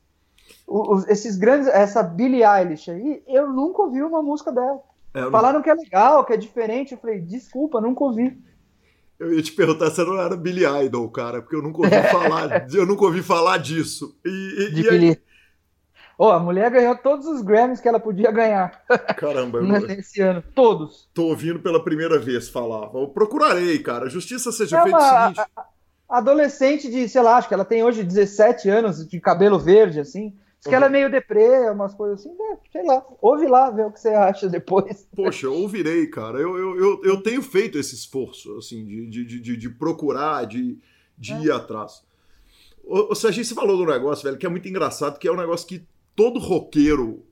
Os, 0.66 1.06
esses 1.08 1.36
grandes, 1.36 1.68
essa 1.68 2.02
Billie 2.02 2.42
Eilish 2.42 2.90
aí, 2.90 3.22
eu 3.28 3.48
nunca 3.48 3.82
ouvi 3.82 4.02
uma 4.02 4.20
música 4.20 4.50
dela. 4.50 4.80
É, 5.14 5.30
Falaram 5.30 5.62
que 5.62 5.70
é 5.70 5.74
legal, 5.74 6.24
que 6.24 6.32
é 6.32 6.36
diferente. 6.36 6.92
Eu 6.92 6.98
falei, 6.98 7.20
desculpa, 7.20 7.80
nunca 7.80 8.02
ouvi. 8.02 8.36
Eu 9.18 9.32
ia 9.34 9.42
te 9.42 9.52
perguntar 9.52 9.90
se 9.90 10.04
não 10.04 10.20
era 10.20 10.36
Billy 10.36 10.64
Idol, 10.84 11.10
cara, 11.10 11.42
porque 11.42 11.56
eu 11.56 11.62
nunca 11.62 11.78
ouvi 11.78 11.90
falar, 12.10 12.66
eu 12.72 12.86
nunca 12.86 13.04
ouvi 13.04 13.22
falar 13.22 13.58
disso. 13.58 14.16
E, 14.24 14.70
e, 14.74 14.80
e 14.80 14.88
aí, 14.88 15.18
Oh, 16.20 16.30
a 16.30 16.40
mulher 16.40 16.68
ganhou 16.68 16.96
todos 16.96 17.26
os 17.26 17.42
Grammys 17.42 17.80
que 17.80 17.86
ela 17.86 18.00
podia 18.00 18.32
ganhar. 18.32 18.82
Caramba, 19.16 19.60
nesse 19.86 20.20
ano, 20.20 20.42
todos. 20.52 21.08
Tô 21.14 21.26
ouvindo 21.26 21.60
pela 21.60 21.82
primeira 21.82 22.18
vez 22.18 22.48
falar. 22.48 22.90
Eu 22.92 23.06
procurarei, 23.06 23.78
cara. 23.78 24.10
Justiça 24.10 24.50
seja 24.50 24.80
é 24.80 24.82
feita 24.82 24.98
o 24.98 25.00
seguinte. 25.00 25.48
adolescente 26.08 26.90
de, 26.90 27.08
sei 27.08 27.22
lá, 27.22 27.36
acho 27.36 27.46
que 27.46 27.54
ela 27.54 27.64
tem 27.64 27.84
hoje 27.84 28.02
17 28.02 28.68
anos, 28.68 29.06
de 29.06 29.20
cabelo 29.20 29.60
verde, 29.60 30.00
assim. 30.00 30.36
Diz 30.58 30.64
que 30.64 30.70
uhum. 30.70 30.74
ela 30.74 30.86
é 30.86 30.88
meio 30.88 31.10
deprê, 31.10 31.70
umas 31.70 31.94
coisas 31.94 32.20
assim, 32.20 32.36
né? 32.36 32.58
sei 32.72 32.84
lá, 32.84 33.06
ouve 33.22 33.46
lá, 33.46 33.70
vê 33.70 33.84
o 33.84 33.92
que 33.92 34.00
você 34.00 34.08
acha 34.08 34.48
depois. 34.48 35.08
Poxa, 35.14 35.46
eu 35.46 35.54
ouvirei, 35.54 36.06
cara. 36.08 36.38
Eu, 36.38 36.58
eu, 36.58 36.76
eu, 36.76 37.04
eu 37.04 37.22
tenho 37.22 37.42
feito 37.42 37.78
esse 37.78 37.94
esforço, 37.94 38.56
assim, 38.56 38.84
de, 38.84 39.06
de, 39.24 39.40
de, 39.40 39.56
de 39.56 39.70
procurar, 39.70 40.46
de, 40.46 40.76
de 41.16 41.32
é. 41.32 41.40
ir 41.42 41.52
atrás. 41.52 42.02
Ou, 42.84 43.14
seja, 43.14 43.44
você 43.44 43.54
falou 43.54 43.76
do 43.76 43.84
negócio, 43.84 44.24
velho, 44.24 44.38
que 44.38 44.46
é 44.46 44.48
muito 44.48 44.66
engraçado, 44.66 45.18
que 45.18 45.28
é 45.28 45.32
um 45.32 45.36
negócio 45.36 45.66
que 45.66 45.86
todo 46.16 46.40
roqueiro. 46.40 47.24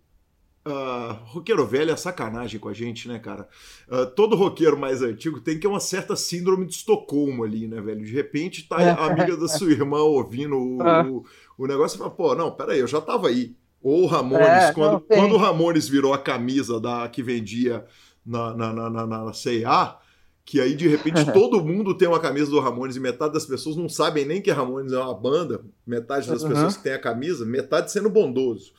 Uh, 0.67 1.17
roqueiro 1.27 1.65
velho 1.65 1.93
é 1.93 1.97
sacanagem 1.97 2.59
com 2.59 2.69
a 2.69 2.73
gente, 2.73 3.07
né, 3.07 3.21
cara? 3.21 3.49
Uh, 3.89 4.05
todo 4.05 4.35
roqueiro 4.35 4.77
mais 4.77 5.01
antigo 5.01 5.41
tem 5.41 5.55
que 5.55 5.61
ter 5.61 5.69
uma 5.69 5.79
certa 5.79 6.17
síndrome 6.17 6.67
de 6.67 6.75
Estocolmo 6.75 7.45
ali, 7.45 7.69
né, 7.69 7.81
velho? 7.81 8.05
De 8.05 8.13
repente 8.13 8.69
tá 8.69 8.77
a 8.77 9.07
amiga 9.07 9.37
da 9.37 9.47
sua 9.47 9.71
irmã 9.71 9.99
ouvindo 9.99 10.57
o, 10.57 10.79
o, 10.83 11.25
o 11.57 11.67
negócio 11.69 11.95
e 11.95 11.99
fala, 11.99 12.11
pô, 12.11 12.35
não, 12.35 12.51
peraí, 12.51 12.81
eu 12.81 12.89
já 12.89 13.01
tava 13.01 13.29
aí. 13.29 13.55
Ou 13.81 14.03
o 14.03 14.07
Ramones, 14.07 14.47
é, 14.49 14.73
quando, 14.73 15.01
quando 15.03 15.35
o 15.37 15.39
Ramones 15.39 15.89
virou 15.89 16.13
a 16.13 16.19
camisa 16.19 16.81
da 16.81 17.09
que 17.09 17.23
vendia 17.23 17.85
na, 18.25 18.53
na, 18.53 18.73
na, 18.73 18.91
na, 18.91 19.07
na 19.07 19.33
C&A, 19.33 19.99
que 20.45 20.61
aí 20.61 20.75
de 20.75 20.89
repente 20.89 21.25
todo 21.33 21.63
mundo 21.63 21.97
tem 21.97 22.09
uma 22.09 22.19
camisa 22.19 22.51
do 22.51 22.59
Ramones 22.59 22.97
e 22.97 23.01
metade 23.01 23.35
das 23.35 23.47
pessoas 23.47 23.77
não 23.77 23.89
sabem 23.89 24.25
nem 24.25 24.43
que 24.43 24.51
Ramones 24.51 24.93
é 24.93 24.99
uma 24.99 25.15
banda, 25.15 25.65
metade 25.87 26.29
das 26.29 26.43
uhum. 26.43 26.49
pessoas 26.49 26.77
que 26.77 26.83
tem 26.83 26.93
a 26.93 26.99
camisa, 26.99 27.47
metade 27.47 27.93
sendo 27.93 28.11
bondoso. 28.11 28.73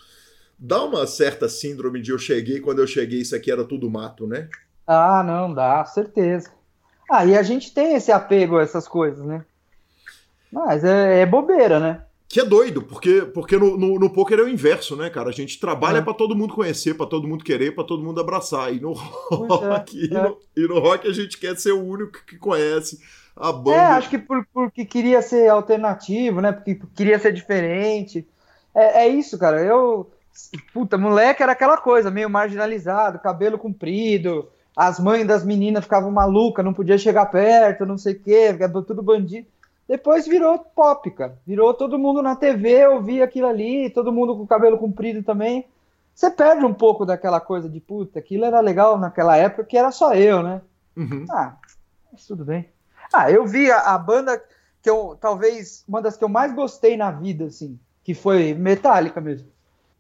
Dá 0.60 0.84
uma 0.84 1.06
certa 1.06 1.48
síndrome 1.48 2.02
de 2.02 2.12
eu 2.12 2.18
cheguei, 2.18 2.60
quando 2.60 2.80
eu 2.80 2.88
cheguei 2.88 3.22
isso 3.22 3.36
aqui 3.36 3.52
era 3.52 3.64
tudo 3.64 3.90
mato, 3.90 4.26
né? 4.26 4.50
Ah, 4.86 5.24
não, 5.24 5.54
dá, 5.54 5.84
certeza. 5.86 6.52
Ah, 7.10 7.26
e 7.26 7.38
a 7.38 7.44
gente 7.44 7.74
tem 7.74 7.96
esse 7.96 8.12
apego 8.12 8.58
a 8.58 8.64
essas 8.64 8.88
coisas, 8.88 9.26
né? 9.26 9.46
Mas 10.52 10.84
é, 10.84 11.22
é 11.22 11.26
bobeira, 11.26 11.80
né? 11.80 12.04
Que 12.30 12.42
é 12.42 12.46
doido, 12.46 12.82
porque, 12.82 13.22
porque 13.22 13.58
no, 13.58 13.78
no, 13.78 13.98
no 13.98 14.10
poker 14.10 14.40
é 14.40 14.44
o 14.44 14.50
inverso, 14.50 14.98
né, 14.98 15.10
cara? 15.10 15.30
A 15.30 15.34
gente 15.34 15.60
trabalha 15.60 16.00
é. 16.00 16.02
para 16.02 16.14
todo 16.14 16.36
mundo 16.36 16.54
conhecer, 16.54 16.94
para 16.94 17.06
todo 17.06 17.28
mundo 17.28 17.44
querer, 17.44 17.74
para 17.74 17.86
todo 17.86 18.04
mundo 18.04 18.20
abraçar. 18.20 18.74
E 18.74 18.82
no 18.82 18.92
rock, 18.92 19.98
é, 19.98 20.04
e, 20.06 20.10
no, 20.10 20.20
é. 20.20 20.36
e, 20.58 20.68
no, 20.68 20.80
rock 20.80 21.08
a 21.08 21.14
gente 21.14 21.38
quer 21.38 21.56
ser 21.58 21.72
o 21.72 21.82
único 21.82 22.26
que 22.26 22.38
conhece 22.38 23.00
a 23.34 23.54
banda. 23.54 23.78
É, 23.78 23.86
acho 23.86 24.10
que 24.10 24.18
por, 24.18 24.46
porque 24.54 24.84
queria 24.84 25.22
ser 25.22 25.48
alternativo, 25.48 26.42
né? 26.42 26.52
Porque 26.52 26.78
queria 26.94 27.18
ser 27.18 27.32
diferente. 27.32 28.28
É, 28.76 29.06
é 29.06 29.08
isso, 29.08 29.38
cara. 29.38 29.62
Eu. 29.62 30.12
Puta, 30.74 30.98
moleque 30.98 31.44
era 31.44 31.52
aquela 31.52 31.78
coisa, 31.78 32.12
meio 32.12 32.30
marginalizado, 32.30 33.20
cabelo 33.20 33.58
comprido, 33.58 34.50
as 34.76 35.00
mães 35.00 35.26
das 35.26 35.44
meninas 35.44 35.84
ficavam 35.84 36.12
malucas, 36.12 36.64
não 36.64 36.74
podia 36.74 36.98
chegar 36.98 37.26
perto, 37.28 37.86
não 37.86 37.98
sei 37.98 38.14
o 38.14 38.20
quê, 38.20 38.58
tudo 38.86 39.02
bandido. 39.02 39.48
Depois 39.88 40.28
virou 40.28 40.60
pop, 40.60 41.10
cara. 41.12 41.40
Virou 41.48 41.74
todo 41.74 41.98
mundo 41.98 42.22
na 42.22 42.36
TV, 42.36 42.86
ouvia 42.88 43.24
aquilo 43.24 43.48
ali, 43.48 43.90
todo 43.90 44.12
mundo 44.12 44.36
com 44.36 44.44
o 44.44 44.48
cabelo 44.48 44.78
comprido 44.78 45.24
também. 45.24 45.66
Você 46.14 46.30
perde 46.30 46.66
um 46.66 46.74
pouco 46.74 47.06
daquela 47.06 47.40
coisa 47.40 47.70
de 47.70 47.80
puta, 47.80 48.20
aquilo 48.20 48.44
era 48.44 48.60
legal 48.60 48.98
naquela 48.98 49.38
época 49.38 49.64
que 49.64 49.78
era 49.78 49.92
só 49.92 50.14
eu, 50.14 50.44
né? 50.44 50.62
Uhum. 50.96 51.26
Ah, 51.30 51.56
mas 52.12 52.26
tudo 52.26 52.44
bem. 52.44 52.68
Ah, 53.14 53.32
eu 53.32 53.46
vi 53.46 53.72
a, 53.72 53.94
a, 53.94 53.98
banda 53.98 54.44
que 54.82 54.90
eu, 54.90 55.18
talvez, 55.22 55.84
uma 55.88 56.02
das 56.02 56.18
que 56.18 56.24
eu 56.24 56.30
mais 56.30 56.54
gostei 56.54 56.98
na 56.98 57.12
vida, 57.12 57.46
assim, 57.46 57.80
que 58.04 58.14
foi 58.14 58.54
Metallica 58.54 59.22
mesmo. 59.22 59.48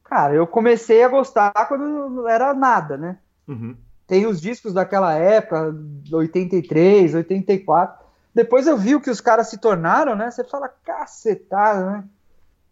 Cara, 0.10 0.34
eu 0.34 0.48
comecei 0.48 1.04
a 1.04 1.10
gostar 1.10 1.52
quando 1.68 2.10
não 2.10 2.28
era 2.30 2.54
nada, 2.54 2.98
né? 2.98 3.18
Uhum. 3.48 3.76
Tem 4.08 4.26
os 4.26 4.40
discos 4.40 4.74
daquela 4.74 5.14
época, 5.14 5.76
83, 6.12 7.14
84. 7.14 8.06
Depois 8.34 8.68
eu 8.68 8.78
vi 8.78 8.96
o 8.96 9.02
que 9.02 9.10
os 9.10 9.20
caras 9.20 9.50
se 9.50 9.58
tornaram, 9.58 10.16
né? 10.16 10.32
Você 10.32 10.46
fala, 10.46 10.70
cacetada, 10.86 11.92
né? 11.92 12.04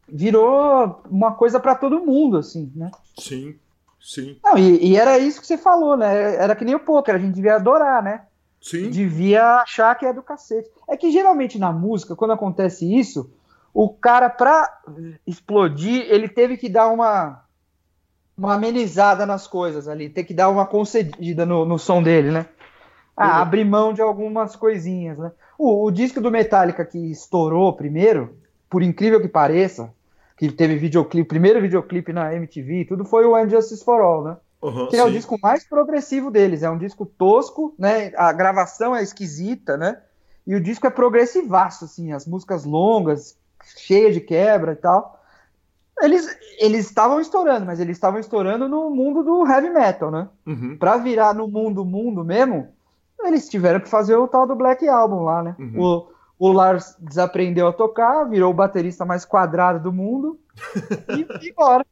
Virou 0.07 1.02
uma 1.10 1.34
coisa 1.34 1.60
para 1.60 1.76
todo 1.76 2.06
mundo, 2.06 2.38
assim, 2.38 2.72
né? 2.74 2.90
Sim, 3.18 3.56
sim. 3.99 4.38
Não, 4.44 4.57
e, 4.57 4.91
e, 4.91 4.95
era 4.95 5.18
isso 5.18 5.41
que 5.41 5.48
você 5.48 5.57
falou, 5.57 5.98
né? 5.98 6.36
Era 6.36 6.56
que 6.56 6.64
nem 6.64 6.76
o 6.76 6.80
poker, 6.80 7.16
a 7.16 7.18
gente 7.18 7.34
devia 7.34 7.56
adorar, 7.56 8.02
né? 8.02 8.22
Sim. 8.62 8.90
Devia 8.90 9.56
achar 9.56 9.94
que 9.95 10.06
é 10.06 10.14
do 10.14 10.24
cacete. 10.24 10.70
É 10.88 10.95
que 10.95 11.12
geralmente 11.12 11.60
na 11.60 11.72
música, 11.72 12.16
quando 12.16 12.32
acontece 12.32 12.98
isso, 12.98 13.30
o 13.76 13.89
cara, 13.89 14.30
pra 14.30 14.69
explodir, 15.27 16.06
ele 16.10 16.30
teve 16.30 16.56
que 16.56 16.69
dar 16.69 16.88
uma, 16.88 17.43
uma 18.38 18.53
amenizada 18.53 19.26
nas 19.26 19.47
coisas 19.47 19.89
ali, 19.89 20.10
ter 20.10 20.23
que 20.23 20.34
dar 20.34 20.47
uma 20.47 20.65
concedida 20.65 21.45
no, 21.45 21.65
no 21.65 21.77
som 21.77 22.02
dele, 22.02 22.31
né? 22.31 22.45
Ah, 23.18 23.41
abrir 23.41 23.65
mão 23.65 23.93
de 23.93 24.02
algumas 24.02 24.56
coisinhas, 24.56 25.18
né? 25.18 25.30
O, 25.60 25.84
o, 25.85 25.91
disco 25.91 26.22
do 26.22 26.31
Metallica 26.31 26.85
que 26.85 27.11
estourou 27.11 27.73
primeiro, 27.73 28.38
por 28.69 28.81
incrível 28.81 29.19
que 29.19 29.27
pareça, 29.27 29.93
que 30.38 30.49
teve 30.49 30.77
videoclipe, 30.77 31.27
primeiro 31.27 31.61
videoclipe 31.61 32.14
na 32.14 32.34
MTV, 32.34 32.85
tudo 32.85 33.03
foi 33.03 33.26
o 33.26 33.38
Injustice 33.38 33.84
for 33.84 33.99
All, 33.99 34.23
né? 34.23 34.38
Uhum, 34.61 34.88
que 34.88 34.95
é 34.95 35.03
sim. 35.03 35.10
o 35.10 35.11
disco 35.11 35.38
mais 35.43 35.68
progressivo 35.68 36.31
deles. 36.31 36.64
É 36.64 36.69
um 36.69 36.77
disco 36.77 37.06
tosco, 37.06 37.76
né? 37.77 38.14
A 38.15 38.31
gravação 38.31 38.95
é 38.95 39.03
esquisita, 39.03 39.76
né? 39.76 40.02
E 40.47 40.56
o 40.56 40.61
disco 40.61 40.88
é 40.88 40.89
progressivaço, 40.89 41.84
assim, 41.84 42.14
as 42.14 42.26
músicas 42.26 42.64
longas, 42.64 43.38
cheias 43.78 44.14
de 44.14 44.22
quebra 44.22 44.74
e 44.74 44.76
tal. 44.76 45.24
Eles 46.02 46.28
eles 46.58 46.86
estavam 46.86 47.20
estourando, 47.20 47.66
mas 47.66 47.80
eles 47.80 47.98
estavam 47.98 48.20
estourando 48.20 48.68
no 48.68 48.90
mundo 48.90 49.24
do 49.24 49.46
heavy 49.46 49.70
metal, 49.70 50.12
né? 50.12 50.28
Uhum. 50.46 50.78
Para 50.78 50.98
virar 50.98 51.34
no 51.34 51.48
mundo 51.48 51.84
mundo 51.84 52.24
mesmo, 52.24 52.70
eles 53.24 53.50
tiveram 53.50 53.80
que 53.80 53.90
fazer 53.90 54.16
o 54.16 54.28
tal 54.28 54.48
do 54.48 54.56
Black 54.56 54.88
Album 54.88 55.24
lá, 55.24 55.44
né? 55.44 55.56
Uhum. 55.60 55.82
O, 55.82 56.08
o 56.38 56.52
Lars 56.52 56.96
desaprendeu 57.00 57.68
a 57.68 57.74
tocar, 57.74 58.26
virou 58.26 58.52
o 58.52 58.56
baterista 58.56 59.06
mais 59.06 59.26
quadrado 59.26 59.80
do 59.80 59.92
mundo 59.92 60.40
e, 61.10 61.48
e 61.48 61.54
bora. 61.54 61.86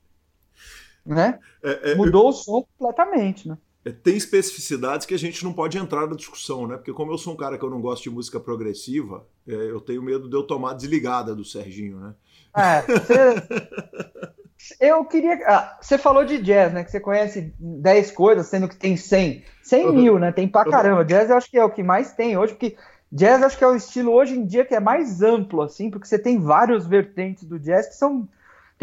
Né? 1.05 1.39
É, 1.61 1.91
é, 1.91 1.95
Mudou 1.95 2.23
eu... 2.23 2.29
o 2.29 2.33
som 2.33 2.65
completamente, 2.77 3.47
né? 3.47 3.57
É, 3.85 3.91
tem 3.91 4.15
especificidades 4.15 5.05
que 5.05 5.13
a 5.13 5.19
gente 5.19 5.43
não 5.43 5.53
pode 5.53 5.77
entrar 5.77 6.07
na 6.07 6.15
discussão, 6.15 6.67
né? 6.67 6.77
Porque 6.77 6.93
como 6.93 7.11
eu 7.11 7.17
sou 7.17 7.33
um 7.33 7.37
cara 7.37 7.57
que 7.57 7.65
eu 7.65 7.69
não 7.69 7.81
gosto 7.81 8.03
de 8.03 8.09
música 8.09 8.39
progressiva, 8.39 9.25
é, 9.47 9.53
eu 9.53 9.81
tenho 9.81 10.01
medo 10.01 10.29
de 10.29 10.35
eu 10.35 10.43
tomar 10.43 10.73
desligada 10.73 11.35
do 11.35 11.43
Serginho, 11.43 11.99
né? 11.99 12.13
É, 12.55 12.81
você... 12.81 14.33
Eu 14.79 15.03
queria. 15.05 15.39
Ah, 15.45 15.77
você 15.81 15.97
falou 15.97 16.23
de 16.23 16.41
jazz, 16.41 16.73
né? 16.73 16.83
Que 16.83 16.91
você 16.91 16.99
conhece 16.99 17.53
10 17.59 18.11
coisas, 18.11 18.47
sendo 18.47 18.67
que 18.67 18.75
tem 18.75 18.95
100. 18.95 19.43
100 19.61 19.85
uhum. 19.85 19.93
mil, 19.93 20.19
né? 20.19 20.31
Tem 20.31 20.47
pra 20.47 20.63
caramba. 20.63 21.03
Jazz 21.03 21.29
eu 21.29 21.37
acho 21.37 21.49
que 21.49 21.57
é 21.57 21.63
o 21.63 21.69
que 21.69 21.83
mais 21.83 22.13
tem 22.13 22.37
hoje, 22.37 22.53
porque 22.53 22.77
jazz 23.11 23.43
acho 23.43 23.57
que 23.57 23.63
é 23.63 23.67
o 23.67 23.75
estilo 23.75 24.11
hoje 24.11 24.37
em 24.37 24.45
dia 24.45 24.65
que 24.65 24.73
é 24.73 24.79
mais 24.79 25.21
amplo, 25.21 25.61
assim, 25.61 25.89
porque 25.89 26.07
você 26.07 26.17
tem 26.17 26.39
vários 26.39 26.87
vertentes 26.87 27.43
do 27.43 27.59
jazz 27.59 27.87
que 27.87 27.95
são. 27.95 28.27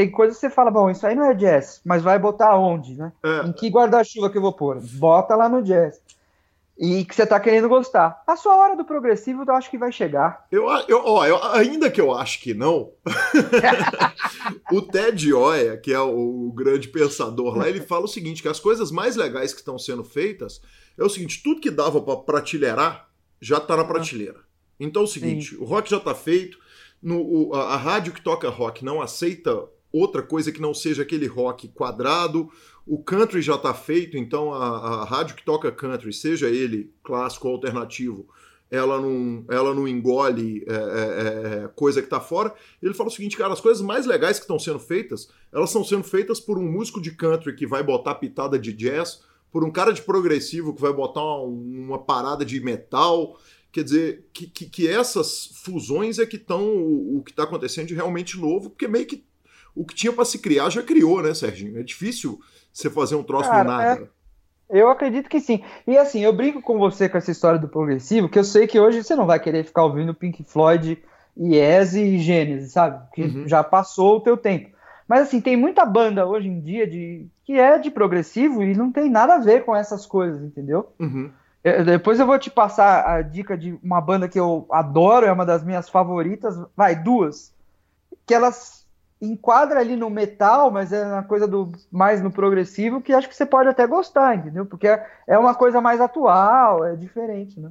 Tem 0.01 0.10
coisas 0.10 0.39
que 0.39 0.40
você 0.40 0.48
fala, 0.48 0.70
bom, 0.70 0.89
isso 0.89 1.06
aí 1.06 1.14
não 1.14 1.27
é 1.27 1.35
jazz, 1.35 1.82
mas 1.85 2.02
vai 2.02 2.18
botar 2.18 2.56
onde, 2.56 2.94
né? 2.94 3.12
É. 3.22 3.47
Em 3.47 3.52
que 3.52 3.68
guarda-chuva 3.68 4.31
que 4.31 4.39
eu 4.39 4.40
vou 4.40 4.55
pôr? 4.55 4.81
Bota 4.81 5.36
lá 5.36 5.47
no 5.47 5.62
jazz 5.62 6.01
e 6.78 7.05
que 7.05 7.14
você 7.14 7.24
está 7.24 7.39
querendo 7.39 7.68
gostar. 7.68 8.22
A 8.27 8.35
sua 8.35 8.56
hora 8.56 8.74
do 8.74 8.82
progressivo 8.82 9.44
eu 9.47 9.55
acho 9.55 9.70
que 9.70 9.77
vai 9.77 9.93
chegar. 9.93 10.47
Eu, 10.51 10.70
eu, 10.89 11.02
ó, 11.05 11.27
eu, 11.27 11.44
ainda 11.52 11.90
que 11.90 12.01
eu 12.01 12.14
acho 12.14 12.40
que 12.40 12.55
não, 12.55 12.93
o 14.72 14.81
Ted 14.81 15.35
Oya, 15.35 15.77
que 15.77 15.93
é 15.93 16.01
o, 16.01 16.48
o, 16.48 16.52
grande 16.55 16.89
pensador 16.89 17.59
lá, 17.59 17.68
ele 17.68 17.82
fala 17.82 18.06
o 18.06 18.09
seguinte, 18.09 18.40
que 18.40 18.48
as 18.48 18.59
coisas 18.59 18.90
mais 18.90 19.16
legais 19.16 19.52
que 19.52 19.60
estão 19.60 19.78
sendo 19.78 20.02
feitas 20.02 20.62
é 20.97 21.05
o 21.05 21.10
seguinte, 21.10 21.43
tudo 21.44 21.60
que 21.60 21.70
dava 21.70 22.01
para 22.01 22.16
prateleirar 22.16 23.06
já 23.39 23.59
está 23.59 23.77
na 23.77 23.85
prateleira. 23.85 24.40
Então 24.81 25.02
é 25.02 25.05
o 25.05 25.09
seguinte, 25.09 25.56
Sim. 25.56 25.60
o 25.60 25.64
rock 25.64 25.90
já 25.90 25.98
está 25.98 26.14
feito, 26.14 26.59
no, 27.02 27.20
o, 27.20 27.55
a, 27.55 27.74
a 27.74 27.77
rádio 27.77 28.14
que 28.14 28.22
toca 28.22 28.48
rock 28.48 28.82
não 28.82 29.02
aceita 29.02 29.68
outra 29.93 30.23
coisa 30.23 30.53
que 30.53 30.61
não 30.61 30.73
seja 30.73 31.03
aquele 31.03 31.27
rock 31.27 31.69
quadrado, 31.69 32.51
o 32.87 33.03
country 33.03 33.43
já 33.43 33.55
está 33.55 33.75
feito, 33.75 34.17
então 34.17 34.53
a, 34.53 35.03
a, 35.03 35.05
rádio 35.05 35.37
que 35.37 35.45
toca 35.45 35.71
country, 35.71 36.12
seja 36.12 36.49
ele 36.49 36.93
clássico 37.03 37.49
ou 37.49 37.55
alternativo, 37.55 38.29
ela 38.71 39.01
não, 39.01 39.45
ela 39.49 39.75
não 39.75 39.87
engole 39.87 40.65
é, 40.67 40.75
é, 40.75 41.65
é 41.65 41.69
coisa 41.69 42.01
que 42.01 42.07
está 42.07 42.21
fora. 42.21 42.55
Ele 42.81 42.95
fala 42.95 43.09
o 43.09 43.12
seguinte, 43.12 43.37
cara, 43.37 43.53
as 43.53 43.61
coisas 43.61 43.83
mais 43.83 44.07
legais 44.07 44.39
que 44.39 44.45
estão 44.45 44.59
sendo 44.59 44.79
feitas, 44.79 45.29
elas 45.53 45.71
estão 45.71 45.85
sendo 45.85 46.05
feitas 46.05 46.39
por 46.39 46.57
um 46.57 46.71
músico 46.71 47.01
de 47.01 47.11
country 47.11 47.55
que 47.55 47.67
vai 47.67 47.83
botar 47.83 48.15
pitada 48.15 48.59
de 48.59 48.73
jazz, 48.73 49.23
por 49.51 49.65
um 49.65 49.71
cara 49.71 49.93
de 49.93 50.03
progressivo 50.03 50.73
que 50.73 50.81
vai 50.81 50.93
botar 50.93 51.23
uma, 51.23 51.43
uma 51.43 51.99
parada 51.99 52.45
de 52.45 52.61
metal. 52.61 53.39
Quer 53.73 53.85
dizer, 53.85 54.29
que, 54.33 54.47
que, 54.47 54.67
que 54.67 54.89
essas 54.89 55.51
fusões 55.65 56.19
é 56.19 56.27
que 56.27 56.37
estão 56.37 56.77
o, 56.77 57.19
o 57.19 57.23
que 57.23 57.31
está 57.33 57.43
acontecendo 57.43 57.89
de 57.89 57.95
realmente 57.95 58.39
novo, 58.39 58.71
porque 58.71 58.87
meio 58.87 59.07
que 59.07 59.25
o 59.75 59.85
que 59.85 59.95
tinha 59.95 60.13
para 60.13 60.25
se 60.25 60.39
criar 60.39 60.71
já 60.71 60.83
criou, 60.83 61.23
né, 61.23 61.35
Serginho? 61.35 61.79
É 61.79 61.83
difícil 61.83 62.41
você 62.73 62.91
fazer 62.91 63.15
um 63.15 63.23
troço 63.23 63.49
Cara, 63.49 63.63
do 63.63 63.69
nada. 63.69 64.11
É, 64.69 64.81
eu 64.81 64.89
acredito 64.89 65.29
que 65.29 65.41
sim. 65.41 65.63
E 65.87 65.97
assim, 65.97 66.21
eu 66.21 66.33
brinco 66.33 66.63
com 66.63 66.79
você 66.79 67.09
com 67.09 67.19
essa 67.19 67.31
história 67.31 67.59
do 67.59 67.69
progressivo, 67.69 68.29
que 68.29 68.39
eu 68.39 68.45
sei 68.45 68.67
que 68.67 68.79
hoje 68.79 69.03
você 69.03 69.15
não 69.15 69.27
vai 69.27 69.41
querer 69.41 69.65
ficar 69.65 69.85
ouvindo 69.85 70.15
Pink 70.15 70.45
Floyd, 70.45 71.03
Yes 71.39 71.95
e 71.95 72.19
Gênesis, 72.19 72.73
sabe? 72.73 73.03
Que 73.15 73.23
uhum. 73.23 73.49
já 73.49 73.65
passou 73.65 74.17
o 74.17 74.21
teu 74.21 74.37
tempo. 74.37 74.71
Mas 75.09 75.23
assim, 75.23 75.41
tem 75.41 75.57
muita 75.57 75.85
banda 75.85 76.25
hoje 76.25 76.49
em 76.49 76.61
dia 76.61 76.87
de 76.87 77.27
que 77.45 77.55
é 77.55 77.79
de 77.79 77.91
progressivo 77.91 78.63
e 78.63 78.77
não 78.77 78.93
tem 78.93 79.11
nada 79.11 79.35
a 79.35 79.39
ver 79.39 79.65
com 79.65 79.75
essas 79.75 80.07
coisas, 80.07 80.41
entendeu? 80.41 80.93
Uhum. 81.01 81.31
Eu, 81.65 81.85
depois 81.85 82.21
eu 82.21 82.27
vou 82.27 82.39
te 82.39 82.49
passar 82.49 83.05
a 83.05 83.21
dica 83.21 83.59
de 83.59 83.77
uma 83.83 84.01
banda 84.01 84.29
que 84.29 84.39
eu 84.39 84.67
adoro, 84.71 85.27
é 85.27 85.33
uma 85.33 85.45
das 85.45 85.65
minhas 85.65 85.89
favoritas, 85.89 86.57
vai, 86.77 86.95
duas, 86.95 87.53
que 88.25 88.33
elas 88.33 88.80
enquadra 89.21 89.81
ali 89.81 89.97
no 89.97 90.09
metal, 90.09 90.71
mas 90.71 90.93
é 90.93 91.05
uma 91.05 91.23
coisa 91.23 91.47
do 91.47 91.71
mais 91.91 92.23
no 92.23 92.31
progressivo 92.31 93.03
que 93.03 93.13
acho 93.13 93.29
que 93.29 93.37
você 93.37 93.45
pode 93.45 93.69
até 93.69 93.87
gostar, 93.87 94.37
entendeu? 94.37 94.65
Porque 94.65 94.89
é, 94.89 95.07
é 95.27 95.39
uma 95.39 95.55
coisa 95.55 95.81
mais 95.81 96.01
atual, 96.01 96.85
é 96.85 96.97
diferente, 96.97 97.61
né? 97.61 97.71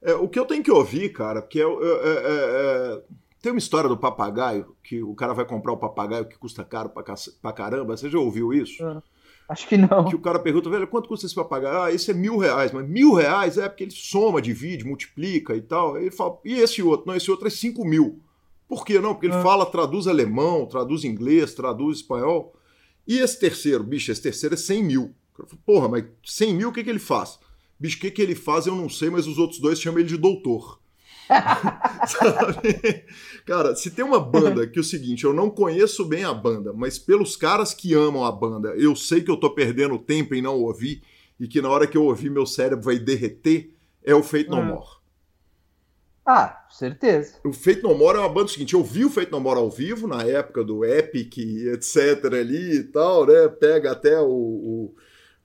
É, 0.00 0.14
o 0.14 0.28
que 0.28 0.38
eu 0.38 0.44
tenho 0.44 0.62
que 0.62 0.70
ouvir, 0.70 1.08
cara, 1.08 1.42
porque 1.42 1.60
é, 1.60 1.64
é, 1.64 1.66
é, 1.66 3.02
tem 3.42 3.52
uma 3.52 3.58
história 3.58 3.88
do 3.88 3.96
papagaio, 3.96 4.76
que 4.82 5.02
o 5.02 5.14
cara 5.14 5.32
vai 5.32 5.44
comprar 5.44 5.72
o 5.72 5.76
papagaio 5.76 6.28
que 6.28 6.38
custa 6.38 6.64
caro 6.64 6.90
pra, 6.90 7.02
pra 7.42 7.52
caramba. 7.52 7.96
Você 7.96 8.08
já 8.08 8.18
ouviu 8.18 8.52
isso? 8.52 8.84
Ah, 8.84 9.02
acho 9.48 9.66
que 9.66 9.76
não. 9.76 10.04
Que 10.04 10.14
o 10.14 10.20
cara 10.20 10.38
pergunta, 10.38 10.70
velho, 10.70 10.86
quanto 10.86 11.08
custa 11.08 11.26
esse 11.26 11.34
papagaio? 11.34 11.82
Ah, 11.82 11.92
esse 11.92 12.10
é 12.10 12.14
mil 12.14 12.38
reais. 12.38 12.72
Mas 12.72 12.88
mil 12.88 13.14
reais 13.14 13.58
é 13.58 13.68
porque 13.68 13.84
ele 13.84 13.90
soma, 13.90 14.42
divide, 14.42 14.84
multiplica 14.84 15.54
e 15.54 15.60
tal. 15.60 15.96
Aí 15.96 16.02
ele 16.02 16.10
fala, 16.10 16.38
e 16.44 16.60
esse 16.60 16.82
outro? 16.82 17.06
Não, 17.06 17.16
esse 17.16 17.30
outro 17.30 17.46
é 17.46 17.50
cinco 17.50 17.84
mil. 17.84 18.20
Por 18.68 18.84
que 18.84 18.98
não? 18.98 19.14
Porque 19.14 19.26
ele 19.26 19.34
ah. 19.34 19.42
fala, 19.42 19.66
traduz 19.66 20.06
alemão, 20.06 20.66
traduz 20.66 21.04
inglês, 21.04 21.54
traduz 21.54 21.98
espanhol. 21.98 22.54
E 23.06 23.18
esse 23.18 23.38
terceiro, 23.38 23.84
bicho, 23.84 24.10
esse 24.10 24.22
terceiro 24.22 24.54
é 24.54 24.58
100 24.58 24.82
mil. 24.82 25.14
Porra, 25.64 25.88
mas 25.88 26.04
100 26.24 26.54
mil 26.54 26.68
o 26.70 26.72
que, 26.72 26.82
que 26.82 26.90
ele 26.90 26.98
faz? 26.98 27.38
Bicho, 27.78 27.98
o 27.98 28.00
que, 28.00 28.10
que 28.10 28.22
ele 28.22 28.34
faz 28.34 28.66
eu 28.66 28.74
não 28.74 28.88
sei, 28.88 29.10
mas 29.10 29.26
os 29.26 29.38
outros 29.38 29.60
dois 29.60 29.80
chamam 29.80 30.00
ele 30.00 30.08
de 30.08 30.16
doutor. 30.16 30.80
Cara, 33.44 33.74
se 33.74 33.90
tem 33.90 34.04
uma 34.04 34.20
banda 34.20 34.66
que 34.66 34.78
é 34.78 34.80
o 34.80 34.84
seguinte, 34.84 35.24
eu 35.24 35.32
não 35.32 35.50
conheço 35.50 36.04
bem 36.04 36.24
a 36.24 36.32
banda, 36.32 36.72
mas 36.72 36.98
pelos 36.98 37.36
caras 37.36 37.74
que 37.74 37.94
amam 37.94 38.24
a 38.24 38.32
banda, 38.32 38.68
eu 38.76 38.94
sei 38.94 39.20
que 39.20 39.30
eu 39.30 39.36
tô 39.36 39.50
perdendo 39.50 39.98
tempo 39.98 40.34
em 40.34 40.42
não 40.42 40.62
ouvir 40.62 41.02
e 41.38 41.46
que 41.46 41.60
na 41.60 41.68
hora 41.68 41.86
que 41.86 41.96
eu 41.96 42.04
ouvir 42.04 42.30
meu 42.30 42.46
cérebro 42.46 42.84
vai 42.84 42.98
derreter, 42.98 43.74
é 44.02 44.14
o 44.14 44.22
Fate 44.22 44.48
No 44.48 44.58
hum. 44.58 44.64
More. 44.66 44.86
Ah, 46.26 46.66
certeza. 46.68 47.36
O 47.44 47.52
Fate 47.52 47.82
No 47.82 47.96
More 47.96 48.18
é 48.18 48.20
uma 48.20 48.28
banda 48.28 48.48
seguinte, 48.48 48.74
eu 48.74 48.82
vi 48.82 49.04
o 49.04 49.10
Fate 49.10 49.30
No 49.30 49.38
More 49.38 49.60
ao 49.60 49.70
vivo 49.70 50.08
na 50.08 50.24
época 50.24 50.64
do 50.64 50.84
Epic, 50.84 51.38
etc 51.38 52.24
ali 52.24 52.78
e 52.78 52.84
tal, 52.84 53.24
né? 53.26 53.46
Pega 53.48 53.92
até 53.92 54.20
o, 54.20 54.26
o 54.26 54.94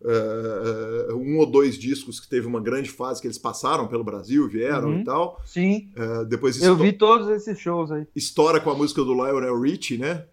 uh, 0.02 1.16
um 1.16 1.38
ou 1.38 1.46
dois 1.46 1.78
discos 1.78 2.20
que 2.20 2.28
teve 2.28 2.48
uma 2.48 2.60
grande 2.60 2.90
fase 2.90 3.22
que 3.22 3.28
eles 3.28 3.38
passaram 3.38 3.88
pelo 3.88 4.04
Brasil, 4.04 4.48
vieram 4.48 4.90
uhum. 4.90 5.02
e 5.02 5.04
tal. 5.04 5.40
Sim. 5.46 5.90
Uh, 5.96 6.26
depois 6.26 6.62
Eu 6.62 6.76
vi 6.76 6.94
todos 6.94 7.30
esses 7.30 7.60
shows 7.60 7.92
aí. 7.92 8.08
Estoura 8.16 8.60
com 8.60 8.72
a 8.72 8.76
música 8.76 9.04
do 9.04 9.14
Lionel 9.14 9.60
Richie, 9.60 9.98
né? 9.98 10.26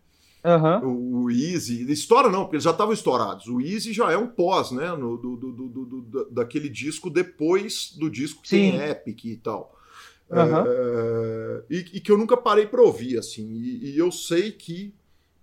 Uhum. 0.45 0.89
O, 0.89 1.25
o, 1.25 1.31
Easy. 1.31 1.91
Estoura 1.93 2.31
não, 2.31 2.43
porque 2.45 2.57
eles 2.57 2.65
já 2.65 2.70
estavam 2.70 2.95
estourados. 2.95 3.49
O 3.49 3.61
Easy 3.61 3.93
já 3.93 4.11
é 4.11 4.16
um 4.16 4.29
pós, 4.29 4.70
né? 4.70 4.97
No, 4.97 5.19
do, 5.19 5.37
do, 5.37 5.53
do, 5.53 5.69
do, 5.85 6.31
daquele 6.31 6.69
disco 6.69 7.11
depois 7.11 7.93
do 7.99 8.09
disco 8.09 8.41
que 8.41 8.49
Sim. 8.49 8.70
tem 8.70 8.89
Epic 8.89 9.25
e 9.25 9.37
tal. 9.37 9.78
Uhum. 10.31 10.65
É, 10.67 11.63
e, 11.71 11.79
e, 11.95 12.01
que 12.01 12.13
eu 12.13 12.19
nunca 12.19 12.37
parei 12.37 12.67
para 12.67 12.83
ouvir, 12.83 13.19
assim. 13.19 13.47
E, 13.51 13.93
e, 13.93 13.99
eu 13.99 14.13
sei 14.13 14.53
que 14.53 14.95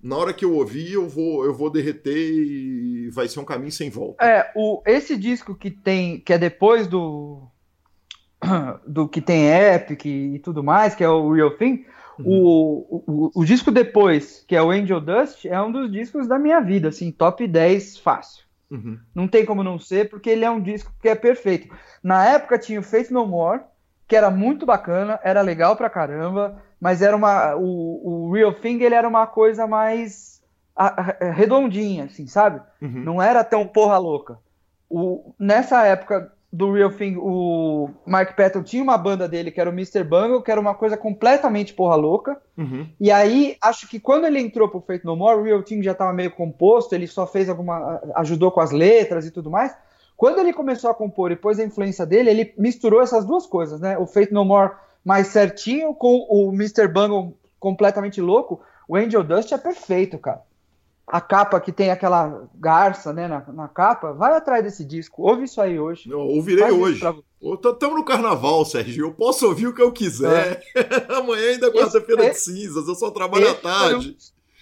na 0.02 0.16
hora 0.16 0.34
que 0.34 0.46
eu 0.46 0.54
ouvir, 0.54 0.94
eu 0.94 1.10
vou, 1.10 1.44
eu 1.44 1.54
vou 1.54 1.70
derreter 1.70 2.16
e 2.16 3.10
vai 3.10 3.28
ser 3.28 3.40
um 3.40 3.46
caminho 3.46 3.72
sem 3.72 3.90
volta. 3.90 4.24
É, 4.24 4.52
o, 4.56 4.84
esse 4.86 5.18
disco 5.18 5.56
que 5.56 5.72
tem, 5.72 6.20
que 6.20 6.32
é 6.32 6.38
depois 6.38 6.86
do 6.86 7.42
do 8.86 9.08
que 9.08 9.20
tem 9.20 9.48
Epic 9.48 10.06
e 10.06 10.40
tudo 10.40 10.64
mais, 10.64 10.94
que 10.94 11.04
é 11.04 11.10
o 11.10 11.32
Real 11.34 11.58
Thing, 11.58 11.86
uhum. 12.20 12.26
o, 12.26 13.04
o, 13.08 13.32
o, 13.42 13.46
disco 13.46 13.72
depois, 13.72 14.44
que 14.48 14.56
é 14.56 14.62
o 14.62 14.70
Angel 14.70 15.02
Dust, 15.02 15.46
é 15.46 15.60
um 15.60 15.72
dos 15.72 15.92
discos 15.92 16.28
da 16.28 16.38
minha 16.38 16.60
vida, 16.60 16.90
assim, 16.90 17.12
top 17.12 17.48
10 17.48 17.98
fácil. 17.98 18.46
Uhum. 18.70 19.00
Não 19.14 19.28
tem 19.28 19.46
como 19.46 19.64
não 19.64 19.80
ser, 19.80 20.10
porque 20.10 20.30
ele 20.30 20.46
é 20.46 20.50
um 20.50 20.62
disco 20.62 20.94
que 21.02 21.10
é 21.10 21.16
perfeito. 21.16 21.74
Na 22.04 22.26
época 22.26 22.60
tinha 22.60 22.80
o 22.80 22.84
Faith 22.84 23.10
No 23.10 23.26
More, 23.26 23.62
que 24.08 24.16
era 24.16 24.30
muito 24.30 24.66
bacana, 24.66 25.20
era 25.24 25.42
legal 25.42 25.76
pra 25.76 25.90
caramba, 25.90 26.62
mas 26.80 27.02
era 27.02 27.16
uma. 27.16 27.56
O, 27.56 28.28
o 28.28 28.32
Real 28.32 28.54
Thing 28.54 28.82
ele 28.82 28.96
era 28.96 29.08
uma 29.08 29.26
coisa 29.26 29.66
mais 29.66 30.44
a, 30.76 31.02
a, 31.02 31.32
redondinha, 31.32 32.06
assim, 32.06 32.28
sabe? 32.28 32.62
Uhum. 32.82 33.04
Não 33.04 33.22
era 33.22 33.44
tão 33.44 33.66
porra 33.68 33.98
louca. 33.98 34.38
O, 34.90 35.34
nessa 35.40 35.84
época 35.86 36.32
do 36.52 36.72
Real 36.72 36.92
Thing, 36.92 37.18
o 37.18 37.90
Mike 38.06 38.34
Patton 38.36 38.64
tinha 38.64 38.84
uma 38.84 38.98
banda 38.98 39.28
dele 39.28 39.52
que 39.52 39.60
era 39.60 39.70
o 39.70 39.74
Mr. 39.74 40.04
Bungle, 40.04 40.42
que 40.42 40.52
era 40.52 40.62
uma 40.62 40.74
coisa 40.74 40.96
completamente 40.96 41.74
porra 41.74 41.96
louca. 41.96 42.40
Uhum. 42.58 42.88
E 43.00 43.12
aí, 43.12 43.58
acho 43.62 43.88
que 43.90 44.00
quando 44.00 44.26
ele 44.26 44.40
entrou 44.40 44.70
pro 44.70 44.80
Fate 44.80 45.04
No 45.04 45.16
More, 45.16 45.40
o 45.40 45.44
Real 45.44 45.64
Thing 45.64 45.84
já 45.84 45.92
estava 45.92 46.14
meio 46.14 46.32
composto, 46.32 46.96
ele 46.96 47.08
só 47.08 47.28
fez 47.28 47.50
alguma. 47.50 48.00
ajudou 48.16 48.52
com 48.52 48.62
as 48.62 48.72
letras 48.72 49.26
e 49.26 49.32
tudo 49.32 49.50
mais. 49.50 49.76
Quando 50.18 50.40
ele 50.40 50.54
começou 50.54 50.90
a 50.90 50.94
compor 50.94 51.32
e 51.32 51.36
pôs 51.36 51.60
a 51.60 51.64
influência 51.64 52.06
dele, 52.06 52.30
ele 52.30 52.54
misturou 52.58 53.02
essas 53.02 53.26
duas 53.26 53.46
coisas, 53.46 53.80
né? 53.80 53.98
O 53.98 54.08
Fate 54.08 54.34
No 54.34 54.46
More 54.46 54.72
mais 55.04 55.28
certinho 55.28 55.94
com 55.94 56.26
o 56.30 56.52
Mr. 56.54 56.88
Bungle 56.88 57.38
completamente 57.60 58.20
louco. 58.22 58.62
O 58.88 58.96
Angel 58.96 59.24
Dust 59.24 59.52
é 59.52 59.58
perfeito, 59.58 60.18
cara. 60.18 60.42
A 61.06 61.22
capa 61.22 61.60
que 61.60 61.72
tem 61.72 61.92
aquela 61.92 62.48
garça, 62.56 63.14
né, 63.14 63.28
na, 63.28 63.46
na 63.54 63.68
capa, 63.68 64.12
vai 64.12 64.36
atrás 64.36 64.64
desse 64.64 64.84
disco. 64.84 65.22
Ouve 65.22 65.44
isso 65.44 65.62
aí 65.62 65.80
hoje. 65.80 66.10
Eu 66.10 66.20
ouvirei 66.20 66.72
hoje. 66.72 67.00
Estamos 67.44 67.96
no 67.96 68.04
carnaval, 68.04 68.66
Sérgio. 68.66 69.06
Eu 69.06 69.14
posso 69.14 69.46
ouvir 69.46 69.68
o 69.68 69.74
que 69.74 69.82
eu 69.82 69.92
quiser. 69.92 70.64
É. 70.76 71.14
Amanhã 71.14 71.52
ainda 71.52 71.68
é 71.68 71.72
quarta-feira 71.72 72.32
de 72.32 72.40
cinzas. 72.40 72.88
Eu 72.88 72.96
só 72.96 73.12
trabalho 73.12 73.52
à 73.52 73.54
tarde. 73.54 74.18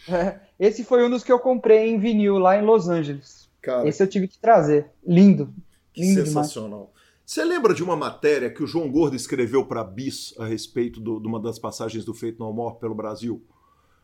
Um, 0.10 0.14
é, 0.14 0.42
esse 0.60 0.84
foi 0.84 1.06
um 1.06 1.10
dos 1.10 1.24
que 1.24 1.32
eu 1.32 1.40
comprei 1.40 1.90
em 1.90 1.98
vinil 1.98 2.38
lá 2.38 2.58
em 2.58 2.66
Los 2.66 2.90
Angeles. 2.90 3.43
Cara, 3.64 3.88
Esse 3.88 4.04
eu 4.04 4.08
tive 4.08 4.28
que 4.28 4.38
trazer. 4.38 4.92
Lindo. 5.08 5.54
Lindo 5.96 6.26
sensacional. 6.26 6.70
Demais. 6.70 6.94
Você 7.26 7.46
lembra 7.46 7.74
de 7.74 7.82
uma 7.82 7.96
matéria 7.96 8.50
que 8.50 8.62
o 8.62 8.68
João 8.68 8.92
Gordo 8.92 9.16
escreveu 9.16 9.66
para 9.66 9.84
Bis 9.84 10.36
a 10.38 10.46
respeito 10.46 11.00
do, 11.00 11.20
de 11.20 11.28
uma 11.28 11.40
das 11.40 11.58
passagens 11.58 12.04
do 12.04 12.14
Feito 12.14 12.44
No 12.44 12.52
More 12.52 12.78
pelo 12.78 12.94
Brasil? 12.94 13.42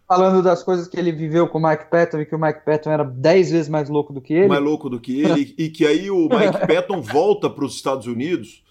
Falando 0.08 0.42
das 0.42 0.64
coisas 0.64 0.88
que 0.88 0.98
ele 0.98 1.12
viveu 1.12 1.48
com 1.48 1.60
o 1.60 1.70
Mike 1.70 1.90
Patton 1.92 2.22
e 2.22 2.26
que 2.26 2.34
o 2.34 2.40
Mike 2.40 2.66
Patton 2.66 2.90
era 2.90 3.04
dez 3.04 3.52
vezes 3.52 3.70
mais 3.70 3.90
louco 3.90 4.14
do 4.14 4.22
que 4.22 4.34
ele. 4.34 4.48
Mais 4.48 4.64
louco 4.64 4.90
do 4.90 5.00
que 5.00 5.22
ele. 5.22 5.54
e 5.58 5.70
que 5.70 5.86
aí 5.86 6.10
o 6.10 6.30
Mike 6.30 6.66
Patton 6.66 7.02
volta 7.02 7.50
para 7.50 7.66
os 7.66 7.76
Estados 7.76 8.08
Unidos 8.08 8.64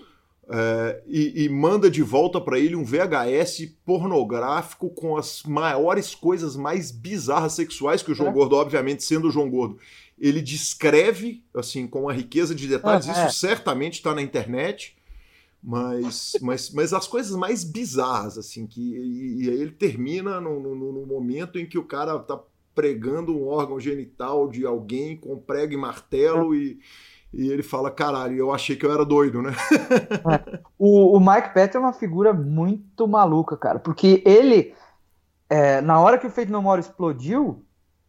é, 0.51 1.03
e, 1.07 1.45
e, 1.45 1.49
manda 1.51 1.91
de 1.91 2.03
volta 2.03 2.41
para 2.41 2.59
ele 2.59 2.75
um 2.75 2.83
VHS 2.83 3.67
pornográfico 3.85 4.89
com 4.89 5.15
as 5.15 5.43
maiores 5.43 6.15
coisas 6.15 6.57
mais 6.57 6.91
bizarras 6.91 7.53
sexuais 7.53 8.03
que 8.03 8.11
o 8.11 8.15
João 8.15 8.31
é. 8.31 8.33
Gordo, 8.33 8.57
obviamente, 8.57 9.05
sendo 9.05 9.29
o 9.29 9.31
João 9.31 9.51
Gordo, 9.51 9.79
ele 10.21 10.41
descreve, 10.41 11.45
assim, 11.55 11.87
com 11.87 12.03
uma 12.03 12.13
riqueza 12.13 12.55
de 12.55 12.67
detalhes, 12.67 13.09
ah, 13.09 13.13
isso 13.13 13.21
é. 13.21 13.31
certamente 13.31 13.95
está 13.95 14.15
na 14.15 14.23
internet, 14.23 14.97
mas, 15.63 16.33
mas, 16.43 16.71
mas 16.71 16.93
as 16.93 17.07
coisas 17.07 17.37
mais 17.37 17.65
bizarras, 17.65 18.39
assim, 18.39 18.67
que, 18.67 18.81
e, 18.81 19.45
e 19.45 19.51
aí 19.51 19.61
ele 19.61 19.73
termina 19.73 20.41
no, 20.41 20.61
no, 20.61 20.93
no, 20.93 21.07
momento 21.07 21.59
em 21.59 21.67
que 21.67 21.79
o 21.79 21.85
cara 21.85 22.17
está 22.17 22.39
pregando 22.75 23.37
um 23.37 23.49
órgão 23.49 23.81
genital 23.81 24.49
de 24.49 24.65
alguém 24.65 25.17
com 25.17 25.37
prego 25.37 25.73
e 25.73 25.77
martelo 25.77 26.55
e, 26.55 26.79
e 27.33 27.51
ele 27.51 27.63
fala, 27.63 27.91
caralho, 27.91 28.37
eu 28.37 28.53
achei 28.53 28.77
que 28.77 28.87
eu 28.87 28.93
era 28.93 29.05
doido, 29.05 29.43
né? 29.43 29.53
É. 30.31 30.61
O, 30.79 31.17
o, 31.17 31.21
Mike 31.21 31.55
Patton 31.55 31.79
é 31.79 31.81
uma 31.81 31.93
figura 31.93 32.33
muito 32.33 33.09
maluca, 33.09 33.57
cara, 33.57 33.79
porque 33.79 34.23
ele, 34.25 34.75
é, 35.49 35.81
na 35.81 36.01
hora 36.01 36.19
que 36.19 36.27
o 36.27 36.31
Feito 36.31 36.53
No 36.53 36.63
More 36.63 36.81
explodiu, 36.81 37.65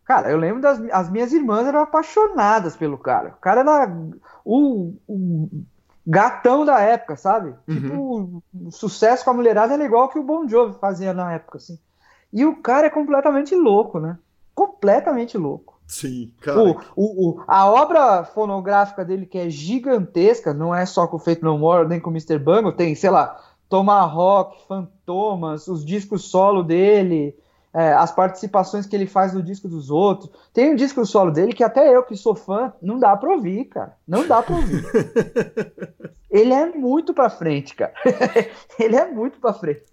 Cara, 0.09 0.31
eu 0.31 0.39
lembro 0.39 0.59
das 0.59 0.81
as 0.91 1.07
minhas 1.07 1.31
irmãs 1.31 1.67
eram 1.67 1.81
apaixonadas 1.81 2.75
pelo 2.75 2.97
cara. 2.97 3.29
O 3.37 3.41
cara 3.41 3.61
era 3.61 3.95
o, 4.43 4.95
o 5.07 5.47
gatão 6.03 6.65
da 6.65 6.79
época, 6.79 7.15
sabe? 7.15 7.53
Uhum. 7.67 7.75
Tipo, 7.75 7.93
o, 7.95 8.43
o, 8.69 8.71
sucesso 8.71 9.23
com 9.23 9.29
a 9.29 9.33
mulherada 9.35 9.75
era 9.75 9.85
igual 9.85 10.09
que 10.09 10.17
o 10.17 10.23
Bon 10.23 10.47
Jovi 10.47 10.79
fazia 10.79 11.13
na 11.13 11.33
época, 11.33 11.59
assim. 11.59 11.77
E 12.33 12.43
o 12.43 12.55
cara 12.55 12.87
é 12.87 12.89
completamente 12.89 13.53
louco, 13.53 13.99
né? 13.99 14.17
Completamente 14.55 15.37
louco. 15.37 15.79
Sim, 15.85 16.33
cara. 16.41 16.59
O, 16.59 16.79
o, 16.95 17.43
a 17.47 17.69
obra 17.69 18.23
fonográfica 18.23 19.05
dele, 19.05 19.27
que 19.27 19.37
é 19.37 19.47
gigantesca, 19.47 20.55
não 20.55 20.73
é 20.73 20.87
só 20.87 21.05
com 21.05 21.17
o 21.17 21.19
Fate 21.19 21.43
No 21.43 21.55
More, 21.55 21.87
nem 21.87 21.99
com 21.99 22.09
o 22.09 22.13
Mr. 22.13 22.39
Bungle, 22.39 22.71
tem, 22.71 22.95
sei 22.95 23.11
lá, 23.11 23.39
Tomahawk, 23.69 24.57
Fantomas, 24.67 25.67
os 25.67 25.85
discos 25.85 26.31
solo 26.31 26.63
dele, 26.63 27.37
é, 27.73 27.93
as 27.93 28.11
participações 28.11 28.85
que 28.85 28.95
ele 28.95 29.05
faz 29.05 29.33
no 29.33 29.43
disco 29.43 29.67
dos 29.67 29.89
outros. 29.89 30.31
Tem 30.53 30.71
um 30.71 30.75
disco 30.75 31.05
solo 31.05 31.31
dele 31.31 31.53
que 31.53 31.63
até 31.63 31.95
eu, 31.95 32.03
que 32.03 32.15
sou 32.15 32.35
fã, 32.35 32.73
não 32.81 32.99
dá 32.99 33.15
pra 33.15 33.31
ouvir, 33.31 33.65
cara. 33.65 33.95
Não 34.07 34.27
dá 34.27 34.41
pra 34.41 34.55
ouvir. 34.55 34.83
ele 36.29 36.53
é 36.53 36.71
muito 36.71 37.13
pra 37.13 37.29
frente, 37.29 37.75
cara. 37.75 37.93
ele 38.79 38.95
é 38.95 39.11
muito 39.11 39.39
pra 39.39 39.53
frente. 39.53 39.83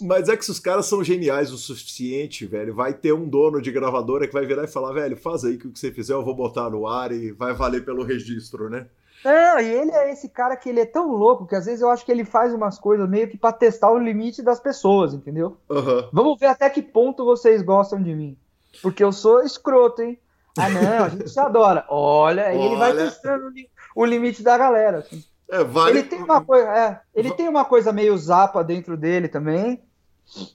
Mas 0.00 0.28
é 0.28 0.36
que 0.36 0.44
se 0.44 0.50
os 0.50 0.58
caras 0.58 0.86
são 0.86 1.04
geniais 1.04 1.52
o 1.52 1.58
suficiente, 1.58 2.46
velho, 2.46 2.74
vai 2.74 2.94
ter 2.94 3.12
um 3.12 3.28
dono 3.28 3.60
de 3.60 3.70
gravadora 3.70 4.26
que 4.26 4.32
vai 4.32 4.46
virar 4.46 4.64
e 4.64 4.68
falar, 4.68 4.92
velho, 4.92 5.16
faz 5.16 5.44
aí 5.44 5.58
que 5.58 5.66
o 5.66 5.72
que 5.72 5.78
você 5.78 5.92
fizer 5.92 6.14
eu 6.14 6.24
vou 6.24 6.34
botar 6.34 6.70
no 6.70 6.86
ar 6.86 7.12
e 7.12 7.32
vai 7.32 7.52
valer 7.52 7.84
pelo 7.84 8.02
registro, 8.02 8.70
né? 8.70 8.86
Não, 9.24 9.58
e 9.58 9.66
ele 9.66 9.90
é 9.90 10.12
esse 10.12 10.28
cara 10.28 10.56
que 10.56 10.68
ele 10.68 10.80
é 10.80 10.86
tão 10.86 11.10
louco 11.10 11.46
que 11.46 11.54
às 11.54 11.64
vezes 11.64 11.80
eu 11.80 11.88
acho 11.90 12.04
que 12.04 12.12
ele 12.12 12.24
faz 12.24 12.52
umas 12.52 12.78
coisas 12.78 13.08
meio 13.08 13.28
que 13.28 13.38
para 13.38 13.52
testar 13.52 13.90
o 13.90 13.98
limite 13.98 14.42
das 14.42 14.60
pessoas, 14.60 15.14
entendeu? 15.14 15.56
Uhum. 15.68 16.08
Vamos 16.12 16.38
ver 16.38 16.46
até 16.46 16.68
que 16.68 16.82
ponto 16.82 17.24
vocês 17.24 17.62
gostam 17.62 18.02
de 18.02 18.14
mim. 18.14 18.36
Porque 18.82 19.02
eu 19.02 19.12
sou 19.12 19.42
escroto, 19.42 20.02
hein? 20.02 20.18
Ah, 20.58 20.68
não, 20.68 21.04
a 21.04 21.08
gente 21.08 21.30
se 21.30 21.40
adora. 21.40 21.86
Olha, 21.88 22.44
Olha. 22.44 22.54
ele 22.54 22.76
vai 22.76 22.94
testando 22.94 23.50
o 23.96 24.04
limite 24.04 24.42
da 24.42 24.58
galera. 24.58 24.98
Assim. 24.98 25.24
É, 25.50 25.64
vale... 25.64 25.98
Ele 25.98 26.02
tem 26.08 26.22
uma 26.22 26.44
coisa, 26.44 26.68
é, 26.68 27.00
ele 27.14 27.30
tem 27.32 27.48
uma 27.48 27.64
coisa 27.64 27.92
meio 27.92 28.16
zapa 28.18 28.62
dentro 28.62 28.96
dele 28.96 29.28
também. 29.28 29.82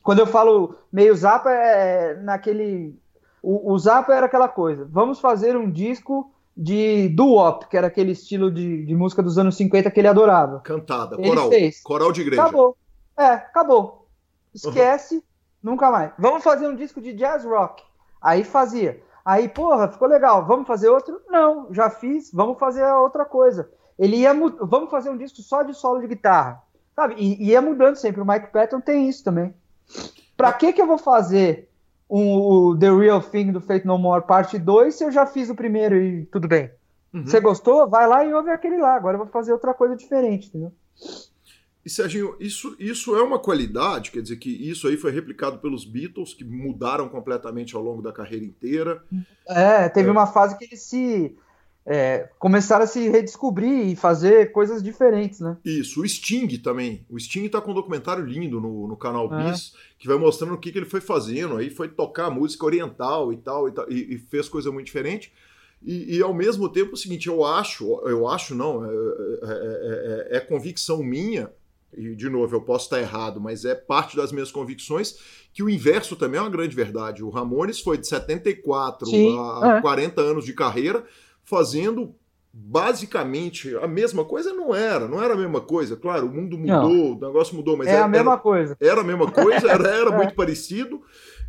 Quando 0.04 0.20
eu 0.20 0.28
falo 0.28 0.76
meio 0.92 1.16
zapa 1.16 1.52
é 1.52 2.16
naquele 2.16 2.96
o, 3.42 3.74
o 3.74 3.80
zapa 3.80 4.14
era 4.14 4.26
aquela 4.26 4.48
coisa. 4.48 4.88
Vamos 4.90 5.20
fazer 5.20 5.56
um 5.56 5.70
disco 5.70 6.32
de 6.62 7.08
doo-wop, 7.08 7.70
que 7.70 7.78
era 7.78 7.88
aquele 7.88 8.12
estilo 8.12 8.52
de, 8.52 8.86
de, 8.86 8.94
música 8.94 9.24
dos 9.24 9.38
anos 9.38 9.56
50 9.56 9.90
que 9.90 9.98
ele 10.02 10.10
adorava. 10.10 10.60
Cantada, 10.60 11.16
ele 11.16 11.30
coral, 11.30 11.50
fez. 11.50 11.82
coral 11.82 12.12
de 12.12 12.20
igreja. 12.20 12.42
Acabou. 12.42 12.78
É, 13.18 13.32
acabou. 13.32 14.08
Esquece, 14.54 15.16
uhum. 15.16 15.22
nunca 15.64 15.90
mais. 15.90 16.12
Vamos 16.20 16.44
fazer 16.44 16.68
um 16.68 16.76
disco 16.76 17.00
de 17.00 17.14
jazz 17.14 17.46
rock. 17.46 17.82
Aí 18.22 18.44
fazia. 18.44 19.02
Aí, 19.24 19.48
porra, 19.48 19.88
ficou 19.88 20.10
legal. 20.10 20.46
Vamos 20.46 20.68
fazer 20.68 20.90
outro? 20.90 21.22
Não, 21.30 21.74
já 21.74 21.90
fiz. 21.90 22.30
Vamos 22.34 22.60
fazer 22.60 22.84
outra 22.84 23.24
coisa. 23.24 23.72
Ele 23.98 24.18
ia 24.18 24.34
vamos 24.34 24.92
fazer 24.92 25.10
um 25.10 25.18
disco 25.18 25.42
só 25.42 25.64
de 25.64 25.74
solo 25.74 26.02
de 26.02 26.08
guitarra, 26.08 26.62
sabe? 26.94 27.16
E 27.18 27.52
ia 27.52 27.62
mudando 27.62 27.96
sempre. 27.96 28.20
O 28.20 28.26
Mike 28.26 28.52
Patton 28.52 28.82
tem 28.82 29.08
isso 29.08 29.24
também. 29.24 29.54
Pra 30.36 30.52
que 30.52 30.74
que 30.74 30.82
eu 30.82 30.88
vou 30.88 30.98
fazer 30.98 31.69
um, 32.10 32.38
o 32.38 32.78
The 32.78 32.92
Real 32.92 33.22
Thing 33.22 33.52
do 33.52 33.62
Fate 33.62 33.86
No 33.86 33.98
More 33.98 34.26
parte 34.26 34.58
2 34.58 34.96
se 34.96 35.04
eu 35.04 35.12
já 35.12 35.26
fiz 35.26 35.50
o 35.50 35.56
primeiro 35.56 35.96
e 35.96 36.26
tudo 36.26 36.48
bem. 36.48 36.72
Uhum. 37.14 37.26
Você 37.26 37.40
gostou? 37.40 37.90
Vai 37.90 38.08
lá 38.08 38.26
e 38.26 38.34
ouve 38.34 38.50
aquele 38.50 38.78
lá. 38.78 38.96
Agora 38.96 39.16
eu 39.16 39.24
vou 39.24 39.28
fazer 39.28 39.52
outra 39.52 39.74
coisa 39.74 39.96
diferente, 39.96 40.48
entendeu? 40.48 40.72
E 41.86 41.90
Serginho, 41.90 42.36
isso, 42.40 42.76
isso 42.78 43.16
é 43.16 43.24
uma 43.24 43.40
qualidade, 43.40 44.12
quer 44.12 44.22
dizer 44.22 44.36
que 44.36 44.50
isso 44.50 44.88
aí 44.88 44.98
foi 44.98 45.12
replicado 45.12 45.60
pelos 45.60 45.86
Beatles, 45.86 46.34
que 46.34 46.44
mudaram 46.44 47.08
completamente 47.08 47.76
ao 47.76 47.82
longo 47.82 48.02
da 48.02 48.12
carreira 48.12 48.46
inteira. 48.46 49.02
É, 49.48 49.88
teve 49.88 50.10
é. 50.10 50.12
uma 50.12 50.28
fase 50.28 50.58
que 50.58 50.66
eles 50.66 50.82
se 50.82 51.36
é, 51.86 52.30
começaram 52.38 52.84
a 52.84 52.88
se 52.88 53.10
redescobrir 53.10 53.88
e 53.88 53.96
fazer 53.96 54.52
coisas 54.52 54.84
diferentes, 54.84 55.40
né? 55.40 55.58
Isso, 55.66 56.02
o 56.02 56.08
Sting 56.08 56.48
também. 56.58 57.06
O 57.10 57.20
Sting 57.20 57.48
tá 57.48 57.60
com 57.60 57.72
um 57.72 57.76
documentário 57.76 58.26
lindo 58.26 58.60
no, 58.60 58.88
no 58.88 58.98
canal 58.98 59.34
é. 59.34 59.52
Bis, 59.52 59.74
que 59.98 60.08
vai 60.08 60.18
mostrando 60.18 60.54
o 60.54 60.58
que, 60.58 60.72
que 60.72 60.78
ele 60.78 60.86
foi 60.86 61.02
fazendo. 61.02 61.58
Aí 61.58 61.70
foi 61.70 61.88
tocar 61.88 62.30
música 62.30 62.66
oriental 62.66 63.34
e 63.34 63.38
tal, 63.38 63.68
e, 63.68 63.72
tal, 63.72 63.86
e, 63.90 64.16
e 64.16 64.18
fez 64.18 64.48
coisa 64.48 64.72
muito 64.72 64.86
diferente. 64.86 65.34
E, 65.82 66.18
e, 66.18 66.22
ao 66.22 66.34
mesmo 66.34 66.68
tempo, 66.68 66.92
é 66.92 66.94
o 66.94 66.98
seguinte, 66.98 67.28
eu 67.28 67.44
acho, 67.46 67.86
eu 68.06 68.28
acho 68.28 68.54
não, 68.54 68.86
é, 68.86 68.90
é, 68.90 70.28
é, 70.32 70.38
é 70.38 70.40
convicção 70.42 71.02
minha 71.02 71.50
e 71.96 72.16
de 72.16 72.30
novo, 72.30 72.56
eu 72.56 72.62
posso 72.62 72.86
estar 72.86 73.00
errado, 73.00 73.42
mas 73.42 73.66
é 73.66 73.74
parte 73.74 74.16
das 74.16 74.32
minhas 74.32 74.52
convicções, 74.52 75.18
que 75.54 75.64
o 75.64 75.70
inverso 75.70 76.16
também 76.16 76.38
é 76.38 76.42
uma 76.42 76.50
grande 76.50 76.76
verdade. 76.76 77.24
O 77.24 77.30
Ramones 77.30 77.80
foi 77.80 77.98
de 77.98 78.08
74 78.08 79.08
Sim, 79.08 79.38
a 79.40 79.78
é. 79.78 79.82
40 79.82 80.22
anos 80.22 80.46
de 80.46 80.54
carreira, 80.54 81.04
fazendo 81.50 82.14
basicamente 82.54 83.76
a 83.78 83.88
mesma 83.88 84.24
coisa 84.24 84.54
não 84.54 84.76
era, 84.76 85.08
não 85.08 85.22
era 85.22 85.34
a 85.34 85.38
mesma 85.38 85.60
coisa. 85.60 85.96
Claro, 85.96 86.28
o 86.28 86.32
mundo 86.32 86.58
mudou, 86.58 86.94
não. 86.94 87.12
o 87.14 87.20
negócio 87.20 87.56
mudou, 87.56 87.76
mas 87.76 87.88
é 87.88 87.92
era, 87.92 88.06
a 88.06 88.08
mesma 88.08 88.34
era, 88.34 88.40
coisa. 88.40 88.78
Era 88.80 89.02
a 89.02 89.04
mesma 89.04 89.32
coisa, 89.32 89.72
era, 89.72 89.90
era 89.90 90.10
é. 90.14 90.16
muito 90.16 90.36
parecido. 90.36 91.02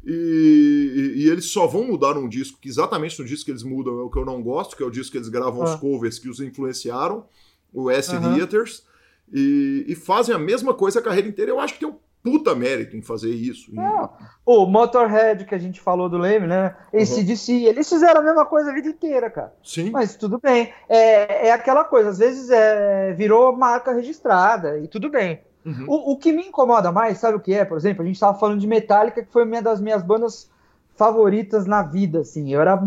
E, 0.03 1.15
e, 1.17 1.23
e, 1.23 1.29
eles 1.29 1.45
só 1.45 1.67
vão 1.67 1.85
mudar 1.85 2.17
um 2.17 2.27
disco, 2.27 2.59
que 2.59 2.71
exatamente 2.71 3.21
no 3.21 3.27
disco 3.27 3.45
que 3.45 3.51
eles 3.51 3.63
mudam 3.63 4.01
é 4.01 4.03
o 4.03 4.09
que 4.09 4.19
eu 4.19 4.25
não 4.25 4.43
gosto, 4.43 4.75
que 4.75 4.83
é 4.83 4.87
o 4.87 4.91
disco 4.91 5.13
que 5.13 5.19
eles 5.19 5.29
gravam 5.29 5.63
os 5.63 5.73
ah. 5.73 5.77
covers 5.77 6.19
que 6.19 6.31
os 6.31 6.41
influenciaram, 6.41 7.27
o 7.71 7.91
S 7.91 8.11
uhum. 8.15 8.35
Theaters 8.35 8.83
e, 9.31 9.85
e, 9.87 9.95
fazem 9.95 10.35
a 10.35 10.39
mesma 10.39 10.73
coisa 10.73 11.01
a 11.01 11.03
carreira 11.03 11.29
inteira. 11.29 11.51
Eu 11.51 11.61
acho 11.61 11.75
que 11.75 11.81
tem 11.81 11.89
um 11.89 11.99
puta 12.23 12.55
mérito 12.55 12.97
em 12.97 13.03
fazer 13.03 13.31
isso. 13.31 13.71
É. 13.79 14.09
O 14.45 14.67
Motorhead, 14.67 15.45
que 15.45 15.55
a 15.55 15.59
gente 15.59 15.81
falou 15.81 16.09
do 16.09 16.19
Leme, 16.19 16.47
né? 16.47 16.77
Esse 16.93 17.21
uhum. 17.21 17.27
DC, 17.27 17.53
eles 17.65 17.89
fizeram 17.89 18.21
a 18.21 18.25
mesma 18.25 18.45
coisa 18.45 18.71
a 18.71 18.75
vida 18.75 18.89
inteira, 18.89 19.31
cara. 19.31 19.55
Sim. 19.63 19.91
Mas 19.91 20.17
tudo 20.17 20.39
bem. 20.39 20.73
É, 20.89 21.49
é 21.49 21.53
aquela 21.53 21.85
coisa, 21.85 22.11
às 22.11 22.19
vezes 22.19 22.51
é, 22.51 23.13
virou 23.13 23.57
marca 23.57 23.93
registrada 23.93 24.79
e 24.79 24.89
tudo 24.89 25.09
bem. 25.09 25.41
Uhum. 25.65 25.85
O, 25.87 26.13
o, 26.13 26.17
que 26.17 26.33
me 26.33 26.47
incomoda 26.47 26.91
mais, 26.91 27.19
sabe 27.19 27.37
o 27.37 27.41
que 27.41 27.53
é? 27.53 27.65
Por 27.65 27.77
exemplo, 27.77 28.03
a 28.03 28.07
gente 28.07 28.17
estava 28.17 28.39
falando 28.39 28.61
de 28.61 28.67
Metallica, 28.67 29.23
que 29.23 29.33
foi 29.33 29.45
uma 29.45 29.61
das 29.61 29.81
minhas 29.81 30.03
bandas 30.03 30.51
favoritas 30.97 31.67
na 31.67 31.83
vida, 31.83 32.21
assim. 32.21 32.53
Eu 32.53 32.61
era 32.61 32.81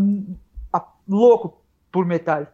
louco 1.07 1.61
por 1.91 2.05
Metallica. 2.05 2.53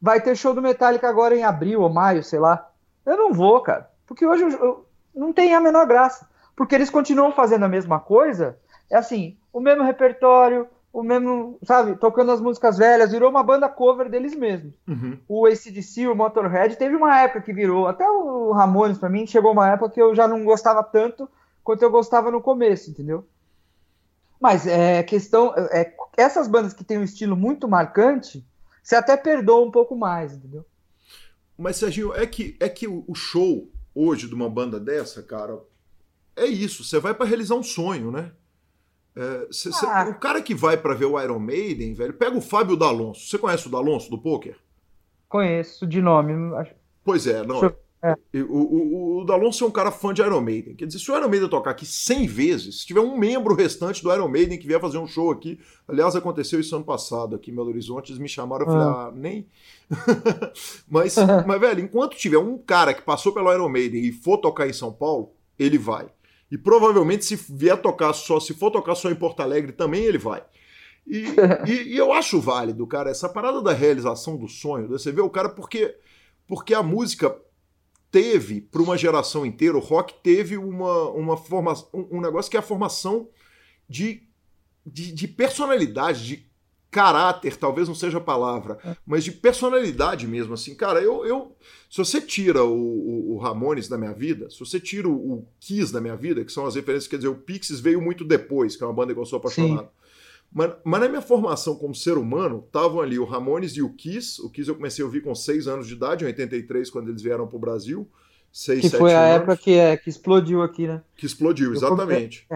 Vai 0.00 0.20
ter 0.20 0.36
show 0.36 0.54
do 0.54 0.60
Metallica 0.60 1.08
agora 1.08 1.34
em 1.34 1.44
abril 1.44 1.80
ou 1.80 1.88
maio, 1.88 2.22
sei 2.22 2.38
lá. 2.38 2.70
Eu 3.06 3.16
não 3.16 3.32
vou, 3.32 3.60
cara. 3.60 3.90
Porque 4.06 4.26
hoje 4.26 4.42
eu, 4.42 4.50
eu, 4.50 4.86
não 5.14 5.32
tem 5.32 5.54
a 5.54 5.60
menor 5.60 5.86
graça. 5.86 6.28
Porque 6.56 6.74
eles 6.74 6.90
continuam 6.90 7.32
fazendo 7.32 7.64
a 7.64 7.68
mesma 7.68 7.98
coisa. 7.98 8.58
É 8.90 8.96
assim, 8.96 9.36
o 9.52 9.60
mesmo 9.60 9.82
repertório, 9.82 10.68
o 10.92 11.02
mesmo, 11.02 11.58
sabe, 11.64 11.96
tocando 11.96 12.30
as 12.30 12.40
músicas 12.40 12.78
velhas, 12.78 13.10
virou 13.10 13.28
uma 13.28 13.42
banda 13.42 13.68
cover 13.68 14.08
deles 14.08 14.34
mesmos. 14.34 14.74
Uhum. 14.86 15.18
O 15.28 15.46
ACDC, 15.46 16.06
o 16.06 16.14
Motorhead, 16.14 16.76
teve 16.76 16.94
uma 16.94 17.20
época 17.20 17.40
que 17.40 17.52
virou, 17.52 17.88
até 17.88 18.08
o 18.08 18.52
Ramones 18.52 18.98
para 18.98 19.08
mim, 19.08 19.26
chegou 19.26 19.50
uma 19.50 19.68
época 19.68 19.90
que 19.90 20.00
eu 20.00 20.14
já 20.14 20.28
não 20.28 20.44
gostava 20.44 20.84
tanto 20.84 21.28
quanto 21.64 21.82
eu 21.82 21.90
gostava 21.90 22.30
no 22.30 22.40
começo, 22.40 22.90
entendeu? 22.90 23.26
Mas 24.40 24.66
é 24.66 25.02
questão, 25.02 25.52
é, 25.56 25.92
essas 26.16 26.46
bandas 26.46 26.72
que 26.72 26.84
têm 26.84 26.98
um 26.98 27.04
estilo 27.04 27.36
muito 27.36 27.66
marcante, 27.66 28.46
você 28.80 28.94
até 28.94 29.16
perdoa 29.16 29.66
um 29.66 29.70
pouco 29.72 29.96
mais, 29.96 30.34
entendeu? 30.34 30.64
Mas, 31.58 31.76
Serginho, 31.76 32.14
é 32.14 32.26
que, 32.26 32.56
é 32.60 32.68
que 32.68 32.86
o 32.86 33.14
show 33.14 33.68
hoje 33.94 34.28
de 34.28 34.34
uma 34.34 34.48
banda 34.48 34.80
dessa, 34.80 35.22
cara, 35.22 35.58
é 36.36 36.46
isso. 36.46 36.84
Você 36.84 36.98
vai 36.98 37.14
para 37.14 37.26
realizar 37.26 37.54
um 37.54 37.62
sonho, 37.62 38.10
né? 38.10 38.32
É, 39.16 39.46
cê, 39.52 39.68
ah. 39.68 40.04
cê, 40.04 40.10
o 40.10 40.18
cara 40.18 40.42
que 40.42 40.54
vai 40.54 40.76
para 40.76 40.94
ver 40.94 41.04
o 41.04 41.20
Iron 41.20 41.38
Maiden, 41.38 41.94
velho, 41.94 42.14
pega 42.14 42.36
o 42.36 42.40
Fábio 42.40 42.76
D'Alonso. 42.76 43.28
Você 43.28 43.38
conhece 43.38 43.68
o 43.68 43.70
D'Alonso 43.70 44.10
do 44.10 44.18
poker? 44.18 44.56
Conheço 45.28 45.86
de 45.86 46.02
nome. 46.02 46.54
Acho... 46.56 46.74
Pois 47.04 47.26
é, 47.26 47.44
não. 47.46 47.62
Eu... 47.62 47.83
É. 48.04 48.38
O, 48.42 48.58
o, 48.58 49.20
o 49.22 49.24
D'Alonso 49.24 49.64
é 49.64 49.66
um 49.66 49.70
cara 49.70 49.90
fã 49.90 50.12
de 50.12 50.20
Iron 50.20 50.42
Maiden. 50.42 50.74
Quer 50.74 50.84
dizer, 50.84 50.98
se 50.98 51.10
o 51.10 51.16
Iron 51.16 51.26
Maiden 51.26 51.48
tocar 51.48 51.70
aqui 51.70 51.86
100 51.86 52.26
vezes, 52.26 52.80
se 52.80 52.86
tiver 52.86 53.00
um 53.00 53.16
membro 53.16 53.54
restante 53.54 54.02
do 54.02 54.12
Iron 54.12 54.28
Maiden 54.28 54.58
que 54.58 54.66
vier 54.66 54.78
fazer 54.78 54.98
um 54.98 55.06
show 55.06 55.30
aqui, 55.30 55.58
aliás, 55.88 56.14
aconteceu 56.14 56.60
isso 56.60 56.76
ano 56.76 56.84
passado 56.84 57.34
aqui 57.34 57.50
em 57.50 57.54
Belo 57.54 57.68
Horizonte, 57.68 58.10
eles 58.10 58.20
me 58.20 58.28
chamaram, 58.28 58.66
eu 58.66 58.70
falei, 58.70 58.86
ah, 58.86 59.06
ah 59.08 59.12
nem. 59.14 59.48
mas, 60.86 61.16
mas, 61.46 61.60
velho, 61.60 61.80
enquanto 61.80 62.14
tiver 62.14 62.36
um 62.36 62.58
cara 62.58 62.92
que 62.92 63.00
passou 63.00 63.32
pelo 63.32 63.50
Iron 63.50 63.70
Maiden 63.70 64.04
e 64.04 64.12
for 64.12 64.36
tocar 64.36 64.68
em 64.68 64.74
São 64.74 64.92
Paulo, 64.92 65.32
ele 65.58 65.78
vai. 65.78 66.06
E 66.50 66.58
provavelmente, 66.58 67.24
se 67.24 67.36
vier 67.36 67.80
tocar 67.80 68.12
só, 68.12 68.38
se 68.38 68.52
for 68.52 68.70
tocar 68.70 68.94
só 68.96 69.10
em 69.10 69.14
Porto 69.14 69.40
Alegre, 69.40 69.72
também 69.72 70.04
ele 70.04 70.18
vai. 70.18 70.44
E, 71.06 71.24
e, 71.66 71.94
e 71.94 71.96
eu 71.96 72.12
acho 72.12 72.38
válido, 72.38 72.86
cara, 72.86 73.08
essa 73.08 73.30
parada 73.30 73.62
da 73.62 73.72
realização 73.72 74.36
do 74.36 74.46
sonho, 74.46 74.88
você 74.88 75.10
vê 75.10 75.22
o 75.22 75.30
cara 75.30 75.48
porque, 75.48 75.96
porque 76.46 76.74
a 76.74 76.82
música 76.82 77.34
teve, 78.14 78.60
para 78.60 78.80
uma 78.80 78.96
geração 78.96 79.44
inteira, 79.44 79.76
o 79.76 79.80
rock 79.80 80.14
teve 80.22 80.56
uma, 80.56 81.10
uma 81.10 81.36
formação, 81.36 81.88
um 81.92 82.20
negócio 82.20 82.48
que 82.48 82.56
é 82.56 82.60
a 82.60 82.62
formação 82.62 83.28
de, 83.88 84.22
de, 84.86 85.10
de, 85.10 85.26
personalidade, 85.26 86.24
de 86.24 86.46
caráter, 86.92 87.56
talvez 87.56 87.88
não 87.88 87.94
seja 87.96 88.18
a 88.18 88.20
palavra, 88.20 88.78
é. 88.84 88.96
mas 89.04 89.24
de 89.24 89.32
personalidade 89.32 90.28
mesmo. 90.28 90.54
Assim, 90.54 90.76
cara, 90.76 91.00
eu. 91.02 91.26
eu 91.26 91.56
se 91.90 91.98
você 91.98 92.20
tira 92.20 92.62
o, 92.62 92.72
o, 92.72 93.34
o 93.34 93.38
Ramones 93.38 93.88
da 93.88 93.98
minha 93.98 94.12
vida, 94.12 94.48
se 94.48 94.60
você 94.60 94.78
tira 94.78 95.08
o, 95.08 95.32
o, 95.32 95.48
Kiss 95.58 95.92
da 95.92 96.00
minha 96.00 96.14
vida, 96.14 96.44
que 96.44 96.52
são 96.52 96.66
as 96.66 96.76
referências, 96.76 97.08
quer 97.08 97.16
dizer, 97.16 97.28
o 97.28 97.34
Pixies 97.34 97.80
veio 97.80 98.00
muito 98.00 98.24
depois, 98.24 98.76
que 98.76 98.84
é 98.84 98.86
uma 98.86 98.92
banda 98.92 99.12
que 99.12 99.18
eu 99.18 99.26
sou 99.26 99.38
apaixonado. 99.38 99.88
Sim. 99.88 100.03
Mas, 100.54 100.72
mas, 100.84 101.00
na 101.00 101.08
minha 101.08 101.20
formação 101.20 101.74
como 101.74 101.94
ser 101.94 102.16
humano, 102.16 102.62
estavam 102.64 103.00
ali 103.00 103.18
o 103.18 103.24
Ramones 103.24 103.72
e 103.72 103.82
o 103.82 103.92
Kiss. 103.92 104.40
O 104.40 104.48
Kiss 104.48 104.68
eu 104.68 104.76
comecei 104.76 105.02
a 105.02 105.06
ouvir 105.06 105.20
com 105.20 105.34
6 105.34 105.66
anos 105.66 105.88
de 105.88 105.94
idade, 105.94 106.24
em 106.24 106.28
83, 106.28 106.88
quando 106.90 107.08
eles 107.08 107.20
vieram 107.20 107.48
para 107.48 107.56
o 107.56 107.60
Brasil. 107.60 108.08
Seis, 108.54 108.82
que 108.82 108.90
foi 108.90 109.12
a 109.12 109.20
anos. 109.20 109.36
época 109.38 109.56
que, 109.56 109.72
é, 109.72 109.96
que 109.96 110.08
explodiu 110.08 110.62
aqui, 110.62 110.86
né? 110.86 111.02
Que 111.16 111.26
explodiu, 111.26 111.74
exatamente. 111.74 112.46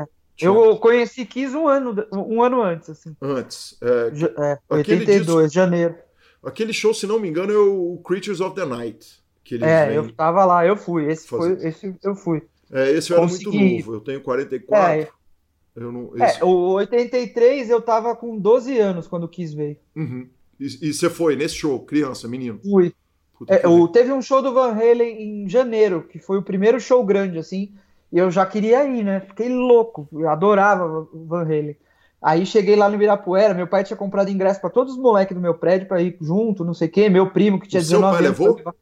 Eu, 0.40 0.54
é. 0.54 0.68
eu 0.68 0.76
conheci 0.76 1.26
Kiss 1.26 1.56
um 1.56 1.66
ano, 1.66 2.06
um 2.12 2.40
ano 2.40 2.62
antes, 2.62 2.88
assim. 2.88 3.16
Antes. 3.20 3.76
É, 3.82 4.52
é 4.52 4.58
82, 4.68 5.26
disco, 5.26 5.48
janeiro. 5.48 5.96
Aquele 6.40 6.72
show, 6.72 6.94
se 6.94 7.04
não 7.04 7.18
me 7.18 7.28
engano, 7.28 7.52
é 7.52 7.58
o 7.58 8.00
Creatures 8.04 8.40
of 8.40 8.54
the 8.54 8.64
Night. 8.64 9.20
Que 9.42 9.58
é, 9.64 9.96
eu 9.96 10.12
tava 10.12 10.44
lá, 10.44 10.64
eu 10.64 10.76
fui. 10.76 11.10
Esse, 11.10 11.26
foi, 11.26 11.54
esse 11.66 11.92
eu 12.04 12.14
fui. 12.14 12.42
É, 12.70 12.92
esse 12.92 13.10
eu 13.10 13.16
era 13.16 13.26
muito 13.26 13.52
novo, 13.52 13.94
eu 13.94 14.00
tenho 14.00 14.20
44. 14.20 15.00
É, 15.00 15.08
eu 15.76 15.92
não, 15.92 16.12
é, 16.18 16.26
esse... 16.26 16.40
É, 16.40 16.44
o 16.44 16.72
83 16.72 17.70
eu 17.70 17.80
tava 17.80 18.14
com 18.16 18.38
12 18.38 18.78
anos 18.78 19.06
quando 19.06 19.28
Kiss 19.28 19.54
veio. 19.54 19.76
Uhum. 19.94 20.28
E, 20.58 20.88
e, 20.88 20.92
você 20.92 21.08
foi 21.08 21.36
nesse 21.36 21.54
show, 21.54 21.78
criança, 21.80 22.26
menino? 22.26 22.60
Fui. 22.62 22.92
É, 23.46 23.68
o, 23.68 23.86
teve 23.86 24.12
um 24.12 24.20
show 24.20 24.42
do 24.42 24.52
Van 24.52 24.72
Halen 24.72 25.44
em 25.44 25.48
janeiro, 25.48 26.02
que 26.02 26.18
foi 26.18 26.38
o 26.38 26.42
primeiro 26.42 26.80
show 26.80 27.04
grande, 27.04 27.38
assim, 27.38 27.72
e 28.12 28.18
eu 28.18 28.30
já 28.30 28.44
queria 28.44 28.84
ir, 28.84 29.04
né? 29.04 29.20
Fiquei 29.20 29.48
louco, 29.48 30.08
eu 30.12 30.28
adorava 30.28 31.08
o 31.12 31.24
Van 31.26 31.42
Halen. 31.42 31.76
Aí 32.20 32.44
cheguei 32.44 32.74
lá 32.74 32.88
no 32.88 32.96
Ibirapuera, 32.96 33.54
meu 33.54 33.68
pai 33.68 33.84
tinha 33.84 33.96
comprado 33.96 34.28
ingresso 34.28 34.60
para 34.60 34.70
todos 34.70 34.94
os 34.94 34.98
moleques 34.98 35.36
do 35.36 35.40
meu 35.40 35.54
prédio 35.54 35.86
para 35.86 36.02
ir 36.02 36.16
junto, 36.20 36.64
não 36.64 36.74
sei 36.74 36.88
o 36.88 36.90
quê, 36.90 37.08
meu 37.08 37.30
primo 37.30 37.60
que 37.60 37.68
tinha 37.68 37.80
o 37.80 37.84
19 37.84 38.16
seu 38.24 38.34
pai 38.34 38.48
anos. 38.48 38.56
Levou? 38.56 38.74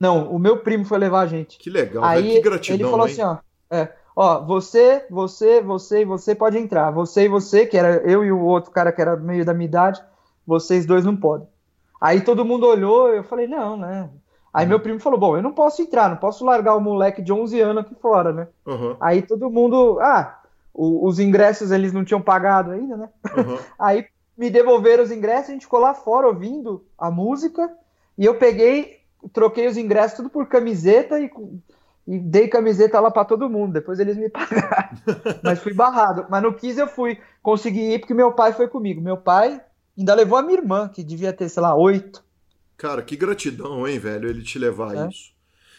Não, 0.00 0.28
o 0.32 0.40
meu 0.40 0.58
primo 0.58 0.84
foi 0.84 0.98
levar 0.98 1.20
a 1.20 1.26
gente. 1.26 1.56
Que 1.56 1.70
legal, 1.70 2.02
Aí 2.02 2.32
que 2.34 2.40
gratidão, 2.40 2.74
ele 2.74 2.90
falou 2.90 3.06
hein? 3.06 3.12
assim, 3.12 3.22
ó, 3.22 3.38
é, 3.70 3.92
Ó, 4.16 4.40
você, 4.44 5.04
você, 5.10 5.60
você 5.60 6.02
e 6.02 6.04
você 6.04 6.34
pode 6.34 6.56
entrar. 6.56 6.90
Você 6.92 7.24
e 7.24 7.28
você, 7.28 7.66
que 7.66 7.76
era 7.76 7.96
eu 8.08 8.24
e 8.24 8.30
o 8.30 8.40
outro 8.40 8.70
cara 8.70 8.92
que 8.92 9.00
era 9.00 9.16
meio 9.16 9.44
da 9.44 9.52
minha 9.52 9.66
idade, 9.66 10.02
vocês 10.46 10.86
dois 10.86 11.04
não 11.04 11.16
podem. 11.16 11.48
Aí 12.00 12.20
todo 12.20 12.44
mundo 12.44 12.66
olhou, 12.66 13.08
eu 13.08 13.24
falei, 13.24 13.46
não, 13.46 13.76
né? 13.76 14.08
Aí 14.52 14.64
uhum. 14.64 14.68
meu 14.68 14.80
primo 14.80 15.00
falou, 15.00 15.18
bom, 15.18 15.36
eu 15.36 15.42
não 15.42 15.52
posso 15.52 15.82
entrar, 15.82 16.08
não 16.08 16.16
posso 16.16 16.44
largar 16.44 16.76
o 16.76 16.80
moleque 16.80 17.20
de 17.20 17.32
11 17.32 17.60
anos 17.60 17.84
aqui 17.84 17.94
fora, 17.96 18.32
né? 18.32 18.48
Uhum. 18.64 18.96
Aí 19.00 19.22
todo 19.22 19.50
mundo, 19.50 19.98
ah, 20.00 20.40
o, 20.72 21.06
os 21.08 21.18
ingressos 21.18 21.72
eles 21.72 21.92
não 21.92 22.04
tinham 22.04 22.20
pagado 22.20 22.70
ainda, 22.70 22.96
né? 22.96 23.08
Uhum. 23.36 23.58
Aí 23.78 24.06
me 24.38 24.50
devolveram 24.50 25.02
os 25.02 25.10
ingressos, 25.10 25.50
a 25.50 25.52
gente 25.52 25.66
ficou 25.66 25.80
lá 25.80 25.94
fora 25.94 26.28
ouvindo 26.28 26.84
a 26.98 27.10
música, 27.10 27.72
e 28.16 28.24
eu 28.24 28.36
peguei, 28.36 29.00
troquei 29.32 29.66
os 29.66 29.76
ingressos 29.76 30.16
tudo 30.16 30.30
por 30.30 30.46
camiseta 30.46 31.18
e 31.20 31.30
e 32.06 32.18
dei 32.18 32.48
camiseta 32.48 33.00
lá 33.00 33.10
para 33.10 33.24
todo 33.24 33.48
mundo. 33.48 33.72
Depois 33.72 33.98
eles 33.98 34.16
me 34.16 34.28
pagaram. 34.30 34.98
Mas 35.42 35.58
fui 35.58 35.72
barrado. 35.72 36.26
Mas 36.28 36.42
no 36.42 36.52
15 36.52 36.80
eu 36.80 36.88
fui. 36.88 37.18
Consegui 37.42 37.94
ir 37.94 37.98
porque 37.98 38.14
meu 38.14 38.32
pai 38.32 38.52
foi 38.52 38.68
comigo. 38.68 39.00
Meu 39.00 39.16
pai 39.16 39.60
ainda 39.96 40.14
levou 40.14 40.38
a 40.38 40.42
minha 40.42 40.58
irmã, 40.58 40.88
que 40.88 41.02
devia 41.02 41.32
ter, 41.32 41.48
sei 41.48 41.62
lá, 41.62 41.74
oito. 41.74 42.22
Cara, 42.76 43.02
que 43.02 43.16
gratidão, 43.16 43.86
hein, 43.86 43.98
velho, 43.98 44.28
ele 44.28 44.42
te 44.42 44.58
levar 44.58 44.96
é. 44.96 45.08
isso. 45.08 45.32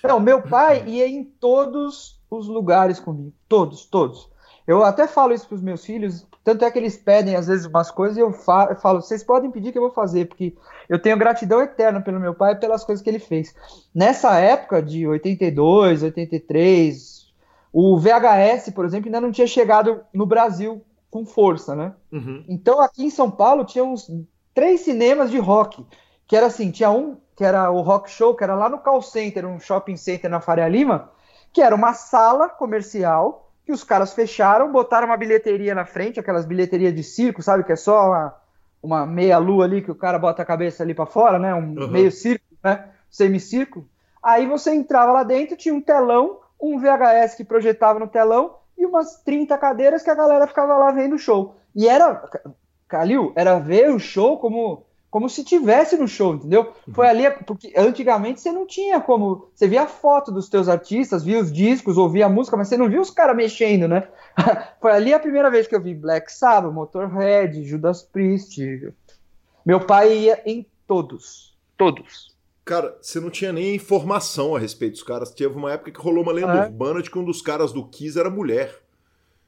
Não, 0.04 0.20
meu 0.20 0.42
pai 0.42 0.88
ia 0.88 1.08
em 1.08 1.24
todos 1.24 2.20
os 2.30 2.48
lugares 2.48 3.00
comigo. 3.00 3.34
Todos, 3.48 3.86
todos. 3.86 4.30
Eu 4.68 4.84
até 4.84 5.08
falo 5.08 5.34
isso 5.34 5.48
para 5.48 5.56
os 5.56 5.62
meus 5.62 5.84
filhos. 5.84 6.26
Tanto 6.46 6.64
é 6.64 6.70
que 6.70 6.78
eles 6.78 6.96
pedem, 6.96 7.36
às 7.36 7.48
vezes, 7.48 7.66
umas 7.66 7.90
coisas 7.90 8.16
e 8.16 8.20
eu 8.20 8.32
falo, 8.32 9.02
vocês 9.02 9.24
podem 9.24 9.50
pedir 9.50 9.72
que 9.72 9.80
eu 9.80 9.82
vou 9.82 9.92
fazer, 9.92 10.28
porque 10.28 10.56
eu 10.88 11.02
tenho 11.02 11.18
gratidão 11.18 11.60
eterna 11.60 12.00
pelo 12.00 12.20
meu 12.20 12.36
pai 12.36 12.54
e 12.54 12.60
pelas 12.60 12.84
coisas 12.84 13.04
que 13.04 13.10
ele 13.10 13.18
fez. 13.18 13.56
Nessa 13.94 14.40
época 14.40 14.80
de 14.80 15.08
82, 15.08 16.04
83, 16.04 17.34
o 17.74 17.98
VHS, 17.98 18.70
por 18.76 18.86
exemplo, 18.86 19.08
ainda 19.08 19.20
não 19.20 19.32
tinha 19.32 19.48
chegado 19.48 20.02
no 20.14 20.28
Brasil 20.28 20.86
com 21.10 21.26
força, 21.26 21.76
né? 21.76 21.96
Uhum. 22.12 22.46
Então 22.48 22.80
aqui 22.80 23.04
em 23.04 23.10
São 23.10 23.32
Paulo 23.32 23.66
tinha 23.66 23.84
uns 23.84 24.08
três 24.54 24.82
cinemas 24.82 25.32
de 25.32 25.40
rock, 25.40 25.84
que 26.28 26.36
era 26.36 26.46
assim, 26.46 26.70
tinha 26.70 26.92
um 26.92 27.18
que 27.36 27.44
era 27.44 27.72
o 27.72 27.82
Rock 27.82 28.10
Show, 28.12 28.36
que 28.36 28.44
era 28.44 28.54
lá 28.56 28.70
no 28.70 28.78
Call 28.78 29.02
Center, 29.02 29.48
um 29.48 29.60
shopping 29.60 29.98
center 29.98 30.30
na 30.30 30.40
Faria 30.40 30.68
Lima, 30.70 31.10
que 31.52 31.62
era 31.62 31.76
uma 31.76 31.94
sala 31.94 32.48
comercial 32.50 33.45
que 33.66 33.72
os 33.72 33.84
caras 33.84 34.14
fecharam, 34.14 34.72
botaram 34.72 35.08
uma 35.08 35.18
bilheteria 35.18 35.74
na 35.74 35.86
frente, 35.86 36.20
aquelas 36.20 36.46
bilheterias 36.46 36.94
de 36.94 37.04
circo, 37.04 37.42
sabe? 37.42 37.64
Que 37.64 37.74
é 37.74 37.76
só 37.76 38.10
uma, 38.10 38.36
uma 38.82 39.06
meia 39.06 39.38
lua 39.40 39.66
ali 39.66 39.82
que 39.82 39.92
o 39.92 39.96
cara 39.96 40.20
bota 40.20 40.44
a 40.44 40.46
cabeça 40.46 40.84
ali 40.84 40.94
para 40.94 41.08
fora, 41.08 41.40
né? 41.40 41.54
Um 41.54 41.80
uhum. 41.80 41.88
meio 41.88 42.12
círculo, 42.12 42.58
né? 42.64 42.86
Semicírculo. 43.10 43.88
Aí 44.22 44.46
você 44.46 44.74
entrava 44.74 45.12
lá 45.12 45.24
dentro, 45.24 45.58
tinha 45.58 45.74
um 45.74 45.82
telão, 45.82 46.40
um 46.62 46.80
VHS 46.80 47.36
que 47.36 47.44
projetava 47.44 48.00
no 48.00 48.08
telão 48.08 48.56
e 48.78 48.86
umas 48.86 49.22
30 49.24 49.58
cadeiras 49.58 50.04
que 50.04 50.10
a 50.10 50.16
galera 50.16 50.48
ficava 50.48 50.78
lá 50.78 50.92
vendo 50.92 51.16
o 51.16 51.20
show. 51.20 51.56
E 51.76 51.88
era, 51.88 52.24
Calil, 52.88 53.34
era 53.36 53.58
ver 53.58 53.90
o 53.90 54.00
show 54.00 54.38
como 54.38 54.86
como 55.16 55.30
se 55.30 55.46
tivesse 55.46 55.96
no 55.96 56.10
show, 56.10 56.36
entendeu? 56.36 56.74
Foi 56.92 57.08
ali, 57.08 57.24
porque 57.48 57.72
antigamente 57.78 58.42
você 58.42 58.52
não 58.52 58.68
tinha 58.68 59.00
como. 59.00 59.48
Você 59.56 59.66
via 59.66 59.84
a 59.84 59.88
foto 59.88 60.30
dos 60.30 60.50
teus 60.50 60.68
artistas, 60.68 61.24
via 61.24 61.40
os 61.40 61.54
discos, 61.54 61.98
ouvia 61.98 62.26
a 62.26 62.30
música, 62.30 62.58
mas 62.58 62.68
você 62.68 62.76
não 62.76 62.90
via 62.90 63.00
os 63.00 63.12
caras 63.12 63.34
mexendo, 63.34 63.88
né? 63.88 64.10
Foi 64.82 64.92
ali 64.92 65.14
a 65.14 65.20
primeira 65.20 65.50
vez 65.50 65.68
que 65.68 65.74
eu 65.74 65.82
vi 65.82 65.94
Black 65.94 66.30
Sabbath, 66.30 66.74
Motorhead, 66.74 67.64
Judas 67.64 68.04
Priest. 68.04 68.60
Meu 69.66 69.80
pai 69.80 70.18
ia 70.18 70.42
em 70.46 70.68
todos. 70.86 71.58
Todos. 71.78 72.36
Cara, 72.66 72.98
você 73.02 73.22
não 73.22 73.30
tinha 73.30 73.54
nem 73.54 73.74
informação 73.74 74.54
a 74.54 74.60
respeito 74.60 74.96
dos 74.96 75.04
caras. 75.04 75.32
Teve 75.32 75.56
uma 75.56 75.72
época 75.72 75.92
que 75.92 76.02
rolou 76.02 76.24
uma 76.24 76.34
lenda 76.34 76.56
é. 76.56 76.66
urbana 76.66 77.02
de 77.02 77.10
que 77.10 77.18
um 77.18 77.24
dos 77.24 77.42
caras 77.42 77.72
do 77.72 77.88
Kiss 77.88 78.20
era 78.20 78.30
mulher. 78.30 78.78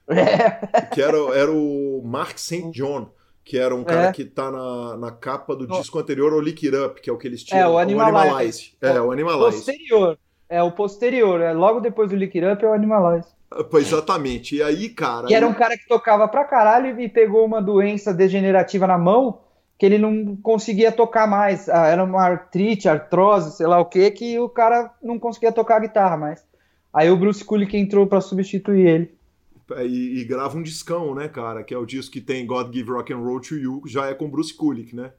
É. 0.10 0.85
Que 0.94 1.02
era, 1.02 1.18
era 1.38 1.52
o 1.52 2.02
Mark 2.06 2.38
St. 2.38 2.72
John 2.72 3.10
que 3.48 3.57
era 3.57 3.74
um 3.74 3.82
cara 3.82 4.10
é. 4.10 4.11
que 4.11 4.26
tá 4.26 4.52
na, 4.52 4.98
na 4.98 5.10
capa 5.10 5.56
do 5.56 5.65
disco 5.65 5.98
anterior 5.98 6.34
ao 6.34 6.41
Lick 6.41 6.68
It 6.68 6.78
Up, 6.78 7.02
que 7.02 7.10
é 7.10 7.14
o 7.14 7.18
que 7.18 7.28
eles 7.28 7.44
tinham. 7.44 7.61
É, 7.61 7.68
o 7.68 7.78
Animalize. 7.78 8.14
O 8.14 8.19
Animalize. 8.19 8.78
É, 8.82 9.02
o 9.02 9.11
Animalize. 9.11 9.57
Posterior. 9.57 10.19
É, 10.49 10.64
o 10.64 10.72
posterior. 10.72 11.40
É, 11.41 11.53
logo 11.53 11.80
depois 11.80 12.10
do 12.10 12.15
Lick 12.18 12.38
It 12.38 12.53
Up 12.53 12.65
é 12.65 12.68
o 12.68 12.74
Animalize. 12.74 13.30
Ah, 13.49 13.64
pois 13.64 13.88
exatamente. 13.88 14.57
E 14.57 14.61
aí, 14.61 14.90
cara. 14.90 15.28
E 15.30 15.34
era 15.34 15.48
um 15.48 15.53
cara 15.53 15.78
que 15.78 15.88
tocava 15.88 16.28
pra 16.28 16.44
caralho 16.44 16.99
e 16.99 17.07
pegou 17.07 17.45
uma 17.45 17.61
doença 17.61 18.14
degenerativa 18.14 18.86
na 18.86 18.98
mão 18.98 19.40
que 19.80 19.86
ele 19.86 19.98
não 19.98 20.36
conseguia 20.36 20.91
tocar 20.91 21.26
mais. 21.26 21.69
Ah, 21.69 21.88
era 21.88 22.03
uma 22.03 22.22
artrite, 22.22 22.90
artrose, 22.90 23.56
sei 23.56 23.65
lá 23.65 23.80
o 23.80 23.86
que, 23.86 24.11
que 24.11 24.38
o 24.40 24.49
cara 24.49 24.91
não 25.02 25.18
conseguia 25.18 25.53
tocar 25.53 25.78
a 25.78 25.82
guitarra 25.82 26.18
mais. 26.18 26.45
Aí 26.94 27.10
o 27.10 27.15
Bruce 27.15 27.45
Kulick 27.45 27.78
entrou 27.78 28.07
para 28.07 28.19
substituir 28.19 28.88
ele. 28.88 29.16
É, 29.72 29.85
e, 29.85 30.19
e, 30.19 30.23
grava 30.23 30.57
um 30.57 30.64
discão, 30.64 31.14
né, 31.14 31.27
cara? 31.27 31.64
Que 31.64 31.73
é 31.73 31.77
o 31.77 31.85
disco 31.85 32.14
que 32.14 32.22
tem 32.22 32.45
God 32.45 32.73
Give 32.73 32.89
Rock 32.89 33.11
and 33.11 33.18
Roll 33.18 33.41
to 33.41 33.56
You, 33.56 33.81
já 33.85 34.07
é 34.07 34.14
com 34.14 34.30
Bruce 34.30 34.53
Kulick, 34.53 34.95
né? 34.95 35.11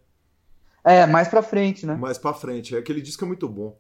É, 0.82 1.06
mais 1.06 1.28
pra 1.28 1.42
frente, 1.42 1.84
né? 1.84 1.94
Mais 1.94 2.16
pra 2.16 2.32
frente. 2.32 2.74
É, 2.74 2.78
aquele 2.78 3.02
disco 3.02 3.24
é 3.24 3.28
muito 3.28 3.48
bom. 3.48 3.78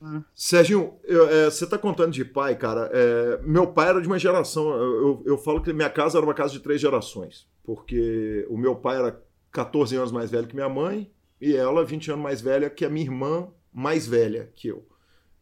Hum. 0.00 0.22
Serginho, 0.34 0.94
é, 1.04 1.46
você 1.46 1.66
tá 1.66 1.78
contando 1.78 2.12
de 2.12 2.24
pai, 2.24 2.56
cara. 2.56 2.90
É, 2.92 3.40
meu 3.42 3.66
pai 3.66 3.88
era 3.88 4.00
de 4.00 4.06
uma 4.06 4.18
geração. 4.18 4.68
Eu, 4.70 4.78
eu, 4.78 5.22
eu, 5.26 5.38
falo 5.38 5.62
que 5.62 5.72
minha 5.72 5.90
casa 5.90 6.18
era 6.18 6.26
uma 6.26 6.34
casa 6.34 6.52
de 6.52 6.60
três 6.60 6.80
gerações. 6.80 7.48
Porque 7.64 8.46
o 8.48 8.56
meu 8.56 8.76
pai 8.76 8.98
era 8.98 9.22
14 9.50 9.96
anos 9.96 10.12
mais 10.12 10.30
velho 10.30 10.46
que 10.46 10.54
minha 10.54 10.68
mãe, 10.68 11.10
e 11.40 11.54
ela 11.54 11.84
20 11.84 12.12
anos 12.12 12.22
mais 12.22 12.40
velha 12.40 12.70
que 12.70 12.84
a 12.84 12.90
minha 12.90 13.06
irmã 13.06 13.48
mais 13.72 14.06
velha 14.06 14.50
que 14.54 14.68
eu. 14.68 14.86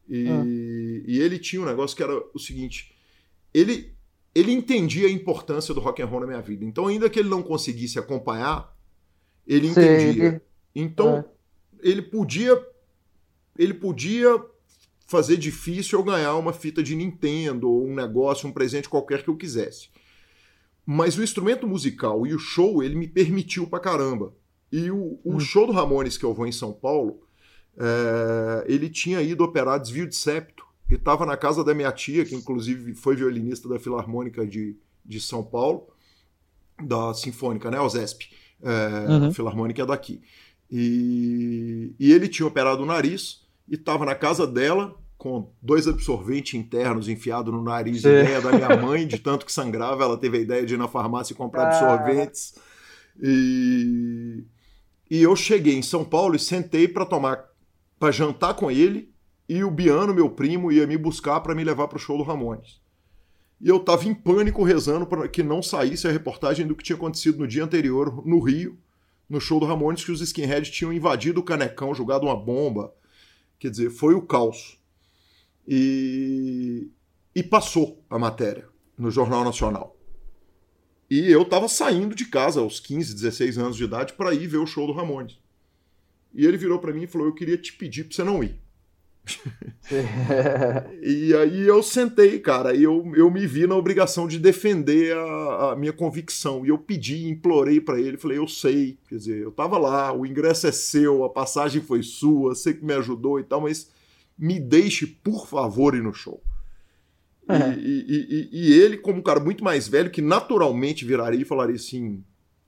E, 0.09 0.31
hum. 0.31 0.45
e 1.05 1.21
ele 1.21 1.39
tinha 1.39 1.61
um 1.61 1.67
negócio 1.67 1.97
que 1.97 2.03
era 2.03 2.17
o 2.33 2.39
seguinte: 2.39 2.97
ele 3.53 3.96
ele 4.37 4.53
entendia 4.53 5.09
a 5.09 5.11
importância 5.11 5.73
do 5.73 5.81
rock 5.81 6.03
and 6.03 6.07
roll 6.07 6.21
na 6.21 6.27
minha 6.27 6.43
vida. 6.43 6.63
Então, 6.63 6.89
ainda 6.89 7.09
que 7.09 7.19
ele 7.19 7.31
não 7.31 7.43
conseguisse 7.43 7.99
acompanhar, 7.99 8.71
ele 9.47 9.69
entendia. 9.69 10.33
Sim. 10.33 10.41
Então, 10.75 11.17
é. 11.17 11.25
ele 11.81 12.03
podia 12.03 12.63
ele 13.59 13.73
podia 13.73 14.39
fazer 15.07 15.39
difícil 15.39 15.99
eu 15.99 16.05
ganhar 16.05 16.37
uma 16.37 16.53
fita 16.53 16.83
de 16.83 16.95
Nintendo 16.95 17.71
ou 17.71 17.87
um 17.87 17.95
negócio, 17.95 18.47
um 18.47 18.53
presente 18.53 18.91
qualquer 18.91 19.23
que 19.23 19.31
eu 19.31 19.37
quisesse. 19.39 19.89
Mas 20.85 21.17
o 21.17 21.23
instrumento 21.23 21.67
musical 21.67 22.27
e 22.27 22.35
o 22.35 22.39
show, 22.39 22.83
ele 22.83 22.95
me 22.95 23.09
permitiu 23.09 23.67
pra 23.67 23.81
caramba. 23.81 24.35
E 24.71 24.91
o, 24.91 25.19
o 25.25 25.37
hum. 25.37 25.41
show 25.41 25.67
do 25.67 25.73
Ramones 25.73 26.19
que 26.19 26.25
eu 26.27 26.35
vou 26.35 26.47
em 26.47 26.53
São 26.53 26.75
Paulo, 26.75 27.23
é, 27.79 28.67
ele 28.71 28.91
tinha 28.91 29.23
ido 29.23 29.43
operar 29.43 29.81
desvio 29.81 30.07
de 30.07 30.15
septo 30.15 30.66
e 30.89 30.95
estava 30.95 31.27
na 31.27 31.37
casa 31.37 31.65
da 31.65 31.75
minha 31.75 31.91
tia, 31.91 32.25
que 32.25 32.35
inclusive 32.35 32.95
foi 32.95 33.17
violinista 33.17 33.69
da 33.69 33.79
Filarmônica 33.79 34.47
de, 34.47 34.77
de 35.05 35.21
São 35.21 35.43
Paulo, 35.43 35.89
da 36.83 37.13
Sinfônica, 37.15 37.71
né, 37.71 37.81
OSESP. 37.81 38.31
É, 38.63 39.11
uhum. 39.11 39.29
A 39.29 39.33
Filarmônica 39.33 39.83
é 39.83 39.87
daqui. 39.87 40.23
E, 40.71 41.95
e 41.99 42.13
ele 42.13 42.29
tinha 42.29 42.47
operado 42.47 42.83
o 42.83 42.87
nariz 42.87 43.47
e 43.69 43.75
estava 43.75 44.05
na 44.05 44.15
casa 44.15 44.47
dela 44.47 44.95
com 45.17 45.51
dois 45.63 45.89
absorventes 45.89 46.55
internos 46.55 47.09
enfiados 47.09 47.53
no 47.53 47.63
nariz, 47.63 48.03
Sim. 48.03 48.09
ideia 48.09 48.41
da 48.41 48.53
minha 48.53 48.77
mãe, 48.77 49.07
de 49.07 49.19
tanto 49.19 49.47
que 49.47 49.53
sangrava, 49.53 50.05
ela 50.05 50.17
teve 50.17 50.39
a 50.39 50.41
ideia 50.41 50.65
de 50.65 50.75
ir 50.75 50.77
na 50.77 50.87
farmácia 50.87 51.33
e 51.33 51.37
comprar 51.37 51.65
ah. 51.65 51.69
absorventes. 51.69 52.55
E, 53.21 54.45
e 55.11 55.23
eu 55.23 55.35
cheguei 55.35 55.75
em 55.75 55.83
São 55.83 56.05
Paulo 56.05 56.37
e 56.37 56.39
sentei 56.39 56.87
para 56.87 57.07
tomar, 57.07 57.45
para 57.99 58.13
jantar 58.13 58.55
com 58.55 58.71
ele 58.71 59.16
e 59.49 59.63
o 59.63 59.71
Biano, 59.71 60.13
meu 60.13 60.29
primo, 60.29 60.73
ia 60.73 60.87
me 60.87 60.97
buscar 60.97 61.41
para 61.41 61.55
me 61.55 61.63
levar 61.63 61.87
para 61.89 61.97
o 61.97 62.01
show 62.01 62.19
do 62.19 62.25
Ramones. 62.25 62.81
E 63.61 63.69
eu 63.69 63.79
tava 63.79 64.07
em 64.07 64.15
pânico 64.15 64.63
rezando 64.65 65.07
para 65.07 65.29
que 65.29 65.43
não 65.43 65.63
saísse 65.63 66.07
a 66.07 66.11
reportagem 66.11 66.67
do 66.67 66.75
que 66.75 66.83
tinha 66.85 66.97
acontecido 66.97 67.39
no 67.39 67.49
dia 67.49 67.65
anterior 67.65 68.27
no 68.27 68.41
Rio, 68.41 68.79
no 69.29 69.41
show 69.41 69.59
do 69.59 69.67
Ramones, 69.67 70.05
que 70.05 70.13
os 70.13 70.21
skinheads 70.21 70.71
tinham 70.71 70.93
invadido 70.93 71.41
o 71.41 71.43
Canecão, 71.43 71.95
jogado 71.95 72.25
uma 72.25 72.37
bomba. 72.37 72.93
Quer 73.59 73.71
dizer, 73.71 73.91
foi 73.91 74.15
o 74.15 74.23
caos. 74.23 74.79
E, 75.67 76.91
e 77.35 77.43
passou 77.43 78.05
a 78.11 78.19
matéria 78.19 78.69
no 78.99 79.11
Jornal 79.11 79.45
Nacional. 79.45 79.97
E 81.09 81.31
eu 81.31 81.45
tava 81.45 81.69
saindo 81.69 82.15
de 82.15 82.27
casa 82.27 82.61
aos 82.61 82.81
15, 82.81 83.15
16 83.15 83.59
anos 83.59 83.77
de 83.77 83.85
idade 83.85 84.13
para 84.15 84.35
ir 84.35 84.47
ver 84.49 84.59
o 84.59 84.67
show 84.67 84.87
do 84.87 84.93
Ramones. 84.93 85.39
E 86.35 86.45
ele 86.45 86.57
virou 86.57 86.79
para 86.79 86.93
mim 86.93 87.05
e 87.05 87.07
falou: 87.07 87.29
Eu 87.29 87.35
queria 87.35 87.57
te 87.57 87.73
pedir 87.73 88.05
para 88.05 88.17
você 88.17 88.25
não 88.25 88.43
ir. 88.43 88.61
e 91.03 91.35
aí 91.35 91.67
eu 91.67 91.83
sentei, 91.83 92.39
cara, 92.39 92.75
e 92.75 92.85
eu, 92.85 93.13
eu 93.17 93.31
me 93.31 93.47
vi 93.47 93.67
na 93.67 93.75
obrigação 93.75 94.29
de 94.29 94.39
defender 94.39 95.17
a, 95.17 95.73
a 95.73 95.77
minha 95.77 95.93
convicção. 95.93 96.65
E 96.65 96.69
eu 96.69 96.79
pedi, 96.79 97.29
implorei 97.29 97.81
para 97.81 98.01
ele, 98.01 98.17
falei, 98.17 98.39
eu 98.39 98.47
sei, 98.47 98.99
quer 99.09 99.17
dizer, 99.17 99.43
eu 99.43 99.51
tava 99.51 99.79
lá, 99.79 100.13
o 100.13 100.25
ingresso 100.25 100.67
é 100.67 100.73
seu, 100.73 101.25
a 101.25 101.31
passagem 101.31 101.83
foi 101.83 102.03
sua, 102.03 102.55
sei 102.55 102.75
que 102.75 102.85
me 102.85 102.95
ajudou 102.95 103.41
e 103.41 103.45
tal, 103.45 103.61
mas 103.61 103.91
me 104.39 104.61
deixe, 104.61 105.07
por 105.07 105.47
favor, 105.47 105.95
ir 105.95 106.03
no 106.03 106.15
show. 106.15 106.43
É. 107.49 107.79
E, 107.79 108.05
e, 108.09 108.27
e, 108.29 108.49
e, 108.53 108.81
ele, 108.81 108.97
como 108.97 109.19
um 109.19 109.23
cara 109.23 109.39
muito 109.39 109.63
mais 109.63 109.87
velho, 109.87 110.11
que 110.11 110.21
naturalmente 110.21 111.05
viraria 111.05 111.41
e 111.41 111.45
falaria 111.45 111.77
assim: 111.77 112.25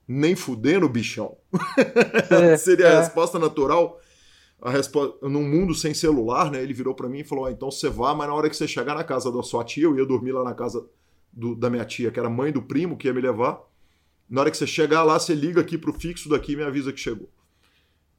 nem 0.07 0.35
fudendo, 0.35 0.87
bichão. 0.87 1.37
É, 2.31 2.55
Seria 2.57 2.87
a 2.87 2.91
é. 2.91 2.99
resposta 2.99 3.37
natural 3.37 3.99
a 4.61 4.69
resposta, 4.69 5.27
num 5.27 5.43
mundo 5.43 5.73
sem 5.73 5.93
celular, 5.93 6.51
né? 6.51 6.61
Ele 6.61 6.73
virou 6.73 6.93
para 6.93 7.07
mim 7.07 7.19
e 7.19 7.23
falou: 7.23 7.45
ah, 7.45 7.51
então 7.51 7.71
você 7.71 7.89
vá, 7.89 8.13
mas 8.13 8.27
na 8.27 8.33
hora 8.33 8.49
que 8.49 8.55
você 8.55 8.67
chegar 8.67 8.95
na 8.95 9.03
casa 9.03 9.31
da 9.31 9.41
sua 9.41 9.63
tia, 9.63 9.85
eu 9.85 9.97
ia 9.97 10.05
dormir 10.05 10.31
lá 10.31 10.43
na 10.43 10.53
casa 10.53 10.85
do, 11.31 11.55
da 11.55 11.69
minha 11.69 11.85
tia, 11.85 12.11
que 12.11 12.19
era 12.19 12.29
mãe 12.29 12.51
do 12.51 12.61
primo 12.61 12.97
que 12.97 13.07
ia 13.07 13.13
me 13.13 13.21
levar. 13.21 13.61
Na 14.29 14.41
hora 14.41 14.51
que 14.51 14.57
você 14.57 14.67
chegar 14.67 15.03
lá, 15.03 15.17
você 15.17 15.33
liga 15.33 15.61
aqui 15.61 15.77
pro 15.77 15.93
fixo 15.93 16.29
daqui 16.29 16.53
e 16.53 16.55
me 16.55 16.63
avisa 16.63 16.93
que 16.93 16.99
chegou. 16.99 17.29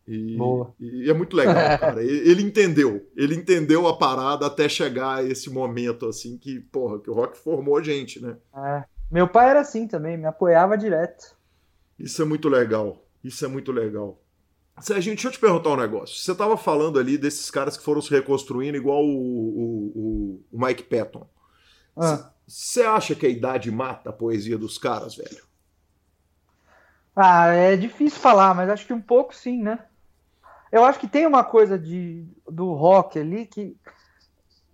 E, 0.09 0.37
Boa. 0.37 0.75
e 0.81 1.09
é 1.09 1.15
muito 1.15 1.37
legal, 1.37 1.55
cara. 1.79 2.03
Ele 2.03 2.43
entendeu. 2.43 3.09
Ele 3.17 3.35
entendeu 3.35 3.87
a 3.87 3.97
parada 3.97 4.47
até 4.47 4.69
chegar 4.69 5.19
a 5.19 5.23
esse 5.23 5.49
momento, 5.51 6.07
assim, 6.07 6.37
que, 6.37 6.59
porra, 6.59 6.99
que 6.99 7.09
o 7.09 7.15
rock 7.15 7.39
formou 7.39 7.77
a 7.77 7.83
gente, 7.83 8.21
né? 8.21 8.37
É. 8.57 8.85
Meu 9.11 9.29
pai 9.29 9.51
era 9.51 9.61
assim 9.61 9.87
também, 9.87 10.17
me 10.17 10.27
apoiava 10.27 10.77
direto. 10.77 11.37
Isso 11.99 12.23
é 12.23 12.25
muito 12.25 12.49
legal. 12.49 13.05
Isso 13.23 13.45
é 13.45 13.49
muito 13.49 13.71
legal. 13.71 14.21
Serginho, 14.81 15.15
deixa 15.15 15.29
eu 15.29 15.33
te 15.33 15.39
perguntar 15.39 15.71
um 15.71 15.77
negócio. 15.77 16.17
Você 16.17 16.33
estava 16.33 16.57
falando 16.57 16.99
ali 16.99 17.19
desses 17.19 17.51
caras 17.51 17.77
que 17.77 17.85
foram 17.85 18.01
se 18.01 18.11
reconstruindo 18.11 18.77
igual 18.77 19.05
o, 19.05 19.11
o, 19.15 20.45
o 20.51 20.67
Mike 20.67 20.85
Patton. 20.85 21.27
Você 22.47 22.83
ah. 22.83 22.95
acha 22.95 23.15
que 23.15 23.27
a 23.27 23.31
idade 23.31 23.71
mata 23.71 24.11
a 24.11 24.13
poesia 24.13 24.57
dos 24.57 24.79
caras, 24.79 25.15
velho? 25.15 25.45
Ah, 27.15 27.49
é 27.49 27.77
difícil 27.77 28.19
falar, 28.19 28.55
mas 28.55 28.71
acho 28.71 28.87
que 28.87 28.93
um 28.93 29.01
pouco 29.01 29.35
sim, 29.35 29.63
né? 29.63 29.79
Eu 30.73 30.85
acho 30.85 31.01
que 31.01 31.09
tem 31.09 31.27
uma 31.27 31.45
coisa 31.45 31.79
de, 31.79 32.27
do 32.49 32.73
rock 32.73 33.19
ali 33.19 33.45
que 33.45 33.77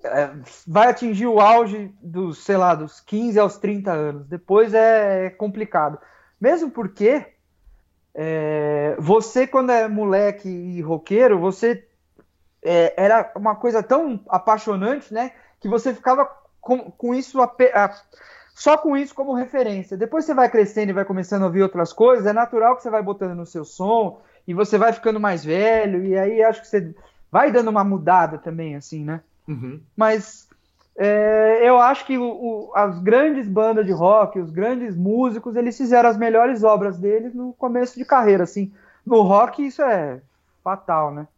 é, 0.05 0.31
vai 0.67 0.89
atingir 0.89 1.27
o 1.27 1.41
auge 1.41 1.93
dos, 2.01 2.39
sei 2.45 2.57
lá, 2.57 2.75
dos 2.75 3.01
15 3.01 3.39
aos 3.39 3.57
30 3.57 3.93
anos. 3.93 4.27
Depois 4.27 4.75
é 4.75 5.31
complicado. 5.31 5.99
Mesmo 6.41 6.71
porque 6.71 7.36
é, 8.19 8.97
você, 8.99 9.47
quando 9.47 9.71
é 9.71 9.87
moleque 9.87 10.49
e 10.49 10.81
roqueiro, 10.81 11.39
você 11.39 11.87
é, 12.63 12.95
era 12.97 13.31
uma 13.37 13.55
coisa 13.55 13.83
tão 13.83 14.19
apaixonante, 14.31 15.13
né? 15.13 15.33
Que 15.61 15.69
você 15.69 15.93
ficava 15.93 16.27
com, 16.59 16.91
com 16.91 17.15
isso 17.15 17.43
a, 17.43 17.55
a, 17.75 17.95
só 18.55 18.79
com 18.79 18.97
isso 18.97 19.15
como 19.15 19.35
referência. 19.35 19.99
Depois 19.99 20.25
você 20.25 20.33
vai 20.33 20.49
crescendo 20.49 20.89
e 20.89 20.95
vai 20.95 21.05
começando 21.05 21.43
a 21.43 21.47
ouvir 21.47 21.63
outras 21.63 21.93
coisas, 21.93 22.25
é 22.25 22.33
natural 22.33 22.75
que 22.75 22.83
você 22.83 22.91
vai 22.91 23.03
botando 23.03 23.37
no 23.37 23.45
seu 23.45 23.67
som 23.67 24.23
e 24.49 24.55
você 24.55 24.79
vai 24.79 24.95
ficando 24.95 25.21
mais 25.21 25.45
velho, 25.45 26.03
e 26.03 26.17
aí 26.17 26.43
acho 26.43 26.63
que 26.63 26.69
você 26.69 26.95
vai 27.31 27.53
dando 27.53 27.69
uma 27.69 27.85
mudada 27.85 28.39
também, 28.39 28.77
assim, 28.77 29.05
né? 29.05 29.21
Uhum. 29.47 29.83
Mas 29.95 30.46
é, 30.99 31.61
eu 31.63 31.79
acho 31.79 32.07
que 32.07 32.17
o, 32.17 32.25
o, 32.25 32.73
as 32.75 32.99
grandes 33.01 33.47
bandas 33.47 33.85
de 33.85 33.93
rock, 33.93 34.39
os 34.39 34.51
grandes 34.51 34.97
músicos, 34.97 35.55
eles 35.55 35.77
fizeram 35.77 36.09
as 36.09 36.17
melhores 36.17 36.65
obras 36.65 36.99
deles 36.99 37.35
no 37.35 37.53
começo 37.53 37.99
de 37.99 38.05
carreira, 38.05 38.45
assim. 38.45 38.73
No 39.05 39.23
rock 39.23 39.65
isso 39.65 39.83
é 39.83 40.21
fatal, 40.65 41.13
né? 41.13 41.29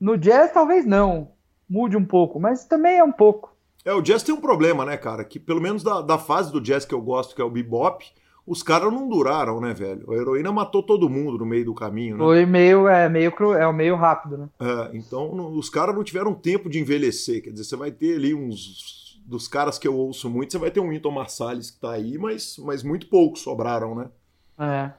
No 0.00 0.16
jazz 0.16 0.52
talvez 0.52 0.86
não, 0.86 1.28
mude 1.68 1.96
um 1.96 2.04
pouco, 2.04 2.40
mas 2.40 2.64
também 2.64 2.98
é 2.98 3.04
um 3.04 3.12
pouco. 3.12 3.54
É, 3.84 3.92
o 3.92 4.00
jazz 4.00 4.22
tem 4.22 4.34
um 4.34 4.40
problema, 4.40 4.84
né, 4.84 4.96
cara? 4.96 5.22
Que 5.24 5.38
pelo 5.38 5.60
menos 5.60 5.82
da, 5.82 6.00
da 6.00 6.18
fase 6.18 6.50
do 6.50 6.60
jazz 6.60 6.86
que 6.86 6.94
eu 6.94 7.02
gosto, 7.02 7.34
que 7.34 7.42
é 7.42 7.44
o 7.44 7.50
bebop, 7.50 8.04
os 8.46 8.62
caras 8.62 8.92
não 8.92 9.08
duraram, 9.08 9.60
né, 9.60 9.72
velho? 9.72 10.10
A 10.12 10.14
heroína 10.14 10.52
matou 10.52 10.82
todo 10.82 11.08
mundo 11.08 11.38
no 11.38 11.46
meio 11.46 11.64
do 11.64 11.74
caminho, 11.74 12.16
né? 12.16 12.24
Foi 12.24 12.44
meio, 12.44 12.86
é, 12.86 13.08
meio, 13.08 13.32
é 13.54 13.72
meio 13.72 13.96
rápido, 13.96 14.36
né? 14.36 14.48
É, 14.60 14.96
então 14.96 15.34
não, 15.34 15.52
os 15.56 15.70
caras 15.70 15.94
não 15.94 16.04
tiveram 16.04 16.34
tempo 16.34 16.68
de 16.68 16.78
envelhecer. 16.78 17.42
Quer 17.42 17.50
dizer, 17.50 17.64
você 17.64 17.76
vai 17.76 17.90
ter 17.90 18.16
ali 18.16 18.34
uns. 18.34 19.02
Dos 19.26 19.48
caras 19.48 19.78
que 19.78 19.88
eu 19.88 19.96
ouço 19.96 20.28
muito, 20.28 20.52
você 20.52 20.58
vai 20.58 20.70
ter 20.70 20.80
um 20.80 20.90
Wynton 20.90 21.10
Marsalis 21.10 21.70
que 21.70 21.80
tá 21.80 21.92
aí, 21.92 22.18
mas, 22.18 22.58
mas 22.58 22.82
muito 22.82 23.06
poucos 23.06 23.40
sobraram, 23.40 23.94
né? 23.94 24.10
É. 24.58 24.90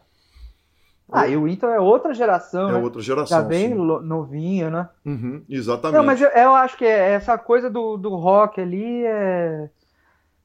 Ah, 1.11 1.27
e 1.27 1.38
o 1.38 1.43
Wynton 1.43 1.67
é 1.67 1.80
outra 1.80 2.11
geração, 2.13 2.69
É 2.69 2.73
né? 2.73 2.80
outra 2.80 3.01
geração. 3.01 3.38
Já 3.38 3.43
bem 3.43 3.69
sim. 3.69 3.76
novinho, 3.76 4.72
né? 4.72 4.89
Uhum, 5.05 5.43
exatamente. 5.47 5.97
Não, 5.97 6.03
mas 6.03 6.19
eu, 6.19 6.30
eu, 6.30 6.55
acho 6.55 6.76
que 6.76 6.85
essa 6.85 7.38
coisa 7.38 7.69
do, 7.69 7.97
do 7.97 8.15
rock 8.15 8.59
ali 8.59 9.05
é. 9.05 9.69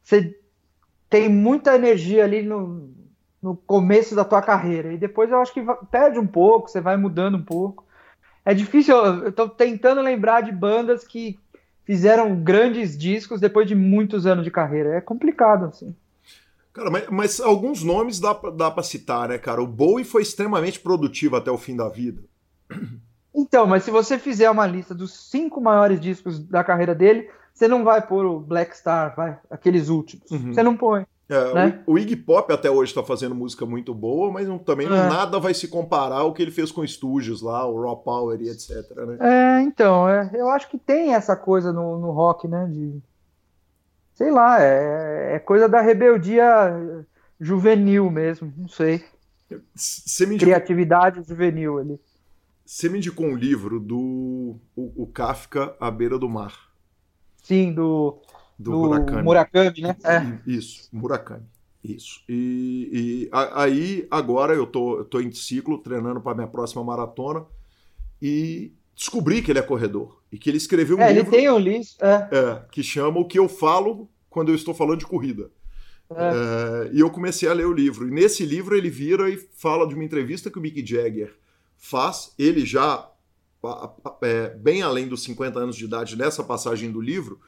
Você 0.02 0.38
tem 1.10 1.28
muita 1.28 1.74
energia 1.74 2.24
ali 2.24 2.40
no, 2.40 2.88
no 3.42 3.56
começo 3.56 4.14
da 4.14 4.24
tua 4.24 4.40
carreira. 4.40 4.92
E 4.92 4.96
depois 4.96 5.30
eu 5.30 5.40
acho 5.40 5.52
que 5.52 5.60
perde 5.90 6.18
um 6.18 6.26
pouco, 6.26 6.70
você 6.70 6.80
vai 6.80 6.96
mudando 6.96 7.36
um 7.36 7.42
pouco. 7.42 7.84
É 8.44 8.54
difícil, 8.54 8.96
eu 8.96 9.32
tô 9.32 9.48
tentando 9.48 10.00
lembrar 10.00 10.40
de 10.42 10.52
bandas 10.52 11.04
que 11.04 11.38
fizeram 11.84 12.36
grandes 12.36 12.96
discos 12.96 13.40
depois 13.40 13.66
de 13.66 13.74
muitos 13.74 14.24
anos 14.24 14.44
de 14.44 14.50
carreira. 14.50 14.94
É 14.94 15.00
complicado, 15.00 15.66
assim. 15.66 15.94
Cara, 16.72 16.88
mas, 16.88 17.08
mas 17.08 17.40
alguns 17.40 17.82
nomes 17.82 18.20
dá, 18.20 18.32
dá 18.32 18.70
pra 18.70 18.82
citar, 18.82 19.28
né, 19.28 19.38
cara? 19.38 19.60
O 19.60 19.66
Bowie 19.66 20.04
foi 20.04 20.22
extremamente 20.22 20.78
produtivo 20.78 21.36
até 21.36 21.50
o 21.50 21.58
fim 21.58 21.76
da 21.76 21.88
vida. 21.88 22.22
Então, 23.34 23.66
mas 23.66 23.82
se 23.82 23.90
você 23.90 24.18
fizer 24.18 24.50
uma 24.50 24.66
lista 24.66 24.94
dos 24.94 25.12
cinco 25.30 25.60
maiores 25.60 26.00
discos 26.00 26.38
da 26.38 26.62
carreira 26.62 26.94
dele, 26.94 27.28
você 27.52 27.68
não 27.68 27.84
vai 27.84 28.00
pôr 28.00 28.24
o 28.24 28.40
Black 28.40 28.76
Star, 28.76 29.14
vai, 29.14 29.38
aqueles 29.50 29.88
últimos. 29.88 30.30
Uhum. 30.30 30.52
Você 30.52 30.62
não 30.62 30.76
põe. 30.76 31.06
É, 31.30 31.54
né? 31.54 31.82
o, 31.86 31.92
o, 31.92 31.98
Iggy 31.98 32.16
Pop 32.16 32.52
até 32.52 32.68
hoje 32.68 32.90
está 32.90 33.04
fazendo 33.04 33.36
música 33.36 33.64
muito 33.64 33.94
boa, 33.94 34.32
mas 34.32 34.48
não, 34.48 34.58
também 34.58 34.88
é. 34.88 34.90
nada 34.90 35.38
vai 35.38 35.54
se 35.54 35.68
comparar 35.68 36.16
ao 36.16 36.34
que 36.34 36.42
ele 36.42 36.50
fez 36.50 36.72
com 36.72 36.82
estúdios 36.82 37.40
lá, 37.40 37.64
o 37.64 37.80
Raw 37.80 37.96
Power 37.98 38.40
e 38.40 38.48
etc. 38.48 38.90
Né? 38.96 39.16
É, 39.20 39.62
então, 39.62 40.08
é, 40.08 40.28
eu 40.34 40.48
acho 40.48 40.68
que 40.68 40.76
tem 40.76 41.14
essa 41.14 41.36
coisa 41.36 41.72
no, 41.72 41.98
no 42.00 42.10
rock, 42.10 42.48
né? 42.48 42.66
De, 42.66 43.00
sei 44.14 44.32
lá, 44.32 44.60
é, 44.60 45.36
é 45.36 45.38
coisa 45.38 45.68
da 45.68 45.80
rebeldia 45.80 47.06
juvenil 47.40 48.10
mesmo, 48.10 48.52
não 48.56 48.68
sei. 48.68 49.04
Criatividade 50.38 51.22
juvenil 51.26 51.78
ali. 51.78 52.00
Você 52.66 52.88
me 52.88 52.98
indicou 52.98 53.26
um 53.26 53.36
livro 53.36 53.80
do 53.80 54.56
o, 54.76 55.02
o 55.02 55.06
Kafka 55.06 55.76
à 55.80 55.90
beira 55.90 56.18
do 56.18 56.28
mar. 56.28 56.69
Sim, 57.50 57.72
do 57.72 58.20
do, 58.56 58.70
do 58.72 58.78
Murakami. 58.78 59.22
Murakami, 59.22 59.80
né? 59.80 59.96
É. 60.04 60.38
Isso, 60.48 60.88
Murakami. 60.92 61.46
Isso. 61.82 62.22
E, 62.28 62.90
e 62.92 63.28
a, 63.32 63.62
aí, 63.62 64.06
agora 64.08 64.54
eu 64.54 64.66
tô, 64.66 64.98
eu 64.98 65.04
tô 65.04 65.18
em 65.20 65.32
ciclo, 65.32 65.78
treinando 65.78 66.20
para 66.20 66.34
minha 66.34 66.46
próxima 66.46 66.84
maratona, 66.84 67.44
e 68.20 68.72
descobri 68.94 69.40
que 69.40 69.50
ele 69.50 69.58
é 69.58 69.62
corredor. 69.62 70.20
E 70.30 70.38
que 70.38 70.48
ele 70.48 70.58
escreveu 70.58 70.98
um 70.98 71.00
é, 71.00 71.12
livro. 71.12 71.34
Ele 71.34 71.42
tem 71.42 71.50
um 71.50 71.58
livro. 71.58 71.88
É. 72.00 72.28
é. 72.30 72.62
que 72.70 72.84
chama 72.84 73.18
O 73.18 73.24
que 73.24 73.38
eu 73.38 73.48
falo 73.48 74.08
quando 74.28 74.50
eu 74.50 74.54
estou 74.54 74.72
falando 74.72 75.00
de 75.00 75.06
corrida. 75.06 75.50
É. 76.10 76.86
É, 76.86 76.90
e 76.92 77.00
eu 77.00 77.10
comecei 77.10 77.48
a 77.48 77.52
ler 77.52 77.66
o 77.66 77.72
livro. 77.72 78.06
E 78.06 78.10
nesse 78.12 78.44
livro 78.44 78.76
ele 78.76 78.90
vira 78.90 79.28
e 79.28 79.36
fala 79.56 79.88
de 79.88 79.94
uma 79.94 80.04
entrevista 80.04 80.50
que 80.50 80.58
o 80.58 80.62
Mick 80.62 80.86
Jagger 80.86 81.34
faz, 81.76 82.32
ele 82.38 82.64
já 82.64 83.10
é, 84.22 84.50
bem 84.56 84.82
além 84.82 85.08
dos 85.08 85.22
50 85.22 85.58
anos 85.58 85.76
de 85.76 85.84
idade 85.84 86.16
nessa 86.16 86.42
passagem 86.42 86.90
do 86.90 87.00
livro, 87.00 87.40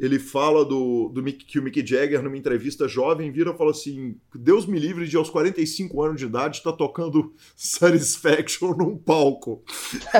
ele 0.00 0.18
fala 0.18 0.64
do, 0.64 1.10
do 1.10 1.22
Mick, 1.22 1.44
que 1.44 1.58
o 1.58 1.62
Mick 1.62 1.86
Jagger, 1.86 2.22
numa 2.22 2.36
entrevista 2.36 2.88
jovem, 2.88 3.30
vira 3.30 3.50
e 3.50 3.56
fala 3.56 3.70
assim: 3.70 4.16
Deus 4.34 4.64
me 4.64 4.78
livre 4.78 5.06
de 5.06 5.14
aos 5.14 5.28
45 5.28 6.02
anos 6.02 6.18
de 6.18 6.24
idade 6.24 6.56
estar 6.56 6.72
tá 6.72 6.76
tocando 6.78 7.34
Satisfaction 7.54 8.74
num 8.74 8.96
palco. 8.96 9.62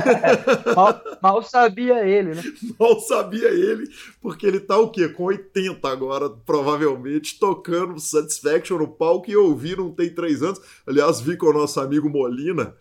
mal, 0.76 1.02
mal, 1.22 1.42
sabia 1.42 2.06
ele, 2.06 2.34
né? 2.34 2.42
Mal 2.78 3.00
sabia 3.00 3.48
ele, 3.48 3.88
porque 4.20 4.46
ele 4.46 4.60
tá 4.60 4.76
o 4.76 4.90
quê? 4.90 5.08
Com 5.08 5.24
80 5.24 5.88
agora, 5.88 6.28
provavelmente, 6.28 7.38
tocando 7.38 7.98
Satisfaction 7.98 8.76
no 8.76 8.88
palco 8.88 9.30
e 9.30 9.32
eu 9.32 9.46
ouvi 9.46 9.74
não 9.74 9.90
tem 9.90 10.14
três 10.14 10.42
anos. 10.42 10.60
Aliás, 10.86 11.22
vi 11.22 11.38
com 11.38 11.46
o 11.46 11.54
nosso 11.54 11.80
amigo 11.80 12.10
Molina. 12.10 12.76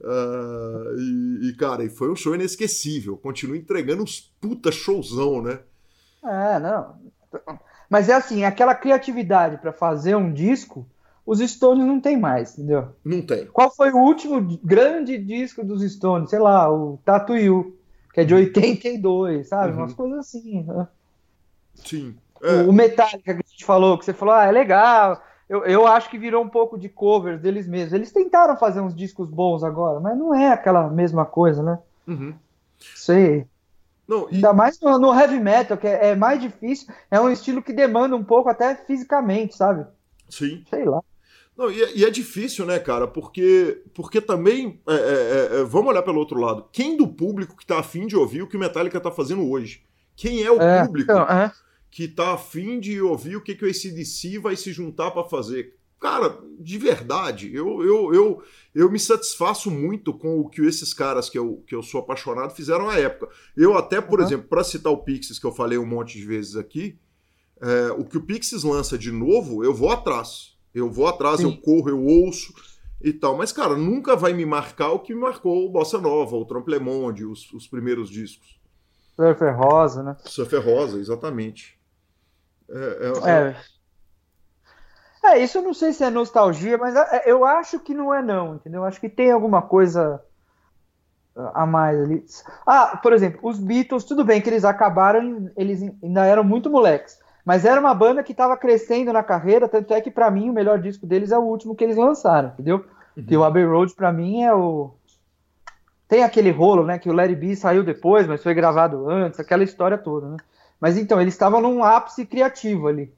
Uh, 0.00 0.96
e, 0.96 1.48
e, 1.48 1.56
cara, 1.56 1.84
e 1.84 1.88
foi 1.88 2.10
um 2.10 2.16
show 2.16 2.34
inesquecível. 2.34 3.16
Continua 3.16 3.56
entregando 3.56 4.02
uns 4.02 4.20
puta 4.40 4.70
showzão, 4.70 5.42
né? 5.42 5.60
É, 6.24 6.58
não. 6.58 6.96
Mas 7.90 8.08
é 8.08 8.14
assim, 8.14 8.44
aquela 8.44 8.74
criatividade 8.74 9.58
para 9.58 9.72
fazer 9.72 10.14
um 10.14 10.32
disco, 10.32 10.86
os 11.26 11.40
Stones 11.40 11.86
não 11.86 12.00
tem 12.00 12.18
mais, 12.18 12.56
entendeu? 12.56 12.88
Não 13.04 13.22
tem. 13.22 13.46
Qual 13.46 13.74
foi 13.74 13.90
o 13.90 13.98
último 13.98 14.40
grande 14.62 15.18
disco 15.18 15.64
dos 15.64 15.82
Stones? 15.92 16.30
Sei 16.30 16.38
lá, 16.38 16.72
o 16.72 16.98
Tattoo 17.04 17.36
You, 17.36 17.76
que 18.12 18.20
é 18.20 18.24
de 18.24 18.34
82, 18.34 19.48
sabe? 19.48 19.72
Uhum. 19.72 19.78
Umas 19.78 19.94
coisas 19.94 20.18
assim. 20.20 20.62
Né? 20.62 20.88
Sim. 21.74 22.16
É. 22.42 22.62
O, 22.62 22.72
Metallica 22.72 23.34
que 23.34 23.42
a 23.44 23.50
gente 23.50 23.64
falou, 23.64 23.98
que 23.98 24.04
você 24.04 24.12
falou, 24.12 24.34
ah, 24.34 24.44
é 24.44 24.52
legal. 24.52 25.22
Eu, 25.48 25.64
eu 25.64 25.86
acho 25.86 26.10
que 26.10 26.18
virou 26.18 26.44
um 26.44 26.48
pouco 26.48 26.78
de 26.78 26.88
covers 26.88 27.40
deles 27.40 27.66
mesmos. 27.66 27.94
Eles 27.94 28.12
tentaram 28.12 28.56
fazer 28.56 28.80
uns 28.80 28.94
discos 28.94 29.28
bons 29.28 29.64
agora, 29.64 29.98
mas 29.98 30.16
não 30.16 30.34
é 30.34 30.52
aquela 30.52 30.88
mesma 30.90 31.24
coisa, 31.24 31.62
né? 31.62 31.78
Uhum. 32.06 32.34
Sei. 32.78 33.46
Não, 34.06 34.28
e... 34.30 34.36
Ainda 34.36 34.52
mais 34.52 34.80
no, 34.80 34.98
no, 34.98 35.18
heavy 35.18 35.40
metal, 35.40 35.76
que 35.76 35.86
é, 35.86 36.10
é, 36.10 36.16
mais 36.16 36.40
difícil, 36.40 36.92
é 37.10 37.20
um 37.20 37.30
estilo 37.30 37.62
que 37.62 37.72
demanda 37.72 38.14
um 38.14 38.24
pouco 38.24 38.48
até 38.48 38.74
fisicamente, 38.74 39.56
sabe? 39.56 39.86
Sim. 40.28 40.64
Sei 40.68 40.84
lá. 40.84 41.02
Não, 41.56 41.70
e, 41.70 41.82
é, 41.82 41.96
e 41.96 42.04
é 42.04 42.10
difícil, 42.10 42.64
né, 42.64 42.78
cara? 42.78 43.06
Porque, 43.06 43.82
porque 43.92 44.20
também, 44.20 44.80
é, 44.86 44.94
é, 44.94 45.60
é, 45.60 45.64
vamos 45.64 45.88
olhar 45.88 46.02
pelo 46.02 46.20
outro 46.20 46.38
lado. 46.38 46.66
Quem 46.70 46.96
do 46.96 47.08
público 47.08 47.56
que 47.56 47.66
tá 47.66 47.80
afim 47.80 48.06
de 48.06 48.16
ouvir 48.16 48.42
o 48.42 48.46
que 48.46 48.56
o 48.56 48.60
Metallica 48.60 49.00
tá 49.00 49.10
fazendo 49.10 49.50
hoje? 49.50 49.82
Quem 50.14 50.42
é 50.42 50.50
o 50.50 50.58
público 50.58 51.12
então, 51.12 51.26
que 51.90 52.06
tá 52.06 52.34
afim 52.34 52.78
de 52.78 53.00
ouvir 53.00 53.36
o 53.36 53.40
que, 53.40 53.54
que 53.54 53.64
o 53.64 53.68
ACDC 53.68 54.38
vai 54.38 54.56
se 54.56 54.72
juntar 54.72 55.10
para 55.10 55.24
fazer? 55.24 55.76
Cara, 56.00 56.38
de 56.60 56.78
verdade, 56.78 57.52
eu, 57.52 57.82
eu, 57.82 58.14
eu, 58.14 58.42
eu 58.72 58.90
me 58.90 59.00
satisfaço 59.00 59.68
muito 59.68 60.14
com 60.14 60.38
o 60.38 60.48
que 60.48 60.62
esses 60.62 60.94
caras 60.94 61.28
que 61.28 61.36
eu, 61.36 61.62
que 61.66 61.74
eu 61.74 61.82
sou 61.82 62.00
apaixonado 62.00 62.54
fizeram 62.54 62.88
à 62.88 62.98
época. 62.98 63.28
Eu 63.56 63.76
até, 63.76 64.00
por 64.00 64.20
uhum. 64.20 64.26
exemplo, 64.26 64.46
para 64.48 64.62
citar 64.62 64.92
o 64.92 64.98
Pixies, 64.98 65.40
que 65.40 65.46
eu 65.46 65.52
falei 65.52 65.76
um 65.76 65.86
monte 65.86 66.16
de 66.16 66.24
vezes 66.24 66.54
aqui, 66.54 66.96
é, 67.60 67.90
o 67.92 68.04
que 68.04 68.16
o 68.16 68.22
Pixies 68.22 68.62
lança 68.62 68.96
de 68.96 69.10
novo, 69.10 69.64
eu 69.64 69.74
vou 69.74 69.90
atrás. 69.90 70.56
Eu 70.72 70.88
vou 70.88 71.08
atrás, 71.08 71.40
Sim. 71.40 71.46
eu 71.46 71.56
corro, 71.56 71.88
eu 71.88 72.04
ouço 72.04 72.54
e 73.02 73.12
tal. 73.12 73.36
Mas, 73.36 73.50
cara, 73.50 73.74
nunca 73.74 74.14
vai 74.14 74.32
me 74.32 74.46
marcar 74.46 74.92
o 74.92 75.00
que 75.00 75.12
me 75.12 75.20
marcou 75.20 75.66
o 75.66 75.70
Bossa 75.70 75.98
Nova, 75.98 76.36
o 76.36 76.44
Tramplemonde, 76.44 77.24
os, 77.24 77.52
os 77.52 77.66
primeiros 77.66 78.08
discos. 78.08 78.60
Surfer 79.16 79.56
Rosa, 79.56 80.02
né? 80.02 80.16
Surfer 80.24 80.64
Rosa, 80.64 80.98
exatamente. 80.98 81.77
É, 82.70 83.26
é, 83.26 83.30
é. 83.30 83.56
É, 85.24 85.38
isso 85.38 85.58
eu 85.58 85.62
não 85.62 85.74
sei 85.74 85.92
se 85.92 86.04
é 86.04 86.10
nostalgia, 86.10 86.78
mas 86.78 86.94
é, 86.94 87.24
eu 87.26 87.44
acho 87.44 87.80
que 87.80 87.92
não 87.92 88.14
é 88.14 88.22
não, 88.22 88.54
entendeu? 88.54 88.82
Eu 88.82 88.84
acho 88.84 89.00
que 89.00 89.08
tem 89.08 89.30
alguma 89.30 89.62
coisa 89.62 90.22
a 91.54 91.66
mais 91.66 92.00
ali. 92.00 92.24
Ah, 92.66 92.98
por 93.02 93.12
exemplo, 93.12 93.40
os 93.42 93.58
Beatles, 93.58 94.04
tudo 94.04 94.24
bem 94.24 94.40
que 94.40 94.48
eles 94.48 94.64
acabaram, 94.64 95.50
eles 95.56 95.82
ainda 96.02 96.24
eram 96.24 96.44
muito 96.44 96.70
moleques, 96.70 97.18
mas 97.44 97.64
era 97.64 97.80
uma 97.80 97.94
banda 97.94 98.22
que 98.22 98.32
estava 98.32 98.56
crescendo 98.56 99.12
na 99.12 99.22
carreira, 99.22 99.68
tanto 99.68 99.92
é 99.92 100.00
que 100.00 100.10
para 100.10 100.30
mim 100.30 100.50
o 100.50 100.52
melhor 100.52 100.80
disco 100.80 101.06
deles 101.06 101.30
é 101.30 101.38
o 101.38 101.42
último 101.42 101.74
que 101.74 101.84
eles 101.84 101.96
lançaram, 101.96 102.50
entendeu? 102.50 102.84
Uhum. 103.16 103.24
Que 103.24 103.36
o 103.36 103.44
Abbey 103.44 103.64
Road 103.64 103.94
para 103.94 104.12
mim 104.12 104.42
é 104.42 104.54
o 104.54 104.94
tem 106.08 106.24
aquele 106.24 106.50
rolo, 106.50 106.86
né, 106.86 106.98
que 106.98 107.10
o 107.10 107.12
Larry 107.12 107.36
B 107.36 107.54
saiu 107.54 107.84
depois, 107.84 108.26
mas 108.26 108.42
foi 108.42 108.54
gravado 108.54 109.10
antes, 109.10 109.38
aquela 109.38 109.62
história 109.62 109.98
toda, 109.98 110.26
né? 110.26 110.36
Mas 110.80 110.96
então, 110.96 111.20
eles 111.20 111.34
estavam 111.34 111.60
num 111.60 111.82
ápice 111.82 112.24
criativo 112.24 112.88
ali. 112.88 113.12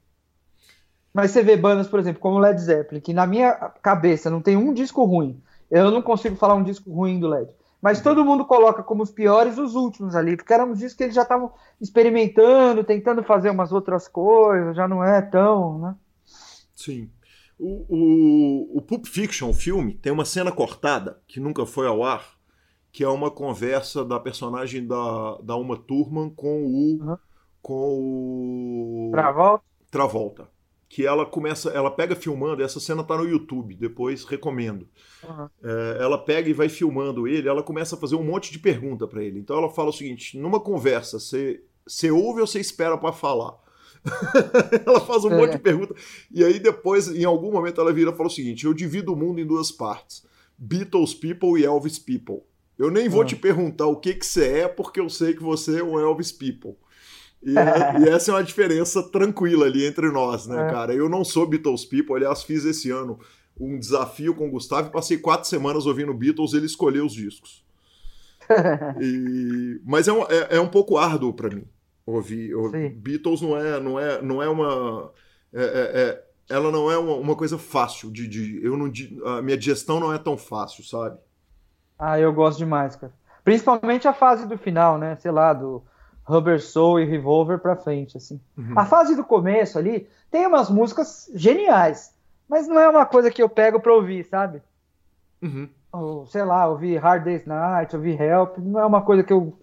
Mas 1.13 1.31
você 1.31 1.43
vê 1.43 1.57
bandas, 1.57 1.87
por 1.87 1.99
exemplo, 1.99 2.21
como 2.21 2.39
Led 2.39 2.59
Zeppelin, 2.59 3.01
que 3.01 3.13
na 3.13 3.27
minha 3.27 3.53
cabeça 3.81 4.29
não 4.29 4.41
tem 4.41 4.55
um 4.55 4.73
disco 4.73 5.03
ruim. 5.03 5.41
Eu 5.69 5.91
não 5.91 6.01
consigo 6.01 6.35
falar 6.35 6.55
um 6.55 6.63
disco 6.63 6.91
ruim 6.91 7.19
do 7.19 7.27
Led. 7.27 7.49
Mas 7.81 7.97
uhum. 7.97 8.03
todo 8.03 8.25
mundo 8.25 8.45
coloca 8.45 8.83
como 8.83 9.03
os 9.03 9.11
piores 9.11 9.57
os 9.57 9.75
últimos 9.75 10.15
ali, 10.15 10.37
porque 10.37 10.53
eram 10.53 10.73
discos 10.73 10.93
que 10.93 11.03
eles 11.03 11.15
já 11.15 11.23
estavam 11.23 11.51
experimentando, 11.79 12.83
tentando 12.83 13.23
fazer 13.23 13.49
umas 13.49 13.71
outras 13.71 14.07
coisas, 14.07 14.75
já 14.75 14.87
não 14.87 15.03
é 15.03 15.21
tão, 15.21 15.79
né? 15.79 15.95
Sim. 16.75 17.09
O, 17.59 17.85
o, 17.89 18.77
o 18.77 18.81
Pulp 18.81 19.05
Fiction, 19.05 19.49
o 19.49 19.53
filme, 19.53 19.95
tem 19.95 20.11
uma 20.11 20.25
cena 20.25 20.51
cortada 20.51 21.21
que 21.27 21.39
nunca 21.39 21.65
foi 21.65 21.87
ao 21.87 22.03
ar, 22.03 22.25
que 22.91 23.03
é 23.03 23.07
uma 23.07 23.31
conversa 23.31 24.03
da 24.03 24.19
personagem 24.19 24.85
da, 24.85 25.37
da 25.43 25.55
Uma 25.55 25.77
Thurman 25.77 26.29
com 26.29 26.63
o. 26.63 27.03
Uhum. 27.03 27.17
Com 27.61 29.09
o. 29.09 29.11
Travolta? 29.11 29.63
Travolta 29.89 30.61
que 30.91 31.05
ela 31.05 31.25
começa, 31.25 31.69
ela 31.69 31.89
pega 31.89 32.13
filmando, 32.17 32.61
essa 32.61 32.77
cena 32.77 33.01
tá 33.01 33.15
no 33.15 33.23
YouTube, 33.23 33.75
depois 33.75 34.25
recomendo. 34.25 34.85
Uhum. 35.23 35.47
É, 35.63 35.97
ela 36.01 36.17
pega 36.17 36.49
e 36.49 36.53
vai 36.53 36.67
filmando 36.67 37.25
ele, 37.25 37.47
ela 37.47 37.63
começa 37.63 37.95
a 37.95 37.97
fazer 37.97 38.17
um 38.17 38.23
monte 38.25 38.51
de 38.51 38.59
pergunta 38.59 39.07
para 39.07 39.23
ele. 39.23 39.39
Então 39.39 39.57
ela 39.57 39.69
fala 39.69 39.87
o 39.89 39.93
seguinte: 39.93 40.37
numa 40.37 40.59
conversa, 40.59 41.17
você, 41.17 41.63
você 41.87 42.11
ouve 42.11 42.41
ou 42.41 42.47
você 42.47 42.59
espera 42.59 42.97
para 42.97 43.13
falar? 43.13 43.57
ela 44.85 44.99
faz 44.99 45.23
um 45.23 45.31
é. 45.31 45.37
monte 45.37 45.51
de 45.53 45.59
pergunta. 45.59 45.95
E 46.29 46.43
aí 46.43 46.59
depois, 46.59 47.07
em 47.07 47.23
algum 47.23 47.53
momento, 47.53 47.79
ela 47.79 47.93
vira 47.93 48.11
e 48.11 48.15
fala 48.15 48.27
o 48.27 48.31
seguinte: 48.31 48.65
eu 48.65 48.73
divido 48.73 49.13
o 49.13 49.15
mundo 49.15 49.39
em 49.39 49.47
duas 49.47 49.71
partes: 49.71 50.27
Beatles 50.57 51.13
People 51.13 51.57
e 51.57 51.63
Elvis 51.63 51.99
People. 51.99 52.41
Eu 52.77 52.91
nem 52.91 53.07
vou 53.07 53.23
te 53.23 53.37
perguntar 53.37 53.85
o 53.85 53.95
que, 53.95 54.13
que 54.13 54.25
você 54.25 54.59
é, 54.59 54.67
porque 54.67 54.99
eu 54.99 55.09
sei 55.09 55.35
que 55.35 55.41
você 55.41 55.79
é 55.79 55.83
um 55.83 55.97
Elvis 55.97 56.33
People. 56.33 56.75
E, 57.43 57.53
e, 57.53 58.09
essa 58.09 58.31
é 58.31 58.35
uma 58.35 58.43
diferença 58.43 59.01
tranquila 59.01 59.65
ali 59.65 59.85
entre 59.85 60.11
nós, 60.11 60.45
né, 60.45 60.67
é. 60.67 60.71
cara? 60.71 60.93
Eu 60.93 61.09
não 61.09 61.23
sou 61.23 61.47
Beatles 61.47 61.85
People, 61.85 62.15
aliás, 62.15 62.43
fiz 62.43 62.65
esse 62.65 62.91
ano 62.91 63.19
um 63.59 63.77
desafio 63.77 64.33
com 64.33 64.47
o 64.47 64.51
Gustavo 64.51 64.87
e 64.87 64.91
passei 64.91 65.17
quatro 65.17 65.47
semanas 65.47 65.85
ouvindo 65.85 66.13
Beatles, 66.13 66.53
ele 66.53 66.65
escolheu 66.65 67.05
os 67.05 67.13
discos. 67.13 67.63
E... 69.01 69.79
Mas 69.85 70.07
é 70.07 70.13
um, 70.13 70.23
é, 70.23 70.57
é 70.57 70.59
um 70.59 70.67
pouco 70.67 70.97
árduo 70.97 71.33
para 71.33 71.49
mim 71.49 71.63
ouvir. 72.05 72.53
Beatles 72.95 73.41
não 73.41 73.57
é, 73.57 73.79
não 73.79 73.99
é, 73.99 74.21
não 74.21 74.43
é 74.43 74.49
uma. 74.49 75.11
É, 75.53 75.63
é, 75.63 76.01
é, 76.01 76.23
ela 76.49 76.71
não 76.71 76.91
é 76.91 76.97
uma, 76.97 77.15
uma, 77.15 77.35
coisa 77.35 77.57
fácil 77.57 78.11
de, 78.11 78.27
de. 78.27 78.63
eu 78.63 78.75
não, 78.75 78.91
a 79.37 79.41
minha 79.41 79.57
digestão 79.57 79.99
não 79.99 80.13
é 80.13 80.17
tão 80.17 80.37
fácil, 80.37 80.83
sabe? 80.83 81.17
Ah, 81.97 82.19
eu 82.19 82.33
gosto 82.33 82.57
demais, 82.57 82.95
cara. 82.95 83.13
Principalmente 83.43 84.07
a 84.07 84.13
fase 84.13 84.45
do 84.47 84.57
final, 84.57 84.97
né? 84.97 85.15
Sei 85.15 85.31
lá, 85.31 85.53
do 85.53 85.83
Rubber 86.31 86.61
Soul 86.61 87.01
e 87.01 87.05
Revolver 87.05 87.59
pra 87.59 87.75
frente, 87.75 88.15
assim. 88.15 88.39
Uhum. 88.57 88.73
A 88.77 88.85
fase 88.85 89.15
do 89.15 89.23
começo 89.23 89.77
ali 89.77 90.07
tem 90.31 90.47
umas 90.47 90.69
músicas 90.69 91.29
geniais, 91.35 92.13
mas 92.47 92.69
não 92.69 92.79
é 92.79 92.87
uma 92.87 93.05
coisa 93.05 93.29
que 93.29 93.43
eu 93.43 93.49
pego 93.49 93.81
pra 93.81 93.93
ouvir, 93.93 94.23
sabe? 94.23 94.61
Uhum. 95.41 95.67
Ou, 95.91 96.25
sei 96.25 96.43
lá, 96.45 96.67
ouvir 96.67 96.95
Hard 96.97 97.25
Day's 97.25 97.45
Night, 97.45 97.93
ouvir 97.93 98.19
Help, 98.19 98.57
não 98.59 98.79
é 98.79 98.85
uma 98.85 99.01
coisa 99.01 99.23
que 99.23 99.33
eu 99.33 99.53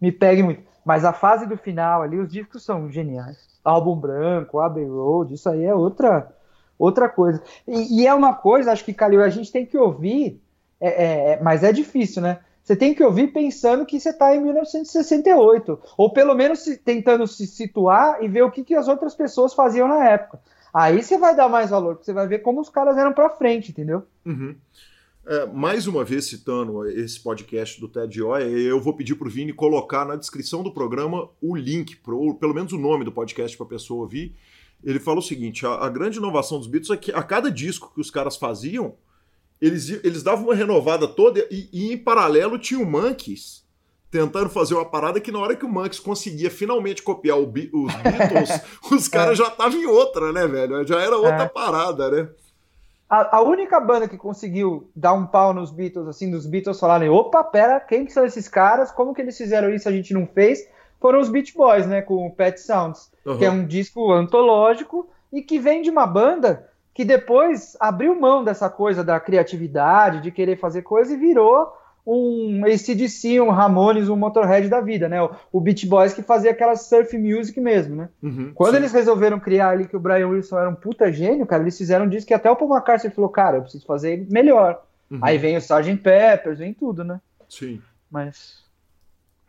me 0.00 0.10
pegue 0.10 0.42
muito. 0.42 0.62
Mas 0.82 1.04
a 1.04 1.12
fase 1.12 1.46
do 1.46 1.58
final 1.58 2.00
ali, 2.00 2.18
os 2.18 2.30
discos 2.30 2.64
são 2.64 2.90
geniais. 2.90 3.36
Álbum 3.62 3.94
Branco, 3.94 4.60
Abbey 4.60 4.86
Road, 4.86 5.34
isso 5.34 5.48
aí 5.50 5.64
é 5.64 5.74
outra, 5.74 6.32
outra 6.78 7.06
coisa. 7.06 7.42
E, 7.68 8.00
e 8.00 8.06
é 8.06 8.14
uma 8.14 8.32
coisa, 8.32 8.72
acho 8.72 8.84
que, 8.84 8.94
Calil, 8.94 9.22
a 9.22 9.28
gente 9.28 9.52
tem 9.52 9.66
que 9.66 9.76
ouvir, 9.76 10.40
é, 10.80 10.88
é, 10.88 11.30
é 11.32 11.42
mas 11.42 11.62
é 11.62 11.70
difícil, 11.70 12.22
né? 12.22 12.38
Você 12.64 12.74
tem 12.74 12.94
que 12.94 13.04
ouvir 13.04 13.30
pensando 13.30 13.84
que 13.84 14.00
você 14.00 14.08
está 14.08 14.34
em 14.34 14.42
1968, 14.42 15.78
ou 15.98 16.10
pelo 16.10 16.34
menos 16.34 16.64
tentando 16.82 17.26
se 17.26 17.46
situar 17.46 18.24
e 18.24 18.28
ver 18.28 18.42
o 18.42 18.50
que, 18.50 18.64
que 18.64 18.74
as 18.74 18.88
outras 18.88 19.14
pessoas 19.14 19.52
faziam 19.52 19.86
na 19.86 20.08
época. 20.08 20.40
Aí 20.72 21.02
você 21.02 21.18
vai 21.18 21.36
dar 21.36 21.46
mais 21.46 21.68
valor, 21.68 21.96
porque 21.96 22.06
você 22.06 22.14
vai 22.14 22.26
ver 22.26 22.38
como 22.38 22.62
os 22.62 22.70
caras 22.70 22.96
eram 22.96 23.12
para 23.12 23.28
frente, 23.28 23.70
entendeu? 23.70 24.04
Uhum. 24.24 24.56
É, 25.26 25.44
mais 25.46 25.86
uma 25.86 26.04
vez 26.04 26.26
citando 26.26 26.86
esse 26.88 27.20
podcast 27.20 27.78
do 27.78 27.86
Ted 27.86 28.22
Oia, 28.22 28.44
eu 28.44 28.80
vou 28.80 28.94
pedir 28.94 29.14
para 29.14 29.28
o 29.28 29.30
Vini 29.30 29.52
colocar 29.52 30.06
na 30.06 30.16
descrição 30.16 30.62
do 30.62 30.72
programa 30.72 31.28
o 31.42 31.54
link, 31.54 31.96
pro, 31.96 32.34
pelo 32.34 32.54
menos 32.54 32.72
o 32.72 32.78
nome 32.78 33.04
do 33.04 33.12
podcast 33.12 33.56
para 33.58 33.66
a 33.66 33.68
pessoa 33.68 34.00
ouvir. 34.00 34.34
Ele 34.82 34.98
fala 34.98 35.18
o 35.18 35.22
seguinte: 35.22 35.66
a, 35.66 35.74
a 35.74 35.88
grande 35.90 36.16
inovação 36.16 36.58
dos 36.58 36.66
Beatles 36.66 36.90
é 36.90 36.96
que 36.96 37.12
a 37.12 37.22
cada 37.22 37.50
disco 37.50 37.92
que 37.94 38.00
os 38.00 38.10
caras 38.10 38.36
faziam, 38.36 38.94
eles, 39.60 39.88
eles 40.04 40.22
davam 40.22 40.44
uma 40.44 40.54
renovada 40.54 41.06
toda 41.06 41.40
e, 41.50 41.68
e, 41.72 41.92
em 41.92 41.98
paralelo 41.98 42.58
tinha 42.58 42.80
o 42.80 42.86
Monkeys 42.86 43.64
tentando 44.10 44.48
fazer 44.48 44.74
uma 44.74 44.84
parada 44.84 45.20
que 45.20 45.32
na 45.32 45.40
hora 45.40 45.56
que 45.56 45.64
o 45.64 45.68
Monkeys 45.68 45.98
conseguia 45.98 46.50
finalmente 46.50 47.02
copiar 47.02 47.36
os 47.36 47.48
Beatles, 47.50 48.60
os 48.90 49.08
caras 49.08 49.40
é. 49.40 49.42
já 49.42 49.48
estavam 49.48 49.80
em 49.80 49.86
outra, 49.86 50.32
né, 50.32 50.46
velho? 50.46 50.86
Já 50.86 51.00
era 51.00 51.16
outra 51.16 51.42
é. 51.42 51.48
parada, 51.48 52.10
né? 52.10 52.28
A, 53.10 53.38
a, 53.38 53.42
única 53.42 53.78
banda 53.80 54.08
que 54.08 54.16
conseguiu 54.16 54.88
dar 54.94 55.12
um 55.14 55.26
pau 55.26 55.52
nos 55.52 55.70
Beatles, 55.70 56.06
assim, 56.06 56.30
dos 56.30 56.46
Beatles 56.46 56.78
falarem, 56.78 57.08
opa, 57.08 57.42
pera, 57.42 57.80
quem 57.80 58.04
que 58.04 58.12
são 58.12 58.24
esses 58.24 58.48
caras? 58.48 58.90
Como 58.92 59.12
que 59.14 59.20
eles 59.20 59.36
fizeram 59.36 59.72
isso? 59.74 59.88
A 59.88 59.92
gente 59.92 60.14
não 60.14 60.26
fez. 60.26 60.60
Foram 61.00 61.20
os 61.20 61.28
Beach 61.28 61.52
Boys, 61.54 61.86
né, 61.86 62.00
com 62.00 62.26
o 62.26 62.30
Pet 62.30 62.58
Sounds, 62.60 63.10
uhum. 63.26 63.36
que 63.36 63.44
é 63.44 63.50
um 63.50 63.66
disco 63.66 64.12
antológico 64.12 65.08
e 65.32 65.42
que 65.42 65.58
vem 65.58 65.82
de 65.82 65.90
uma 65.90 66.06
banda 66.06 66.68
que 66.94 67.04
depois 67.04 67.76
abriu 67.80 68.18
mão 68.18 68.44
dessa 68.44 68.70
coisa 68.70 69.02
da 69.02 69.18
criatividade, 69.18 70.22
de 70.22 70.30
querer 70.30 70.56
fazer 70.56 70.82
coisa 70.82 71.12
e 71.12 71.16
virou 71.16 71.72
um 72.06 72.64
ACDC, 72.66 73.40
um 73.40 73.50
Ramones, 73.50 74.08
um 74.08 74.16
Motorhead 74.16 74.68
da 74.68 74.80
vida, 74.80 75.08
né? 75.08 75.22
O, 75.22 75.30
o 75.50 75.60
Beach 75.60 75.86
Boys 75.86 76.12
que 76.12 76.22
fazia 76.22 76.50
aquela 76.50 76.76
surf 76.76 77.16
music 77.16 77.58
mesmo, 77.60 77.96
né? 77.96 78.08
Uhum, 78.22 78.52
Quando 78.54 78.72
sim. 78.72 78.76
eles 78.76 78.92
resolveram 78.92 79.40
criar 79.40 79.70
ali 79.70 79.88
que 79.88 79.96
o 79.96 80.00
Brian 80.00 80.28
Wilson 80.28 80.58
era 80.58 80.68
um 80.68 80.74
puta 80.74 81.10
gênio, 81.10 81.46
cara, 81.46 81.62
eles 81.62 81.76
fizeram 81.76 82.04
um 82.04 82.08
disco 82.08 82.28
que 82.28 82.34
até 82.34 82.50
o 82.50 82.56
Paul 82.56 82.72
McCartney 82.72 83.12
falou, 83.12 83.30
cara, 83.30 83.56
eu 83.56 83.62
preciso 83.62 83.86
fazer 83.86 84.26
melhor. 84.30 84.84
Uhum. 85.10 85.18
Aí 85.22 85.38
vem 85.38 85.56
o 85.56 85.58
Sgt. 85.58 85.96
Peppers, 85.96 86.58
vem 86.58 86.74
tudo, 86.74 87.02
né? 87.02 87.20
Sim. 87.48 87.80
Mas 88.10 88.62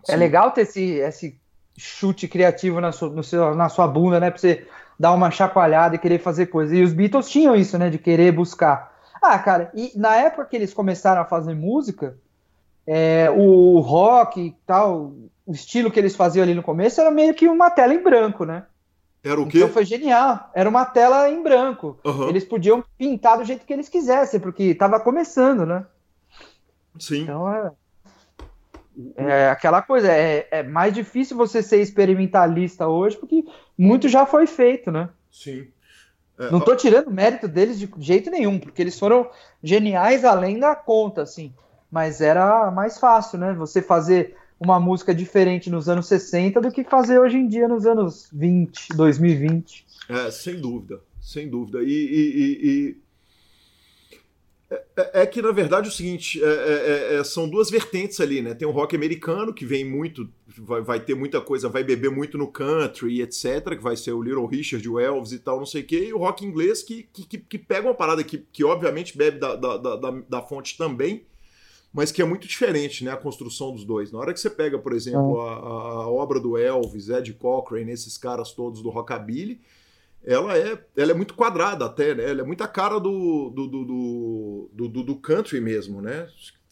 é 0.03 0.07
sim. 0.07 0.13
é 0.13 0.15
legal 0.15 0.51
ter 0.51 0.61
esse, 0.61 0.93
esse 0.93 1.37
chute 1.77 2.27
criativo 2.27 2.79
na 2.79 2.93
sua, 2.93 3.21
seu, 3.21 3.53
na 3.53 3.67
sua 3.67 3.87
bunda, 3.87 4.19
né? 4.19 4.31
Pra 4.31 4.39
você 4.39 4.65
dar 4.99 5.13
uma 5.13 5.31
chacoalhada 5.31 5.95
e 5.95 5.99
querer 5.99 6.19
fazer 6.19 6.47
coisa. 6.47 6.75
E 6.75 6.83
os 6.83 6.93
Beatles 6.93 7.29
tinham 7.29 7.55
isso, 7.55 7.77
né? 7.77 7.89
De 7.89 7.97
querer 7.97 8.31
buscar. 8.31 8.93
Ah, 9.21 9.37
cara, 9.39 9.71
e 9.73 9.91
na 9.95 10.15
época 10.15 10.45
que 10.45 10.55
eles 10.55 10.73
começaram 10.73 11.21
a 11.21 11.25
fazer 11.25 11.53
música, 11.53 12.17
é, 12.85 13.29
o 13.31 13.79
rock 13.79 14.39
e 14.39 14.55
tal, 14.65 15.13
o 15.45 15.51
estilo 15.51 15.89
que 15.89 15.99
eles 15.99 16.15
faziam 16.15 16.43
ali 16.43 16.53
no 16.53 16.63
começo 16.63 17.01
era 17.01 17.11
meio 17.11 17.33
que 17.33 17.47
uma 17.47 17.69
tela 17.69 17.93
em 17.93 18.03
branco, 18.03 18.45
né? 18.45 18.63
Era 19.23 19.41
o 19.41 19.47
quê? 19.47 19.57
Então 19.57 19.69
foi 19.69 19.83
genial. 19.85 20.51
Era 20.53 20.69
uma 20.69 20.85
tela 20.85 21.27
em 21.29 21.41
branco. 21.41 21.99
Uhum. 22.05 22.29
Eles 22.29 22.43
podiam 22.43 22.83
pintar 22.95 23.39
do 23.39 23.43
jeito 23.43 23.65
que 23.65 23.73
eles 23.73 23.89
quisessem, 23.89 24.39
porque 24.39 24.63
estava 24.63 24.99
começando, 24.99 25.65
né? 25.65 25.85
Sim. 26.99 27.23
Então 27.23 27.51
é, 27.51 27.71
é 29.15 29.49
aquela 29.49 29.81
coisa, 29.81 30.11
é, 30.11 30.47
é 30.51 30.63
mais 30.63 30.93
difícil 30.93 31.35
você 31.35 31.61
ser 31.61 31.81
experimentalista 31.81 32.87
hoje, 32.87 33.17
porque 33.17 33.43
muito 33.77 34.07
já 34.07 34.25
foi 34.25 34.47
feito, 34.47 34.91
né? 34.91 35.09
Sim. 35.31 35.67
É, 36.37 36.51
Não 36.51 36.59
estou 36.59 36.75
tirando 36.75 37.11
mérito 37.11 37.47
deles 37.47 37.79
de 37.79 37.89
jeito 37.99 38.29
nenhum, 38.29 38.59
porque 38.59 38.81
eles 38.81 38.99
foram 38.99 39.29
geniais 39.63 40.25
além 40.25 40.59
da 40.59 40.75
conta, 40.75 41.21
assim. 41.21 41.53
Mas 41.89 42.19
era 42.19 42.69
mais 42.71 42.97
fácil, 42.97 43.39
né? 43.39 43.53
Você 43.53 43.81
fazer 43.81 44.35
uma 44.59 44.79
música 44.79 45.13
diferente 45.13 45.69
nos 45.69 45.87
anos 45.87 46.07
60 46.07 46.59
do 46.61 46.71
que 46.71 46.83
fazer 46.83 47.19
hoje 47.19 47.37
em 47.37 47.47
dia 47.47 47.67
nos 47.67 47.85
anos 47.85 48.29
20, 48.31 48.89
2020. 48.95 49.85
É, 50.09 50.31
sem 50.31 50.59
dúvida, 50.59 50.99
sem 51.21 51.49
dúvida. 51.49 51.81
E, 51.83 51.87
e, 51.87 52.67
e, 52.69 52.97
é, 54.69 54.83
é, 54.97 55.21
é, 55.21 55.25
que, 55.27 55.41
na 55.41 55.51
verdade, 55.51 55.87
é 55.87 55.91
o 55.91 55.93
seguinte: 55.93 56.43
é, 56.43 56.47
é, 56.47 57.15
é, 57.15 57.23
são 57.23 57.47
duas 57.47 57.69
vertentes 57.69 58.19
ali, 58.19 58.41
né? 58.41 58.53
Tem 58.55 58.67
o 58.67 58.71
rock 58.71 58.95
americano, 58.95 59.53
que 59.53 59.65
vem 59.65 59.85
muito, 59.85 60.27
vai, 60.57 60.81
vai, 60.81 60.99
ter 60.99 61.13
muita 61.13 61.39
coisa, 61.39 61.69
vai 61.69 61.83
beber 61.83 62.09
muito 62.09 62.37
no 62.37 62.47
country, 62.47 63.21
etc., 63.21 63.75
que 63.75 63.83
vai 63.83 63.95
ser 63.95 64.13
o 64.13 64.23
Little 64.23 64.47
Richard, 64.47 64.87
o 64.89 64.99
Elvis 64.99 65.33
e 65.33 65.39
tal, 65.39 65.59
não 65.59 65.67
sei 65.67 65.81
o 65.81 65.85
quê, 65.85 66.07
e 66.07 66.13
o 66.13 66.17
rock 66.17 66.43
inglês, 66.43 66.81
que, 66.81 67.03
que, 67.03 67.37
que 67.37 67.59
pega 67.59 67.87
uma 67.87 67.93
parada 67.93 68.23
que, 68.23 68.39
que 68.51 68.63
obviamente, 68.63 69.15
bebe 69.15 69.37
da, 69.37 69.55
da, 69.55 69.77
da, 69.77 70.11
da, 70.27 70.41
fonte 70.41 70.75
também, 70.75 71.25
mas 71.93 72.11
que 72.11 72.21
é 72.21 72.25
muito 72.25 72.47
diferente, 72.47 73.03
né? 73.03 73.11
A 73.11 73.17
construção 73.17 73.71
dos 73.71 73.85
dois. 73.85 74.11
Na 74.11 74.17
hora 74.17 74.33
que 74.33 74.39
você 74.39 74.49
pega, 74.49 74.79
por 74.79 74.93
exemplo, 74.93 75.41
a, 75.41 75.53
a 75.53 76.09
obra 76.09 76.39
do 76.39 76.57
Elvis, 76.57 77.09
Ed 77.09 77.31
Cochrane, 77.33 77.91
esses 77.91 78.17
caras 78.17 78.51
todos 78.51 78.81
do 78.81 78.89
rockabilly 78.89 79.61
ela 80.25 80.57
é, 80.57 80.77
ela 80.97 81.11
é 81.11 81.13
muito 81.13 81.35
quadrada 81.35 81.85
até, 81.85 82.15
né? 82.15 82.29
Ela 82.29 82.41
é 82.41 82.43
muito 82.43 82.63
a 82.63 82.67
cara 82.67 82.99
do, 82.99 83.51
do, 83.51 83.67
do, 83.67 84.89
do, 84.89 85.03
do 85.03 85.15
country 85.17 85.61
mesmo, 85.61 86.01
né? 86.01 86.27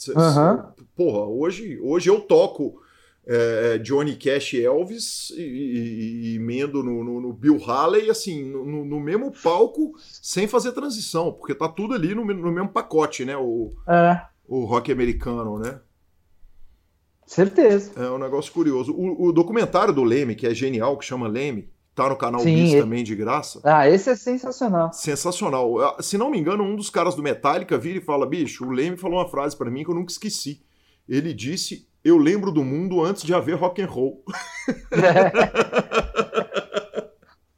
Uhum. 0.10 0.86
Porra, 0.96 1.26
hoje, 1.28 1.80
hoje 1.82 2.10
eu 2.10 2.20
toco 2.20 2.82
é, 3.26 3.78
Johnny 3.78 4.16
Cash 4.16 4.54
e 4.54 4.66
Elvis 4.66 5.30
e, 5.32 5.42
e, 5.42 6.22
e 6.32 6.36
emendo 6.36 6.84
no, 6.84 7.04
no, 7.04 7.22
no, 7.22 7.34
Bill 7.34 7.64
Haley, 7.64 8.10
assim, 8.10 8.44
no, 8.44 8.84
no, 8.84 9.00
mesmo 9.00 9.32
palco, 9.32 9.94
sem 10.22 10.48
fazer 10.48 10.72
transição, 10.74 11.32
porque 11.32 11.56
tá 11.56 11.70
tudo 11.70 11.94
ali 11.94 12.14
no, 12.14 12.26
no 12.26 12.52
mesmo 12.52 12.70
pacote, 12.70 13.24
né? 13.24 13.38
O, 13.38 13.72
é. 13.88 14.20
o 14.48 14.66
rock 14.66 14.92
americano, 14.92 15.60
né? 15.60 15.80
Certeza. 17.26 17.94
É 17.96 18.10
um 18.10 18.18
negócio 18.18 18.52
curioso. 18.52 18.92
O, 18.94 19.30
o 19.30 19.32
documentário 19.32 19.94
do 19.94 20.04
Leme, 20.04 20.36
que 20.36 20.46
é 20.46 20.54
genial, 20.54 20.98
que 20.98 21.06
chama 21.06 21.28
Leme, 21.28 21.72
tá 21.96 22.10
no 22.10 22.16
canal 22.16 22.42
Sim, 22.42 22.56
Bis 22.56 22.74
também 22.74 23.04
de 23.04 23.16
graça. 23.16 23.60
Ah, 23.64 23.88
esse 23.90 24.10
é 24.10 24.16
sensacional. 24.16 24.92
Sensacional. 24.94 25.98
Se 26.02 26.18
não 26.18 26.30
me 26.30 26.40
engano, 26.40 26.64
um 26.64 26.76
dos 26.76 26.90
caras 26.90 27.16
do 27.16 27.24
Metallica 27.24 27.78
vira 27.78 28.00
e 28.00 28.02
fala: 28.02 28.26
bicho, 28.26 28.66
o 28.66 28.72
Leme 28.72 28.98
falou 28.98 29.20
uma 29.20 29.30
frase 29.30 29.56
para 29.56 29.70
mim 29.70 29.84
que 29.84 29.90
eu 29.90 29.96
nunca 29.96 30.12
esqueci. 30.12 30.62
Ele 31.08 31.34
disse: 31.34 31.88
Eu 32.04 32.18
lembro 32.18 32.52
do 32.52 32.64
mundo 32.64 33.04
antes 33.04 33.24
de 33.24 33.34
haver 33.34 33.56
rock 33.56 33.82
and 33.82 33.88
roll. 33.88 34.24
É. 34.92 35.94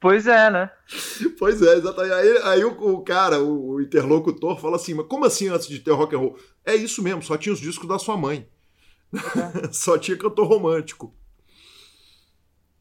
Pois 0.05 0.27
é, 0.27 0.51
né? 0.51 0.69
Pois 1.39 1.59
é, 1.63 1.77
exatamente. 1.77 2.13
Aí, 2.13 2.37
aí 2.43 2.63
o, 2.63 2.69
o, 2.93 3.01
cara, 3.01 3.41
o, 3.41 3.71
o, 3.71 3.81
interlocutor, 3.81 4.55
fala 4.59 4.75
assim: 4.75 4.93
mas 4.93 5.07
como 5.07 5.25
assim 5.25 5.47
antes 5.47 5.67
de 5.67 5.79
ter 5.79 5.89
rock 5.93 6.15
and 6.15 6.19
roll? 6.19 6.37
É 6.63 6.75
isso 6.75 7.01
mesmo, 7.01 7.23
só 7.23 7.35
tinha 7.35 7.51
os 7.51 7.59
discos 7.59 7.89
da 7.89 7.97
sua 7.97 8.15
mãe. 8.15 8.47
É. 9.11 9.69
só 9.73 9.97
tinha 9.97 10.15
cantor 10.15 10.47
romântico. 10.47 11.11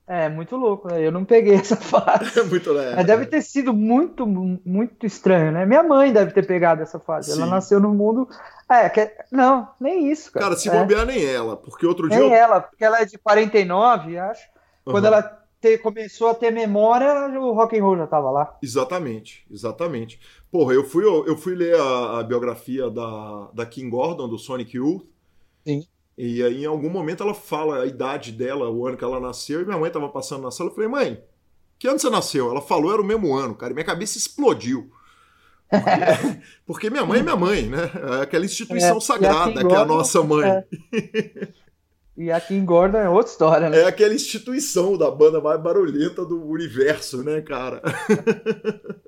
É, 0.06 0.28
muito 0.28 0.54
louco, 0.56 0.88
né? 0.88 1.00
Eu 1.00 1.10
não 1.10 1.24
peguei 1.24 1.54
essa 1.56 1.76
fase. 1.76 2.38
É 2.38 2.42
muito 2.42 2.72
legal. 2.72 2.96
Mas 2.96 3.06
deve 3.06 3.26
ter 3.26 3.42
sido 3.42 3.72
muito, 3.72 4.26
muito 4.26 5.06
estranho, 5.06 5.52
né? 5.52 5.64
Minha 5.64 5.82
mãe 5.82 6.12
deve 6.12 6.32
ter 6.32 6.46
pegado 6.46 6.82
essa 6.82 6.98
fase. 6.98 7.32
Sim. 7.32 7.40
Ela 7.40 7.50
nasceu 7.50 7.80
no 7.80 7.94
mundo. 7.94 8.28
É, 8.70 8.88
que... 8.88 9.10
não, 9.32 9.68
nem 9.80 10.10
isso, 10.10 10.30
cara. 10.30 10.46
Cara, 10.46 10.56
se 10.56 10.68
é. 10.68 10.78
bobear, 10.78 11.06
nem 11.06 11.24
ela, 11.24 11.56
porque 11.56 11.86
outro 11.86 12.06
nem 12.06 12.18
dia. 12.18 12.28
Nem 12.28 12.36
ela, 12.36 12.60
porque 12.60 12.84
ela 12.84 13.00
é 13.00 13.04
de 13.04 13.16
49, 13.16 14.18
acho. 14.18 14.42
Uhum. 14.86 14.92
Quando 14.92 15.06
ela 15.06 15.44
ter, 15.64 15.78
começou 15.78 16.28
a 16.28 16.34
ter 16.34 16.50
memória, 16.50 17.26
o 17.40 17.54
rock 17.54 17.78
and 17.78 17.82
roll 17.82 17.96
já 17.96 18.04
estava 18.04 18.30
lá. 18.30 18.58
Exatamente, 18.62 19.46
exatamente. 19.50 20.20
Porra, 20.50 20.74
eu 20.74 20.84
fui, 20.84 21.04
eu 21.04 21.36
fui 21.38 21.54
ler 21.54 21.74
a, 21.80 22.20
a, 22.20 22.22
biografia 22.22 22.90
da, 22.90 23.48
da 23.54 23.64
Kim 23.64 23.88
Gordon, 23.88 24.28
do 24.28 24.38
Sonic 24.38 24.76
Youth. 24.76 25.06
Sim. 25.66 25.86
E 26.16 26.42
aí, 26.42 26.62
em 26.62 26.66
algum 26.66 26.88
momento, 26.88 27.22
ela 27.22 27.34
fala 27.34 27.82
a 27.82 27.86
idade 27.86 28.30
dela, 28.30 28.70
o 28.70 28.86
ano 28.86 28.96
que 28.96 29.04
ela 29.04 29.18
nasceu, 29.18 29.60
e 29.60 29.64
minha 29.64 29.78
mãe 29.78 29.88
estava 29.88 30.08
passando 30.08 30.42
na 30.42 30.50
sala. 30.50 30.70
Eu 30.70 30.74
falei, 30.74 30.88
mãe, 30.88 31.22
que 31.78 31.88
ano 31.88 31.98
você 31.98 32.08
nasceu? 32.08 32.50
Ela 32.50 32.60
falou, 32.60 32.92
era 32.92 33.02
o 33.02 33.04
mesmo 33.04 33.34
ano, 33.34 33.54
cara. 33.54 33.72
E 33.72 33.74
minha 33.74 33.84
cabeça 33.84 34.16
explodiu. 34.16 34.90
Porque, 35.68 35.90
porque 36.66 36.90
minha 36.90 37.04
mãe 37.04 37.20
é 37.20 37.22
minha 37.22 37.36
mãe, 37.36 37.62
né? 37.62 37.90
É 38.18 38.22
aquela 38.22 38.44
instituição 38.44 38.98
é, 38.98 39.00
sagrada 39.00 39.66
que 39.66 39.74
é 39.74 39.76
a 39.76 39.84
nossa 39.84 40.22
mãe. 40.22 40.48
É. 40.48 40.64
E 42.16 42.30
aqui 42.30 42.54
em 42.54 42.64
Gordon 42.64 42.98
é 42.98 43.08
outra 43.08 43.32
história, 43.32 43.68
né? 43.68 43.80
É 43.80 43.86
aquela 43.86 44.14
instituição 44.14 44.96
da 44.96 45.10
banda 45.10 45.40
mais 45.40 45.60
barulhenta 45.60 46.24
do 46.24 46.46
universo, 46.46 47.24
né, 47.24 47.40
cara? 47.40 47.82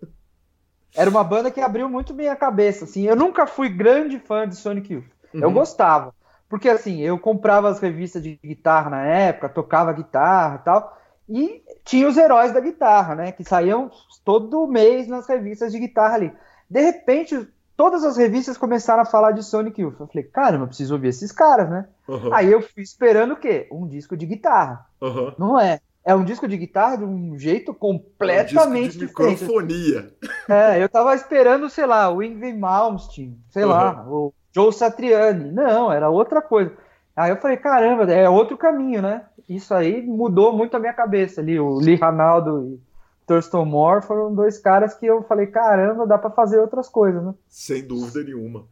Era 0.93 1.09
uma 1.09 1.23
banda 1.23 1.49
que 1.51 1.61
abriu 1.61 1.89
muito 1.89 2.15
minha 2.15 2.35
cabeça, 2.35 2.85
assim. 2.85 3.07
Eu 3.07 3.15
nunca 3.15 3.47
fui 3.47 3.69
grande 3.69 4.19
fã 4.19 4.49
de 4.49 4.57
Sonic 4.57 4.95
Youth. 4.95 5.05
Uhum. 5.35 5.43
Eu 5.43 5.51
gostava. 5.53 6.13
Porque, 6.49 6.69
assim, 6.69 7.01
eu 7.01 7.19
comprava 7.19 7.69
as 7.69 7.81
revistas 7.81 8.23
de 8.23 8.39
guitarra 8.43 8.91
na 8.91 9.05
época, 9.05 9.49
tocava 9.49 9.93
guitarra 9.93 10.57
e 10.57 10.65
tal. 10.65 10.99
E 11.29 11.63
tinha 11.85 12.09
os 12.09 12.17
heróis 12.17 12.53
da 12.53 12.61
guitarra, 12.61 13.15
né? 13.15 13.33
Que 13.33 13.43
saíam 13.43 13.91
todo 14.25 14.67
mês 14.67 15.09
nas 15.09 15.27
revistas 15.27 15.73
de 15.73 15.79
guitarra 15.79 16.15
ali. 16.15 16.33
De 16.71 16.81
repente, 16.81 17.49
todas 17.77 18.05
as 18.05 18.17
revistas 18.17 18.57
começaram 18.57 19.03
a 19.03 19.07
falar 19.07 19.33
de 19.33 19.43
Sonic 19.43 19.81
Youth. 19.81 20.01
Eu 20.01 20.07
falei, 20.07 20.25
caramba, 20.25 20.65
eu 20.65 20.69
preciso 20.69 20.95
ouvir 20.95 21.09
esses 21.09 21.33
caras, 21.33 21.69
né? 21.69 21.89
Uhum. 22.09 22.33
Aí 22.33 22.51
eu 22.51 22.63
fui 22.63 22.83
esperando 22.83 23.33
o 23.33 23.37
quê? 23.37 23.69
Um 23.71 23.87
disco 23.87 24.17
de 24.17 24.27
guitarra. 24.27 24.87
Uhum. 25.01 25.33
Não 25.39 25.61
é. 25.61 25.81
É 26.05 26.15
um 26.15 26.25
disco 26.25 26.47
de 26.47 26.57
guitarra 26.57 26.99
de 26.99 27.05
um 27.05 27.37
jeito 27.37 27.75
completamente 27.75 28.57
é 28.57 28.63
um 28.63 28.73
diferente. 28.73 28.99
microfonia. 29.01 30.15
É, 30.49 30.81
eu 30.81 30.89
tava 30.89 31.13
esperando, 31.17 31.69
sei 31.69 31.85
lá, 31.85 32.09
o 32.09 32.23
Ingrid 32.23 32.57
Malmsteen, 32.57 33.37
sei 33.51 33.65
uhum. 33.65 33.71
lá, 33.71 34.07
o 34.09 34.33
Joe 34.57 34.73
Satriani. 34.73 35.53
Não, 35.53 35.93
era 35.93 36.09
outra 36.09 36.41
coisa. 36.41 36.73
Aí 37.15 37.31
eu 37.31 37.37
falei, 37.37 37.59
caramba, 37.59 38.11
é 38.11 38.27
outro 38.27 38.57
caminho, 38.57 39.03
né? 39.03 39.27
Isso 39.47 39.75
aí 39.75 40.01
mudou 40.03 40.51
muito 40.57 40.75
a 40.75 40.81
minha 40.81 40.95
cabeça 40.95 41.43
ali. 41.43 41.61
O 41.61 41.75
Lee 41.77 41.97
Ranaldo 41.97 42.63
e 42.63 42.81
Thurston 43.27 43.67
Moore 43.67 44.07
foram 44.07 44.35
dois 44.35 44.57
caras 44.59 44.95
que 44.95 45.05
eu 45.05 45.23
falei, 45.25 45.49
caramba, 45.49 46.07
dá 46.07 46.17
para 46.17 46.31
fazer 46.31 46.59
outras 46.59 46.89
coisas, 46.89 47.23
né? 47.23 47.35
Sem 47.47 47.87
dúvida 47.87 48.25
nenhuma. 48.25 48.65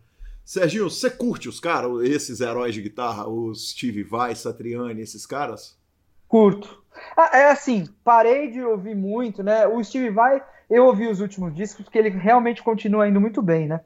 Serginho, 0.42 0.88
você 0.88 1.10
curte 1.10 1.50
os 1.50 1.60
caras, 1.60 1.90
esses 2.02 2.40
heróis 2.40 2.74
de 2.74 2.80
guitarra, 2.80 3.28
os 3.28 3.72
Steve 3.72 4.02
Vai, 4.02 4.34
Satriani, 4.34 5.02
esses 5.02 5.26
caras? 5.26 5.78
Curto. 6.26 6.82
Ah, 7.16 7.30
é 7.36 7.50
assim, 7.50 7.86
parei 8.02 8.50
de 8.50 8.62
ouvir 8.62 8.94
muito, 8.94 9.42
né? 9.42 9.66
O 9.66 9.82
Steve 9.82 10.10
Vai, 10.10 10.42
eu 10.70 10.86
ouvi 10.86 11.08
os 11.08 11.20
últimos 11.20 11.54
discos 11.54 11.84
porque 11.84 11.98
ele 11.98 12.10
realmente 12.10 12.62
continua 12.62 13.08
indo 13.08 13.20
muito 13.20 13.42
bem, 13.42 13.68
né? 13.68 13.80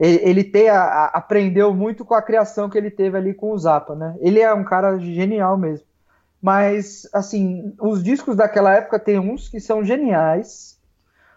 Ele, 0.00 0.20
ele 0.22 0.44
tem 0.44 0.70
a, 0.70 0.80
a, 0.80 1.04
aprendeu 1.08 1.74
muito 1.74 2.06
com 2.06 2.14
a 2.14 2.22
criação 2.22 2.70
que 2.70 2.78
ele 2.78 2.90
teve 2.90 3.18
ali 3.18 3.34
com 3.34 3.52
o 3.52 3.58
Zappa, 3.58 3.94
né? 3.94 4.16
Ele 4.20 4.40
é 4.40 4.52
um 4.54 4.64
cara 4.64 4.98
genial 4.98 5.58
mesmo. 5.58 5.86
Mas, 6.40 7.06
assim, 7.12 7.74
os 7.78 8.02
discos 8.02 8.34
daquela 8.34 8.72
época 8.74 8.98
tem 8.98 9.18
uns 9.18 9.46
que 9.46 9.60
são 9.60 9.84
geniais. 9.84 10.80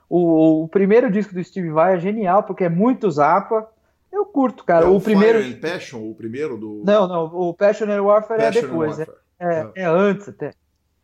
O, 0.09 0.63
o 0.63 0.67
primeiro 0.69 1.11
disco 1.11 1.33
do 1.33 1.43
Steve 1.43 1.71
Vai 1.71 1.95
é 1.95 1.99
genial, 1.99 2.43
porque 2.43 2.63
é 2.63 2.69
muito 2.69 3.11
Zappa. 3.11 3.69
Eu 4.09 4.25
curto, 4.25 4.63
cara. 4.63 4.85
É 4.85 4.87
o, 4.87 4.95
o 4.95 5.01
primeiro. 5.01 5.41
Fire 5.41 5.55
and 5.55 5.59
Passion, 5.59 6.09
o 6.09 6.15
primeiro 6.15 6.57
do. 6.57 6.83
Não, 6.85 7.05
não. 7.05 7.25
O 7.25 7.53
Passion 7.53 7.89
and 7.89 8.01
Warfare 8.01 8.41
é 8.41 8.45
Passion 8.45 8.59
é 8.59 8.61
depois. 8.61 8.97
Warfare. 8.97 9.17
É, 9.39 9.45
é, 9.45 9.71
é, 9.75 9.85
antes 9.85 10.29
até. 10.29 10.53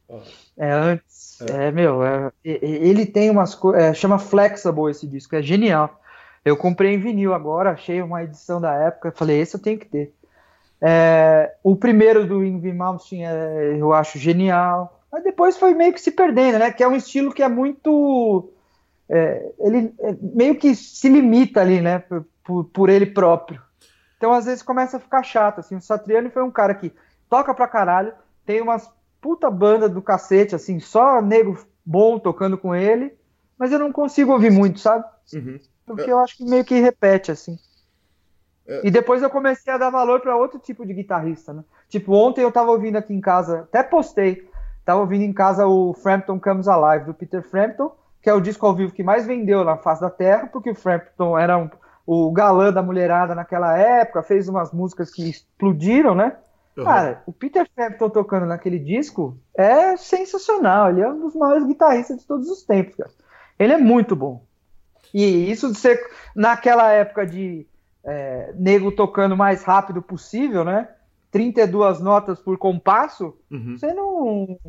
Ah. 0.09 0.19
É 0.55 0.71
antes. 0.71 1.41
É, 1.41 1.65
é 1.65 1.71
meu. 1.71 2.03
É, 2.03 2.31
ele 2.45 3.05
tem 3.05 3.29
umas 3.29 3.53
coisas. 3.53 3.97
Chama 3.97 4.17
Flexible 4.17 4.89
esse 4.89 5.05
disco. 5.05 5.35
É 5.35 5.41
genial. 5.41 5.99
Eu 6.43 6.55
comprei 6.57 6.93
em 6.93 6.99
vinil 6.99 7.33
agora, 7.33 7.71
achei 7.71 8.01
uma 8.01 8.23
edição 8.23 8.59
da 8.59 8.73
época. 8.73 9.11
Falei, 9.11 9.39
esse 9.39 9.55
eu 9.55 9.61
tenho 9.61 9.79
que 9.79 9.85
ter. 9.85 10.13
É, 10.81 11.55
o 11.63 11.75
primeiro 11.75 12.25
do 12.25 12.43
Ingrid 12.43 12.75
Malmsteen 12.75 13.25
é, 13.25 13.75
eu 13.77 13.93
acho 13.93 14.17
genial, 14.17 15.01
mas 15.11 15.23
depois 15.23 15.57
foi 15.57 15.73
meio 15.73 15.93
que 15.93 15.99
se 15.99 16.11
perdendo, 16.11 16.59
né? 16.59 16.71
Que 16.71 16.83
é 16.83 16.87
um 16.87 16.95
estilo 16.95 17.33
que 17.33 17.43
é 17.43 17.49
muito. 17.49 18.51
É, 19.09 19.51
ele 19.59 19.93
é, 19.99 20.15
meio 20.21 20.55
que 20.55 20.73
se 20.75 21.09
limita 21.09 21.61
ali, 21.61 21.81
né? 21.81 21.99
Por, 21.99 22.25
por, 22.43 22.63
por, 22.65 22.89
ele 22.89 23.07
próprio. 23.07 23.61
Então 24.17 24.33
às 24.33 24.45
vezes 24.45 24.61
começa 24.61 24.97
a 24.97 24.99
ficar 24.99 25.23
chato. 25.23 25.59
Assim. 25.59 25.75
O 25.75 25.81
Satriani 25.81 26.29
foi 26.29 26.43
um 26.43 26.51
cara 26.51 26.73
que 26.73 26.93
toca 27.29 27.53
pra 27.53 27.67
caralho, 27.67 28.13
tem 28.45 28.61
umas 28.61 28.89
puta 29.21 29.49
banda 29.49 29.89
do 29.89 30.01
cacete, 30.01 30.55
assim, 30.55 30.79
só 30.79 31.21
nego 31.21 31.57
bom 31.85 32.17
tocando 32.17 32.57
com 32.57 32.73
ele, 32.73 33.13
mas 33.57 33.71
eu 33.71 33.79
não 33.79 33.91
consigo 33.91 34.31
ouvir 34.31 34.51
muito, 34.51 34.79
sabe? 34.79 35.03
Uhum. 35.33 35.59
Porque 35.95 36.11
eu 36.11 36.19
acho 36.19 36.37
que 36.37 36.43
meio 36.43 36.65
que 36.65 36.79
repete, 36.79 37.31
assim. 37.31 37.57
É. 38.67 38.87
E 38.87 38.91
depois 38.91 39.23
eu 39.23 39.29
comecei 39.29 39.73
a 39.73 39.77
dar 39.77 39.89
valor 39.89 40.21
para 40.21 40.37
outro 40.37 40.59
tipo 40.59 40.85
de 40.85 40.93
guitarrista, 40.93 41.51
né? 41.51 41.63
Tipo, 41.87 42.13
ontem 42.13 42.41
eu 42.41 42.51
tava 42.51 42.71
ouvindo 42.71 42.97
aqui 42.97 43.13
em 43.13 43.21
casa, 43.21 43.61
até 43.61 43.81
postei, 43.81 44.47
tava 44.85 45.01
ouvindo 45.01 45.23
em 45.23 45.33
casa 45.33 45.65
o 45.65 45.93
Frampton 45.93 46.39
Comes 46.39 46.67
Alive, 46.67 47.05
do 47.05 47.13
Peter 47.13 47.41
Frampton, 47.41 47.91
que 48.21 48.29
é 48.29 48.33
o 48.33 48.39
disco 48.39 48.65
ao 48.65 48.75
vivo 48.75 48.93
que 48.93 49.01
mais 49.01 49.25
vendeu 49.25 49.63
na 49.63 49.77
face 49.77 50.01
da 50.01 50.09
Terra, 50.09 50.47
porque 50.47 50.69
o 50.69 50.75
Frampton 50.75 51.37
era 51.37 51.57
um, 51.57 51.69
o 52.05 52.31
galã 52.31 52.71
da 52.71 52.83
mulherada 52.83 53.33
naquela 53.33 53.75
época, 53.77 54.21
fez 54.21 54.47
umas 54.47 54.71
músicas 54.71 55.11
que 55.11 55.27
explodiram, 55.27 56.13
né? 56.13 56.37
Uhum. 56.77 56.83
Cara, 56.83 57.23
o 57.25 57.33
Peter 57.33 57.67
Frampton 57.73 58.09
tocando 58.09 58.45
naquele 58.45 58.77
disco 58.77 59.37
é 59.57 59.97
sensacional, 59.97 60.89
ele 60.89 61.01
é 61.01 61.09
um 61.09 61.19
dos 61.19 61.35
maiores 61.35 61.65
guitarristas 61.65 62.19
de 62.19 62.27
todos 62.27 62.49
os 62.49 62.63
tempos, 62.63 62.95
cara. 62.95 63.09
Ele 63.57 63.73
é 63.73 63.77
muito 63.77 64.15
bom. 64.15 64.43
E 65.13 65.51
isso 65.51 65.71
de 65.71 65.77
ser 65.77 65.99
naquela 66.35 66.91
época 66.91 67.25
de 67.25 67.65
é, 68.03 68.53
nego 68.55 68.91
tocando 68.91 69.35
mais 69.35 69.63
rápido 69.63 70.01
possível, 70.01 70.63
né? 70.63 70.89
32 71.31 71.99
notas 71.99 72.39
por 72.39 72.57
compasso, 72.57 73.37
uhum. 73.51 73.77
você 73.77 73.93
não 73.93 74.59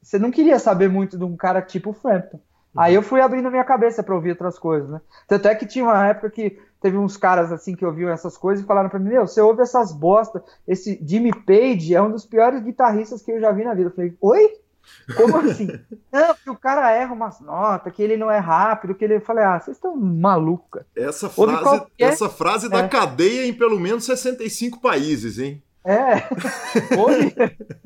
você 0.00 0.18
não 0.18 0.30
queria 0.30 0.58
saber 0.58 0.88
muito 0.88 1.18
de 1.18 1.24
um 1.24 1.36
cara 1.36 1.60
tipo 1.60 1.92
Frampton. 1.92 2.36
Uhum. 2.36 2.80
Aí 2.80 2.94
eu 2.94 3.02
fui 3.02 3.20
abrindo 3.20 3.50
minha 3.50 3.64
cabeça 3.64 4.02
para 4.02 4.14
ouvir 4.14 4.30
outras 4.30 4.58
coisas, 4.58 4.88
né? 4.88 5.00
Tanto 5.26 5.48
é 5.48 5.54
que 5.54 5.66
tinha 5.66 5.84
uma 5.84 6.06
época 6.06 6.30
que 6.30 6.58
teve 6.80 6.96
uns 6.96 7.16
caras 7.16 7.52
assim 7.52 7.74
que 7.74 7.84
ouviam 7.84 8.10
essas 8.10 8.38
coisas 8.38 8.64
e 8.64 8.66
falaram 8.66 8.88
para 8.88 8.98
mim: 8.98 9.10
Meu, 9.10 9.26
você 9.26 9.40
ouve 9.40 9.62
essas 9.62 9.92
bosta. 9.92 10.42
Esse 10.66 10.98
Jimmy 11.04 11.32
Page 11.32 11.94
é 11.94 12.00
um 12.00 12.10
dos 12.10 12.24
piores 12.24 12.62
guitarristas 12.62 13.22
que 13.22 13.32
eu 13.32 13.40
já 13.40 13.50
vi 13.50 13.64
na 13.64 13.74
vida. 13.74 13.88
Eu 13.88 13.94
falei: 13.94 14.16
Oi? 14.20 14.65
Como 15.16 15.36
assim? 15.38 15.68
não, 16.12 16.34
que 16.34 16.50
o 16.50 16.56
cara 16.56 16.90
erra 16.90 17.12
umas 17.12 17.40
notas, 17.40 17.92
que 17.92 18.02
ele 18.02 18.16
não 18.16 18.30
é 18.30 18.38
rápido, 18.38 18.94
que 18.94 19.04
ele. 19.04 19.16
Eu 19.16 19.20
falei, 19.20 19.44
ah, 19.44 19.60
vocês 19.60 19.76
estão 19.76 19.96
malucos. 19.96 20.82
Essa 20.94 21.28
frase, 21.28 21.62
qualquer... 21.62 21.90
essa 21.98 22.28
frase 22.28 22.68
da 22.68 22.80
é. 22.80 22.88
cadeia 22.88 23.46
em 23.46 23.54
pelo 23.54 23.78
menos 23.78 24.04
65 24.04 24.80
países, 24.80 25.38
hein? 25.38 25.62
É. 25.84 26.26
Ouve, 26.98 27.34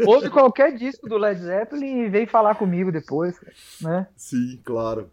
ouve 0.07 0.31
qualquer 0.31 0.75
disco 0.75 1.07
do 1.07 1.19
Led 1.19 1.39
Zeppelin 1.39 2.05
e 2.05 2.09
vem 2.09 2.27
falar 2.27 2.55
comigo 2.55 2.91
depois, 2.91 3.37
né? 3.83 4.07
Sim, 4.17 4.59
claro. 4.65 5.11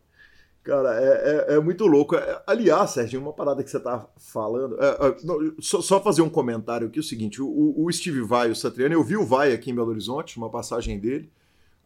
Cara, 0.64 0.98
é, 1.02 1.06
é, 1.06 1.56
é, 1.56 1.60
muito 1.60 1.86
louco. 1.86 2.16
É, 2.16 2.44
aliás, 2.48 2.92
Sérgio, 2.92 3.20
uma 3.20 3.34
parada 3.34 3.62
que 3.62 3.70
você 3.70 3.80
tá 3.80 4.06
falando. 4.18 4.78
É, 4.82 4.88
é, 4.88 5.16
não, 5.24 5.54
só, 5.60 5.82
só, 5.82 6.02
fazer 6.02 6.22
um 6.22 6.30
comentário 6.30 6.88
aqui: 6.88 7.00
é 7.00 7.02
o 7.02 7.04
seguinte, 7.04 7.42
o, 7.42 7.74
o 7.78 7.92
Steve 7.92 8.22
Vai, 8.22 8.52
o 8.52 8.56
Satriani, 8.56 8.94
eu 8.94 9.04
vi 9.04 9.18
o 9.18 9.26
Vai 9.26 9.54
aqui 9.54 9.72
em 9.72 9.76
Belo 9.76 9.90
Horizonte, 9.90 10.38
uma 10.38 10.50
passagem 10.50 10.98
dele 10.98 11.30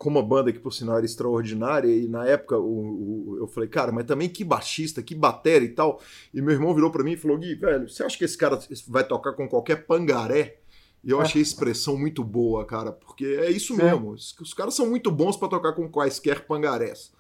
com 0.02 0.10
uma 0.10 0.24
banda 0.24 0.52
que, 0.52 0.58
por 0.58 0.74
sinal, 0.74 0.98
era 0.98 1.06
extraordinária, 1.06 1.88
e 1.88 2.08
na 2.08 2.26
época 2.26 2.58
o, 2.58 2.64
o, 2.64 3.38
eu 3.38 3.48
falei, 3.48 3.70
cara, 3.70 3.92
mas 3.92 4.04
também 4.06 4.28
que 4.28 4.44
baixista, 4.44 5.04
que 5.04 5.14
bateria 5.14 5.68
e 5.68 5.74
tal. 5.74 6.02
E 6.34 6.42
meu 6.42 6.56
irmão 6.56 6.74
virou 6.74 6.90
para 6.90 7.04
mim 7.04 7.12
e 7.12 7.18
falou: 7.18 7.38
Gui, 7.38 7.54
velho, 7.54 7.88
você 7.88 8.04
acha 8.04 8.18
que 8.18 8.26
esse 8.26 8.36
cara 8.36 8.60
vai 8.88 9.04
tocar 9.04 9.34
com 9.34 9.48
qualquer 9.48 9.86
pangaré? 9.86 10.58
E 11.04 11.12
eu 11.12 11.20
é. 11.20 11.22
achei 11.24 11.40
a 11.40 11.44
expressão 11.44 11.96
muito 11.96 12.24
boa, 12.24 12.66
cara, 12.66 12.92
porque 12.92 13.26
é 13.26 13.52
isso 13.52 13.78
mesmo. 13.78 14.10
Os, 14.14 14.36
os 14.40 14.56
caras 14.56 14.74
são 14.74 14.90
muito 14.90 15.12
bons 15.12 15.38
para 15.38 15.50
tocar 15.50 15.74
com 15.74 15.88
quaisquer 15.88 16.48
pangarés. 16.48 17.12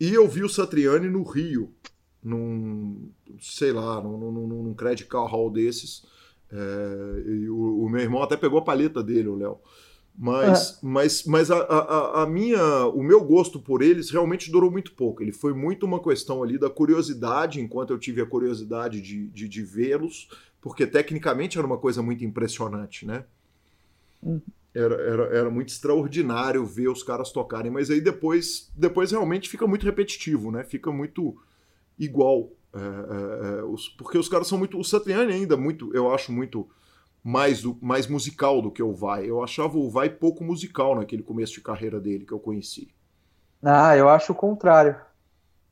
E 0.00 0.12
eu 0.12 0.26
vi 0.26 0.42
o 0.42 0.48
Satriani 0.48 1.08
no 1.08 1.22
Rio, 1.22 1.72
num, 2.20 3.12
sei 3.40 3.72
lá, 3.72 4.02
num, 4.02 4.18
num, 4.18 4.48
num 4.64 4.74
Credit 4.74 5.08
Car 5.08 5.26
Hall 5.26 5.52
desses. 5.52 6.04
É, 6.50 7.22
e 7.30 7.48
o, 7.48 7.84
o, 7.84 7.88
meu 7.88 8.00
irmão 8.00 8.24
até 8.24 8.36
pegou 8.36 8.58
a 8.58 8.64
paleta 8.64 9.04
dele, 9.04 9.28
o 9.28 9.36
Léo. 9.36 9.60
Mas, 10.20 10.72
é. 10.72 10.78
mas, 10.82 11.24
mas 11.24 11.48
a, 11.48 11.58
a, 11.58 12.22
a, 12.24 12.26
minha, 12.26 12.86
o 12.88 13.04
meu 13.04 13.22
gosto 13.22 13.60
por 13.60 13.82
eles 13.82 14.10
realmente 14.10 14.50
durou 14.50 14.68
muito 14.68 14.92
pouco. 14.94 15.22
Ele 15.22 15.30
foi 15.30 15.54
muito 15.54 15.86
uma 15.86 16.02
questão 16.02 16.42
ali 16.42 16.58
da 16.58 16.68
curiosidade, 16.68 17.60
enquanto 17.60 17.92
eu 17.92 17.98
tive 17.98 18.20
a 18.20 18.26
curiosidade 18.26 19.00
de, 19.00 19.28
de, 19.28 19.48
de 19.48 19.62
vê-los, 19.62 20.28
porque 20.60 20.84
tecnicamente 20.88 21.56
era 21.56 21.64
uma 21.64 21.78
coisa 21.78 22.02
muito 22.02 22.24
impressionante, 22.24 23.06
né? 23.06 23.24
Uhum. 24.20 24.40
Era, 24.74 24.94
era, 24.96 25.22
era 25.36 25.50
muito 25.50 25.68
extraordinário 25.68 26.66
ver 26.66 26.88
os 26.88 27.04
caras 27.04 27.30
tocarem, 27.30 27.70
mas 27.70 27.88
aí 27.88 28.00
depois, 28.00 28.72
depois 28.74 29.12
realmente 29.12 29.48
fica 29.48 29.68
muito 29.68 29.86
repetitivo, 29.86 30.50
né? 30.50 30.64
Fica 30.64 30.90
muito 30.90 31.36
igual. 31.96 32.50
É, 32.74 32.78
é, 32.78 33.60
é, 33.60 33.62
os, 33.62 33.88
porque 33.88 34.18
os 34.18 34.28
caras 34.28 34.48
são 34.48 34.58
muito. 34.58 34.78
O 34.78 34.84
Satriani 34.84 35.32
ainda 35.32 35.56
muito, 35.56 35.94
eu 35.94 36.12
acho 36.12 36.32
muito 36.32 36.68
mais, 37.28 37.62
mais 37.82 38.06
musical 38.06 38.62
do 38.62 38.70
que 38.70 38.82
o 38.82 38.94
Vai. 38.94 39.28
Eu 39.28 39.42
achava 39.42 39.76
o 39.76 39.90
Vai 39.90 40.08
pouco 40.08 40.42
musical 40.42 40.94
naquele 40.94 41.22
começo 41.22 41.52
de 41.52 41.60
carreira 41.60 42.00
dele 42.00 42.24
que 42.24 42.32
eu 42.32 42.40
conheci. 42.40 42.88
Ah, 43.62 43.94
eu 43.94 44.08
acho 44.08 44.32
o 44.32 44.34
contrário. 44.34 44.96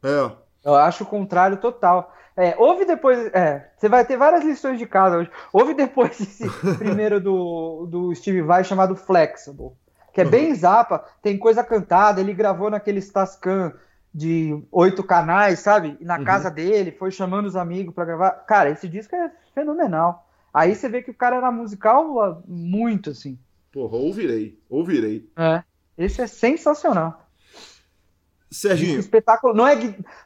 É. 0.02 0.30
Eu 0.62 0.74
acho 0.74 1.04
o 1.04 1.06
contrário 1.06 1.56
total. 1.56 2.12
É, 2.36 2.54
houve 2.58 2.84
depois. 2.84 3.32
É, 3.32 3.70
você 3.74 3.88
vai 3.88 4.04
ter 4.04 4.18
várias 4.18 4.44
lições 4.44 4.78
de 4.78 4.84
casa 4.84 5.16
hoje. 5.16 5.30
Houve 5.50 5.72
depois 5.72 6.20
esse 6.20 6.46
primeiro 6.76 7.18
do, 7.18 7.86
do 7.86 8.14
Steve 8.14 8.42
Vai 8.42 8.62
chamado 8.62 8.94
Flexible, 8.94 9.72
que 10.12 10.20
é 10.20 10.24
uhum. 10.24 10.30
bem 10.30 10.54
zapa, 10.54 11.06
tem 11.22 11.38
coisa 11.38 11.64
cantada. 11.64 12.20
Ele 12.20 12.34
gravou 12.34 12.68
naquele 12.68 13.00
Tascam 13.00 13.72
de 14.12 14.62
oito 14.70 15.02
canais, 15.02 15.60
sabe? 15.60 15.96
Na 16.02 16.18
uhum. 16.18 16.24
casa 16.24 16.50
dele, 16.50 16.92
foi 16.92 17.10
chamando 17.10 17.46
os 17.46 17.56
amigos 17.56 17.94
para 17.94 18.04
gravar. 18.04 18.30
Cara, 18.46 18.68
esse 18.68 18.86
disco 18.86 19.16
é 19.16 19.30
fenomenal. 19.54 20.25
Aí 20.56 20.74
você 20.74 20.88
vê 20.88 21.02
que 21.02 21.10
o 21.10 21.14
cara 21.14 21.36
era 21.36 21.52
musical 21.52 22.42
muito, 22.48 23.10
assim. 23.10 23.38
Porra, 23.70 23.98
ouvirei, 23.98 24.58
ouvirei. 24.70 25.30
É, 25.36 25.62
esse 25.98 26.22
é 26.22 26.26
sensacional. 26.26 27.28
Serginho. 28.50 28.98
espetáculo. 28.98 29.52
Não 29.52 29.66
é, 29.66 29.76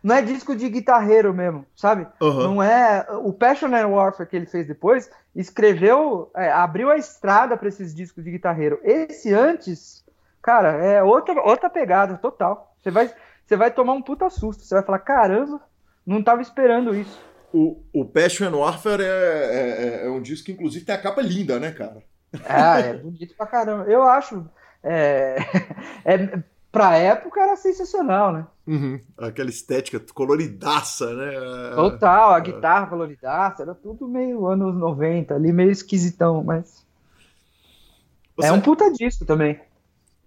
não 0.00 0.14
é 0.14 0.22
disco 0.22 0.54
de 0.54 0.68
guitarreiro 0.68 1.34
mesmo, 1.34 1.66
sabe? 1.74 2.06
Uhum. 2.20 2.42
Não 2.44 2.62
é. 2.62 3.04
O 3.24 3.32
Passion 3.32 3.74
and 3.74 3.88
Warfare 3.88 4.28
que 4.28 4.36
ele 4.36 4.46
fez 4.46 4.68
depois 4.68 5.10
escreveu, 5.34 6.30
é, 6.36 6.52
abriu 6.52 6.90
a 6.90 6.96
estrada 6.96 7.56
para 7.56 7.66
esses 7.66 7.92
discos 7.92 8.22
de 8.22 8.30
guitarreiro. 8.30 8.78
Esse 8.84 9.34
antes, 9.34 10.04
cara, 10.40 10.76
é 10.76 11.02
outra, 11.02 11.42
outra 11.42 11.68
pegada 11.68 12.16
total. 12.18 12.76
Você 12.80 12.92
vai, 12.92 13.12
você 13.44 13.56
vai 13.56 13.72
tomar 13.72 13.94
um 13.94 14.02
puta 14.02 14.30
susto. 14.30 14.62
Você 14.62 14.76
vai 14.76 14.84
falar: 14.84 15.00
caramba, 15.00 15.60
não 16.06 16.22
tava 16.22 16.40
esperando 16.40 16.94
isso. 16.94 17.29
O, 17.52 17.82
o 17.92 18.04
Passion 18.04 18.54
Warfare 18.54 19.02
é, 19.02 19.06
é, 19.06 20.06
é 20.06 20.10
um 20.10 20.22
disco 20.22 20.46
que, 20.46 20.52
inclusive, 20.52 20.84
tem 20.84 20.94
a 20.94 21.02
capa 21.02 21.20
linda, 21.20 21.58
né, 21.58 21.72
cara? 21.72 22.02
Ah, 22.44 22.78
é 22.78 22.94
bonito 22.94 23.34
pra 23.36 23.46
caramba. 23.46 23.84
Eu 23.90 24.02
acho. 24.02 24.44
É, 24.82 25.36
é, 26.04 26.42
pra 26.70 26.96
época 26.96 27.40
era 27.40 27.56
sensacional, 27.56 28.32
né? 28.32 28.46
Uhum. 28.66 29.00
Aquela 29.18 29.50
estética 29.50 30.00
coloridaça, 30.14 31.12
né? 31.12 31.32
Total, 31.74 32.34
a 32.34 32.38
é. 32.38 32.40
guitarra 32.40 32.86
coloridaça, 32.86 33.62
era 33.62 33.74
tudo 33.74 34.06
meio 34.06 34.46
anos 34.46 34.76
90, 34.76 35.34
ali 35.34 35.52
meio 35.52 35.70
esquisitão, 35.70 36.44
mas. 36.44 36.84
Você... 38.36 38.48
É 38.48 38.52
um 38.52 38.60
puta 38.60 38.92
disco 38.92 39.24
também. 39.24 39.60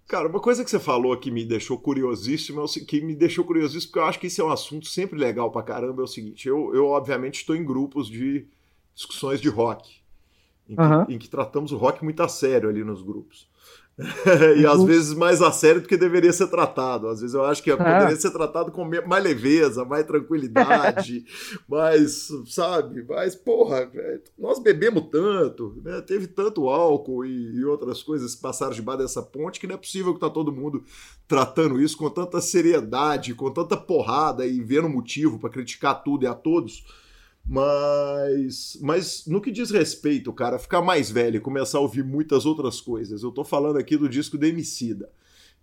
Cara, 0.06 0.28
uma 0.28 0.40
coisa 0.40 0.62
que 0.62 0.70
você 0.70 0.78
falou 0.78 1.16
que 1.16 1.30
me 1.30 1.44
deixou 1.44 1.78
curiosíssimo, 1.78 2.62
é 2.62 2.80
que 2.84 3.00
me 3.00 3.14
deixou 3.14 3.44
curiosíssimo, 3.44 3.90
porque 3.90 3.98
eu 3.98 4.04
acho 4.04 4.20
que 4.20 4.26
isso 4.26 4.42
é 4.42 4.44
um 4.44 4.52
assunto 4.52 4.86
sempre 4.86 5.18
legal 5.18 5.50
pra 5.50 5.62
caramba, 5.62 6.02
é 6.02 6.04
o 6.04 6.08
seguinte, 6.08 6.46
eu, 6.46 6.74
eu 6.74 6.86
obviamente 6.86 7.36
estou 7.36 7.56
em 7.56 7.64
grupos 7.64 8.08
de 8.08 8.46
discussões 8.94 9.40
de 9.40 9.48
rock, 9.48 9.96
em 10.68 10.76
que, 10.76 10.82
uhum. 10.82 11.04
em 11.08 11.18
que 11.18 11.28
tratamos 11.28 11.72
o 11.72 11.76
rock 11.76 12.04
muito 12.04 12.22
a 12.22 12.28
sério 12.28 12.68
ali 12.68 12.84
nos 12.84 13.02
grupos. 13.02 13.48
E 14.58 14.66
às 14.66 14.82
vezes 14.82 15.14
mais 15.14 15.40
a 15.40 15.52
sério 15.52 15.80
do 15.80 15.86
que 15.86 15.96
deveria 15.96 16.32
ser 16.32 16.48
tratado. 16.48 17.06
Às 17.08 17.20
vezes 17.20 17.34
eu 17.34 17.44
acho 17.44 17.62
que 17.62 17.70
é. 17.70 17.76
poderia 17.76 18.16
ser 18.16 18.30
tratado 18.30 18.72
com 18.72 18.84
mais 19.06 19.22
leveza, 19.22 19.84
mais 19.84 20.04
tranquilidade, 20.04 21.24
mais, 21.68 22.28
sabe? 22.46 23.04
Mas, 23.08 23.36
porra, 23.36 23.90
nós 24.36 24.58
bebemos 24.58 25.04
tanto, 25.10 25.80
né? 25.84 26.00
teve 26.00 26.26
tanto 26.26 26.68
álcool 26.68 27.24
e, 27.24 27.56
e, 27.56 27.64
outras 27.64 28.02
coisas 28.02 28.34
que 28.34 28.42
passaram 28.42 28.72
debaixo 28.72 29.02
dessa 29.02 29.22
ponte 29.22 29.60
que 29.60 29.66
não 29.66 29.76
é 29.76 29.78
possível 29.78 30.12
que 30.12 30.20
tá 30.20 30.30
todo 30.30 30.52
mundo 30.52 30.82
tratando 31.28 31.80
isso 31.80 31.96
com 31.96 32.10
tanta 32.10 32.40
seriedade, 32.40 33.34
com 33.34 33.50
tanta 33.50 33.76
porrada 33.76 34.44
e 34.44 34.60
vendo 34.60 34.88
motivo 34.88 35.38
para 35.38 35.50
criticar 35.50 36.02
tudo 36.02 36.24
e 36.24 36.26
a 36.26 36.34
todos 36.34 36.84
mas, 37.46 38.78
mas 38.80 39.26
no 39.26 39.40
que 39.40 39.50
diz 39.50 39.70
respeito, 39.70 40.32
cara, 40.32 40.58
ficar 40.58 40.80
mais 40.80 41.10
velho 41.10 41.36
e 41.36 41.40
começar 41.40 41.78
a 41.78 41.82
ouvir 41.82 42.02
muitas 42.02 42.46
outras 42.46 42.80
coisas. 42.80 43.22
Eu 43.22 43.30
tô 43.30 43.44
falando 43.44 43.76
aqui 43.76 43.96
do 43.96 44.08
disco 44.08 44.38
do 44.38 44.46
Emicida. 44.46 45.10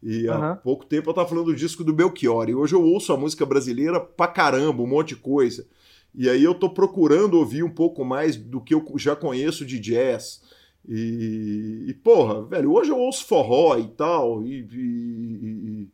E 0.02 0.28
há 0.28 0.52
uhum. 0.52 0.56
pouco 0.58 0.86
tempo 0.86 1.10
eu 1.10 1.14
tava 1.14 1.28
falando 1.28 1.46
do 1.46 1.56
disco 1.56 1.84
do 1.84 1.94
Belchior. 1.94 2.50
E 2.50 2.56
hoje 2.56 2.74
eu 2.74 2.84
ouço 2.84 3.12
a 3.14 3.18
música 3.18 3.46
brasileira 3.46 4.00
pra 4.00 4.28
caramba, 4.28 4.84
um 4.84 4.88
monte 4.88 5.10
de 5.10 5.18
coisa. 5.18 5.68
E 6.14 6.30
aí 6.30 6.44
eu 6.44 6.54
tô 6.54 6.70
procurando 6.70 7.38
ouvir 7.38 7.64
um 7.64 7.70
pouco 7.70 8.04
mais 8.04 8.36
do 8.36 8.62
que 8.62 8.74
eu 8.74 8.86
já 8.98 9.16
conheço 9.16 9.66
de 9.66 9.80
jazz. 9.80 10.42
E, 10.88 11.86
e 11.88 11.94
porra, 11.96 12.44
velho, 12.46 12.74
hoje 12.74 12.92
eu 12.92 12.98
ouço 12.98 13.26
forró 13.26 13.78
e 13.78 13.88
tal. 13.90 14.44
E, 14.44 14.68
e, 14.72 15.90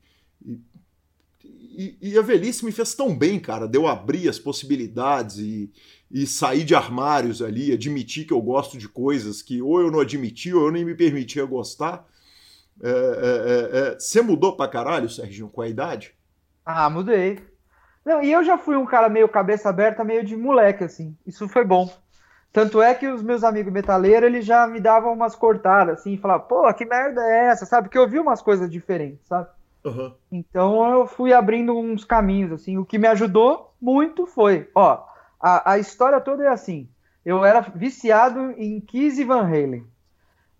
e 0.45 0.59
e, 1.77 1.97
e, 2.01 2.17
a 2.17 2.23
velhice 2.23 2.65
me 2.65 2.71
fez 2.71 2.95
tão 2.95 3.15
bem, 3.15 3.39
cara, 3.39 3.67
de 3.67 3.77
eu 3.77 3.85
abrir 3.85 4.27
as 4.27 4.39
possibilidades 4.39 5.37
e, 5.37 5.71
e 6.09 6.25
sair 6.25 6.63
de 6.63 6.73
armários 6.73 7.39
ali, 7.39 7.71
admitir 7.71 8.25
que 8.25 8.33
eu 8.33 8.41
gosto 8.41 8.79
de 8.79 8.89
coisas 8.89 9.43
que 9.43 9.61
ou 9.61 9.79
eu 9.79 9.91
não 9.91 9.99
admiti 9.99 10.51
ou 10.51 10.65
eu 10.65 10.71
nem 10.71 10.83
me 10.83 10.95
permitia 10.95 11.45
gostar. 11.45 12.03
É, 12.81 12.89
é, 12.89 12.91
é, 12.91 13.79
é 13.93 13.99
você 13.99 14.21
mudou 14.21 14.57
pra 14.57 14.67
caralho, 14.67 15.07
Serginho, 15.07 15.49
com 15.49 15.61
a 15.61 15.67
idade? 15.67 16.15
Ah, 16.65 16.89
mudei. 16.89 17.39
Não, 18.03 18.23
e 18.23 18.31
eu 18.31 18.43
já 18.43 18.57
fui 18.57 18.75
um 18.75 18.85
cara 18.85 19.07
meio 19.07 19.29
cabeça 19.29 19.69
aberta, 19.69 20.03
meio 20.03 20.23
de 20.23 20.35
moleque, 20.35 20.83
assim. 20.83 21.15
Isso 21.27 21.47
foi 21.47 21.63
bom. 21.63 21.93
Tanto 22.51 22.81
é 22.81 22.95
que 22.95 23.07
os 23.07 23.21
meus 23.21 23.43
amigos 23.43 23.71
metaleiros, 23.71 24.27
eles 24.27 24.45
já 24.45 24.65
me 24.65 24.79
davam 24.79 25.13
umas 25.13 25.35
cortadas, 25.35 25.99
assim, 25.99 26.13
e 26.13 26.17
falavam, 26.17 26.47
pô, 26.47 26.73
que 26.73 26.85
merda 26.85 27.21
é 27.21 27.49
essa, 27.49 27.67
sabe? 27.67 27.87
Porque 27.87 27.97
eu 27.97 28.09
vi 28.09 28.17
umas 28.17 28.41
coisas 28.41 28.67
diferentes, 28.71 29.27
sabe? 29.27 29.47
Uhum. 29.87 30.13
Então 30.31 30.91
eu 30.91 31.07
fui 31.07 31.31
abrindo 31.31 31.77
uns 31.77 32.03
caminhos, 32.03 32.51
assim. 32.51 32.77
O 32.77 32.85
que 32.85 32.97
me 32.97 33.07
ajudou 33.07 33.73
muito 33.81 34.25
foi, 34.25 34.69
ó, 34.75 35.03
a, 35.39 35.71
a 35.71 35.79
história 35.79 36.19
toda 36.19 36.43
é 36.43 36.49
assim. 36.49 36.89
Eu 37.25 37.45
era 37.45 37.61
viciado 37.61 38.51
em 38.57 38.79
Kiss 38.81 39.21
e 39.21 39.23
Van 39.23 39.43
Halen. 39.43 39.85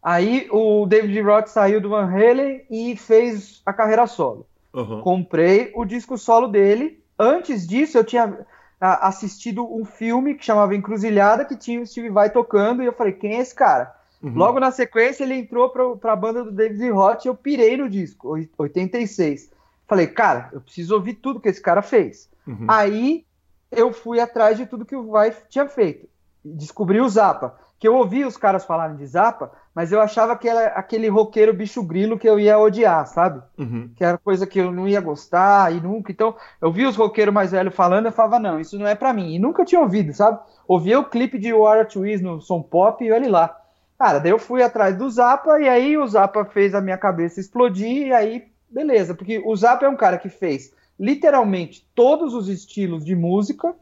Aí 0.01 0.47
o 0.51 0.85
David 0.85 1.19
Roth 1.21 1.47
saiu 1.47 1.81
do 1.81 1.89
Van 1.89 2.05
Halen 2.05 2.65
e 2.69 2.95
fez 2.95 3.61
a 3.65 3.73
carreira 3.73 4.07
solo. 4.07 4.47
Uhum. 4.73 5.01
Comprei 5.01 5.71
o 5.75 5.83
disco 5.83 6.17
solo 6.17 6.47
dele. 6.47 7.03
Antes 7.19 7.67
disso, 7.67 7.97
eu 7.97 8.03
tinha 8.03 8.45
assistido 8.79 9.65
um 9.65 9.83
filme 9.83 10.35
que 10.35 10.45
chamava 10.45 10.75
Encruzilhada, 10.75 11.43
que 11.43 11.57
tinha 11.57 11.81
o 11.81 11.85
Steve 11.85 12.09
Vai 12.09 12.29
tocando, 12.29 12.83
e 12.83 12.85
eu 12.85 12.93
falei, 12.93 13.13
quem 13.13 13.35
é 13.35 13.39
esse 13.39 13.55
cara? 13.55 13.96
Uhum. 14.27 14.35
Logo 14.35 14.59
na 14.59 14.71
sequência, 14.71 15.23
ele 15.23 15.35
entrou 15.35 15.69
para 15.69 16.13
a 16.13 16.15
banda 16.15 16.43
do 16.43 16.51
David 16.51 16.89
Roth 16.89 17.25
e 17.25 17.27
eu 17.27 17.35
pirei 17.35 17.77
no 17.77 17.89
disco, 17.89 18.35
86. 18.57 19.51
Falei, 19.87 20.07
cara, 20.07 20.49
eu 20.51 20.61
preciso 20.61 20.95
ouvir 20.95 21.15
tudo 21.15 21.39
que 21.39 21.47
esse 21.47 21.61
cara 21.61 21.81
fez. 21.81 22.29
Uhum. 22.45 22.65
Aí 22.67 23.25
eu 23.71 23.93
fui 23.93 24.19
atrás 24.19 24.57
de 24.57 24.65
tudo 24.65 24.85
que 24.85 24.95
o 24.95 25.09
Vai 25.11 25.33
tinha 25.49 25.67
feito. 25.67 26.07
Descobri 26.43 26.99
o 26.99 27.09
Zappa. 27.09 27.55
Que 27.79 27.87
eu 27.87 27.95
ouvi 27.95 28.25
os 28.25 28.35
caras 28.35 28.65
falarem 28.65 28.95
de 28.95 29.05
Zappa, 29.05 29.51
mas 29.75 29.91
eu 29.91 30.01
achava 30.01 30.35
que 30.35 30.49
era 30.49 30.69
aquele 30.69 31.07
roqueiro 31.09 31.53
bicho 31.53 31.83
grilo 31.83 32.17
que 32.17 32.27
eu 32.27 32.39
ia 32.39 32.57
odiar, 32.57 33.05
sabe? 33.05 33.39
Uhum. 33.55 33.91
Que 33.95 34.03
era 34.03 34.17
coisa 34.17 34.47
que 34.47 34.59
eu 34.59 34.71
não 34.71 34.87
ia 34.87 34.99
gostar 34.99 35.71
e 35.71 35.79
nunca. 35.79 36.11
Então, 36.11 36.35
eu 36.59 36.71
vi 36.71 36.87
os 36.87 36.95
roqueiros 36.95 37.31
mais 37.31 37.51
velhos 37.51 37.75
falando, 37.75 38.07
eu 38.07 38.11
falava, 38.11 38.39
não, 38.39 38.59
isso 38.59 38.79
não 38.79 38.87
é 38.87 38.95
para 38.95 39.13
mim. 39.13 39.35
E 39.35 39.37
nunca 39.37 39.63
tinha 39.63 39.79
ouvido, 39.79 40.11
sabe? 40.11 40.39
Ouvia 40.67 40.99
o 40.99 41.05
clipe 41.05 41.37
de 41.37 41.53
War 41.53 41.87
Twist 41.87 42.23
no 42.23 42.41
som 42.41 42.63
pop 42.63 43.05
e 43.05 43.11
olha 43.11 43.29
lá. 43.29 43.55
Cara, 43.97 44.19
daí 44.19 44.31
eu 44.31 44.39
fui 44.39 44.61
atrás 44.61 44.95
do 44.95 45.09
Zappa 45.09 45.59
e 45.59 45.67
aí 45.67 45.97
o 45.97 46.07
Zappa 46.07 46.45
fez 46.45 46.75
a 46.75 46.81
minha 46.81 46.97
cabeça 46.97 47.39
explodir 47.39 48.07
e 48.07 48.13
aí, 48.13 48.43
beleza. 48.69 49.15
Porque 49.15 49.41
o 49.43 49.55
Zappa 49.55 49.85
é 49.85 49.89
um 49.89 49.95
cara 49.95 50.17
que 50.17 50.29
fez 50.29 50.71
literalmente 50.99 51.87
todos 51.95 52.33
os 52.33 52.47
estilos 52.47 53.03
de 53.03 53.15
música 53.15 53.75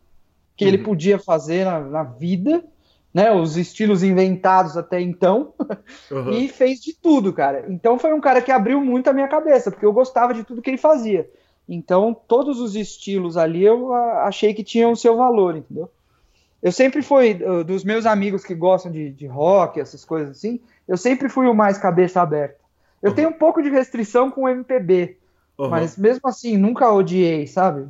que 0.55 0.63
uhum. 0.63 0.69
ele 0.69 0.77
podia 0.79 1.19
fazer 1.19 1.65
na, 1.65 1.79
na, 1.81 2.03
vida, 2.03 2.63
né? 3.13 3.31
Os 3.31 3.57
estilos 3.57 4.03
inventados 4.03 4.77
até 4.77 5.01
então. 5.01 5.53
Uhum. 6.11 6.31
e 6.31 6.47
fez 6.47 6.79
de 6.79 6.93
tudo, 6.93 7.33
cara. 7.33 7.65
Então 7.67 7.97
foi 7.97 8.13
um 8.13 8.21
cara 8.21 8.41
que 8.41 8.51
abriu 8.51 8.79
muito 8.79 9.09
a 9.09 9.13
minha 9.13 9.27
cabeça, 9.27 9.71
porque 9.71 9.85
eu 9.85 9.91
gostava 9.91 10.33
de 10.33 10.43
tudo 10.43 10.61
que 10.61 10.69
ele 10.69 10.77
fazia. 10.77 11.29
Então, 11.67 12.15
todos 12.27 12.59
os 12.59 12.75
estilos 12.75 13.37
ali 13.37 13.63
eu 13.63 13.91
achei 13.93 14.53
que 14.53 14.63
tinham 14.63 14.91
o 14.91 14.95
seu 14.95 15.17
valor, 15.17 15.55
entendeu? 15.55 15.89
Eu 16.61 16.71
sempre 16.71 17.01
fui, 17.01 17.39
dos 17.65 17.83
meus 17.83 18.05
amigos 18.05 18.43
que 18.43 18.55
gostam 18.55 18.91
de, 18.91 19.11
de 19.11 19.27
rock, 19.27 19.79
essas 19.79 20.03
coisas 20.03 20.37
assim, 20.37 20.59
eu 20.87 20.97
sempre 20.97 21.29
fui 21.29 21.47
o 21.47 21.53
mais 21.53 21.77
cabeça 21.77 22.21
aberta. 22.21 22.57
Eu 23.01 23.09
uhum. 23.09 23.15
tenho 23.15 23.29
um 23.29 23.33
pouco 23.33 23.61
de 23.61 23.69
restrição 23.69 24.31
com 24.31 24.43
o 24.43 24.49
MPB, 24.49 25.17
uhum. 25.57 25.69
mas 25.69 25.97
mesmo 25.97 26.27
assim, 26.27 26.57
nunca 26.57 26.91
odiei, 26.91 27.45
sabe? 27.45 27.87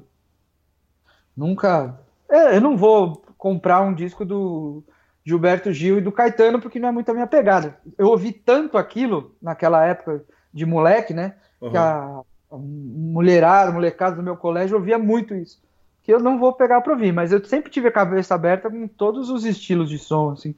Nunca. 1.35 1.97
É, 2.29 2.57
eu 2.57 2.61
não 2.61 2.75
vou 2.75 3.23
comprar 3.37 3.81
um 3.81 3.93
disco 3.93 4.25
do 4.25 4.83
Gilberto 5.23 5.71
Gil 5.71 5.97
e 5.97 6.01
do 6.01 6.11
Caetano 6.11 6.59
porque 6.59 6.79
não 6.79 6.89
é 6.89 6.91
muito 6.91 7.09
a 7.09 7.13
minha 7.13 7.27
pegada. 7.27 7.77
Eu 7.97 8.07
ouvi 8.07 8.31
tanto 8.31 8.77
aquilo 8.77 9.35
naquela 9.41 9.85
época 9.85 10.23
de 10.53 10.65
moleque, 10.65 11.13
né? 11.13 11.35
Uhum. 11.61 11.71
Que 11.71 11.77
a, 11.77 12.21
a 12.51 12.57
mulherada, 12.57 13.71
molecada 13.71 14.15
do 14.15 14.23
meu 14.23 14.35
colégio 14.35 14.77
ouvia 14.77 14.97
muito 14.97 15.33
isso 15.33 15.63
que 16.05 16.13
eu 16.13 16.19
não 16.19 16.37
vou 16.37 16.53
pegar 16.53 16.81
para 16.81 16.93
ouvir, 16.93 17.11
mas 17.11 17.31
eu 17.31 17.43
sempre 17.43 17.71
tive 17.71 17.87
a 17.87 17.91
cabeça 17.91 18.35
aberta 18.35 18.69
com 18.69 18.87
todos 18.87 19.27
os 19.31 19.43
estilos 19.43 19.89
de 19.89 19.97
som, 19.97 20.29
assim. 20.29 20.53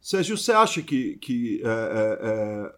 Sérgio, 0.00 0.38
você 0.38 0.52
acha 0.52 0.80
que, 0.80 1.16
que 1.16 1.60
é, 1.64 1.68
é, 1.68 2.18
é, 2.22 2.72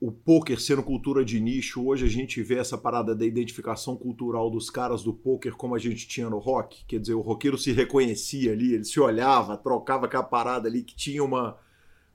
o 0.00 0.10
poker 0.10 0.60
sendo 0.60 0.82
cultura 0.82 1.24
de 1.24 1.38
nicho, 1.38 1.86
hoje 1.86 2.06
a 2.06 2.08
gente 2.08 2.42
vê 2.42 2.58
essa 2.58 2.76
parada 2.76 3.14
da 3.14 3.24
identificação 3.24 3.94
cultural 3.94 4.50
dos 4.50 4.68
caras 4.68 5.04
do 5.04 5.14
poker 5.14 5.54
como 5.54 5.76
a 5.76 5.78
gente 5.78 6.08
tinha 6.08 6.28
no 6.28 6.40
rock? 6.40 6.84
Quer 6.88 6.98
dizer, 6.98 7.14
o 7.14 7.20
roqueiro 7.20 7.56
se 7.56 7.70
reconhecia 7.70 8.50
ali, 8.50 8.74
ele 8.74 8.84
se 8.84 8.98
olhava, 8.98 9.56
trocava 9.56 10.06
aquela 10.06 10.24
parada 10.24 10.68
ali 10.68 10.82
que 10.82 10.96
tinha 10.96 11.22
uma. 11.22 11.56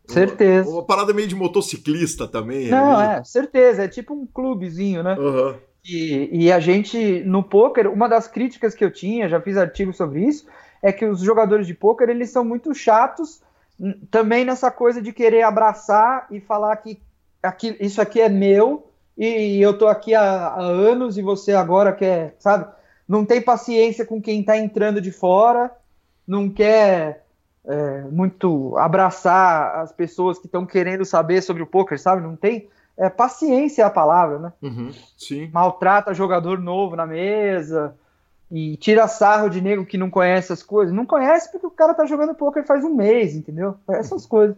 Certeza. 0.05 0.67
Uma, 0.67 0.79
uma 0.79 0.85
parada 0.85 1.13
meio 1.13 1.29
de 1.29 1.35
motociclista 1.35 2.27
também. 2.27 2.69
Não, 2.69 2.97
ali. 2.97 3.21
é, 3.21 3.23
certeza. 3.23 3.85
É 3.85 3.87
tipo 3.87 4.13
um 4.13 4.27
clubezinho, 4.27 5.01
né? 5.01 5.17
Uhum. 5.17 5.55
E, 5.87 6.29
e 6.31 6.51
a 6.51 6.59
gente, 6.59 7.21
no 7.23 7.41
poker, 7.41 7.91
uma 7.91 8.09
das 8.09 8.27
críticas 8.27 8.75
que 8.75 8.83
eu 8.83 8.91
tinha, 8.91 9.29
já 9.29 9.39
fiz 9.39 9.55
artigo 9.57 9.93
sobre 9.93 10.25
isso, 10.25 10.45
é 10.81 10.91
que 10.91 11.05
os 11.05 11.21
jogadores 11.21 11.65
de 11.65 11.73
poker 11.73 12.09
eles 12.09 12.29
são 12.29 12.43
muito 12.43 12.73
chatos 12.73 13.41
também 14.09 14.43
nessa 14.43 14.71
coisa 14.71 15.01
de 15.01 15.13
querer 15.13 15.43
abraçar 15.43 16.27
e 16.31 16.39
falar 16.39 16.75
que 16.77 16.99
aqui, 17.41 17.77
isso 17.79 18.01
aqui 18.01 18.19
é 18.19 18.29
meu 18.29 18.91
e 19.17 19.61
eu 19.61 19.77
tô 19.77 19.87
aqui 19.87 20.13
há, 20.13 20.47
há, 20.47 20.61
anos 20.61 21.17
e 21.17 21.21
você 21.21 21.53
agora 21.53 21.93
quer, 21.93 22.35
sabe? 22.39 22.67
Não 23.07 23.25
tem 23.25 23.41
paciência 23.41 24.05
com 24.05 24.21
quem 24.21 24.43
tá 24.43 24.57
entrando 24.57 24.99
de 24.99 25.11
fora, 25.11 25.71
não 26.27 26.49
quer 26.49 27.23
é, 27.65 28.01
muito 28.11 28.75
abraçar 28.77 29.79
as 29.79 29.91
pessoas 29.91 30.37
que 30.37 30.45
estão 30.45 30.65
querendo 30.65 31.05
saber 31.05 31.41
sobre 31.41 31.63
o 31.63 31.67
poker, 31.67 31.99
sabe? 31.99 32.21
Não 32.21 32.35
tem 32.35 32.67
é, 32.97 33.09
paciência 33.09 33.83
é 33.83 33.85
a 33.85 33.89
palavra, 33.89 34.39
né? 34.39 34.53
Uhum, 34.61 34.91
sim. 35.17 35.49
Maltrata 35.53 36.13
jogador 36.13 36.59
novo 36.59 36.95
na 36.95 37.05
mesa 37.05 37.95
e 38.49 38.77
tira 38.77 39.07
sarro 39.07 39.49
de 39.49 39.61
nego 39.61 39.85
que 39.85 39.97
não 39.97 40.09
conhece 40.09 40.51
as 40.51 40.63
coisas. 40.63 40.93
Não 40.93 41.05
conhece 41.05 41.51
porque 41.51 41.67
o 41.67 41.71
cara 41.71 41.93
tá 41.93 42.05
jogando 42.05 42.33
poker 42.33 42.65
faz 42.65 42.83
um 42.83 42.93
mês, 42.93 43.35
entendeu? 43.35 43.75
Essas 43.87 44.23
uhum. 44.23 44.29
coisas. 44.29 44.57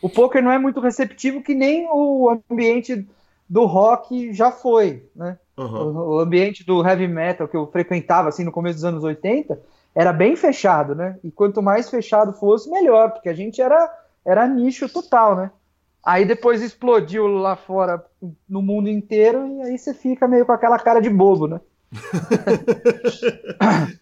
O 0.00 0.08
poker 0.08 0.42
não 0.42 0.50
é 0.50 0.58
muito 0.58 0.80
receptivo 0.80 1.42
que 1.42 1.54
nem 1.54 1.86
o 1.90 2.40
ambiente 2.50 3.06
do 3.48 3.64
rock 3.66 4.32
já 4.32 4.50
foi, 4.50 5.08
né? 5.14 5.38
Uhum. 5.56 5.96
O, 5.96 6.16
o 6.16 6.18
ambiente 6.20 6.64
do 6.64 6.84
heavy 6.86 7.06
metal 7.06 7.46
que 7.46 7.56
eu 7.56 7.66
frequentava 7.66 8.28
assim 8.28 8.44
no 8.44 8.52
começo 8.52 8.76
dos 8.76 8.84
anos 8.84 9.04
80 9.04 9.60
era 9.94 10.12
bem 10.12 10.34
fechado, 10.36 10.94
né? 10.94 11.18
E 11.22 11.30
quanto 11.30 11.62
mais 11.62 11.88
fechado 11.88 12.32
fosse, 12.32 12.70
melhor, 12.70 13.12
porque 13.12 13.28
a 13.28 13.34
gente 13.34 13.60
era 13.60 13.92
era 14.24 14.48
nicho 14.48 14.88
total, 14.88 15.36
né? 15.36 15.50
Aí 16.04 16.26
depois 16.26 16.60
explodiu 16.60 17.26
lá 17.26 17.56
fora 17.56 18.04
no 18.46 18.60
mundo 18.60 18.90
inteiro 18.90 19.46
e 19.46 19.62
aí 19.62 19.78
você 19.78 19.94
fica 19.94 20.28
meio 20.28 20.44
com 20.44 20.52
aquela 20.52 20.78
cara 20.78 21.00
de 21.00 21.08
bobo, 21.08 21.46
né? 21.46 21.58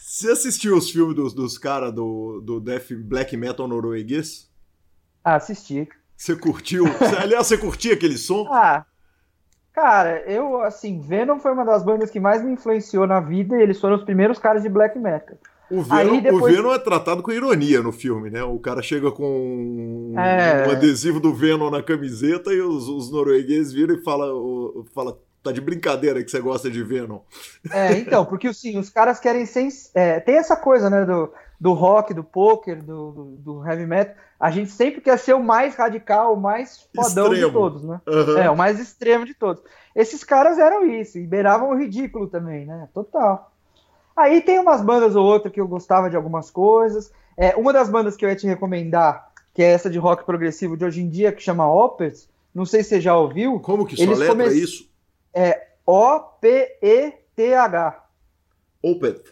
você 0.00 0.32
assistiu 0.32 0.76
os 0.76 0.90
filmes 0.90 1.14
dos, 1.14 1.32
dos 1.32 1.56
caras 1.56 1.92
do, 1.92 2.40
do 2.40 2.58
death 2.58 2.92
black 2.92 3.36
metal 3.36 3.68
norueguês? 3.68 4.50
Ah, 5.22 5.36
assisti. 5.36 5.88
Você 6.16 6.34
curtiu? 6.34 6.86
aliás, 7.22 7.46
você 7.46 7.56
curtia 7.56 7.94
aquele 7.94 8.18
som? 8.18 8.44
Ah, 8.50 8.84
cara, 9.72 10.28
eu, 10.28 10.60
assim, 10.62 11.00
Venom 11.00 11.38
foi 11.38 11.52
uma 11.52 11.64
das 11.64 11.84
bandas 11.84 12.10
que 12.10 12.18
mais 12.18 12.42
me 12.42 12.50
influenciou 12.50 13.06
na 13.06 13.20
vida 13.20 13.56
e 13.56 13.62
eles 13.62 13.80
foram 13.80 13.94
os 13.94 14.02
primeiros 14.02 14.40
caras 14.40 14.64
de 14.64 14.68
black 14.68 14.98
metal. 14.98 15.38
O 15.70 15.82
Venom, 15.82 16.20
depois... 16.20 16.42
o 16.42 16.56
Venom 16.56 16.72
é 16.72 16.78
tratado 16.78 17.22
com 17.22 17.30
ironia 17.30 17.82
no 17.82 17.92
filme, 17.92 18.30
né? 18.30 18.42
O 18.42 18.58
cara 18.58 18.80
chega 18.80 19.10
com 19.10 20.14
é... 20.16 20.66
um 20.66 20.70
adesivo 20.70 21.20
do 21.20 21.34
Venom 21.34 21.70
na 21.70 21.82
camiseta 21.82 22.52
e 22.52 22.60
os, 22.60 22.88
os 22.88 23.10
noruegueses 23.10 23.72
viram 23.72 23.94
e 23.94 24.02
falam, 24.02 24.86
fala, 24.94 25.18
tá 25.42 25.52
de 25.52 25.60
brincadeira 25.60 26.22
que 26.22 26.30
você 26.30 26.40
gosta 26.40 26.70
de 26.70 26.82
Venom. 26.82 27.20
É, 27.70 27.92
então, 27.98 28.24
porque 28.24 28.48
assim, 28.48 28.78
os 28.78 28.90
caras 28.90 29.20
querem 29.20 29.46
ser. 29.46 29.68
É, 29.94 30.20
tem 30.20 30.36
essa 30.36 30.56
coisa, 30.56 30.88
né, 30.88 31.04
do, 31.04 31.32
do 31.60 31.72
rock, 31.72 32.14
do 32.14 32.24
poker, 32.24 32.82
do, 32.82 33.12
do, 33.12 33.24
do, 33.38 33.66
heavy 33.66 33.86
metal. 33.86 34.14
A 34.38 34.50
gente 34.50 34.70
sempre 34.70 35.00
quer 35.00 35.18
ser 35.18 35.34
o 35.34 35.42
mais 35.42 35.74
radical, 35.74 36.34
o 36.34 36.40
mais 36.40 36.88
fodão 36.94 37.32
extremo. 37.32 37.46
de 37.48 37.52
todos, 37.52 37.84
né? 37.84 38.00
Uhum. 38.06 38.38
É, 38.38 38.50
o 38.50 38.56
mais 38.56 38.78
extremo 38.78 39.24
de 39.24 39.34
todos. 39.34 39.62
Esses 39.94 40.22
caras 40.22 40.58
eram 40.58 40.86
isso, 40.86 41.18
e 41.18 41.26
beiravam 41.26 41.70
o 41.70 41.76
ridículo 41.76 42.28
também, 42.28 42.64
né? 42.64 42.88
Total. 42.94 43.50
Aí 44.18 44.40
tem 44.40 44.58
umas 44.58 44.82
bandas 44.82 45.14
ou 45.14 45.24
outra 45.24 45.48
que 45.48 45.60
eu 45.60 45.68
gostava 45.68 46.10
de 46.10 46.16
algumas 46.16 46.50
coisas. 46.50 47.12
É, 47.36 47.54
uma 47.54 47.72
das 47.72 47.88
bandas 47.88 48.16
que 48.16 48.24
eu 48.24 48.28
ia 48.28 48.34
te 48.34 48.48
recomendar, 48.48 49.30
que 49.54 49.62
é 49.62 49.66
essa 49.66 49.88
de 49.88 49.96
rock 49.96 50.26
progressivo 50.26 50.76
de 50.76 50.84
hoje 50.84 51.00
em 51.00 51.08
dia, 51.08 51.30
que 51.30 51.40
chama 51.40 51.72
Opeth, 51.72 52.26
não 52.52 52.66
sei 52.66 52.82
se 52.82 52.88
você 52.88 53.00
já 53.00 53.16
ouviu. 53.16 53.60
Como 53.60 53.86
que 53.86 53.96
só 53.96 54.10
letra 54.10 54.26
come... 54.26 54.42
é 54.42 54.48
isso? 54.48 54.90
É 55.32 55.68
O-P-E-T-H. 55.86 57.04
Opeth. 58.82 59.22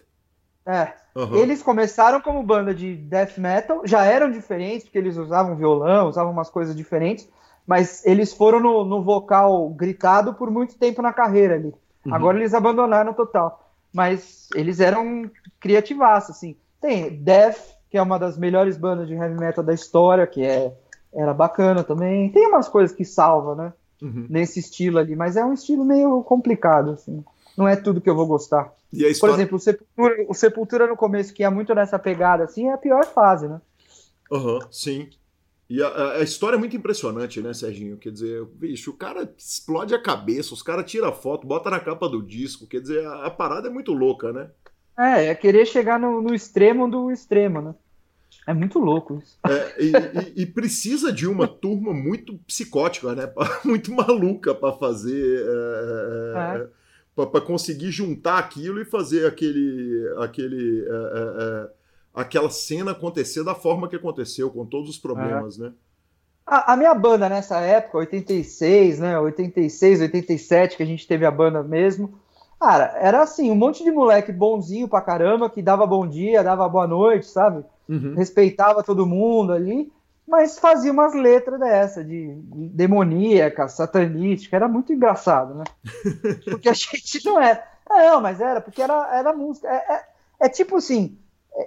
É. 0.64 0.92
Uhum. 1.16 1.34
Eles 1.34 1.64
começaram 1.64 2.20
como 2.20 2.40
banda 2.44 2.72
de 2.72 2.94
death 2.94 3.38
metal, 3.38 3.82
já 3.84 4.04
eram 4.04 4.30
diferentes, 4.30 4.84
porque 4.84 4.98
eles 4.98 5.16
usavam 5.16 5.56
violão, 5.56 6.08
usavam 6.08 6.30
umas 6.30 6.48
coisas 6.48 6.76
diferentes, 6.76 7.28
mas 7.66 8.06
eles 8.06 8.32
foram 8.32 8.60
no, 8.60 8.84
no 8.84 9.02
vocal 9.02 9.68
gritado 9.70 10.32
por 10.34 10.48
muito 10.48 10.78
tempo 10.78 11.02
na 11.02 11.12
carreira 11.12 11.56
ali. 11.56 11.74
Uhum. 12.04 12.14
Agora 12.14 12.38
eles 12.38 12.54
abandonaram 12.54 13.12
total 13.12 13.65
mas 13.96 14.48
eles 14.54 14.78
eram 14.78 15.30
criativaços, 15.58 16.36
assim. 16.36 16.54
Tem 16.78 17.16
Death, 17.16 17.56
que 17.90 17.96
é 17.96 18.02
uma 18.02 18.18
das 18.18 18.36
melhores 18.36 18.76
bandas 18.76 19.08
de 19.08 19.14
heavy 19.14 19.40
metal 19.40 19.64
da 19.64 19.72
história, 19.72 20.26
que 20.26 20.44
é 20.44 20.70
era 21.14 21.32
bacana 21.32 21.82
também. 21.82 22.30
Tem 22.30 22.46
umas 22.46 22.68
coisas 22.68 22.94
que 22.94 23.06
salva, 23.06 23.54
né? 23.54 23.72
Uhum. 24.02 24.26
Nesse 24.28 24.60
estilo 24.60 24.98
ali, 24.98 25.16
mas 25.16 25.34
é 25.34 25.42
um 25.42 25.54
estilo 25.54 25.82
meio 25.82 26.22
complicado, 26.24 26.90
assim. 26.90 27.24
Não 27.56 27.66
é 27.66 27.74
tudo 27.74 28.02
que 28.02 28.10
eu 28.10 28.14
vou 28.14 28.26
gostar. 28.26 28.70
História... 28.92 29.18
Por 29.18 29.30
exemplo, 29.30 29.56
o 29.56 29.60
Sepultura, 29.60 30.26
o 30.28 30.34
Sepultura 30.34 30.86
no 30.86 30.96
começo, 30.96 31.32
que 31.32 31.42
é 31.42 31.48
muito 31.48 31.74
nessa 31.74 31.98
pegada, 31.98 32.44
assim, 32.44 32.68
é 32.68 32.74
a 32.74 32.78
pior 32.78 33.06
fase, 33.06 33.48
né? 33.48 33.58
Aham, 34.30 34.56
uhum, 34.56 34.60
sim. 34.70 35.08
E 35.68 35.82
a, 35.82 36.12
a, 36.12 36.22
história 36.22 36.56
é 36.56 36.58
muito 36.58 36.76
impressionante, 36.76 37.40
né, 37.40 37.52
Serginho? 37.52 37.96
Quer 37.96 38.12
dizer, 38.12 38.44
bicho, 38.54 38.92
o 38.92 38.96
cara 38.96 39.28
explode 39.36 39.94
a 39.94 40.00
cabeça, 40.00 40.54
os 40.54 40.62
caras 40.62 40.88
tiram 40.88 41.12
foto, 41.12 41.46
bota 41.46 41.68
na 41.68 41.80
capa 41.80 42.08
do 42.08 42.22
disco. 42.22 42.68
Quer 42.68 42.80
dizer, 42.80 43.04
a, 43.04 43.26
a 43.26 43.30
parada 43.30 43.66
é 43.66 43.70
muito 43.70 43.92
louca, 43.92 44.32
né? 44.32 44.48
É, 44.96 45.26
é 45.26 45.34
querer 45.34 45.66
chegar 45.66 45.98
no, 45.98 46.22
no 46.22 46.32
extremo 46.32 46.88
do 46.88 47.10
extremo, 47.10 47.60
né? 47.60 47.74
É 48.46 48.54
muito 48.54 48.78
louco 48.78 49.20
isso. 49.20 49.38
É, 49.44 49.82
e, 49.82 49.92
e, 49.92 50.42
e, 50.42 50.46
precisa 50.46 51.12
de 51.12 51.26
uma 51.26 51.48
turma 51.48 51.92
muito 51.92 52.38
psicótica, 52.46 53.12
né? 53.12 53.28
Muito 53.64 53.92
maluca 53.92 54.54
para 54.54 54.72
fazer. 54.72 55.44
É, 55.44 56.58
é. 56.58 57.22
é. 57.22 57.26
para 57.26 57.40
conseguir 57.40 57.90
juntar 57.90 58.38
aquilo 58.38 58.80
e 58.80 58.84
fazer 58.84 59.26
aquele. 59.26 60.14
aquele 60.18 60.86
é, 60.88 60.92
é, 60.92 61.75
aquela 62.16 62.48
cena 62.48 62.92
acontecer 62.92 63.44
da 63.44 63.54
forma 63.54 63.88
que 63.88 63.96
aconteceu, 63.96 64.50
com 64.50 64.64
todos 64.64 64.88
os 64.88 64.98
problemas, 64.98 65.60
é. 65.60 65.64
né? 65.64 65.72
A, 66.46 66.72
a, 66.72 66.76
minha 66.76 66.94
banda 66.94 67.28
nessa 67.28 67.58
época, 67.60 67.98
86, 67.98 69.00
né? 69.00 69.18
86, 69.18 70.00
87, 70.00 70.76
que 70.76 70.82
a 70.82 70.86
gente 70.86 71.06
teve 71.06 71.26
a 71.26 71.30
banda 71.30 71.62
mesmo. 71.62 72.18
Cara, 72.58 72.96
era 72.98 73.22
assim, 73.22 73.50
um 73.50 73.54
monte 73.54 73.84
de 73.84 73.90
moleque 73.90 74.32
bonzinho 74.32 74.88
pra 74.88 75.02
caramba, 75.02 75.50
que 75.50 75.60
dava 75.60 75.86
bom 75.86 76.06
dia, 76.06 76.42
dava 76.42 76.68
boa 76.68 76.86
noite, 76.86 77.26
sabe? 77.26 77.64
Uhum. 77.88 78.14
Respeitava 78.14 78.82
todo 78.82 79.04
mundo 79.04 79.52
ali, 79.52 79.92
mas 80.26 80.58
fazia 80.58 80.90
umas 80.90 81.14
letras 81.14 81.60
dessa, 81.60 82.02
de 82.02 82.34
demoníaca, 82.72 83.68
satanística, 83.68 84.56
era 84.56 84.68
muito 84.68 84.92
engraçado, 84.92 85.54
né? 85.54 85.64
Porque 86.48 86.68
a 86.68 86.72
gente 86.72 87.24
não 87.26 87.40
era. 87.40 87.62
Não, 87.88 88.20
mas 88.20 88.40
era, 88.40 88.60
porque 88.60 88.82
era, 88.82 89.16
era 89.16 89.32
música. 89.32 89.68
É, 89.68 89.94
é, 89.94 90.04
é 90.40 90.48
tipo 90.48 90.76
assim, 90.76 91.16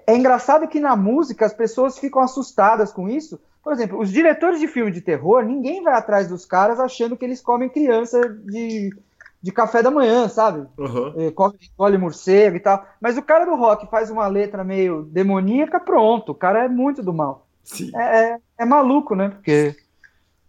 é 0.05 0.15
engraçado 0.15 0.67
que 0.67 0.79
na 0.79 0.95
música 0.95 1.45
as 1.45 1.53
pessoas 1.53 1.97
ficam 1.97 2.21
assustadas 2.21 2.91
com 2.91 3.09
isso. 3.09 3.39
Por 3.63 3.73
exemplo, 3.73 3.99
os 3.99 4.11
diretores 4.11 4.59
de 4.59 4.67
filme 4.67 4.91
de 4.91 5.01
terror, 5.01 5.43
ninguém 5.43 5.83
vai 5.83 5.93
atrás 5.93 6.27
dos 6.27 6.45
caras 6.45 6.79
achando 6.79 7.17
que 7.17 7.25
eles 7.25 7.41
comem 7.41 7.69
criança 7.69 8.21
de, 8.29 8.89
de 9.41 9.51
café 9.51 9.81
da 9.81 9.91
manhã, 9.91 10.27
sabe? 10.29 10.67
Uhum. 10.77 11.13
É, 11.17 11.31
colhe 11.75 11.97
morcego 11.97 12.55
e 12.55 12.59
tal. 12.59 12.85
Mas 13.01 13.17
o 13.17 13.21
cara 13.21 13.45
do 13.45 13.55
rock 13.55 13.89
faz 13.89 14.09
uma 14.09 14.27
letra 14.27 14.63
meio 14.63 15.03
demoníaca, 15.03 15.79
pronto. 15.79 16.31
O 16.31 16.35
cara 16.35 16.65
é 16.65 16.69
muito 16.69 17.03
do 17.03 17.13
mal. 17.13 17.47
É, 17.95 18.19
é, 18.19 18.37
é 18.59 18.65
maluco, 18.65 19.15
né? 19.15 19.29
Porque 19.29 19.75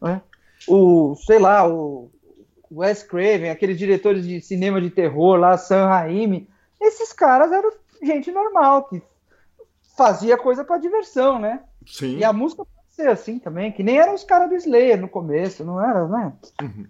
né? 0.01 0.23
o, 0.69 1.15
sei 1.27 1.39
lá, 1.39 1.69
o 1.69 2.11
Wes 2.71 3.03
Craven, 3.03 3.51
aqueles 3.51 3.79
diretores 3.79 4.27
de 4.27 4.41
cinema 4.41 4.81
de 4.81 4.91
terror 4.91 5.37
lá, 5.37 5.59
Sam 5.59 5.87
Raimi, 5.87 6.49
esses 6.81 7.13
caras 7.13 7.51
eram 7.53 7.71
gente 8.03 8.31
normal, 8.31 8.85
que 8.85 9.03
fazia 10.01 10.39
coisa 10.39 10.65
para 10.65 10.79
diversão, 10.79 11.39
né? 11.39 11.61
Sim. 11.87 12.17
E 12.17 12.25
a 12.25 12.33
música 12.33 12.65
pode 12.65 12.95
ser 12.95 13.09
assim 13.09 13.39
também, 13.39 13.71
que 13.71 13.83
nem 13.83 13.99
eram 13.99 14.15
os 14.15 14.25
caras 14.25 14.49
do 14.49 14.55
Slayer 14.55 14.99
no 14.99 15.09
começo, 15.09 15.63
não 15.63 15.79
era, 15.79 16.09
né? 16.09 16.33
Uhum. 16.63 16.87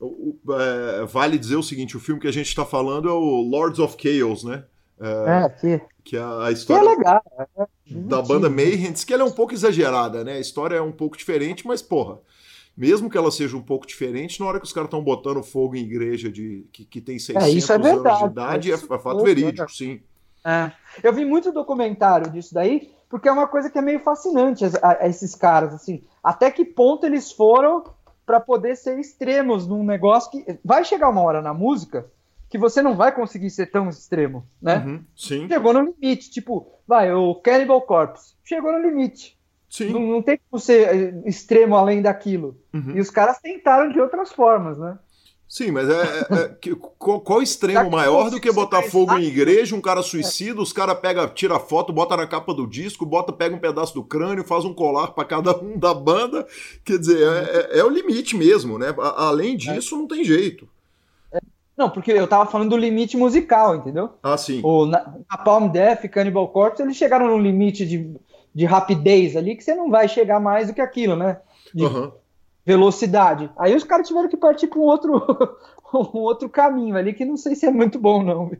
O, 0.00 0.36
é, 0.52 1.04
vale 1.06 1.38
dizer 1.38 1.54
o 1.54 1.62
seguinte: 1.62 1.96
o 1.96 2.00
filme 2.00 2.20
que 2.20 2.26
a 2.26 2.32
gente 2.32 2.48
está 2.48 2.64
falando 2.66 3.08
é 3.08 3.12
o 3.12 3.40
Lords 3.40 3.78
of 3.78 3.96
Chaos, 3.96 4.42
né? 4.42 4.64
É, 5.00 5.48
que, 5.48 5.80
que 6.02 6.16
é 6.16 6.20
a 6.20 6.38
que 6.40 6.48
é 6.48 6.52
história 6.52 6.90
legal. 6.90 7.22
é 7.56 7.66
da 7.88 8.20
banda. 8.20 8.50
Mayhem. 8.50 8.92
Diz 8.92 9.04
que 9.04 9.14
ela 9.14 9.22
é 9.22 9.26
um 9.26 9.30
pouco 9.30 9.54
exagerada, 9.54 10.24
né? 10.24 10.34
A 10.34 10.40
história 10.40 10.76
é 10.76 10.82
um 10.82 10.92
pouco 10.92 11.16
diferente, 11.16 11.64
mas, 11.66 11.80
porra, 11.82 12.18
mesmo 12.76 13.08
que 13.08 13.16
ela 13.16 13.30
seja 13.30 13.56
um 13.56 13.62
pouco 13.62 13.86
diferente, 13.86 14.40
na 14.40 14.46
hora 14.46 14.58
que 14.58 14.66
os 14.66 14.72
caras 14.72 14.88
estão 14.88 15.02
botando 15.02 15.42
fogo 15.42 15.76
em 15.76 15.82
igreja 15.84 16.30
de, 16.30 16.66
que, 16.72 16.84
que 16.84 17.00
tem 17.00 17.18
600 17.18 17.48
É, 17.48 17.50
isso 17.52 17.72
é 17.72 17.76
anos 17.76 17.86
de 17.88 17.94
verdade. 17.94 18.24
idade, 18.24 18.72
é, 18.72 18.74
Isso 18.74 18.92
é 18.92 18.98
fato 18.98 19.22
verídico, 19.22 19.50
verdade. 19.58 19.76
sim. 19.76 20.00
É. 20.44 20.70
Eu 21.02 21.12
vi 21.12 21.24
muito 21.24 21.50
documentário 21.52 22.30
disso 22.30 22.52
daí, 22.54 22.92
porque 23.08 23.28
é 23.28 23.32
uma 23.32 23.46
coisa 23.48 23.70
que 23.70 23.78
é 23.78 23.82
meio 23.82 24.00
fascinante 24.00 24.64
a- 24.64 24.70
a- 25.00 25.06
esses 25.08 25.34
caras, 25.34 25.72
assim. 25.74 26.02
Até 26.22 26.50
que 26.50 26.64
ponto 26.64 27.06
eles 27.06 27.32
foram 27.32 27.84
para 28.26 28.40
poder 28.40 28.76
ser 28.76 28.98
extremos 28.98 29.66
num 29.66 29.84
negócio 29.84 30.30
que 30.30 30.58
vai 30.64 30.84
chegar 30.84 31.08
uma 31.10 31.20
hora 31.22 31.40
na 31.42 31.52
música 31.54 32.06
que 32.48 32.56
você 32.58 32.80
não 32.82 32.94
vai 32.96 33.12
conseguir 33.12 33.50
ser 33.50 33.66
tão 33.66 33.88
extremo, 33.88 34.46
né? 34.62 34.76
Uhum, 34.86 35.04
sim, 35.16 35.48
Chegou 35.48 35.72
no 35.72 35.80
limite, 36.00 36.30
tipo, 36.30 36.68
vai, 36.86 37.12
o 37.12 37.34
Cannibal 37.36 37.82
Corpse 37.82 38.34
chegou 38.44 38.70
no 38.72 38.78
limite. 38.78 39.36
sim. 39.68 39.92
Não, 39.92 40.00
não 40.00 40.22
tem 40.22 40.38
como 40.48 40.60
ser 40.60 40.88
eh, 40.94 41.22
extremo 41.26 41.74
além 41.76 42.00
daquilo. 42.00 42.56
uhum. 42.72 42.92
E 42.94 43.00
os 43.00 43.10
caras 43.10 43.38
tentaram 43.40 43.90
de 43.90 44.00
outras 44.00 44.30
formas, 44.32 44.78
né? 44.78 44.96
Sim, 45.54 45.70
mas 45.70 45.88
é, 45.88 45.92
é- 46.02 46.34
é 46.34 46.48
que- 46.60 46.74
qual, 46.74 47.20
qual 47.20 47.40
extremo 47.40 47.88
maior 47.88 48.28
do 48.28 48.40
que 48.40 48.50
botar 48.50 48.82
fogo 48.82 49.16
em 49.16 49.22
igreja, 49.22 49.76
um 49.76 49.80
cara 49.80 50.02
suicida, 50.02 50.60
os 50.60 50.72
caras 50.72 50.98
pega, 50.98 51.28
tira 51.28 51.60
foto, 51.60 51.92
bota 51.92 52.16
na 52.16 52.26
capa 52.26 52.52
do 52.52 52.66
disco, 52.66 53.06
bota, 53.06 53.32
pega 53.32 53.54
um 53.54 53.60
pedaço 53.60 53.94
do 53.94 54.02
crânio, 54.02 54.42
faz 54.42 54.64
um 54.64 54.74
colar 54.74 55.12
para 55.12 55.24
cada 55.24 55.56
um 55.56 55.78
da 55.78 55.94
banda. 55.94 56.44
Quer 56.84 56.98
dizer, 56.98 57.22
é, 57.22 57.76
é- 57.76 57.78
é 57.78 57.84
o 57.84 57.88
limite 57.88 58.36
mesmo, 58.36 58.80
né? 58.80 58.92
A- 58.98 59.26
além 59.28 59.56
disso, 59.56 59.96
não 59.96 60.08
tem 60.08 60.24
jeito. 60.24 60.68
Não, 61.76 61.88
porque 61.88 62.10
eu 62.10 62.26
tava 62.26 62.50
falando 62.50 62.70
do 62.70 62.76
limite 62.76 63.16
musical, 63.16 63.76
entendeu? 63.76 64.10
Ah, 64.24 64.36
sim. 64.36 64.60
O 64.64 64.86
Na- 64.86 65.14
Napalm 65.30 65.68
Death 65.68 66.08
Cannibal 66.08 66.48
Corpse, 66.48 66.82
eles 66.82 66.96
chegaram 66.96 67.28
num 67.28 67.40
limite 67.40 67.86
de, 67.86 68.10
de 68.52 68.64
rapidez 68.64 69.36
ali 69.36 69.54
que 69.54 69.62
você 69.62 69.72
não 69.76 69.88
vai 69.88 70.08
chegar 70.08 70.40
mais 70.40 70.66
do 70.66 70.74
que 70.74 70.80
aquilo, 70.80 71.14
né? 71.14 71.38
De 71.72 71.84
Aham. 71.84 72.12
Velocidade. 72.64 73.50
Aí 73.58 73.74
os 73.74 73.84
caras 73.84 74.08
tiveram 74.08 74.28
que 74.28 74.36
partir 74.36 74.68
para 74.68 74.78
um 74.78 74.82
outro, 74.82 75.12
um 75.92 76.18
outro 76.18 76.48
caminho 76.48 76.96
ali 76.96 77.12
que 77.12 77.24
não 77.24 77.36
sei 77.36 77.54
se 77.54 77.66
é 77.66 77.70
muito 77.70 77.98
bom, 77.98 78.22
não. 78.22 78.50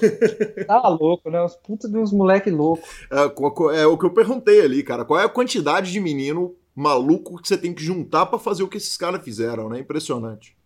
tá 0.66 0.88
louco, 0.88 1.30
né? 1.30 1.42
Os 1.42 1.56
putos 1.56 1.90
de 1.90 1.98
uns 1.98 2.12
moleque 2.12 2.50
louco. 2.50 2.82
É, 3.10 3.80
é 3.82 3.86
o 3.86 3.98
que 3.98 4.06
eu 4.06 4.14
perguntei 4.14 4.60
ali, 4.60 4.82
cara. 4.82 5.04
Qual 5.04 5.18
é 5.18 5.24
a 5.24 5.28
quantidade 5.28 5.90
de 5.90 6.00
menino 6.00 6.54
maluco 6.74 7.40
que 7.40 7.48
você 7.48 7.58
tem 7.58 7.74
que 7.74 7.82
juntar 7.82 8.26
para 8.26 8.38
fazer 8.38 8.62
o 8.62 8.68
que 8.68 8.76
esses 8.76 8.96
caras 8.96 9.22
fizeram, 9.22 9.68
né? 9.68 9.80
Impressionante. 9.80 10.56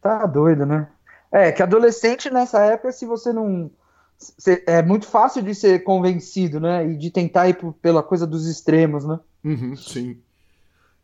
Tá 0.00 0.24
doido, 0.26 0.64
né? 0.64 0.88
É, 1.30 1.52
que 1.52 1.62
adolescente 1.62 2.30
nessa 2.30 2.60
época, 2.62 2.92
se 2.92 3.04
você 3.04 3.32
não. 3.32 3.70
É 4.66 4.82
muito 4.82 5.06
fácil 5.06 5.42
de 5.42 5.54
ser 5.54 5.84
convencido, 5.84 6.58
né? 6.58 6.88
E 6.90 6.96
de 6.96 7.10
tentar 7.10 7.48
ir 7.48 7.58
pela 7.82 8.02
coisa 8.02 8.26
dos 8.26 8.46
extremos, 8.46 9.04
né? 9.04 9.20
Uhum, 9.44 9.76
sim. 9.76 10.18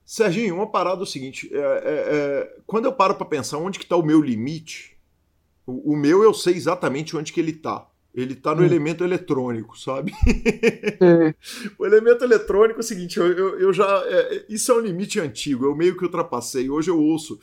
Serginho, 0.04 0.54
uma 0.56 0.66
parada 0.66 1.00
é 1.00 1.04
o 1.04 1.06
seguinte: 1.06 1.48
é, 1.52 1.56
é, 1.58 1.62
é, 1.84 2.56
quando 2.66 2.84
eu 2.86 2.92
paro 2.92 3.14
para 3.14 3.26
pensar 3.26 3.58
onde 3.58 3.78
que 3.78 3.86
tá 3.86 3.96
o 3.96 4.02
meu 4.04 4.20
limite, 4.20 4.96
o, 5.66 5.92
o 5.92 5.96
meu 5.96 6.22
eu 6.22 6.34
sei 6.34 6.54
exatamente 6.54 7.16
onde 7.16 7.32
que 7.32 7.40
ele 7.40 7.52
tá. 7.52 7.86
Ele 8.14 8.34
tá 8.34 8.54
no 8.54 8.60
Hum. 8.60 8.66
elemento 8.66 9.02
eletrônico, 9.04 9.78
sabe? 9.78 10.12
O 11.78 11.86
elemento 11.86 12.22
eletrônico 12.24 12.78
é 12.78 12.82
o 12.82 12.84
seguinte, 12.86 13.18
eu, 13.18 13.26
eu, 13.26 13.58
eu 13.60 13.72
já. 13.72 14.02
é, 14.06 14.44
isso 14.48 14.70
é 14.70 14.74
um 14.74 14.80
limite 14.80 15.18
antigo, 15.20 15.64
eu 15.64 15.74
meio 15.74 15.96
que 15.96 16.04
ultrapassei. 16.04 16.68
Hoje 16.68 16.90
eu 16.90 16.98
ouço 17.00 17.38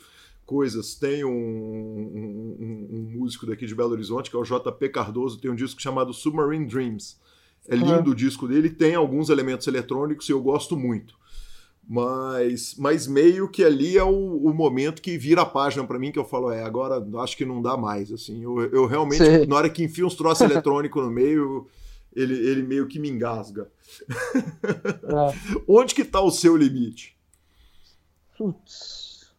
coisas. 0.46 0.94
Tem 0.94 1.24
um, 1.24 1.30
um- 1.30 2.56
um- 2.60 2.88
um 2.96 3.18
músico 3.18 3.46
daqui 3.46 3.66
de 3.66 3.74
Belo 3.74 3.90
Horizonte, 3.92 4.30
que 4.30 4.36
é 4.36 4.38
o 4.38 4.44
JP 4.44 4.88
Cardoso, 4.90 5.40
tem 5.40 5.50
um 5.50 5.54
disco 5.56 5.80
chamado 5.80 6.12
Submarine 6.12 6.66
Dreams. 6.66 7.16
É 7.68 7.74
lindo 7.76 8.10
o 8.10 8.14
disco 8.14 8.48
dele, 8.48 8.70
tem 8.70 8.94
alguns 8.94 9.28
elementos 9.28 9.66
eletrônicos 9.66 10.28
e 10.28 10.32
eu 10.32 10.40
gosto 10.40 10.76
muito. 10.76 11.14
Mas, 11.92 12.76
mas 12.78 13.08
meio 13.08 13.48
que 13.48 13.64
ali 13.64 13.98
é 13.98 14.04
o, 14.04 14.36
o 14.36 14.54
momento 14.54 15.02
que 15.02 15.18
vira 15.18 15.42
a 15.42 15.44
página 15.44 15.84
pra 15.84 15.98
mim, 15.98 16.12
que 16.12 16.20
eu 16.20 16.24
falo, 16.24 16.52
é, 16.52 16.62
agora 16.62 17.04
acho 17.20 17.36
que 17.36 17.44
não 17.44 17.60
dá 17.60 17.76
mais. 17.76 18.12
Assim, 18.12 18.44
eu, 18.44 18.60
eu 18.66 18.86
realmente, 18.86 19.24
Sei. 19.24 19.44
na 19.44 19.56
hora 19.56 19.68
que 19.68 19.82
enfia 19.82 20.06
uns 20.06 20.14
troços 20.14 20.42
eletrônicos 20.48 21.02
no 21.02 21.10
meio, 21.10 21.66
ele, 22.14 22.34
ele 22.34 22.62
meio 22.62 22.86
que 22.86 23.00
me 23.00 23.10
engasga. 23.10 23.68
É. 24.08 25.58
Onde 25.66 25.92
que 25.92 26.04
tá 26.04 26.20
o 26.20 26.30
seu 26.30 26.56
limite? 26.56 27.16
Putz. 28.38 29.32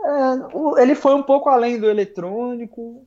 É, 0.00 0.80
ele 0.82 0.94
foi 0.94 1.14
um 1.14 1.22
pouco 1.22 1.50
além 1.50 1.78
do 1.78 1.90
eletrônico. 1.90 3.06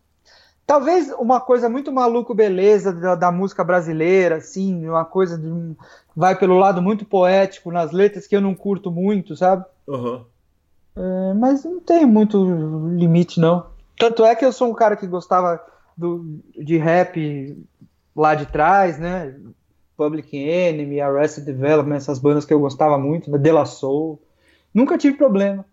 Talvez 0.66 1.12
uma 1.20 1.40
coisa 1.40 1.70
muito 1.70 1.92
maluco 1.92 2.34
beleza 2.34 2.92
da, 2.92 3.14
da 3.16 3.32
música 3.32 3.64
brasileira, 3.64 4.38
assim, 4.38 4.88
uma 4.90 5.06
coisa 5.06 5.38
de 5.38 5.48
um- 5.48 5.76
vai 6.16 6.36
pelo 6.38 6.58
lado 6.58 6.82
muito 6.82 7.06
poético 7.06 7.72
nas 7.72 7.92
letras 7.92 8.26
que 8.26 8.36
eu 8.36 8.42
não 8.42 8.56
curto 8.56 8.90
muito, 8.92 9.36
sabe? 9.36 9.64
Aham. 9.88 10.26
É, 10.96 11.34
mas 11.36 11.64
não 11.64 11.80
tem 11.80 12.06
muito 12.06 12.44
limite, 12.96 13.40
não. 13.40 13.68
Tanto 13.98 14.26
é 14.26 14.36
que 14.36 14.46
eu 14.46 14.52
sou 14.52 14.70
um 14.70 14.74
cara 14.74 14.96
que 14.96 15.06
gostava 15.06 15.62
do, 15.96 16.40
de 16.58 16.78
rap 16.78 17.58
lá 18.16 18.34
de 18.34 18.46
trás, 18.46 18.98
né? 18.98 19.36
Public 19.98 20.36
Enemy, 20.36 21.00
Arrested 21.00 21.46
Development, 21.46 21.96
essas 21.96 22.18
bandas 22.20 22.44
que 22.46 22.54
eu 22.54 22.60
gostava 22.60 22.98
muito, 22.98 23.30
né? 23.30 23.38
De 23.38 23.52
La 23.52 23.66
Soul. 23.66 24.20
Nunca 24.74 24.98
tive 24.98 25.16
problema. 25.18 25.66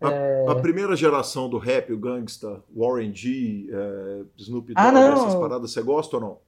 A 0.00 0.54
primeira 0.56 0.94
geração 0.94 1.48
do 1.48 1.58
rap, 1.58 1.92
o 1.92 1.98
Gangsta, 1.98 2.62
Warren 2.74 3.14
G, 3.14 3.68
é, 3.70 4.22
Snoop 4.36 4.72
Dogg, 4.72 4.78
Ah, 4.78 5.12
essas 5.12 5.34
paradas, 5.34 5.72
você 5.72 5.82
gosta 5.82 6.16
ou 6.16 6.22
não? 6.22 6.38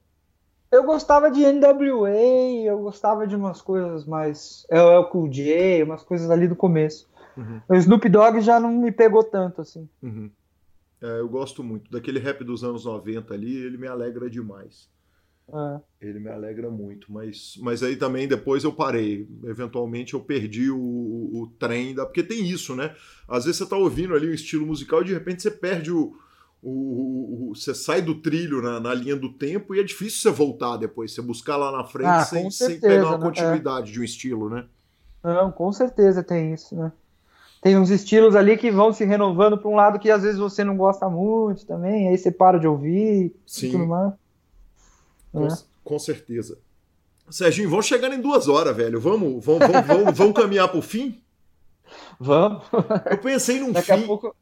Eu 0.71 0.83
gostava 0.85 1.29
de 1.29 1.41
NWA, 1.45 2.09
eu 2.65 2.79
gostava 2.79 3.27
de 3.27 3.35
umas 3.35 3.61
coisas 3.61 4.05
mais. 4.05 4.65
LL 4.69 5.03
Cool 5.09 5.27
J, 5.27 5.83
umas 5.83 6.01
coisas 6.01 6.31
ali 6.31 6.47
do 6.47 6.55
começo. 6.55 7.09
Uhum. 7.35 7.61
O 7.67 7.75
Snoop 7.75 8.07
Dogg 8.07 8.39
já 8.39 8.57
não 8.57 8.71
me 8.71 8.91
pegou 8.91 9.23
tanto, 9.23 9.61
assim. 9.61 9.89
Uhum. 10.01 10.31
É, 11.01 11.19
eu 11.19 11.27
gosto 11.27 11.61
muito. 11.61 11.91
Daquele 11.91 12.19
rap 12.19 12.43
dos 12.45 12.63
anos 12.63 12.85
90 12.85 13.33
ali, 13.33 13.53
ele 13.57 13.77
me 13.77 13.87
alegra 13.87 14.29
demais. 14.29 14.89
É. 15.53 15.81
Ele 15.99 16.19
me 16.19 16.29
alegra 16.31 16.69
muito, 16.71 17.11
mas, 17.11 17.55
mas 17.61 17.83
aí 17.83 17.95
também 17.95 18.27
depois 18.27 18.63
eu 18.63 18.73
parei. 18.73 19.27
Eventualmente 19.45 20.15
eu 20.15 20.19
perdi 20.19 20.71
o, 20.71 20.79
o, 20.79 21.43
o 21.43 21.47
trem 21.59 21.93
da. 21.93 22.05
Porque 22.05 22.23
tem 22.23 22.47
isso, 22.47 22.75
né? 22.75 22.95
Às 23.27 23.45
vezes 23.45 23.59
você 23.59 23.67
tá 23.69 23.77
ouvindo 23.77 24.15
ali 24.15 24.27
um 24.27 24.33
estilo 24.33 24.65
musical 24.65 25.01
e 25.01 25.05
de 25.05 25.13
repente 25.13 25.43
você 25.43 25.51
perde 25.51 25.91
o. 25.91 26.15
o, 26.61 26.71
o- 26.71 27.51
o- 27.51 27.55
você 27.55 27.75
sai 27.75 28.01
do 28.01 28.15
trilho 28.21 28.61
na, 28.63 28.79
na 28.79 28.93
linha 28.95 29.15
do 29.15 29.31
tempo 29.33 29.75
e 29.75 29.79
é 29.79 29.83
difícil 29.83 30.21
você 30.21 30.31
voltar 30.31 30.77
depois, 30.77 31.13
você 31.13 31.21
buscar 31.21 31.57
lá 31.57 31.71
na 31.71 31.83
frente 31.85 32.19
Ah, 32.19 32.23
sem, 32.23 32.49
com 32.49 32.49
sem 32.49 32.79
certeza, 32.79 32.81
pegar 32.81 33.09
uma 33.09 33.19
né? 33.19 33.27
continuidade 33.27 33.91
de 33.91 33.99
um 33.99 34.03
estilo, 34.03 34.49
né? 34.49 34.65
Não, 35.23 35.51
com 35.51 35.71
certeza 35.71 36.23
tem 36.23 36.53
isso, 36.53 36.75
né? 36.75 36.91
Tem 37.61 37.77
uns 37.77 37.89
estilos 37.91 38.35
ali 38.35 38.57
que 38.57 38.71
vão 38.71 38.93
se 38.93 39.05
renovando 39.05 39.57
para 39.59 39.69
um 39.69 39.75
lado 39.75 39.99
que 39.99 40.11
às 40.11 40.23
vezes 40.23 40.39
você 40.39 40.63
não 40.63 40.77
gosta 40.77 41.09
muito 41.09 41.65
também, 41.67 42.09
aí 42.09 42.17
você 42.17 42.31
para 42.31 42.59
de 42.59 42.67
ouvir 42.67 43.27
e 43.27 43.35
Sim. 43.45 43.71
tudo 43.71 43.87
mais. 43.87 44.13
Com, 45.31 45.47
É. 45.47 45.49
com 45.83 45.99
certeza. 45.99 46.57
Serginho, 47.29 47.69
vamos 47.69 47.85
chegando 47.85 48.13
em 48.15 48.21
duas 48.21 48.47
horas, 48.47 48.75
velho. 48.75 48.99
Vamos, 48.99 49.43
vamos, 49.43 49.59
vamos, 49.67 49.87
vamos, 49.87 50.17
vamos 50.17 50.33
caminhar 50.35 50.67
pro 50.67 50.81
fim? 50.81 51.21
Vamos. 52.19 52.63
Eu 53.09 53.17
pensei 53.17 53.59
num 53.59 53.71
Daqui 53.71 53.91
a 53.91 53.97
fim. 53.97 54.05
pouco, 54.05 54.35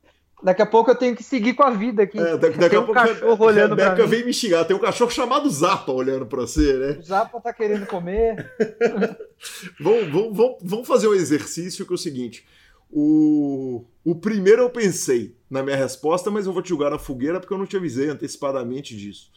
daqui 0.44 0.62
a 0.62 0.66
pouco 0.66 0.90
eu 0.92 0.96
tenho 0.96 1.16
que 1.16 1.22
seguir 1.24 1.54
com 1.54 1.64
a 1.64 1.70
vida 1.70 2.02
aqui. 2.04 2.18
É, 2.18 2.36
daqui, 2.38 2.58
daqui 2.58 2.70
Tem 2.70 2.78
a 2.80 2.82
um 2.82 2.86
pouco 2.86 3.00
cachorro 3.00 3.46
olhando 3.46 3.76
pra 3.76 3.96
mim. 3.96 4.06
vem 4.08 4.26
me 4.26 4.34
xingar. 4.34 4.66
Tem 4.66 4.76
um 4.76 4.80
cachorro 4.80 5.12
chamado 5.12 5.48
Zapa 5.50 5.92
olhando 5.92 6.26
pra 6.26 6.42
você, 6.42 6.74
né? 6.74 6.98
O 7.00 7.04
Zapa 7.04 7.40
tá 7.40 7.54
querendo 7.54 7.86
comer. 7.86 8.52
Vamos, 9.80 10.10
vamos, 10.12 10.36
vamos, 10.38 10.58
vamos 10.62 10.88
fazer 10.88 11.08
um 11.08 11.14
exercício 11.14 11.86
que 11.86 11.94
é 11.94 11.96
o 11.96 11.98
seguinte. 11.98 12.46
O, 12.92 13.86
o 14.04 14.16
primeiro 14.16 14.64
eu 14.64 14.70
pensei 14.70 15.36
na 15.50 15.62
minha 15.64 15.76
resposta, 15.78 16.30
mas 16.30 16.46
eu 16.46 16.52
vou 16.54 16.62
te 16.62 16.70
jogar 16.70 16.90
na 16.90 16.98
fogueira 17.00 17.40
porque 17.40 17.54
eu 17.54 17.58
não 17.58 17.66
te 17.66 17.78
avisei 17.78 18.10
antecipadamente 18.10 18.98
disso. 18.98 19.32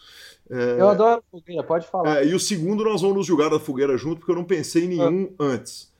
É, 0.52 0.80
Eu 0.80 0.88
adoro 0.88 1.22
fogueira, 1.30 1.62
pode 1.62 1.86
falar. 1.86 2.18
É, 2.22 2.26
e 2.26 2.34
o 2.34 2.38
segundo 2.40 2.84
nós 2.84 3.00
vamos 3.00 3.16
nos 3.16 3.26
jogar 3.26 3.48
na 3.50 3.58
fogueira 3.58 3.96
junto, 3.96 4.18
porque 4.18 4.32
eu 4.32 4.36
não 4.36 4.44
pensei 4.44 4.84
em 4.84 4.88
nenhum 4.88 5.32
antes. 5.38 5.90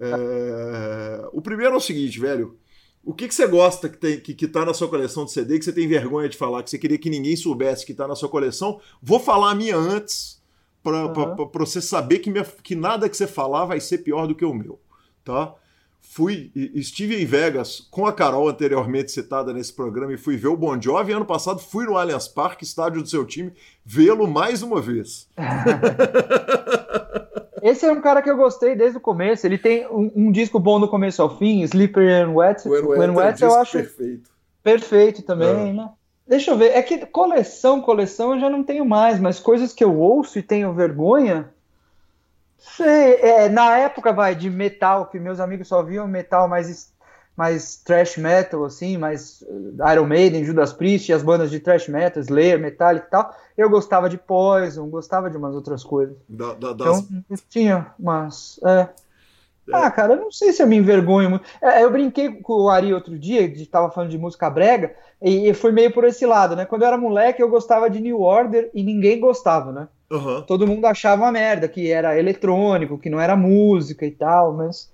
É, 0.00 1.28
o 1.32 1.40
primeiro 1.40 1.74
é 1.74 1.76
o 1.76 1.80
seguinte, 1.80 2.18
velho. 2.18 2.56
O 3.04 3.14
que, 3.14 3.26
que 3.28 3.34
você 3.34 3.46
gosta 3.46 3.88
que, 3.88 3.96
tem, 3.96 4.20
que, 4.20 4.34
que 4.34 4.46
tá 4.46 4.64
na 4.64 4.74
sua 4.74 4.88
coleção 4.88 5.24
de 5.24 5.30
CD, 5.32 5.58
que 5.58 5.64
você 5.64 5.72
tem 5.72 5.88
vergonha 5.88 6.28
de 6.28 6.36
falar, 6.36 6.62
que 6.62 6.68
você 6.70 6.78
queria 6.78 6.98
que 6.98 7.08
ninguém 7.08 7.34
soubesse 7.36 7.86
que 7.86 7.94
tá 7.94 8.06
na 8.06 8.14
sua 8.14 8.28
coleção? 8.28 8.78
Vou 9.02 9.18
falar 9.18 9.52
a 9.52 9.54
minha 9.54 9.76
antes, 9.76 10.42
pra, 10.82 11.06
Uhum. 11.06 11.50
você 11.54 11.80
saber 11.80 12.18
que, 12.18 12.30
minha- 12.30 12.44
que 12.44 12.74
nada 12.74 13.08
que 13.08 13.16
você 13.16 13.26
falar 13.26 13.64
vai 13.64 13.80
ser 13.80 13.98
pior 13.98 14.26
do 14.26 14.34
que 14.34 14.44
o 14.44 14.52
meu, 14.52 14.78
tá? 15.24 15.54
Fui 16.00 16.50
estive 16.54 17.22
em 17.22 17.26
Vegas 17.26 17.86
com 17.90 18.06
a 18.06 18.12
Carol 18.12 18.48
anteriormente 18.48 19.12
citada 19.12 19.52
nesse 19.52 19.72
programa 19.72 20.12
e 20.12 20.18
fui 20.18 20.36
ver 20.36 20.48
o 20.48 20.56
Bon 20.56 20.80
Jovi. 20.80 21.12
Ano 21.12 21.24
passado 21.24 21.60
fui 21.60 21.86
no 21.86 21.96
Allianz 21.96 22.28
Parque, 22.28 22.64
estádio 22.64 23.02
do 23.02 23.08
seu 23.08 23.24
time, 23.24 23.52
vê-lo 23.84 24.26
mais 24.26 24.62
uma 24.62 24.80
vez. 24.80 25.28
Esse 27.62 27.86
é 27.86 27.92
um 27.92 28.00
cara 28.00 28.22
que 28.22 28.30
eu 28.30 28.36
gostei 28.36 28.74
desde 28.74 28.96
o 28.96 29.00
começo. 29.00 29.46
Ele 29.46 29.58
tem 29.58 29.86
um, 29.86 30.10
um 30.16 30.32
disco 30.32 30.58
bom 30.58 30.80
do 30.80 30.88
começo 30.88 31.20
ao 31.20 31.38
fim, 31.38 31.60
Slippery 31.62 32.10
and 32.10 32.32
Wet. 32.32 32.66
When 32.66 32.82
Wet, 32.82 33.00
When 33.00 33.10
Wet 33.10 33.42
é 33.42 33.46
um 33.46 33.50
eu 33.50 33.56
acho 33.56 33.72
perfeito, 33.72 34.30
perfeito 34.62 35.22
também, 35.22 35.70
é. 35.70 35.72
né? 35.72 35.90
Deixa 36.26 36.52
eu 36.52 36.56
ver, 36.56 36.76
é 36.76 36.82
que 36.82 37.04
coleção, 37.06 37.80
coleção 37.80 38.34
eu 38.34 38.40
já 38.40 38.48
não 38.48 38.62
tenho 38.62 38.84
mais, 38.84 39.18
mas 39.18 39.40
coisas 39.40 39.72
que 39.72 39.82
eu 39.82 39.98
ouço 39.98 40.38
e 40.38 40.42
tenho 40.42 40.72
vergonha. 40.72 41.52
Sei, 42.60 43.14
é, 43.14 43.48
na 43.48 43.78
época, 43.78 44.12
vai, 44.12 44.34
de 44.34 44.50
metal, 44.50 45.06
que 45.06 45.18
meus 45.18 45.40
amigos 45.40 45.66
só 45.66 45.82
viam 45.82 46.06
metal 46.06 46.46
mais, 46.46 46.92
mais 47.34 47.76
trash 47.76 48.18
metal, 48.18 48.64
assim, 48.66 48.98
mais 48.98 49.42
uh, 49.42 49.90
Iron 49.92 50.04
Maiden, 50.04 50.44
Judas 50.44 50.70
Priest, 50.70 51.10
as 51.10 51.22
bandas 51.22 51.50
de 51.50 51.58
trash 51.58 51.88
metal, 51.88 52.22
Slayer, 52.22 52.58
Metallica 52.58 53.06
e 53.06 53.10
tal. 53.10 53.34
Eu 53.56 53.70
gostava 53.70 54.10
de 54.10 54.18
Poison, 54.18 54.88
gostava 54.88 55.30
de 55.30 55.38
umas 55.38 55.54
outras 55.54 55.82
coisas. 55.82 56.14
Da, 56.28 56.52
da, 56.52 56.74
das... 56.74 56.98
Então, 56.98 57.38
tinha 57.48 57.94
umas. 57.98 58.60
É. 58.62 58.88
É. 59.68 59.76
Ah, 59.76 59.90
cara, 59.90 60.14
eu 60.14 60.20
não 60.20 60.32
sei 60.32 60.52
se 60.52 60.62
eu 60.62 60.66
me 60.66 60.76
envergonho 60.76 61.30
muito. 61.30 61.44
É, 61.62 61.82
eu 61.82 61.90
brinquei 61.90 62.30
com 62.42 62.64
o 62.64 62.68
Ari 62.68 62.92
outro 62.92 63.18
dia, 63.18 63.48
de 63.48 63.64
tava 63.66 63.90
falando 63.90 64.10
de 64.10 64.18
música 64.18 64.50
brega, 64.50 64.94
e, 65.22 65.48
e 65.48 65.54
foi 65.54 65.70
meio 65.72 65.92
por 65.92 66.04
esse 66.04 66.26
lado, 66.26 66.56
né? 66.56 66.66
Quando 66.66 66.82
eu 66.82 66.88
era 66.88 66.98
moleque, 66.98 67.42
eu 67.42 67.48
gostava 67.48 67.88
de 67.88 68.00
New 68.00 68.20
Order 68.20 68.70
e 68.74 68.82
ninguém 68.82 69.20
gostava, 69.20 69.72
né? 69.72 69.88
Uhum. 70.10 70.42
Todo 70.42 70.66
mundo 70.66 70.84
achava 70.86 71.22
uma 71.22 71.32
merda, 71.32 71.68
que 71.68 71.90
era 71.90 72.18
eletrônico, 72.18 72.98
que 72.98 73.08
não 73.08 73.20
era 73.20 73.36
música 73.36 74.04
e 74.04 74.10
tal, 74.10 74.52
mas 74.52 74.90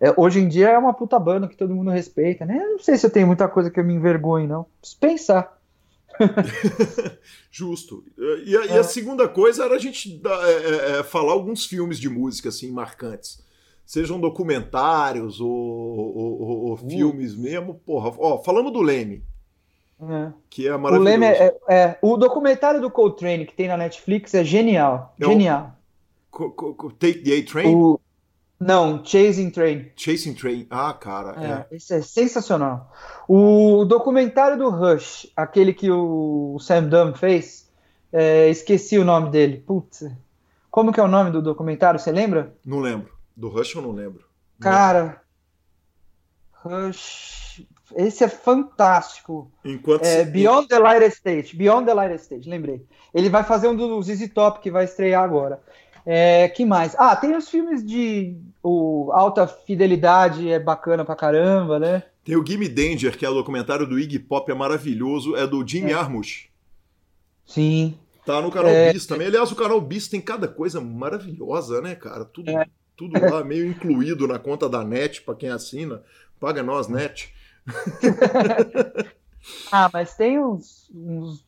é, 0.00 0.12
hoje 0.16 0.40
em 0.40 0.48
dia 0.48 0.70
é 0.70 0.78
uma 0.78 0.92
puta 0.92 1.18
banda 1.18 1.46
que 1.46 1.56
todo 1.56 1.74
mundo 1.74 1.90
respeita, 1.90 2.44
né? 2.44 2.58
Eu 2.60 2.72
não 2.72 2.78
sei 2.78 2.96
se 2.96 3.06
eu 3.06 3.10
tenho 3.10 3.26
muita 3.26 3.46
coisa 3.48 3.70
que 3.70 3.78
eu 3.78 3.84
me 3.84 3.94
envergonho, 3.94 4.48
não. 4.48 4.66
Preciso 4.80 5.00
pensar. 5.00 5.56
Justo. 7.50 8.04
E 8.44 8.56
a, 8.56 8.64
é. 8.64 8.66
e 8.66 8.78
a, 8.78 8.82
segunda 8.82 9.28
coisa 9.28 9.64
era 9.64 9.74
a 9.74 9.78
gente 9.78 10.20
é, 10.24 10.50
é, 10.50 10.98
é, 10.98 11.02
falar 11.02 11.32
alguns 11.32 11.66
filmes 11.66 11.98
de 11.98 12.08
música 12.08 12.48
assim 12.48 12.70
marcantes 12.70 13.44
sejam 13.86 14.18
documentários 14.18 15.40
ou, 15.40 15.48
ou, 15.48 16.16
ou, 16.16 16.48
ou 16.66 16.72
uh. 16.74 16.76
filmes 16.76 17.36
mesmo. 17.36 17.80
Porra, 17.86 18.12
ó, 18.18 18.42
falamos 18.42 18.72
do 18.72 18.82
Leme. 18.82 19.22
É. 20.00 20.32
Que 20.50 20.68
é 20.68 20.76
maravilhoso. 20.76 21.00
O 21.00 21.04
Leme 21.04 21.26
é, 21.26 21.56
é, 21.68 21.98
o 22.02 22.16
documentário 22.16 22.80
do 22.80 22.90
Coltrane 22.90 23.46
que 23.46 23.54
tem 23.54 23.68
na 23.68 23.76
Netflix 23.76 24.34
é 24.34 24.44
genial. 24.44 25.14
É 25.20 25.24
genial. 25.24 25.72
O, 26.32 26.90
Take 26.92 27.22
the 27.22 27.38
A-Train? 27.38 27.74
O, 27.74 27.98
não, 28.58 29.04
Chasing 29.04 29.50
Train. 29.50 29.90
Chasing 29.96 30.34
Train. 30.34 30.66
Ah, 30.70 30.92
cara. 30.94 31.66
É, 31.70 31.76
Esse 31.76 31.94
é 31.94 32.02
sensacional. 32.02 32.90
O 33.28 33.84
documentário 33.84 34.56
do 34.56 34.70
Rush, 34.70 35.30
aquele 35.36 35.74
que 35.74 35.90
o 35.90 36.58
Sam 36.58 36.84
Dunn 36.84 37.14
fez, 37.14 37.70
é, 38.12 38.48
esqueci 38.48 38.98
o 38.98 39.04
nome 39.04 39.30
dele. 39.30 39.58
Putz. 39.58 40.10
Como 40.70 40.92
que 40.92 41.00
é 41.00 41.02
o 41.02 41.08
nome 41.08 41.30
do 41.30 41.42
documentário? 41.42 42.00
Você 42.00 42.10
lembra? 42.10 42.54
Não 42.64 42.80
lembro. 42.80 43.14
Do 43.36 43.48
Rush 43.48 43.74
eu 43.74 43.82
não 43.82 43.92
lembro. 43.92 44.24
Cara, 44.58 45.22
Rush. 46.52 47.66
Esse 47.94 48.24
é 48.24 48.28
fantástico. 48.28 49.50
Enquanto 49.64 50.04
é, 50.04 50.24
Beyond 50.24 50.68
the 50.68 50.78
Light 50.78 51.04
Stage. 51.12 51.54
Beyond 51.54 51.86
the 51.86 51.94
Light 51.94 52.14
Stage, 52.16 52.48
lembrei. 52.48 52.84
Ele 53.14 53.28
vai 53.28 53.44
fazer 53.44 53.68
um 53.68 53.76
dos 53.76 54.08
Easy 54.08 54.28
Top 54.28 54.60
que 54.60 54.70
vai 54.70 54.84
estrear 54.84 55.22
agora. 55.22 55.60
É, 56.04 56.48
que 56.48 56.64
mais? 56.64 56.94
Ah, 56.96 57.14
tem 57.16 57.36
os 57.36 57.48
filmes 57.48 57.84
de 57.84 58.36
o, 58.62 59.10
alta 59.12 59.46
fidelidade, 59.46 60.48
é 60.48 60.58
bacana 60.58 61.04
pra 61.04 61.16
caramba, 61.16 61.78
né? 61.78 62.02
Tem 62.24 62.36
o 62.36 62.44
Gimme 62.44 62.68
Danger, 62.68 63.16
que 63.16 63.24
é 63.24 63.30
o 63.30 63.34
documentário 63.34 63.86
do 63.86 63.98
Iggy 63.98 64.18
Pop, 64.18 64.50
é 64.50 64.54
maravilhoso, 64.54 65.36
é 65.36 65.46
do 65.46 65.66
Jim 65.66 65.86
é. 65.90 65.96
Sim. 67.44 67.96
Tá 68.24 68.40
no 68.40 68.50
canal 68.50 68.70
é... 68.70 68.92
Bis 68.92 69.06
também. 69.06 69.28
Aliás, 69.28 69.52
o 69.52 69.56
canal 69.56 69.80
Bis 69.80 70.08
tem 70.08 70.20
cada 70.20 70.48
coisa 70.48 70.80
maravilhosa, 70.80 71.80
né, 71.80 71.94
cara? 71.94 72.24
Tudo 72.24 72.50
é 72.50 72.66
tudo 72.96 73.20
lá 73.20 73.44
meio 73.44 73.66
incluído 73.66 74.26
na 74.26 74.38
conta 74.38 74.68
da 74.68 74.82
NET 74.82 75.22
para 75.22 75.34
quem 75.34 75.50
assina. 75.50 76.02
Paga 76.40 76.62
nós, 76.62 76.88
NET. 76.88 77.32
ah, 79.72 79.90
mas 79.92 80.14
tem 80.14 80.38
uns, 80.38 80.90
uns, 80.94 81.44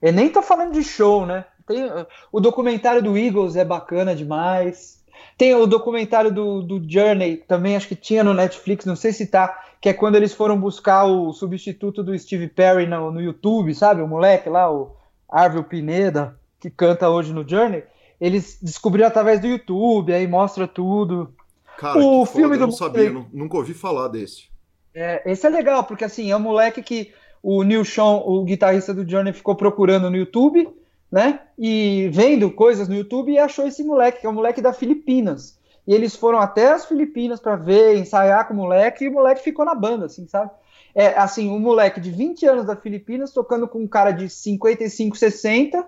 Eu 0.00 0.12
nem 0.12 0.30
tô 0.30 0.42
falando 0.42 0.72
de 0.72 0.82
show, 0.82 1.26
né? 1.26 1.44
Tem... 1.66 1.84
O 2.32 2.40
documentário 2.40 3.02
do 3.02 3.16
Eagles 3.16 3.56
é 3.56 3.64
bacana 3.64 4.14
demais. 4.14 5.00
Tem 5.36 5.54
o 5.54 5.66
documentário 5.66 6.32
do, 6.32 6.62
do 6.62 6.90
Journey, 6.90 7.36
também 7.36 7.76
acho 7.76 7.88
que 7.88 7.96
tinha 7.96 8.24
no 8.24 8.34
Netflix, 8.34 8.84
não 8.84 8.96
sei 8.96 9.12
se 9.12 9.26
tá, 9.26 9.62
que 9.80 9.88
é 9.88 9.92
quando 9.92 10.16
eles 10.16 10.34
foram 10.34 10.58
buscar 10.58 11.04
o 11.04 11.32
substituto 11.32 12.02
do 12.02 12.18
Steve 12.18 12.48
Perry 12.48 12.86
no, 12.86 13.10
no 13.10 13.20
YouTube, 13.20 13.74
sabe? 13.74 14.02
O 14.02 14.08
moleque 14.08 14.48
lá, 14.48 14.70
o 14.70 14.96
Arvel 15.28 15.64
Pineda, 15.64 16.38
que 16.58 16.68
canta 16.68 17.08
hoje 17.08 17.32
no 17.32 17.48
Journey 17.48 17.82
eles 18.20 18.58
descobriram 18.60 19.08
através 19.08 19.40
do 19.40 19.46
YouTube, 19.46 20.12
aí 20.12 20.28
mostra 20.28 20.68
tudo. 20.68 21.34
Cara, 21.78 21.98
o 21.98 22.26
filme 22.26 22.48
foda, 22.48 22.58
do 22.58 22.64
eu 22.64 22.66
não 22.66 22.72
sabia, 22.72 23.26
nunca 23.32 23.56
ouvi 23.56 23.72
falar 23.72 24.08
desse. 24.08 24.49
É, 24.94 25.22
esse 25.30 25.46
é 25.46 25.50
legal, 25.50 25.84
porque 25.84 26.04
assim, 26.04 26.30
é 26.30 26.36
um 26.36 26.40
moleque 26.40 26.82
que 26.82 27.12
o 27.42 27.62
Neil 27.62 27.84
Sean, 27.84 28.22
o 28.24 28.44
guitarrista 28.44 28.92
do 28.92 29.08
Journey, 29.08 29.32
ficou 29.32 29.54
procurando 29.54 30.10
no 30.10 30.16
YouTube, 30.16 30.68
né? 31.10 31.40
E 31.58 32.08
vendo 32.12 32.50
coisas 32.50 32.88
no 32.88 32.94
YouTube 32.94 33.32
e 33.32 33.38
achou 33.38 33.66
esse 33.66 33.82
moleque, 33.82 34.20
que 34.20 34.26
é 34.26 34.30
um 34.30 34.34
moleque 34.34 34.60
da 34.60 34.72
Filipinas. 34.72 35.58
E 35.86 35.94
eles 35.94 36.14
foram 36.14 36.38
até 36.38 36.72
as 36.72 36.86
Filipinas 36.86 37.40
para 37.40 37.56
ver, 37.56 37.96
ensaiar 37.96 38.46
com 38.46 38.54
o 38.54 38.56
moleque, 38.56 39.04
e 39.04 39.08
o 39.08 39.12
moleque 39.12 39.42
ficou 39.42 39.64
na 39.64 39.74
banda, 39.74 40.06
assim, 40.06 40.26
sabe? 40.26 40.50
É 40.94 41.18
assim, 41.18 41.50
um 41.50 41.58
moleque 41.58 42.00
de 42.00 42.10
20 42.10 42.46
anos 42.46 42.66
da 42.66 42.76
Filipinas 42.76 43.32
tocando 43.32 43.66
com 43.66 43.80
um 43.80 43.88
cara 43.88 44.10
de 44.10 44.28
55, 44.28 45.16
60, 45.16 45.86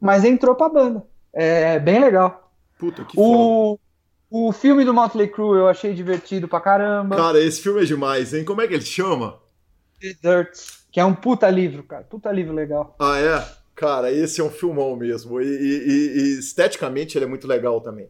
mas 0.00 0.24
entrou 0.24 0.54
pra 0.54 0.68
banda. 0.68 1.04
É 1.32 1.78
bem 1.78 2.00
legal. 2.00 2.50
Puta, 2.78 3.04
que 3.04 3.18
o, 3.18 3.22
foda. 3.24 3.80
O 4.30 4.52
filme 4.52 4.84
do 4.84 4.92
Motley 4.92 5.28
Crue 5.28 5.58
eu 5.58 5.68
achei 5.68 5.94
divertido 5.94 6.46
pra 6.46 6.60
caramba. 6.60 7.16
Cara, 7.16 7.40
esse 7.40 7.62
filme 7.62 7.80
é 7.80 7.84
demais, 7.84 8.34
hein? 8.34 8.44
Como 8.44 8.60
é 8.60 8.68
que 8.68 8.74
ele 8.74 8.84
chama? 8.84 9.38
The 10.00 10.14
Dirt, 10.22 10.58
que 10.92 11.00
é 11.00 11.04
um 11.04 11.14
puta 11.14 11.48
livro, 11.48 11.82
cara. 11.82 12.04
Puta 12.04 12.30
livro 12.30 12.54
legal. 12.54 12.94
Ah, 12.98 13.18
é? 13.18 13.44
Cara, 13.74 14.12
esse 14.12 14.40
é 14.40 14.44
um 14.44 14.50
filmão 14.50 14.94
mesmo. 14.96 15.40
E, 15.40 15.46
e, 15.46 16.18
e 16.18 16.38
esteticamente 16.38 17.16
ele 17.16 17.24
é 17.24 17.28
muito 17.28 17.46
legal 17.46 17.80
também. 17.80 18.08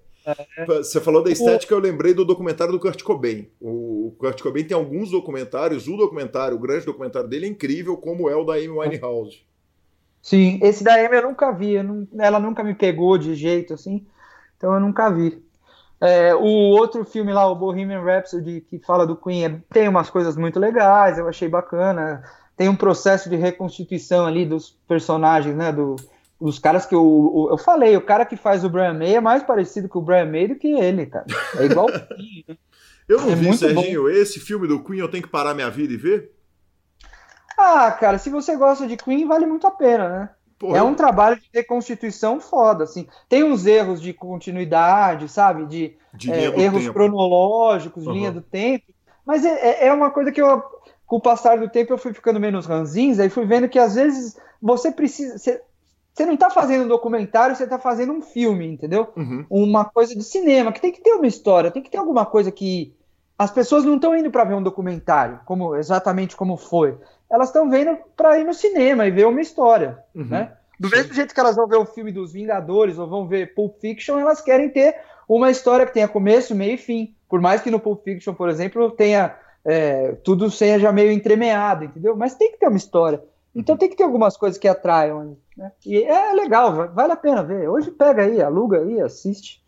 É. 0.57 0.65
Você 0.67 1.01
falou 1.01 1.23
da 1.23 1.31
estética, 1.31 1.73
eu 1.73 1.79
lembrei 1.79 2.13
do 2.13 2.25
documentário 2.25 2.73
do 2.73 2.81
Kurt 2.81 3.03
Cobain. 3.03 3.49
O 3.61 4.15
Kurt 4.19 4.43
Cobain 4.43 4.65
tem 4.65 4.77
alguns 4.77 5.11
documentários, 5.11 5.89
o 5.89 5.97
documentário, 5.97 6.57
o 6.57 6.61
grande 6.61 6.85
documentário 6.85 7.29
dele 7.29 7.47
é 7.47 7.49
incrível, 7.49 7.97
como 7.97 8.29
é 8.29 8.37
o 8.37 8.45
da 8.45 8.55
Amy 8.55 8.69
Winehouse. 8.69 9.43
Sim, 10.21 10.59
esse 10.63 10.85
da 10.85 10.95
Amy 10.95 11.17
eu 11.17 11.23
nunca 11.23 11.51
vi, 11.53 11.75
eu 11.75 11.85
não, 11.85 12.07
ela 12.19 12.39
nunca 12.39 12.63
me 12.63 12.75
pegou 12.75 13.17
de 13.17 13.35
jeito 13.35 13.73
assim, 13.73 14.05
então 14.57 14.75
eu 14.75 14.81
nunca 14.81 15.09
vi. 15.09 15.43
É, 16.01 16.35
o 16.35 16.45
outro 16.45 17.05
filme 17.05 17.33
lá, 17.33 17.47
o 17.47 17.57
Bohemian 17.57 18.03
Rhapsody, 18.03 18.61
que 18.61 18.79
fala 18.79 19.07
do 19.07 19.17
Queen, 19.17 19.45
é, 19.45 19.61
tem 19.73 19.89
umas 19.89 20.09
coisas 20.09 20.37
muito 20.37 20.59
legais, 20.59 21.19
eu 21.19 21.29
achei 21.29 21.49
bacana. 21.49 22.23
Tem 22.57 22.69
um 22.69 22.77
processo 22.77 23.29
de 23.29 23.37
reconstituição 23.37 24.27
ali 24.27 24.47
dos 24.47 24.71
personagens, 24.87 25.57
né? 25.57 25.73
Do, 25.73 25.97
dos 26.41 26.59
caras 26.59 26.87
que 26.87 26.95
eu, 26.95 27.49
eu 27.51 27.59
falei, 27.59 27.97
o 27.97 28.01
cara 28.01 28.25
que 28.25 28.37
faz 28.37 28.65
o 28.65 28.71
Brian 28.71 28.95
May 28.95 29.17
é 29.17 29.21
mais 29.21 29.43
parecido 29.43 29.89
com 29.89 29.99
o 29.99 30.03
Brian 30.03 30.27
May 30.27 30.49
do 30.49 30.57
que 30.57 30.69
ele, 30.69 31.07
cara. 31.07 31.27
É 31.59 31.65
igual. 31.65 31.89
eu 33.09 33.21
não 33.21 33.31
é 33.31 33.35
vi, 33.35 33.57
Serginho. 33.57 34.03
Bom. 34.03 34.09
Esse 34.09 34.39
filme 34.39 34.69
do 34.69 34.83
Queen 34.83 35.01
eu 35.01 35.11
tenho 35.11 35.25
que 35.25 35.31
parar 35.31 35.55
minha 35.55 35.71
vida 35.71 35.93
e 35.93 35.97
ver? 35.97 36.33
Ah, 37.59 37.91
cara, 37.91 38.19
se 38.19 38.31
você 38.31 38.57
gosta 38.57 38.87
de 38.87 38.97
Queen, 38.97 39.27
vale 39.27 39.45
muito 39.45 39.67
a 39.67 39.73
pena, 39.73 40.09
né? 40.09 40.31
Porra. 40.59 40.79
É 40.79 40.83
um 40.83 40.95
trabalho 40.95 41.37
de 41.37 41.49
reconstituição 41.55 42.41
foda, 42.41 42.85
assim. 42.85 43.07
Tem 43.29 43.45
uns 43.45 43.65
erros 43.65 44.01
de 44.01 44.13
continuidade, 44.13 45.29
sabe? 45.29 45.67
De, 45.67 45.97
de 46.13 46.33
é, 46.33 46.47
erros 46.61 46.83
tempo. 46.83 46.95
cronológicos, 46.95 48.07
uhum. 48.07 48.13
linha 48.13 48.33
do 48.33 48.41
tempo. 48.41 48.87
Mas 49.25 49.45
é, 49.45 49.53
é, 49.53 49.87
é 49.87 49.93
uma 49.93 50.11
coisa 50.11 50.33
que 50.33 50.43
eu, 50.43 50.63
com 51.07 51.17
o 51.17 51.21
passar 51.21 51.59
do 51.59 51.69
tempo, 51.69 51.93
eu 51.93 51.99
fui 51.99 52.13
ficando 52.13 52.41
menos 52.41 52.67
ranzinza 52.67 53.25
e 53.25 53.31
fui 53.31 53.47
vendo 53.47 53.69
que 53.69 53.79
às 53.79 53.95
vezes 53.95 54.37
você 54.61 54.91
precisa. 54.91 55.39
Você, 55.39 55.63
você 56.13 56.27
não 56.27 56.35
está 56.35 56.51
fazendo 56.51 56.85
um 56.85 56.89
documentário, 56.89 57.55
você 57.55 57.63
está 57.63 57.79
fazendo 57.79 58.13
um 58.13 58.21
filme, 58.21 58.67
entendeu? 58.67 59.07
Uhum. 59.17 59.47
Uma 59.49 59.85
coisa 59.85 60.17
de 60.17 60.25
cinema, 60.25 60.73
que 60.73 60.81
tem 60.81 60.91
que 60.91 61.01
ter 61.01 61.13
uma 61.13 61.29
história, 61.29 61.71
tem 61.71 61.83
que 61.83 61.91
ter 61.91 61.99
alguma 61.99 62.27
coisa 62.27 62.51
que. 62.51 62.95
As 63.41 63.53
pessoas 63.53 63.85
não 63.85 63.95
estão 63.95 64.17
indo 64.17 64.33
para 64.33 64.43
ver 64.43 64.55
um 64.55 64.63
documentário, 64.63 65.39
como 65.45 65.77
exatamente 65.77 66.35
como 66.35 66.57
foi 66.57 66.99
elas 67.31 67.49
estão 67.49 67.69
vendo 67.69 67.97
para 68.17 68.39
ir 68.39 68.45
no 68.45 68.55
cinema 68.55 69.07
e 69.07 69.11
ver 69.11 69.27
uma 69.27 69.41
história, 69.41 69.99
uhum. 70.15 70.25
né? 70.25 70.53
Do 70.79 70.89
mesmo 70.89 71.13
jeito 71.13 71.35
que 71.35 71.41
elas 71.41 71.57
vão 71.57 71.67
ver 71.67 71.77
o 71.77 71.85
filme 71.85 72.13
dos 72.13 72.33
Vingadores 72.33 72.99
ou 72.99 73.09
vão 73.09 73.27
ver 73.27 73.53
Pulp 73.55 73.81
Fiction, 73.81 74.19
elas 74.19 74.41
querem 74.41 74.69
ter 74.69 74.95
uma 75.29 75.51
história 75.51 75.85
que 75.85 75.93
tenha 75.93 76.07
começo, 76.07 76.55
meio 76.55 76.75
e 76.75 76.79
fim. 76.79 77.15
Por 77.29 77.41
mais 77.41 77.61
que 77.61 77.71
no 77.71 77.81
Pulp 77.81 78.05
Fiction, 78.05 78.33
por 78.33 78.49
exemplo, 78.49 78.91
tenha 78.93 79.37
é, 79.65 80.13
tudo 80.23 80.51
seja 80.51 80.93
meio 80.93 81.11
entremeado, 81.11 81.85
entendeu? 81.85 82.17
Mas 82.17 82.35
tem 82.37 82.53
que 82.53 82.59
ter 82.59 82.69
uma 82.69 82.77
história. 82.77 83.23
Então 83.55 83.77
tem 83.77 83.89
que 83.89 83.97
ter 83.97 84.05
algumas 84.05 84.37
coisas 84.37 84.59
que 84.59 84.69
atraiam. 84.69 85.37
Né? 85.57 85.73
E 85.85 86.03
é 86.03 86.33
legal, 86.33 86.93
vale 86.95 87.13
a 87.13 87.17
pena 87.17 87.43
ver. 87.43 87.69
Hoje 87.69 87.91
pega 87.91 88.23
aí, 88.23 88.41
aluga 88.41 88.79
aí, 88.79 89.01
assiste. 89.01 89.61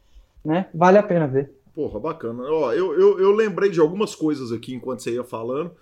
Né? 0.44 0.68
Vale 0.72 0.98
a 0.98 1.02
pena 1.02 1.26
ver. 1.26 1.52
Porra, 1.74 1.98
bacana. 1.98 2.44
Ó, 2.44 2.72
eu, 2.72 2.98
eu, 2.98 3.20
eu 3.20 3.30
lembrei 3.32 3.68
de 3.68 3.80
algumas 3.80 4.14
coisas 4.14 4.52
aqui 4.52 4.74
enquanto 4.74 5.00
você 5.00 5.12
ia 5.12 5.24
falando. 5.24 5.72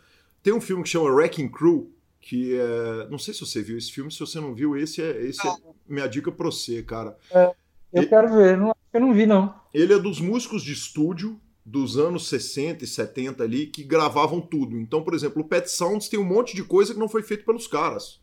Tem 0.42 0.52
um 0.52 0.60
filme 0.60 0.82
que 0.82 0.88
chama 0.88 1.10
Wrecking 1.10 1.48
Crew, 1.48 1.90
que 2.20 2.56
é. 2.56 3.08
Não 3.10 3.18
sei 3.18 3.34
se 3.34 3.40
você 3.40 3.62
viu 3.62 3.76
esse 3.78 3.92
filme, 3.92 4.10
se 4.10 4.20
você 4.20 4.40
não 4.40 4.54
viu, 4.54 4.76
esse 4.76 5.02
é, 5.02 5.22
esse 5.22 5.46
é 5.46 5.52
minha 5.86 6.06
dica 6.06 6.30
pra 6.30 6.46
você, 6.46 6.82
cara. 6.82 7.16
É, 7.30 7.52
eu 7.92 8.08
quero 8.08 8.34
ver, 8.34 8.56
não, 8.56 8.74
eu 8.92 9.00
não 9.00 9.12
vi, 9.12 9.26
não. 9.26 9.54
Ele 9.72 9.92
é 9.92 9.98
dos 9.98 10.20
músicos 10.20 10.62
de 10.62 10.72
estúdio 10.72 11.40
dos 11.64 11.98
anos 11.98 12.28
60 12.28 12.84
e 12.84 12.86
70 12.86 13.42
ali 13.44 13.66
que 13.66 13.82
gravavam 13.84 14.40
tudo. 14.40 14.78
Então, 14.78 15.02
por 15.02 15.14
exemplo, 15.14 15.42
o 15.42 15.44
Pet 15.44 15.70
Sounds 15.70 16.08
tem 16.08 16.18
um 16.18 16.24
monte 16.24 16.56
de 16.56 16.64
coisa 16.64 16.94
que 16.94 17.00
não 17.00 17.08
foi 17.08 17.22
feito 17.22 17.44
pelos 17.44 17.66
caras, 17.66 18.20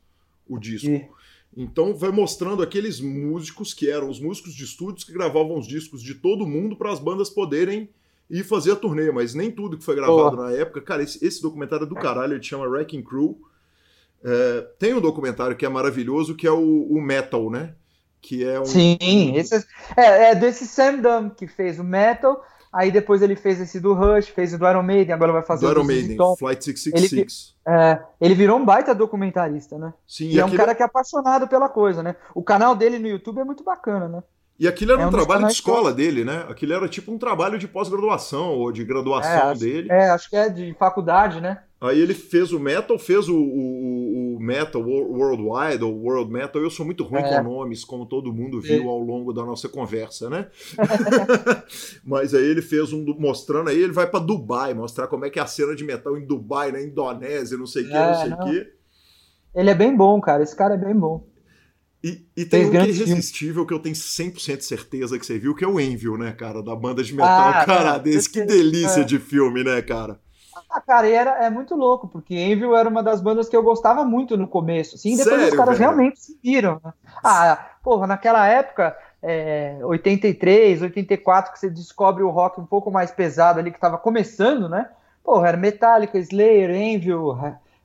o 0.48 0.58
disco. 0.58 0.88
E... 0.88 1.08
Então 1.56 1.96
vai 1.96 2.12
mostrando 2.12 2.62
aqueles 2.62 3.00
músicos 3.00 3.74
que 3.74 3.90
eram 3.90 4.10
os 4.10 4.20
músicos 4.20 4.54
de 4.54 4.64
estúdios 4.64 5.06
que 5.06 5.14
gravavam 5.14 5.58
os 5.58 5.68
discos 5.68 6.02
de 6.02 6.16
todo 6.16 6.46
mundo 6.46 6.76
para 6.76 6.92
as 6.92 7.00
bandas 7.00 7.30
poderem 7.30 7.90
ir 8.30 8.44
fazer 8.44 8.72
a 8.72 8.76
turnê, 8.76 9.12
mas 9.12 9.34
nem 9.34 9.52
tudo 9.52 9.78
que 9.78 9.84
foi 9.84 9.96
gravado 9.96 10.38
oh. 10.38 10.44
na 10.44 10.52
época. 10.52 10.82
Cara, 10.82 11.04
esse, 11.04 11.24
esse, 11.26 11.42
documentário 11.42 11.86
é 11.86 11.90
do 11.90 11.96
caralho, 11.96 12.34
ele 12.34 12.44
chama 12.44 12.68
Wrecking 12.68 13.04
Crew. 13.04 13.40
É, 14.24 14.62
tem 14.80 14.94
um 14.94 15.02
documentário 15.02 15.56
que 15.56 15.66
é 15.66 15.70
maravilhoso, 15.70 16.36
que 16.36 16.48
é 16.48 16.52
o, 16.52 16.88
o 16.90 17.02
Metal, 17.02 17.50
né? 17.50 17.76
Que 18.22 18.44
é 18.44 18.60
um. 18.60 18.66
Sim, 18.66 19.36
esse 19.36 19.56
é, 19.96 20.32
é 20.32 20.36
desse 20.36 20.66
Sam 20.66 20.98
Dunn 20.98 21.30
que 21.30 21.48
fez 21.48 21.80
o 21.80 21.84
Metal. 21.84 22.44
Aí 22.74 22.92
depois 22.92 23.22
ele 23.22 23.38
fez 23.38 23.62
esse 23.62 23.80
do 23.80 23.94
Rush, 23.94 24.28
fez 24.28 24.54
o 24.54 24.58
do 24.58 24.68
Iron 24.68 24.84
Maiden, 24.84 25.14
agora 25.14 25.32
vai 25.32 25.44
fazer 25.44 25.66
do 25.66 25.72
o 25.72 25.74
do 25.76 25.80
Iron 25.80 25.88
Maiden, 25.88 26.18
Tom. 26.18 26.36
Flight 26.36 26.62
666. 26.62 27.56
Ele, 27.66 27.76
é, 27.78 28.04
ele 28.20 28.36
virou 28.36 28.60
um 28.60 28.66
baita 28.66 28.94
documentarista, 28.94 29.78
né? 29.78 29.94
Sim, 30.06 30.28
e 30.28 30.40
é 30.40 30.44
um 30.44 30.54
cara 30.54 30.76
que 30.76 30.84
é 30.84 30.86
apaixonado 30.86 31.48
pela 31.48 31.70
coisa, 31.70 32.04
né? 32.04 32.18
O 32.34 32.44
canal 32.44 32.76
dele 32.76 33.00
no 33.00 33.08
YouTube 33.08 33.40
é 33.40 33.46
muito 33.46 33.64
bacana, 33.64 34.10
né? 34.10 34.24
E 34.58 34.68
aquilo 34.68 34.94
era 34.94 35.02
é 35.02 35.06
um, 35.06 35.10
um 35.10 35.12
trabalho 35.12 35.48
de 35.48 35.54
escola 35.54 35.94
dele, 35.94 36.24
né? 36.24 36.46
Aquilo 36.50 36.74
era 36.74 36.88
tipo 36.88 37.12
um 37.12 37.18
trabalho 37.18 37.60
de 37.60 37.68
pós-graduação 37.68 38.54
ou 38.54 38.72
de 38.72 38.86
graduação 38.86 39.52
é, 39.52 39.56
dele. 39.56 39.92
É, 39.92 40.10
acho 40.10 40.30
que 40.30 40.36
é 40.36 40.48
de 40.50 40.74
faculdade, 40.80 41.42
né? 41.42 41.60
Aí 41.82 42.00
ele 42.00 42.14
fez 42.14 42.54
o 42.54 42.60
Metal, 42.60 42.98
fez 42.98 43.28
o, 43.28 43.36
o, 43.36 44.38
o 44.38 44.40
Metal 44.40 44.82
Worldwide, 44.82 45.84
ou 45.84 45.94
World 45.94 46.32
Metal. 46.32 46.62
Eu 46.62 46.70
sou 46.70 46.86
muito 46.86 47.04
ruim 47.04 47.20
é. 47.20 47.38
com 47.38 47.44
nomes, 47.44 47.84
como 47.84 48.06
todo 48.06 48.34
mundo 48.34 48.62
viu 48.62 48.90
ao 48.90 49.00
longo 49.00 49.34
da 49.34 49.44
nossa 49.44 49.68
conversa, 49.68 50.30
né? 50.30 50.48
Mas 52.04 52.34
aí 52.34 52.44
ele 52.44 52.62
fez 52.62 52.94
um 52.94 53.04
mostrando, 53.20 53.70
aí 53.70 53.78
ele 53.78 53.92
vai 53.92 54.08
para 54.10 54.24
Dubai, 54.24 54.74
mostrar 54.74 55.08
como 55.08 55.26
é 55.26 55.30
que 55.30 55.38
é 55.38 55.42
a 55.42 55.48
cena 55.48 55.76
de 55.76 55.84
metal 55.84 56.18
em 56.18 56.26
Dubai, 56.26 56.72
na 56.72 56.82
Indonésia, 56.82 57.58
não 57.58 57.68
sei 57.68 57.84
o 57.84 57.88
que, 57.88 57.94
é, 57.94 58.08
não 58.08 58.22
sei 58.22 58.34
o 58.34 58.38
que. 58.40 58.74
Ele 59.54 59.70
é 59.70 59.76
bem 59.76 59.96
bom, 59.96 60.20
cara. 60.22 60.44
Esse 60.44 60.56
cara 60.56 60.76
é 60.76 60.78
bem 60.78 60.96
bom. 60.96 61.28
E, 62.06 62.24
e 62.38 62.46
tem 62.46 62.68
um 62.68 62.70
que 62.70 62.78
é 62.78 62.88
irresistível 62.88 63.66
que 63.66 63.74
eu 63.74 63.80
tenho 63.80 63.96
100% 63.96 64.62
certeza 64.62 65.18
que 65.18 65.26
você 65.26 65.40
viu, 65.40 65.56
que 65.56 65.66
é 65.66 65.68
o 65.68 65.80
Envil, 65.80 66.16
né, 66.20 66.32
cara? 66.34 66.62
Da 66.62 66.76
banda 66.76 67.02
de 67.02 67.12
metal 67.16 67.50
ah, 67.50 67.66
canadense. 67.66 68.30
Que 68.30 68.46
delícia 68.46 69.02
é. 69.02 69.04
de 69.04 69.18
filme, 69.18 69.64
né, 69.64 69.82
cara? 69.82 70.20
Ah, 70.70 70.80
cara, 70.80 71.10
e 71.10 71.14
era, 71.14 71.44
é 71.44 71.50
muito 71.50 71.74
louco, 71.76 72.08
porque 72.08 72.36
Envil 72.36 72.76
era 72.76 72.88
uma 72.88 73.02
das 73.02 73.22
bandas 73.22 73.50
que 73.50 73.58
eu 73.58 73.64
gostava 73.64 74.06
muito 74.06 74.38
no 74.38 74.48
começo. 74.48 74.98
Assim, 74.98 75.18
depois 75.18 75.36
Sério, 75.36 75.52
os 75.52 75.58
caras 75.58 75.80
velho? 75.80 75.90
realmente 75.90 76.20
se 76.20 76.38
viram. 76.44 76.80
Né? 76.86 76.94
Ah, 77.24 77.72
porra, 77.84 78.06
naquela 78.06 78.46
época, 78.46 78.96
é, 79.24 79.80
83, 79.82 80.84
84, 80.84 81.54
que 81.54 81.60
você 81.60 81.72
descobre 81.72 82.22
o 82.22 82.30
rock 82.30 82.62
um 82.62 82.68
pouco 82.68 82.92
mais 82.92 83.10
pesado 83.10 83.60
ali, 83.60 83.72
que 83.72 83.80
tava 83.80 83.98
começando, 83.98 84.70
né? 84.70 84.90
Porra, 85.24 85.48
era 85.48 85.58
Metallica, 85.58 86.20
Slayer, 86.20 86.70
Envil, 86.70 87.36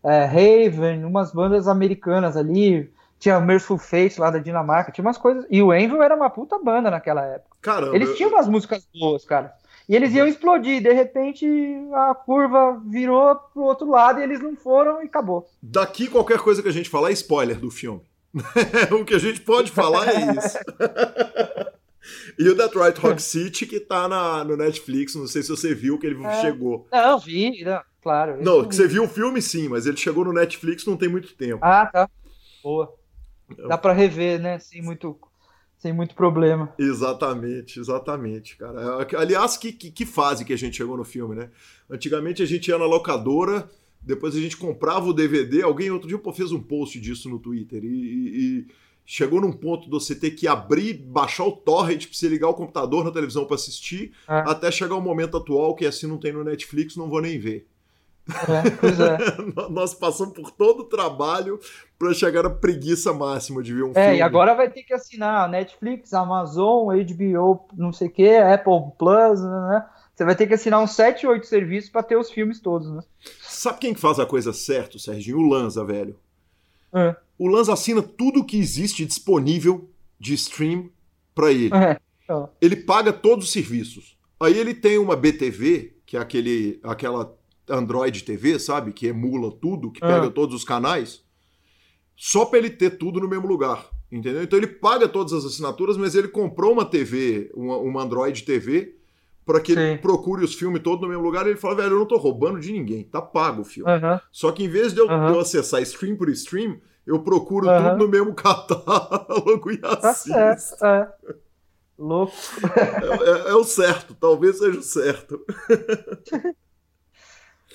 é, 0.05 0.25
Raven, 0.27 1.07
umas 1.07 1.33
bandas 1.33 1.67
americanas 1.67 2.37
ali 2.37 2.93
tinha 3.21 3.37
o 3.37 3.45
Merciful 3.45 3.77
Fate 3.77 4.19
lá 4.19 4.31
da 4.31 4.39
Dinamarca, 4.39 4.91
tinha 4.91 5.05
umas 5.05 5.19
coisas. 5.19 5.45
E 5.51 5.63
o 5.63 5.73
Envil 5.73 6.03
era 6.03 6.17
uma 6.17 6.31
puta 6.31 6.59
banda 6.59 6.91
naquela 6.91 7.23
época. 7.23 7.55
Caramba. 7.61 7.95
Eles 7.95 8.17
tinham 8.17 8.31
umas 8.31 8.49
músicas 8.49 8.89
boas, 8.99 9.27
cara. 9.27 9.53
E 9.87 9.95
eles 9.95 10.15
iam 10.15 10.27
explodir, 10.27 10.83
de 10.83 10.93
repente 10.93 11.47
a 11.93 12.15
curva 12.15 12.81
virou 12.87 13.35
pro 13.53 13.63
outro 13.63 13.91
lado 13.91 14.21
e 14.21 14.23
eles 14.23 14.41
não 14.41 14.57
foram 14.57 15.03
e 15.03 15.07
acabou. 15.07 15.47
Daqui 15.63 16.09
qualquer 16.09 16.39
coisa 16.39 16.63
que 16.63 16.69
a 16.69 16.73
gente 16.73 16.89
falar 16.89 17.11
é 17.11 17.13
spoiler 17.13 17.59
do 17.59 17.71
filme. 17.71 18.01
o 18.99 19.05
que 19.05 19.15
a 19.15 19.19
gente 19.19 19.41
pode 19.43 19.71
falar 19.71 20.09
é 20.09 20.33
isso. 20.37 20.59
e 22.39 22.49
o 22.49 22.55
Detroit 22.55 22.99
Rock 23.01 23.21
City 23.21 23.67
que 23.67 23.81
tá 23.81 24.09
na, 24.09 24.45
no 24.45 24.57
Netflix, 24.57 25.15
não 25.15 25.27
sei 25.27 25.43
se 25.43 25.51
você 25.51 25.75
viu 25.75 25.99
que 25.99 26.07
ele 26.07 26.25
é. 26.25 26.41
chegou. 26.41 26.87
Não, 26.91 27.19
vi, 27.19 27.63
não, 27.65 27.83
claro. 28.01 28.43
Não, 28.43 28.65
que 28.65 28.75
você 28.75 28.87
viu 28.87 29.05
o 29.05 29.09
filme 29.09 29.43
sim, 29.43 29.69
mas 29.69 29.87
ele 29.87 29.97
chegou 29.99 30.25
no 30.25 30.33
Netflix 30.33 30.87
não 30.87 30.97
tem 30.97 31.09
muito 31.09 31.35
tempo. 31.35 31.59
Ah, 31.61 31.85
tá. 31.85 32.09
Boa. 32.63 33.00
Dá 33.69 33.79
para 33.79 33.93
rever, 33.93 34.41
né? 34.41 34.59
Sem 34.59 34.83
muito, 34.83 35.19
sem 35.79 35.93
muito 35.93 36.15
problema. 36.15 36.73
Exatamente, 36.79 37.79
exatamente, 37.79 38.57
cara. 38.57 39.07
Aliás, 39.19 39.57
que, 39.57 39.73
que, 39.73 39.91
que, 39.91 40.07
fase 40.07 40.45
que 40.45 40.53
a 40.53 40.59
gente 40.59 40.77
chegou 40.77 40.97
no 40.97 41.05
filme, 41.05 41.35
né? 41.35 41.51
Antigamente 41.89 42.43
a 42.43 42.47
gente 42.47 42.69
ia 42.69 42.79
na 42.79 42.85
locadora, 42.87 43.69
depois 44.01 44.35
a 44.37 44.41
gente 44.41 44.57
comprava 44.57 45.07
o 45.07 45.13
DVD. 45.13 45.63
Alguém 45.63 45.91
outro 45.91 46.09
dia 46.09 46.19
pô, 46.19 46.33
fez 46.33 46.53
um 46.53 46.61
post 46.61 47.01
disso 47.01 47.29
no 47.29 47.39
Twitter 47.39 47.85
e, 47.85 47.89
e, 47.89 48.67
chegou 49.05 49.41
num 49.41 49.53
ponto 49.53 49.85
de 49.85 49.91
você 49.91 50.15
ter 50.15 50.31
que 50.31 50.47
abrir, 50.47 50.95
baixar 50.95 51.45
o 51.45 51.53
torrent 51.53 52.07
pra 52.07 52.15
você 52.15 52.29
ligar 52.29 52.49
o 52.49 52.55
computador 52.55 53.05
na 53.05 53.11
televisão 53.11 53.45
para 53.45 53.57
assistir, 53.57 54.13
é. 54.29 54.39
até 54.47 54.71
chegar 54.71 54.95
o 54.95 55.01
momento 55.01 55.37
atual 55.37 55.75
que 55.75 55.85
assim 55.85 56.07
não 56.07 56.17
tem 56.17 56.33
no 56.33 56.45
Netflix, 56.45 56.95
não 56.95 57.09
vou 57.09 57.21
nem 57.21 57.39
ver. 57.39 57.67
É, 58.29 58.71
pois 58.71 59.01
é. 59.01 59.19
Nós 59.71 59.95
passamos 59.95 60.35
por 60.35 60.51
todo 60.51 60.81
o 60.81 60.85
trabalho 60.85 61.59
para 61.99 62.15
chegar 62.15 62.47
à 62.47 62.51
preguiça 62.51 63.13
máxima 63.13 63.63
de 63.63 63.75
ver 63.75 63.83
um 63.83 63.91
é, 63.91 63.95
filme. 63.95 64.09
É, 64.09 64.17
e 64.17 64.23
agora 64.23 64.55
vai 64.55 64.71
ter 64.71 64.83
que 64.83 64.93
assinar 64.93 65.49
Netflix, 65.49 66.15
Amazon, 66.15 66.89
HBO, 66.89 67.67
não 67.77 67.93
sei 67.93 68.09
o 68.09 68.11
que, 68.11 68.37
Apple 68.37 68.93
Plus, 68.99 69.41
né? 69.43 69.87
Você 70.15 70.25
vai 70.25 70.35
ter 70.35 70.47
que 70.47 70.55
assinar 70.55 70.83
uns 70.83 70.93
7, 70.93 71.27
8 71.27 71.47
serviços 71.47 71.91
para 71.91 72.03
ter 72.03 72.17
os 72.17 72.31
filmes 72.31 72.61
todos, 72.61 72.91
né? 72.91 73.03
Sabe 73.41 73.79
quem 73.79 73.95
faz 73.95 74.19
a 74.19 74.27
coisa 74.27 74.53
certa, 74.53 74.99
Serginho? 74.99 75.39
O 75.39 75.49
Lanza, 75.49 75.85
velho. 75.85 76.15
É. 76.93 77.17
O 77.39 77.49
Lanza 77.49 77.73
assina 77.73 78.03
tudo 78.03 78.45
que 78.45 78.59
existe 78.59 79.05
disponível 79.07 79.89
de 80.19 80.35
stream 80.35 80.91
para 81.35 81.51
ele. 81.51 81.75
É. 81.75 81.99
Ele 82.61 82.77
paga 82.77 83.13
todos 83.13 83.47
os 83.47 83.53
serviços. 83.53 84.17
Aí 84.39 84.57
ele 84.57 84.75
tem 84.75 84.99
uma 84.99 85.17
BTV, 85.17 85.97
que 86.07 86.17
é 86.17 86.21
aquele, 86.21 86.79
aquela 86.83 87.35
Android 87.71 88.23
TV, 88.25 88.59
sabe? 88.59 88.93
Que 88.93 89.07
emula 89.07 89.51
tudo, 89.53 89.91
que 89.91 90.01
pega 90.01 90.27
ah. 90.27 90.31
todos 90.31 90.55
os 90.55 90.65
canais, 90.65 91.23
só 92.17 92.45
para 92.45 92.59
ele 92.59 92.71
ter 92.71 92.91
tudo 92.99 93.21
no 93.21 93.29
mesmo 93.29 93.47
lugar. 93.47 93.87
Entendeu? 94.13 94.43
Então 94.43 94.59
ele 94.59 94.67
paga 94.67 95.09
todas 95.09 95.33
as 95.33 95.45
assinaturas, 95.45 95.97
mas 95.97 96.15
ele 96.15 96.29
comprou 96.29 96.73
uma 96.73 96.85
TV, 96.85 97.51
uma, 97.55 97.77
uma 97.77 98.03
Android 98.03 98.43
TV, 98.43 98.97
para 99.47 99.61
que 99.61 99.73
Sim. 99.73 99.81
ele 99.81 99.99
procure 99.99 100.45
os 100.45 100.55
filmes 100.55 100.83
todos 100.83 101.01
no 101.01 101.09
mesmo 101.09 101.23
lugar. 101.23 101.47
E 101.47 101.51
ele 101.51 101.59
fala, 101.59 101.77
velho, 101.77 101.93
eu 101.93 101.99
não 102.01 102.07
tô 102.07 102.17
roubando 102.17 102.59
de 102.59 102.73
ninguém, 102.73 103.05
tá 103.05 103.23
pago 103.23 103.63
o 103.63 103.65
filme. 103.65 103.91
Só 104.33 104.51
que 104.51 104.65
em 104.65 104.69
vez 104.69 104.93
de 104.93 105.01
eu, 105.01 105.07
de 105.07 105.15
eu, 105.15 105.39
acessar 105.39 105.81
stream 105.83 106.17
por 106.17 106.29
stream, 106.31 106.81
eu 107.07 107.21
procuro 107.21 107.67
tudo 107.67 107.97
no 107.97 108.09
mesmo 108.09 108.35
catálogo 108.35 109.71
e 109.71 109.77
tá 109.77 109.91
assisto. 109.91 110.31
Tá 110.31 110.57
certo, 110.57 110.85
é. 110.85 111.13
Louco. 111.97 112.33
É, 112.65 113.49
é, 113.49 113.51
é 113.51 113.55
o 113.55 113.63
certo, 113.63 114.15
talvez 114.15 114.59
seja 114.59 114.79
o 114.79 114.83
certo. 114.83 115.45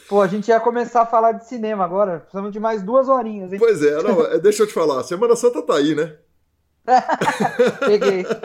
Pô, 0.07 0.21
a 0.21 0.27
gente 0.27 0.47
ia 0.49 0.59
começar 0.59 1.01
a 1.01 1.05
falar 1.05 1.31
de 1.33 1.47
cinema 1.47 1.83
agora. 1.83 2.19
Precisamos 2.19 2.51
de 2.51 2.59
mais 2.59 2.83
duas 2.83 3.09
horinhas, 3.09 3.51
hein? 3.51 3.59
Pois 3.59 3.81
é, 3.81 4.01
não, 4.03 4.21
é, 4.25 4.39
deixa 4.39 4.63
eu 4.63 4.67
te 4.67 4.73
falar. 4.73 5.03
Semana 5.03 5.35
Santa 5.35 5.61
tá 5.61 5.75
aí, 5.75 5.95
né? 5.95 6.15
Peguei. 7.79 8.23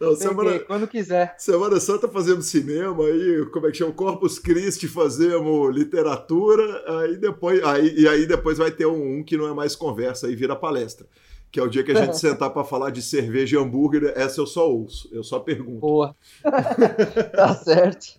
Não, 0.00 0.08
Peguei, 0.08 0.16
semana, 0.16 0.58
quando 0.60 0.88
quiser. 0.88 1.36
Semana 1.38 1.78
Santa 1.78 2.08
fazemos 2.08 2.46
cinema, 2.46 3.04
aí, 3.04 3.46
como 3.52 3.68
é 3.68 3.70
que 3.70 3.76
chama? 3.76 3.92
Corpus 3.92 4.40
Christi 4.40 4.88
fazemos 4.88 5.72
literatura, 5.72 6.82
aí 7.00 7.16
depois, 7.16 7.62
aí, 7.62 7.94
e 7.96 8.08
aí 8.08 8.26
depois 8.26 8.58
vai 8.58 8.72
ter 8.72 8.86
um, 8.86 9.18
um 9.18 9.22
que 9.22 9.36
não 9.36 9.46
é 9.46 9.54
mais 9.54 9.76
conversa, 9.76 10.26
aí 10.26 10.34
vira 10.34 10.56
palestra 10.56 11.06
que 11.54 11.60
é 11.60 11.62
o 11.62 11.68
dia 11.68 11.84
que 11.84 11.92
a 11.92 12.04
gente 12.04 12.18
sentar 12.18 12.50
para 12.50 12.64
falar 12.64 12.90
de 12.90 13.00
cerveja 13.00 13.56
e 13.56 13.60
hambúrguer, 13.62 14.12
essa 14.16 14.40
eu 14.40 14.46
só 14.46 14.68
ouço, 14.68 15.08
eu 15.12 15.22
só 15.22 15.38
pergunto. 15.38 15.78
Boa. 15.78 16.16
tá 16.42 17.54
certo. 17.54 18.18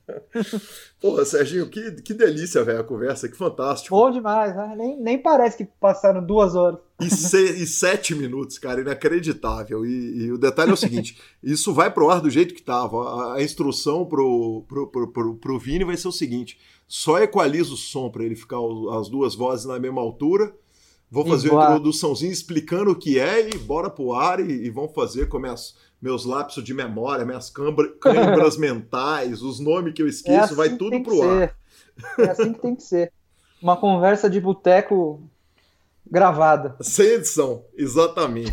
Porra, 1.02 1.26
Serginho, 1.26 1.70
que, 1.70 2.02
que 2.02 2.14
delícia, 2.14 2.64
velho, 2.64 2.80
a 2.80 2.84
conversa, 2.86 3.28
que 3.28 3.36
fantástico. 3.36 3.94
Bom 3.94 4.10
demais, 4.10 4.56
né? 4.56 4.74
nem, 4.78 4.98
nem 4.98 5.22
parece 5.22 5.58
que 5.58 5.66
passaram 5.66 6.26
duas 6.26 6.56
horas. 6.56 6.80
E, 7.02 7.10
se, 7.10 7.62
e 7.62 7.68
sete 7.68 8.16
minutos, 8.16 8.58
cara, 8.58 8.80
inacreditável. 8.80 9.86
E, 9.86 10.28
e, 10.28 10.32
o 10.32 10.38
detalhe 10.38 10.72
é 10.72 10.74
o 10.74 10.78
seguinte: 10.78 11.20
isso 11.44 11.74
vai 11.74 11.92
pro 11.92 12.10
ar 12.10 12.22
do 12.22 12.30
jeito 12.30 12.56
que 12.56 12.64
tava. 12.64 13.04
A, 13.04 13.36
a 13.36 13.44
instrução 13.44 14.06
pro, 14.06 14.64
pro, 14.66 14.88
pro, 14.88 15.12
pro, 15.12 15.36
pro 15.36 15.60
Vini 15.60 15.84
vai 15.84 15.98
ser 15.98 16.08
o 16.08 16.14
seguinte: 16.14 16.58
só 16.88 17.20
equaliza 17.20 17.74
o 17.74 17.78
som 17.78 18.10
para 18.10 18.24
ele 18.24 18.38
ficar 18.38 18.60
as 18.98 19.10
duas 19.10 19.36
vozes 19.36 19.66
na 19.66 19.78
mesma 19.78 20.00
altura 20.00 20.56
Vou 21.16 21.26
fazer 21.26 21.50
uma 21.50 21.64
introduçãozinha 21.64 22.30
explicando 22.30 22.92
o 22.92 22.96
que 22.96 23.18
é 23.18 23.48
e 23.48 23.58
bora 23.58 23.90
pro 23.90 24.12
ar 24.12 24.42
e, 24.42 24.66
e 24.66 24.70
vão 24.70 24.90
fazer 24.90 25.30
com 25.30 25.40
minhas, 25.40 25.78
meus 26.02 26.26
lapsos 26.26 26.62
de 26.62 26.74
memória, 26.74 27.24
minhas 27.24 27.50
câimbras 28.02 28.58
mentais, 28.58 29.42
os 29.42 29.62
nomes 29.62 29.94
que 29.94 30.02
eu 30.02 30.10
esqueço, 30.10 30.36
é 30.36 30.40
assim 30.40 30.56
vai 30.56 30.76
tudo 30.76 31.02
pro 31.02 31.22
ar. 31.22 31.56
É 32.20 32.30
assim 32.30 32.52
que 32.52 32.60
tem 32.60 32.76
que 32.76 32.84
ser. 32.84 33.14
Uma 33.62 33.78
conversa 33.78 34.30
de 34.30 34.42
boteco 34.42 35.24
gravada. 36.06 36.76
Sem 36.84 37.06
edição, 37.06 37.64
exatamente. 37.78 38.52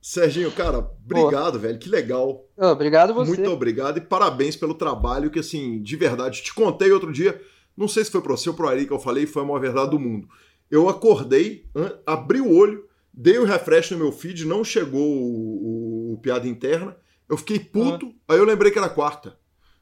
Serginho, 0.00 0.52
cara, 0.52 0.78
obrigado, 0.78 1.58
velho. 1.58 1.76
Que 1.76 1.88
legal. 1.88 2.44
Obrigado 2.56 3.14
você. 3.14 3.32
Muito 3.32 3.50
obrigado 3.50 3.98
e 3.98 4.00
parabéns 4.00 4.54
pelo 4.54 4.74
trabalho 4.74 5.28
que, 5.28 5.40
assim, 5.40 5.82
de 5.82 5.96
verdade, 5.96 6.40
te 6.40 6.54
contei 6.54 6.92
outro 6.92 7.12
dia, 7.12 7.40
não 7.76 7.88
sei 7.88 8.04
se 8.04 8.12
foi 8.12 8.20
para 8.20 8.36
você 8.36 8.48
ou 8.48 8.54
pro 8.54 8.68
Ari 8.68 8.86
que 8.86 8.92
eu 8.92 8.98
falei, 9.00 9.26
foi 9.26 9.42
a 9.42 9.44
maior 9.44 9.58
verdade 9.58 9.90
do 9.90 9.98
mundo. 9.98 10.28
Eu 10.70 10.88
acordei, 10.88 11.64
abri 12.04 12.40
o 12.40 12.54
olho, 12.54 12.86
dei 13.12 13.38
o 13.38 13.42
um 13.42 13.46
refresh 13.46 13.92
no 13.92 13.98
meu 13.98 14.12
feed, 14.12 14.44
não 14.44 14.64
chegou 14.64 15.06
o, 15.06 16.10
o, 16.10 16.12
o 16.14 16.18
piada 16.18 16.48
interna, 16.48 16.96
eu 17.28 17.36
fiquei 17.36 17.58
puto, 17.58 18.06
uhum. 18.06 18.14
aí 18.28 18.38
eu 18.38 18.44
lembrei 18.44 18.70
que 18.70 18.78
era 18.78 18.88
quarta. 18.88 19.36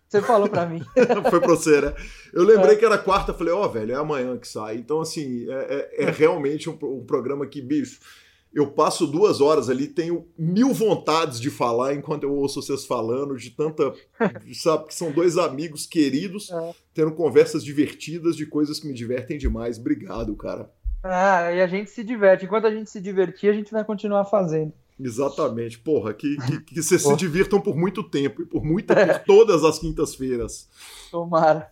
Você 0.09 0.23
falou 0.23 0.49
para 0.49 0.67
mim. 0.67 0.81
Foi 1.29 1.41
pra 1.41 1.49
você, 1.49 1.81
né? 1.81 1.95
Eu 2.33 2.45
lembrei 2.45 2.75
é. 2.75 2.77
que 2.77 2.85
era 2.85 2.97
quarta, 2.97 3.35
falei, 3.35 3.53
ó, 3.53 3.65
oh, 3.65 3.69
velho, 3.69 3.93
é 3.93 3.97
amanhã 3.97 4.37
que 4.39 4.47
sai. 4.47 4.77
Então, 4.77 5.01
assim, 5.01 5.51
é, 5.51 5.91
é, 5.99 6.05
é 6.05 6.11
realmente 6.11 6.71
um, 6.71 6.79
um, 6.83 7.05
programa 7.05 7.47
que, 7.47 7.61
bicho, 7.61 7.99
eu 8.53 8.69
passo 8.69 9.07
duas 9.07 9.41
horas 9.41 9.69
ali, 9.69 9.89
tenho 9.89 10.29
mil 10.39 10.73
vontades 10.73 11.41
de 11.41 11.51
falar 11.51 11.95
enquanto 11.95 12.23
eu 12.23 12.33
ouço 12.33 12.63
vocês 12.63 12.87
falando, 12.87 13.37
de 13.37 13.51
tanta. 13.51 13.93
sabe, 14.55 14.87
que 14.87 14.95
são 14.95 15.11
dois 15.11 15.37
amigos 15.37 15.85
queridos, 15.85 16.51
é. 16.51 16.75
Tendo 16.95 17.13
conversas 17.13 17.65
divertidas 17.65 18.37
de 18.37 18.47
coisas 18.47 18.79
que 18.79 18.87
me 18.87 18.95
divertem 18.95 19.37
demais. 19.37 19.79
Obrigado, 19.79 20.35
cara. 20.37 20.71
Ah, 21.03 21.53
e 21.53 21.61
a 21.61 21.67
gente 21.67 21.91
se 21.91 22.03
diverte. 22.03 22.47
Enquanto 22.47 22.67
a 22.67 22.71
gente 22.71 22.89
se 22.89 23.01
divertir, 23.01 23.51
a 23.51 23.53
gente 23.53 23.73
vai 23.73 23.85
continuar 23.85 24.25
fazendo. 24.25 24.73
Exatamente. 24.99 25.79
Porra, 25.79 26.15
que, 26.15 26.37
que, 26.37 26.61
que 26.65 26.83
vocês 26.83 27.03
se 27.03 27.17
divirtam 27.17 27.61
por 27.61 27.77
muito 27.77 28.03
tempo 28.03 28.43
e 28.43 28.47
por 28.47 28.65
muito 28.65 28.95
por 28.95 29.19
todas 29.27 29.65
as 29.65 29.79
quintas-feiras. 29.79 30.69
Tomara. 31.11 31.71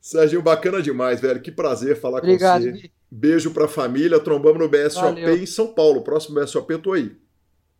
Sérgio, 0.00 0.40
bacana 0.40 0.80
demais, 0.80 1.20
velho. 1.20 1.42
Que 1.42 1.50
prazer 1.50 2.00
falar 2.00 2.18
Obrigado, 2.18 2.64
com 2.64 2.70
você. 2.70 2.82
Gui. 2.82 2.92
Beijo 3.10 3.50
pra 3.50 3.66
família. 3.66 4.20
Trombamos 4.20 4.60
no 4.60 4.68
BSOP 4.68 5.20
Valeu. 5.20 5.36
em 5.36 5.46
São 5.46 5.74
Paulo. 5.74 6.02
Próximo 6.02 6.40
BSOP 6.40 6.70
eu 6.70 6.78
tô 6.78 6.92
aí. 6.92 7.16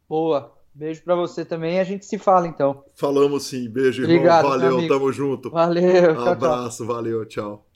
Boa. 0.08 0.55
Beijo 0.76 1.02
para 1.02 1.14
você 1.14 1.42
também. 1.42 1.80
A 1.80 1.84
gente 1.84 2.04
se 2.04 2.18
fala 2.18 2.46
então. 2.46 2.84
Falamos 2.94 3.44
sim. 3.44 3.66
Beijo, 3.66 4.02
irmão. 4.02 4.14
Obrigado, 4.16 4.48
valeu, 4.48 4.86
tamo 4.86 5.10
junto. 5.10 5.50
Valeu. 5.50 6.20
Abraço, 6.28 6.84
tchau. 6.84 6.94
valeu, 6.94 7.24
tchau. 7.24 7.66